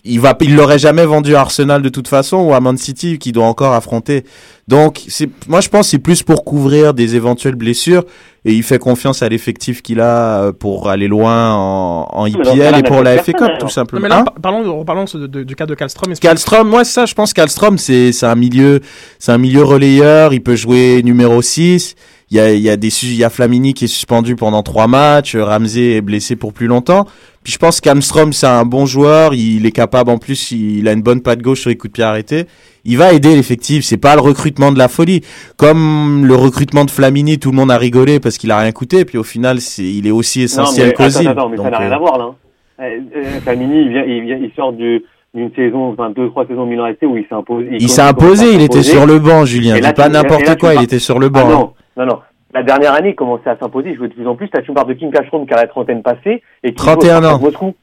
il 0.04 0.18
va, 0.20 0.36
il 0.40 0.54
l'aurait 0.56 0.78
jamais 0.78 1.04
vendu 1.04 1.34
à 1.36 1.40
Arsenal 1.40 1.82
de 1.82 1.88
toute 1.88 2.08
façon 2.08 2.38
ou 2.38 2.54
à 2.54 2.60
Man 2.60 2.76
City 2.78 3.18
qui 3.18 3.32
doit 3.32 3.44
encore 3.46 3.74
affronter. 3.74 4.24
Donc, 4.68 5.00
c'est, 5.08 5.28
moi 5.48 5.60
je 5.60 5.68
pense 5.68 5.88
c'est 5.88 5.98
plus 5.98 6.22
pour 6.22 6.44
couvrir 6.44 6.94
des 6.94 7.16
éventuelles 7.16 7.54
blessures 7.56 8.04
et 8.44 8.52
il 8.54 8.62
fait 8.62 8.78
confiance 8.78 9.22
à 9.22 9.28
l'effectif 9.28 9.82
qu'il 9.82 10.00
a 10.00 10.44
euh, 10.44 10.52
pour 10.52 10.88
aller 10.88 11.08
loin 11.08 11.52
en, 11.54 12.08
en 12.12 12.26
IPL 12.26 12.78
et 12.78 12.82
pour 12.82 13.02
la 13.02 13.10
a 13.12 13.18
FA 13.22 13.32
Cup 13.32 13.50
tout 13.58 13.68
simplement. 13.68 14.00
Non, 14.00 14.08
mais 14.08 14.14
là, 14.14 14.20
Hein 14.20 14.24
par- 14.24 14.34
parlons, 14.40 14.78
reparlons 14.78 15.04
de- 15.04 15.26
de- 15.26 15.42
du 15.42 15.54
cas 15.56 15.66
de 15.66 15.74
que- 15.74 16.18
Kallstrom, 16.20 16.68
moi 16.68 16.84
c'est 16.84 16.92
ça, 16.92 17.06
je 17.06 17.14
pense 17.14 17.32
Kallstrom 17.34 17.76
c'est 17.76 18.12
c'est 18.12 18.26
un 18.26 18.34
milieu 18.36 18.80
c'est 19.18 19.32
un 19.32 19.38
milieu 19.38 19.62
relayeur, 19.64 20.32
il 20.32 20.42
peut 20.42 20.56
jouer 20.56 21.02
numéro 21.04 21.42
6. 21.42 21.94
Il 22.32 22.36
y 22.36 22.40
a 22.40 22.52
il 22.52 22.60
y 22.60 22.70
a 22.70 22.76
des 22.76 22.88
il 23.04 23.14
y 23.16 23.24
a 23.24 23.30
Flamini 23.30 23.74
qui 23.74 23.86
est 23.86 23.88
suspendu 23.88 24.36
pendant 24.36 24.62
trois 24.62 24.86
matchs, 24.86 25.34
Ramsey 25.34 25.96
est 25.96 26.00
blessé 26.00 26.36
pour 26.36 26.52
plus 26.52 26.68
longtemps. 26.68 27.04
Puis 27.42 27.52
je 27.54 27.58
pense 27.58 27.80
qu'Amstrom 27.80 28.32
c'est 28.32 28.46
un 28.46 28.64
bon 28.64 28.86
joueur, 28.86 29.34
il 29.34 29.66
est 29.66 29.72
capable 29.72 30.10
en 30.10 30.18
plus, 30.18 30.52
il 30.52 30.86
a 30.86 30.92
une 30.92 31.02
bonne 31.02 31.22
patte 31.22 31.40
gauche 31.42 31.62
sur 31.62 31.70
les 31.70 31.76
coups 31.76 31.90
de 31.90 31.94
pied 31.94 32.04
arrêtés. 32.04 32.44
Il 32.84 32.98
va 32.98 33.12
aider 33.12 33.34
l'effectif, 33.34 33.84
c'est 33.84 33.96
pas 33.96 34.14
le 34.14 34.20
recrutement 34.20 34.70
de 34.70 34.78
la 34.78 34.86
folie. 34.88 35.22
Comme 35.56 36.24
le 36.24 36.34
recrutement 36.36 36.84
de 36.84 36.90
Flamini, 36.90 37.38
tout 37.38 37.50
le 37.50 37.56
monde 37.56 37.70
a 37.72 37.78
rigolé 37.78 38.20
parce 38.20 38.38
qu'il 38.38 38.50
a 38.52 38.58
rien 38.58 38.70
coûté, 38.72 39.04
puis 39.04 39.18
au 39.18 39.24
final 39.24 39.60
c'est 39.60 39.82
il 39.84 40.06
est 40.06 40.10
aussi 40.12 40.42
essentiel 40.42 40.92
qu'Ozil. 40.94 41.26
attends, 41.26 41.40
attends, 41.40 41.48
mais 41.48 41.56
ça 41.56 41.70
n'a 41.70 41.78
rien 41.78 41.90
euh, 41.90 41.94
à 41.94 41.98
voir 41.98 42.18
là. 42.18 42.24
hein. 42.30 42.34
Euh, 42.82 42.98
euh, 43.16 43.40
Flamini, 43.40 43.82
il, 43.82 43.88
vient, 43.90 44.04
il, 44.06 44.22
vient, 44.22 44.38
il 44.40 44.50
sort 44.54 44.72
du- 44.72 45.02
d'une 45.34 45.52
saison, 45.54 45.92
enfin 45.92 46.10
deux, 46.10 46.28
trois 46.30 46.46
saisons 46.46 46.66
Milan 46.66 46.84
AC 46.84 46.98
où 47.02 47.16
il 47.16 47.24
s'est 47.28 47.34
imposé. 47.34 47.68
il 47.78 47.88
s'est 47.88 48.02
imposé, 48.02 48.52
il 48.54 48.62
était 48.62 48.82
sur 48.82 49.06
le 49.06 49.18
banc, 49.18 49.44
Julien. 49.44 49.78
Là, 49.80 49.92
pas 49.92 50.08
n'importe 50.08 50.58
quoi, 50.58 50.74
il 50.74 50.82
était 50.82 50.98
sur 50.98 51.18
le 51.18 51.26
Ah 51.26 51.30
banc. 51.42 51.48
non, 51.48 51.72
non, 51.96 52.06
non. 52.06 52.18
La 52.52 52.64
dernière 52.64 52.94
année, 52.94 53.10
il 53.10 53.14
commençait 53.14 53.50
à 53.50 53.56
s'imposer, 53.56 53.90
il 53.90 53.96
jouait 53.96 54.08
de 54.08 54.14
plus 54.14 54.26
en 54.26 54.34
plus. 54.34 54.48
Là, 54.52 54.60
tu 54.60 54.72
me 54.72 54.74
parles 54.74 54.88
de 54.88 54.94
Kim 54.94 55.12
Kashron 55.12 55.46
qui 55.46 55.52
a 55.54 55.56
la 55.56 55.68
trentaine 55.68 56.02
passée 56.02 56.42
et 56.64 56.70
qui 56.70 56.74
31 56.74 57.20
joue 57.22 57.26
au 57.26 57.30
ans. 57.30 57.38
Spartak 57.38 57.42
Moscou. 57.42 57.74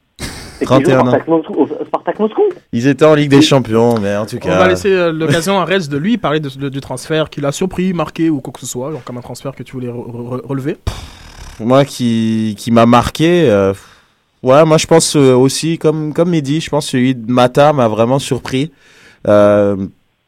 Et 0.60 0.60
qui 0.60 0.66
31 0.66 1.04
joue 1.26 1.54
au 1.56 1.68
Spartak 1.86 2.20
Moscou. 2.20 2.42
Ils 2.74 2.88
étaient 2.88 3.06
en 3.06 3.14
Ligue 3.16 3.30
des 3.30 3.42
Champions, 3.42 3.96
mais 4.02 4.18
en 4.18 4.26
tout 4.26 4.36
On 4.36 4.46
cas. 4.46 4.58
va 4.58 4.68
laisser 4.68 4.92
euh, 4.92 5.14
l'occasion 5.14 5.58
à 5.58 5.64
Rez 5.64 5.88
de 5.90 5.98
lui 5.98 6.18
parler 6.18 6.42
de, 6.42 6.50
de- 6.50 6.68
du 6.68 6.82
transfert 6.82 7.30
qu'il 7.30 7.46
a 7.46 7.54
surpris, 7.54 7.94
marqué 7.94 8.30
ou 8.30 8.42
quoi 8.42 8.52
que 8.52 8.60
ce 8.60 8.66
soit, 8.66 8.92
genre 8.92 9.04
comme 9.06 9.18
un 9.18 9.22
transfert 9.22 9.54
que 9.56 9.64
tu 9.64 9.72
voulais 9.72 9.88
re- 9.88 9.94
re- 9.94 10.46
relever. 10.46 10.76
moi 11.62 11.86
qui 11.86 12.56
qui 12.58 12.72
m'a 12.72 12.86
marqué 12.86 13.50
euh, 13.50 13.74
ouais 14.44 14.66
moi 14.66 14.78
je 14.78 14.88
pense 14.88 15.16
euh, 15.16 15.34
aussi 15.34 15.78
comme 15.78 16.14
comme 16.14 16.30
Mehdi 16.30 16.62
je 16.62 16.70
pense 16.70 16.86
que 16.86 16.92
celui 16.92 17.16
de 17.16 17.32
Mata 17.32 17.74
m'a 17.74 17.88
vraiment 17.88 18.20
surpris. 18.20 18.72
Euh, 19.28 19.76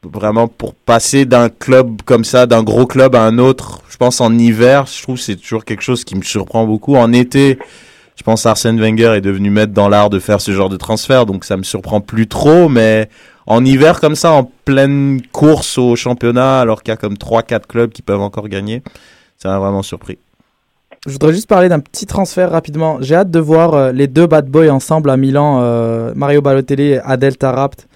vraiment 0.02 0.48
pour 0.48 0.74
passer 0.74 1.26
d'un 1.26 1.50
club 1.50 2.00
comme 2.06 2.24
ça 2.24 2.46
d'un 2.46 2.62
gros 2.62 2.86
club 2.86 3.14
à 3.14 3.22
un 3.22 3.38
autre 3.38 3.82
je 3.90 3.98
pense 3.98 4.22
en 4.22 4.36
hiver 4.36 4.86
je 4.86 5.02
trouve 5.02 5.18
c'est 5.18 5.36
toujours 5.36 5.64
quelque 5.64 5.82
chose 5.82 6.04
qui 6.04 6.16
me 6.16 6.22
surprend 6.22 6.66
beaucoup. 6.66 6.96
En 6.96 7.12
été 7.12 7.58
je 8.16 8.22
pense 8.22 8.44
Arsène 8.46 8.80
Wenger 8.80 9.14
est 9.16 9.20
devenu 9.20 9.50
maître 9.50 9.72
dans 9.72 9.88
l'art 9.88 10.10
de 10.10 10.18
faire 10.18 10.40
ce 10.40 10.52
genre 10.52 10.68
de 10.68 10.76
transfert 10.76 11.26
donc 11.26 11.44
ça 11.44 11.56
me 11.56 11.62
surprend 11.62 12.00
plus 12.00 12.26
trop 12.26 12.68
mais 12.68 13.08
en 13.46 13.64
hiver 13.64 14.00
comme 14.00 14.16
ça 14.16 14.32
en 14.32 14.50
pleine 14.64 15.20
course 15.32 15.78
au 15.78 15.96
championnat 15.96 16.60
alors 16.60 16.82
qu'il 16.82 16.92
y 16.92 16.94
a 16.94 16.96
comme 16.96 17.16
3 17.16 17.42
4 17.42 17.66
clubs 17.66 17.90
qui 17.90 18.02
peuvent 18.02 18.20
encore 18.20 18.48
gagner 18.48 18.82
ça 19.36 19.50
m'a 19.50 19.58
vraiment 19.58 19.82
surpris 19.82 20.18
Je 21.06 21.12
voudrais 21.12 21.32
juste 21.32 21.48
parler 21.48 21.70
d'un 21.70 21.80
petit 21.80 22.04
transfert 22.04 22.50
rapidement. 22.50 22.98
J'ai 23.00 23.14
hâte 23.14 23.30
de 23.30 23.38
voir 23.40 23.72
euh, 23.72 23.90
les 23.92 24.06
deux 24.06 24.26
bad 24.26 24.46
boys 24.48 24.68
ensemble 24.68 25.08
à 25.08 25.16
Milan, 25.16 25.60
euh, 25.62 26.12
Mario 26.14 26.42
Balotelli 26.42 26.92
et 26.92 27.00
Adel 27.00 27.38
Tarabt 27.38 27.86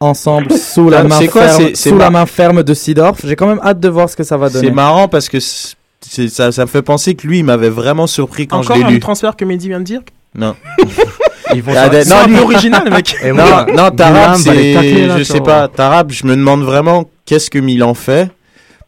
ensemble 0.00 0.50
sous 0.58 0.90
la 0.90 1.04
main 1.04 1.18
c'est 1.20 1.28
quoi, 1.28 1.46
ferme, 1.46 1.74
sous 1.76 1.96
la 1.96 2.10
main 2.10 2.26
ferme 2.26 2.64
de 2.64 2.74
Sidorf. 2.74 3.20
J'ai 3.24 3.36
quand 3.36 3.46
même 3.46 3.60
hâte 3.62 3.78
de 3.78 3.88
voir 3.88 4.10
ce 4.10 4.16
que 4.16 4.24
ça 4.24 4.36
va 4.36 4.50
donner. 4.50 4.66
C'est 4.68 4.74
marrant 4.74 5.06
parce 5.06 5.28
que 5.28 5.38
ça, 5.38 6.50
ça 6.50 6.62
me 6.62 6.66
fait 6.66 6.82
penser 6.82 7.14
que 7.14 7.28
lui, 7.28 7.38
il 7.38 7.44
m'avait 7.44 7.68
vraiment 7.68 8.08
surpris 8.08 8.48
quand 8.48 8.58
Encore 8.58 8.74
je 8.74 8.80
l'ai 8.82 8.86
un 8.88 8.90
lu. 8.90 8.98
transfert 8.98 9.36
que 9.36 9.44
Mehdi 9.44 9.68
vient 9.68 9.78
de 9.78 9.84
dire? 9.84 10.00
Non. 10.34 10.56
Ils 11.54 11.62
vont 11.62 11.72
non, 11.72 11.78
un 11.78 12.26
lui- 12.26 12.38
original, 12.40 12.90
mec. 12.90 13.16
Et 13.22 13.32
Non, 13.32 13.44
non, 13.74 13.90
Tarab, 13.90 14.36
c'est, 14.36 15.16
je 15.18 15.22
sais 15.22 15.40
pas, 15.40 15.68
Tarab, 15.68 16.10
je 16.10 16.26
me 16.26 16.34
demande 16.36 16.62
vraiment 16.62 17.08
qu'est-ce 17.24 17.48
que 17.50 17.58
Milan 17.58 17.94
fait, 17.94 18.30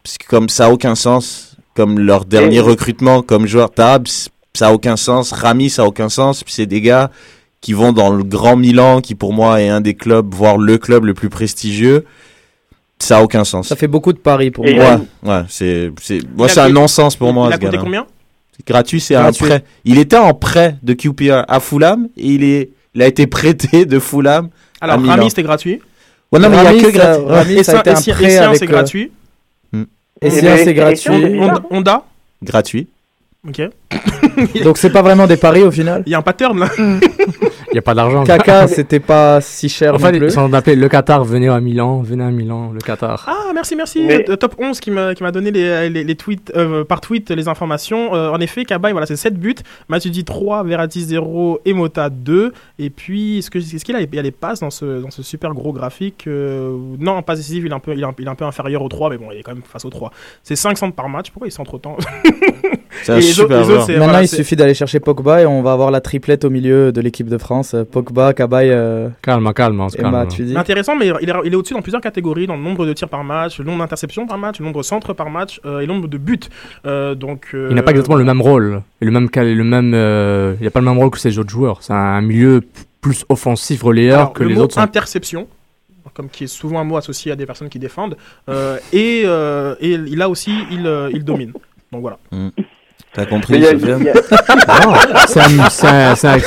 parce 0.03 0.17
que 0.19 0.27
comme 0.27 0.47
ça 0.49 0.65
a 0.65 0.69
aucun 0.69 0.93
sens, 0.93 1.50
comme 1.75 1.99
leur 1.99 2.25
dernier 2.25 2.57
Et- 2.57 2.61
recrutement 2.61 3.21
comme 3.21 3.47
joueur 3.47 3.71
Tarab, 3.71 4.07
ça 4.53 4.67
a 4.67 4.73
aucun 4.73 4.97
sens, 4.97 5.31
Rami, 5.31 5.69
ça 5.69 5.83
a 5.83 5.85
aucun 5.85 6.09
sens, 6.09 6.43
puis 6.43 6.53
c'est 6.53 6.65
des 6.65 6.81
gars 6.81 7.09
qui 7.61 7.73
vont 7.73 7.93
dans 7.93 8.09
le 8.11 8.23
grand 8.23 8.55
Milan, 8.57 9.01
qui 9.01 9.15
pour 9.15 9.33
moi 9.33 9.61
est 9.61 9.69
un 9.69 9.81
des 9.81 9.93
clubs, 9.93 10.33
voire 10.33 10.57
le 10.57 10.77
club 10.77 11.05
le 11.05 11.13
plus 11.13 11.29
prestigieux, 11.29 12.05
ça 12.99 13.17
a 13.19 13.21
aucun 13.23 13.43
sens. 13.43 13.67
Ça 13.67 13.75
fait 13.75 13.87
beaucoup 13.87 14.13
de 14.13 14.17
paris 14.19 14.51
pour 14.51 14.65
Et 14.67 14.75
moi. 14.75 14.99
Ouais, 15.23 15.29
ouais, 15.31 15.41
c'est, 15.49 15.91
c'est, 16.01 16.19
moi 16.35 16.49
c'est 16.49 16.59
un 16.59 16.69
non-sens 16.69 17.15
pour 17.15 17.29
il, 17.29 17.33
moi, 17.33 17.47
il 17.47 17.53
a 17.53 17.55
ce 17.55 17.59
coûté 17.59 17.71
gars-là. 17.71 17.83
combien 17.83 18.05
C'est 18.57 18.67
gratuit, 18.67 18.99
c'est 18.99 19.15
un 19.15 19.21
Gratuit. 19.23 19.45
prêt. 19.45 19.63
Il 19.85 19.97
était 19.97 20.17
en 20.17 20.33
prêt 20.33 20.77
de 20.83 20.93
QPR 20.93 21.43
à 21.47 21.59
Fulham 21.59 22.07
et 22.17 22.27
il 22.27 22.43
est, 22.43 22.69
il 22.93 23.01
a 23.01 23.07
été 23.07 23.25
prêté 23.27 23.85
de 23.85 23.99
Fulham. 23.99 24.49
Alors. 24.81 24.99
Rami, 25.03 25.29
c'était 25.29 25.43
gratuit. 25.43 25.79
Ouais, 26.31 26.39
non, 26.39 26.49
mais 26.49 26.57
il 26.57 26.63
y 26.63 26.67
a 26.67 26.73
que 26.73 26.91
ça- 26.91 27.17
gratuit. 27.17 27.25
Rami, 27.27 27.53
Et 27.53 27.63
ça 27.63 27.77
a 27.77 27.79
été 27.81 27.89
un 27.89 27.93
prêt 28.13 28.37
avec, 28.37 28.57
c'est 28.57 28.65
euh, 28.65 28.67
gratuit. 28.67 29.11
Et- 30.21 30.29
c'est 30.29 30.71
et- 30.71 30.73
gratuit. 30.73 31.39
Honda, 31.39 31.63
Honda. 31.69 32.03
Gratuit. 32.43 32.87
Ok. 33.47 33.61
Donc 34.63 34.77
c'est 34.77 34.91
pas 34.91 35.01
vraiment 35.01 35.25
des 35.27 35.37
paris 35.37 35.63
au 35.63 35.71
final. 35.71 36.03
Il 36.05 36.11
y 36.11 36.15
a 36.15 36.19
un 36.19 36.21
pattern 36.21 36.59
là. 36.59 36.67
Il 36.77 37.73
n'y 37.75 37.79
a 37.79 37.81
pas 37.81 37.93
d'argent. 37.95 38.23
Kaka, 38.23 38.67
c'était 38.67 38.99
pas 38.99 39.41
si 39.41 39.67
cher 39.69 39.95
Enfin, 39.95 40.11
non 40.11 40.19
plus. 40.19 40.29
sont 40.31 40.53
appelés 40.53 40.75
le 40.75 40.87
Qatar, 40.89 41.23
venez 41.23 41.47
à 41.49 41.59
Milan, 41.59 42.01
venez 42.01 42.23
à 42.23 42.29
Milan, 42.29 42.71
le 42.73 42.79
Qatar. 42.79 43.25
Ah, 43.27 43.51
merci, 43.53 43.75
merci. 43.75 44.03
Mais- 44.03 44.29
Euh, 44.29 44.35
Top 44.35 44.55
11 44.59 44.79
qui 44.79 44.91
m'a 44.91 45.15
qui 45.15 45.23
m'a 45.23 45.31
donné 45.31 45.51
les, 45.51 45.89
les, 45.89 46.03
les 46.03 46.15
tweets, 46.15 46.51
euh, 46.55 46.83
par 46.83 47.01
tweet 47.01 47.31
les 47.31 47.47
informations. 47.47 48.13
Euh, 48.13 48.29
en 48.29 48.39
effet, 48.39 48.63
Cabaye, 48.65 48.91
voilà, 48.91 49.07
c'est 49.07 49.15
7 49.15 49.39
buts. 49.39 49.55
Matuidi 49.89 50.23
3, 50.23 50.63
Verratti 50.63 51.01
0 51.01 51.61
et 51.65 51.73
Mota 51.73 52.09
2. 52.09 52.53
Et 52.77 52.89
puis, 52.89 53.39
est-ce 53.39 53.49
que- 53.49 53.57
est-ce 53.59 53.83
qu'il 53.83 53.95
a, 53.95 54.01
il 54.01 54.13
y 54.15 54.19
a 54.19 54.21
les 54.21 54.31
passes 54.31 54.59
dans 54.59 54.69
ce, 54.69 55.01
dans 55.01 55.09
ce 55.11 55.23
super 55.23 55.53
gros 55.53 55.73
graphique 55.73 56.25
euh, 56.27 56.77
Non, 56.99 57.13
en 57.13 57.21
passe 57.23 57.39
décisive, 57.39 57.65
il 57.65 57.71
est, 57.71 57.75
un 57.75 57.79
peu, 57.79 57.93
il, 57.93 58.01
est 58.01 58.05
un, 58.05 58.13
il 58.19 58.25
est 58.25 58.29
un 58.29 58.35
peu 58.35 58.45
inférieur 58.45 58.81
au 58.83 58.89
3, 58.89 59.09
mais 59.09 59.17
bon, 59.17 59.27
il 59.31 59.39
est 59.39 59.43
quand 59.43 59.53
même 59.53 59.63
face 59.63 59.85
au 59.85 59.89
3. 59.89 60.11
C'est 60.43 60.55
5 60.55 60.77
centres 60.77 60.95
par 60.95 61.09
match. 61.09 61.31
Pourquoi 61.31 61.47
il 61.47 61.51
centre 61.51 61.73
autant 61.73 61.97
un 63.07 63.17
Et 63.17 63.21
super 63.21 63.61
autres, 63.61 63.87
Maintenant, 63.87 64.03
voilà, 64.05 64.21
il 64.23 64.27
suffit 64.27 64.55
d'aller 64.55 64.73
chercher 64.73 64.99
Pogba 64.99 65.41
et 65.41 65.45
on 65.45 65.61
va 65.61 65.71
avoir 65.73 65.91
la 65.91 66.01
triplette 66.01 66.43
au 66.45 66.49
milieu 66.49 66.91
de 66.91 67.01
l'équipe 67.01 67.27
de 67.27 67.37
France. 67.37 67.73
Euh, 67.73 67.83
Pogba, 67.83 68.33
Cabaye 68.33 68.69
euh, 68.71 69.09
Calme, 69.21 69.51
calme, 69.53 69.79
on 69.81 69.89
se 69.89 69.97
et 69.97 70.01
calme. 70.01 70.11
Matuidi. 70.11 70.55
Intéressant, 70.57 70.95
mais 70.95 71.07
il 71.21 71.29
est, 71.29 71.33
il 71.45 71.53
est 71.53 71.55
au-dessus 71.55 71.73
dans 71.73 71.81
plusieurs 71.81 72.01
catégories, 72.01 72.47
dans 72.47 72.55
le 72.55 72.61
nombre 72.61 72.85
de 72.85 72.93
tirs 72.93 73.09
par 73.09 73.23
match, 73.23 73.59
le 73.59 73.65
nombre 73.65 73.79
d'interceptions 73.79 74.27
par 74.27 74.37
match, 74.37 74.59
le 74.59 74.65
nombre 74.65 74.79
de 74.79 74.83
centres 74.83 75.13
par 75.13 75.29
match 75.29 75.59
euh, 75.65 75.79
et 75.79 75.85
le 75.85 75.93
nombre 75.93 76.07
de 76.07 76.17
buts. 76.17 76.39
Euh, 76.85 77.15
donc, 77.15 77.49
euh, 77.53 77.67
Il 77.69 77.75
n'a 77.75 77.83
pas 77.83 77.91
exactement 77.91 78.17
le 78.17 78.23
même 78.25 78.41
rôle, 78.41 78.81
et 79.01 79.05
le 79.05 79.11
même, 79.11 79.29
cal- 79.29 79.53
le 79.55 79.63
même, 79.63 79.93
euh, 79.93 80.55
il 80.59 80.63
n'a 80.65 80.71
pas 80.71 80.79
le 80.79 80.85
même 80.85 80.97
rôle 80.97 81.09
que 81.11 81.19
ses 81.19 81.37
autres 81.39 81.49
joueurs. 81.49 81.77
C'est 81.81 81.93
un 81.93 82.21
milieu 82.21 82.61
plus 82.99 83.25
offensif 83.29 83.81
relayeur 83.83 84.19
Alors, 84.19 84.33
que 84.33 84.43
le 84.43 84.49
les 84.49 84.55
mot 84.55 84.61
autres 84.63 84.75
sont. 84.75 84.79
interception, 84.81 85.47
comme 86.13 86.27
qui 86.29 86.43
est 86.43 86.47
souvent 86.47 86.79
un 86.79 86.83
mot 86.83 86.97
associé 86.97 87.31
à 87.31 87.35
des 87.35 87.45
personnes 87.45 87.69
qui 87.69 87.79
défendent, 87.79 88.17
euh, 88.49 88.77
et, 88.91 89.23
euh, 89.25 89.75
et 89.79 89.91
il 89.91 90.21
a 90.21 90.29
aussi, 90.29 90.51
il, 90.71 90.85
euh, 90.85 91.09
il 91.13 91.23
domine. 91.23 91.53
Donc 91.91 92.01
voilà. 92.01 92.17
T'as 93.13 93.25
compris, 93.25 93.61
Sofiane 93.63 94.03
a- 94.09 94.85
Non, 94.85 94.93
un- 95.87 96.15
c'est 96.15 96.27
un- 96.27 96.37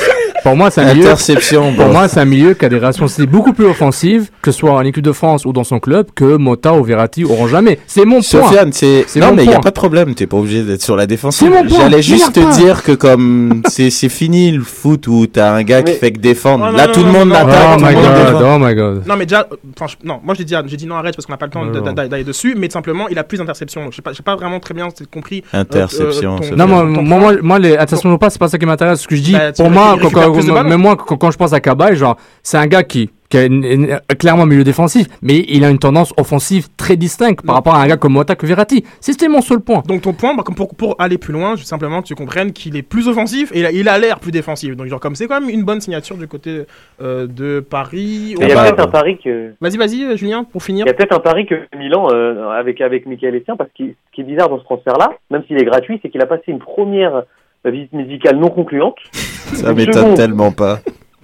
pour 0.45 0.55
moi, 0.55 0.69
c'est 0.69 0.81
un 0.81 0.93
milieu. 0.93 1.07
Interception, 1.07 1.73
Pour 1.75 1.87
moi, 1.87 2.07
c'est 2.07 2.19
un 2.19 2.25
milieu 2.25 2.53
qui 2.53 2.63
a 2.65 2.69
des 2.69 2.77
responsabilités 2.77 3.31
beaucoup 3.31 3.51
plus 3.53 3.65
offensives, 3.65 4.29
que 4.43 4.51
ce 4.51 4.59
soit 4.59 4.73
en 4.73 4.81
équipe 4.81 5.03
de 5.03 5.11
France 5.11 5.43
ou 5.45 5.51
dans 5.53 5.63
son 5.63 5.79
club, 5.79 6.05
que 6.13 6.37
Mota 6.37 6.73
ou 6.75 6.83
Verratti 6.83 7.23
auront 7.25 7.47
jamais. 7.47 7.79
C'est 7.87 8.05
mon 8.05 8.17
point. 8.17 8.21
Sofiane, 8.21 8.71
c'est 8.71 9.05
C'est 9.07 9.19
non 9.19 9.29
mon 9.29 9.33
mais 9.37 9.43
il 9.45 9.49
y 9.49 9.53
a 9.55 9.59
pas 9.59 9.69
de 9.71 9.75
problème, 9.75 10.13
t'es 10.13 10.27
pas 10.27 10.37
obligé 10.37 10.61
d'être 10.61 10.83
sur 10.83 10.95
la 10.95 11.07
défensive. 11.07 11.49
C'est 11.51 11.63
mon 11.63 11.67
point. 11.67 11.79
J'allais 11.79 12.03
juste 12.03 12.33
te 12.33 12.55
dire 12.57 12.83
que 12.83 12.91
comme 12.91 13.63
c'est 13.69 13.89
c'est 13.89 14.07
fini 14.09 14.51
le 14.51 14.61
foot 14.61 15.07
où 15.07 15.25
t'as 15.25 15.51
un 15.51 15.63
gars 15.63 15.81
qui 15.81 15.93
fait 15.93 16.11
que 16.11 16.19
défendre. 16.19 16.65
Oh, 16.67 16.71
non, 16.71 16.77
Là 16.77 16.87
non, 16.87 16.93
tout 16.93 17.03
le 17.03 17.11
monde 17.11 17.29
l'attaque, 17.29 17.79
Oh 17.79 17.81
my 17.83 17.93
god, 17.95 18.03
défend. 18.03 18.55
oh 18.55 18.59
my 18.59 18.75
god. 18.75 19.07
Non, 19.07 19.15
mais 19.17 19.25
déjà, 19.25 19.47
euh, 19.51 19.55
je- 19.87 20.07
non, 20.07 20.19
moi 20.23 20.35
j'ai 20.37 20.43
dit, 20.43 20.53
j'ai 20.67 20.77
dit 20.77 20.85
non, 20.85 20.95
arrête 20.95 21.15
parce 21.15 21.25
qu'on 21.25 21.33
n'a 21.33 21.37
pas 21.37 21.47
le 21.47 21.51
temps 21.51 21.65
d'aller 21.65 22.23
dessus, 22.23 22.53
mais 22.55 22.67
tout 22.67 22.73
simplement, 22.73 23.07
il 23.09 23.17
a 23.17 23.23
plus 23.23 23.39
d'interceptions. 23.39 23.83
Donc, 23.83 23.93
j'ai 23.93 24.01
pas, 24.03 24.13
j'ai 24.13 24.21
pas 24.23 24.35
vraiment 24.35 24.59
très 24.59 24.73
bien 24.75 24.87
compris. 25.11 25.43
Interception. 25.53 26.33
Euh, 26.33 26.35
euh, 26.35 26.37
ton- 26.37 26.43
Sofiane. 26.43 26.57
Non, 26.57 26.85
moi, 27.01 27.33
moi, 27.41 27.57
les 27.59 27.73
interceptions 27.73 28.11
ou 28.13 28.17
pas, 28.19 28.29
c'est 28.29 28.37
pas 28.39 28.47
ça 28.47 28.57
qui 28.59 28.65
m'intéresse. 28.67 29.01
Ce 29.01 29.07
que 29.07 29.15
je 29.15 29.21
dis, 29.21 29.33
Bah, 29.33 29.51
pour 29.51 29.71
moi, 29.71 29.95
plus 30.37 30.47
de 30.47 30.69
mais 30.69 30.77
moi, 30.77 30.95
quand, 30.95 31.17
quand 31.17 31.31
je 31.31 31.37
pense 31.37 31.53
à 31.53 31.59
Cabaye, 31.59 31.95
genre, 31.95 32.17
c'est 32.43 32.57
un 32.57 32.67
gars 32.67 32.83
qui, 32.83 33.09
une- 33.33 33.99
clairement 34.17 34.45
milieu 34.45 34.63
défensif, 34.63 35.07
mais 35.21 35.43
il 35.49 35.65
a 35.65 35.69
une 35.69 35.79
tendance 35.79 36.13
offensive 36.17 36.67
très 36.77 36.95
distincte 36.95 37.41
par 37.45 37.53
Non. 37.53 37.57
rapport 37.57 37.75
à 37.75 37.81
un 37.81 37.87
gars 37.87 37.97
comme 37.97 38.13
Mota 38.13 38.35
que 38.35 38.45
Verratti. 38.45 38.85
C'était 39.01 39.27
mon 39.27 39.41
seul 39.41 39.59
point. 39.59 39.83
Donc 39.87 40.03
ton 40.03 40.13
point, 40.13 40.33
bah, 40.35 40.43
pour, 40.55 40.73
pour 40.75 40.95
aller 40.99 41.17
plus 41.17 41.33
loin, 41.33 41.55
simplement 41.57 42.01
que 42.01 42.07
tu 42.07 42.15
comprennes 42.15 42.53
qu'il 42.53 42.77
est 42.77 42.81
plus 42.81 43.07
offensif 43.09 43.51
et 43.53 43.59
il 43.73 43.89
a- 43.89 43.97
l'air 43.99 44.19
plus 44.19 44.31
défensif. 44.31 44.75
Donc 44.77 44.87
genre 44.87 44.99
comme 45.01 45.15
c'est 45.15 45.27
quand 45.27 45.41
même 45.41 45.49
une 45.49 45.63
bonne 45.63 45.81
signature 45.81 46.15
du 46.17 46.27
côté 46.27 46.61
euh, 47.01 47.27
de 47.27 47.59
Paris. 47.59 48.35
mais 48.39 48.45
il 48.45 48.49
y 48.49 48.51
a 48.51 48.55
bah, 48.55 48.63
peut-être 48.71 48.79
un 48.87 48.91
pari 48.91 49.17
que. 49.21 49.51
Vas-y, 49.59 49.77
vas-y, 49.77 50.03
euh, 50.03 50.15
Julien, 50.15 50.43
pour 50.45 50.63
finir. 50.63 50.85
Il 50.85 50.89
y 50.89 50.91
a 50.91 50.93
peut-être 50.93 51.15
un 51.15 51.19
pari 51.19 51.45
que 51.45 51.55
Milan, 51.77 52.07
euh, 52.13 52.49
avec, 52.51 52.79
avec 52.81 53.05
Michael 53.05 53.35
Essien, 53.35 53.55
parce 53.57 53.69
que 53.77 53.83
ce 53.85 54.11
qui 54.13 54.21
est 54.21 54.23
bizarre 54.23 54.47
dans 54.49 54.59
ce 54.59 54.63
transfert-là, 54.63 55.11
même 55.31 55.43
s'il 55.47 55.57
est 55.61 55.65
gratuit, 55.65 55.99
c'est 56.01 56.09
qu'il 56.09 56.21
a 56.21 56.25
passé 56.25 56.43
une 56.47 56.59
première 56.59 57.23
euh, 57.65 57.71
visite 57.71 57.93
médicale 57.93 58.37
non 58.37 58.49
concluante, 58.49 58.97
Ça 59.11 59.73
m'étonne 59.73 59.93
seconde. 59.93 60.15
tellement 60.15 60.51
pas. 60.51 60.79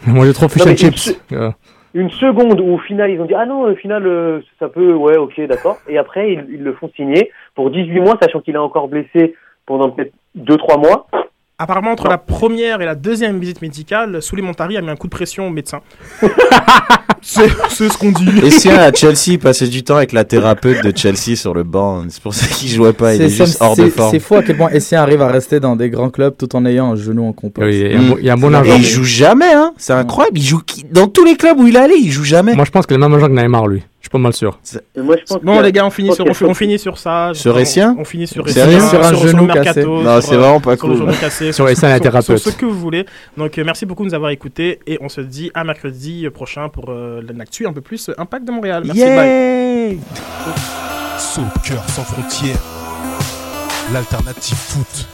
Moi, 0.07 0.25
j'ai 0.25 0.33
trop 0.33 0.49
fish 0.49 0.65
Non, 0.65 0.75
chips. 0.75 1.21
Une 1.93 2.09
seconde 2.09 2.61
où 2.61 2.73
au 2.75 2.77
final 2.77 3.11
ils 3.11 3.19
ont 3.19 3.25
dit 3.25 3.33
ah 3.35 3.45
non, 3.45 3.63
au 3.69 3.75
final 3.75 4.07
euh, 4.07 4.39
ça 4.59 4.69
peut, 4.69 4.93
ouais, 4.93 5.17
ok, 5.17 5.41
d'accord, 5.47 5.77
et 5.89 5.97
après 5.97 6.31
ils, 6.33 6.45
ils 6.53 6.63
le 6.63 6.71
font 6.73 6.89
signer 6.95 7.31
pour 7.53 7.69
18 7.69 7.99
mois, 7.99 8.17
sachant 8.21 8.39
qu'il 8.39 8.55
est 8.55 8.57
encore 8.59 8.87
blessé 8.87 9.35
pendant 9.65 9.89
peut-être 9.89 10.13
2-3 10.39 10.79
mois. 10.79 11.07
Apparemment, 11.61 11.91
entre 11.91 12.07
la 12.07 12.17
première 12.17 12.81
et 12.81 12.85
la 12.85 12.95
deuxième 12.95 13.39
visite 13.39 13.61
médicale, 13.61 14.19
Souley 14.19 14.41
Montari 14.41 14.77
a 14.77 14.81
mis 14.81 14.89
un 14.89 14.95
coup 14.95 15.05
de 15.05 15.11
pression 15.11 15.45
au 15.45 15.51
médecin. 15.51 15.81
c'est 17.21 17.49
ce 17.87 17.97
qu'on 17.99 18.11
dit. 18.11 18.27
Essien 18.43 18.79
à 18.79 18.91
Chelsea, 18.91 19.27
il 19.33 19.37
passait 19.39 19.67
du 19.67 19.83
temps 19.83 19.97
avec 19.97 20.11
la 20.11 20.23
thérapeute 20.23 20.83
de 20.83 20.91
Chelsea 20.95 21.35
sur 21.35 21.53
le 21.53 21.61
banc. 21.61 22.05
C'est 22.09 22.23
pour 22.23 22.33
ça 22.33 22.47
qu'il 22.47 22.67
jouait 22.67 22.93
pas. 22.93 23.13
Il 23.13 23.21
est, 23.21 23.29
juste 23.29 23.61
hors 23.61 23.75
de 23.75 23.89
forme. 23.89 24.09
C'est 24.09 24.19
fou 24.19 24.37
à 24.37 24.41
quel 24.41 24.57
point 24.57 24.69
Essien 24.71 25.03
arrive 25.03 25.21
à 25.21 25.27
rester 25.27 25.59
dans 25.59 25.75
des 25.75 25.91
grands 25.91 26.09
clubs 26.09 26.35
tout 26.35 26.55
en 26.55 26.65
ayant 26.65 26.93
un 26.93 26.95
genou 26.95 27.27
en 27.27 27.33
compost. 27.33 27.67
Oui, 27.67 27.79
il 27.79 27.91
y 27.91 27.95
a 27.95 27.99
un 27.99 28.09
bon- 28.09 28.17
il 28.17 28.25
y 28.25 28.29
a 28.31 28.33
un 28.33 28.37
bon 28.37 28.51
Et 28.53 28.55
argent. 28.55 28.75
il 28.77 28.83
joue 28.83 29.03
jamais, 29.03 29.53
hein. 29.53 29.71
C'est 29.77 29.93
incroyable. 29.93 30.39
Il 30.39 30.43
joue 30.43 30.61
dans 30.91 31.07
tous 31.07 31.25
les 31.25 31.35
clubs 31.35 31.59
où 31.59 31.67
il 31.67 31.75
est 31.75 31.79
allé, 31.79 31.93
il 31.95 32.11
joue 32.11 32.23
jamais. 32.23 32.55
Moi, 32.55 32.65
je 32.65 32.71
pense 32.71 32.85
a 32.85 32.91
le 32.91 32.97
même 32.97 33.13
argent 33.13 33.27
que 33.27 33.39
Neymar, 33.39 33.67
lui. 33.67 33.83
Je 34.01 34.05
suis 34.05 34.09
pas 34.09 34.17
mal 34.17 34.33
sûr. 34.33 34.59
Moi, 34.97 35.15
je 35.19 35.25
pense 35.31 35.43
Bon 35.43 35.57
que- 35.59 35.63
les 35.63 35.71
gars, 35.71 35.85
on 35.85 35.91
finit 35.91 36.11
sur, 36.15 36.25
on, 36.25 36.45
on 36.49 36.53
finit 36.55 36.79
sur 36.79 36.97
ça. 36.97 37.29
Sur 37.35 37.55
on, 37.55 37.59
Essien 37.59 37.95
On 37.99 38.03
finit 38.03 38.25
sur 38.25 38.47
Essien, 38.47 38.79
Sur 38.89 38.99
un 39.05 39.13
genou 39.13 39.41
le 39.45 39.53
mercato, 39.53 39.63
cassé. 39.63 39.85
Non, 39.85 40.19
sur, 40.21 40.29
c'est 40.29 40.35
vraiment 40.37 40.59
pas 40.59 40.75
sur 40.75 40.87
cool. 40.87 40.97
genou 40.97 41.13
cassé, 41.21 41.51
Sur 41.51 41.69
Essien, 41.69 41.87
la 41.89 41.95
sur- 41.97 42.03
thérapeute. 42.03 42.37
Sur 42.39 42.51
ce 42.51 42.57
que 42.57 42.65
vous 42.65 42.79
voulez. 42.79 43.05
Donc 43.37 43.55
euh, 43.59 43.63
merci 43.63 43.85
beaucoup 43.85 44.01
de 44.03 44.09
nous 44.09 44.15
avoir 44.15 44.31
écoutés 44.31 44.79
et 44.87 44.97
on 45.01 45.07
se 45.09 45.21
dit 45.21 45.51
à 45.53 45.63
mercredi 45.63 46.27
prochain 46.33 46.67
pour 46.67 46.85
euh, 46.89 47.21
l'actu 47.37 47.67
un 47.67 47.73
peu 47.73 47.81
plus 47.81 48.09
euh, 48.09 48.13
Impact 48.17 48.43
de 48.45 48.51
Montréal. 48.51 48.81
Merci, 48.85 49.01
bye. 49.05 49.91
Yeah 49.91 49.97
Soccer 51.19 51.87
sans 51.89 52.03
frontières, 52.03 52.57
l'alternative 53.93 54.57
foot. 54.57 55.07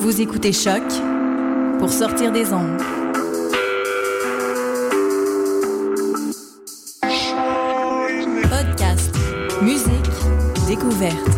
Vous 0.00 0.20
écoutez 0.20 0.52
Choc 0.52 0.82
pour 1.78 1.90
sortir 1.90 2.32
des 2.32 2.52
ondes. 2.52 2.80
Découverte. 10.70 11.32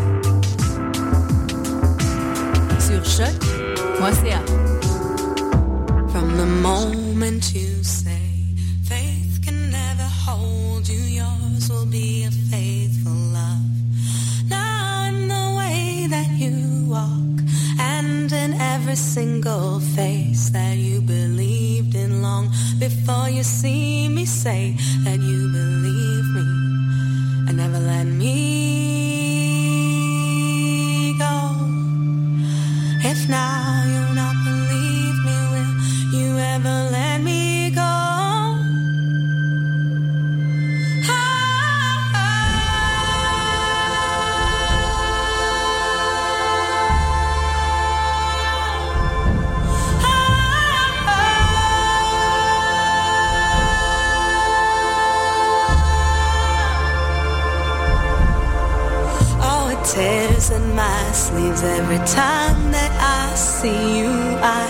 Sur 2.78 3.03
choc.ca. 3.03 4.41
From 6.12 6.37
the 6.37 6.49
moment 6.61 7.43
you 7.55 7.83
say 7.83 8.26
faith 8.85 9.41
can 9.43 9.70
never 9.70 10.09
hold 10.26 10.87
you, 10.87 11.01
yours 11.20 11.70
will 11.70 11.87
be 11.87 12.24
a 12.24 12.30
faithful 12.51 13.18
love. 13.39 13.72
Now 14.51 15.09
in 15.09 15.28
the 15.28 15.47
way 15.57 16.07
that 16.11 16.30
you 16.43 16.55
walk 16.91 17.37
and 17.80 18.30
in 18.30 18.53
every 18.61 18.97
single 18.97 19.80
face 19.97 20.51
that 20.51 20.76
you 20.76 21.01
believed 21.01 21.95
in 21.95 22.20
long 22.20 22.51
before 22.78 23.30
you 23.30 23.45
see 23.45 24.11
me 24.11 24.26
say 24.26 24.76
that 25.05 25.20
you 25.20 25.49
believe 25.51 26.12
now 33.33 33.83
you 33.93 34.14
not 34.14 34.37
believe 34.45 35.16
me, 35.26 35.37
will 35.53 35.74
you 36.16 36.39
ever 36.55 36.76
let 36.97 37.18
me 37.22 37.70
go? 37.70 37.89
It 59.72 59.85
tears 59.87 60.51
in 60.51 60.74
my 60.74 61.12
sleeves 61.12 61.62
every 61.62 61.99
time 62.07 62.62
see 63.63 64.01
you. 64.01 64.11
I 64.43 64.53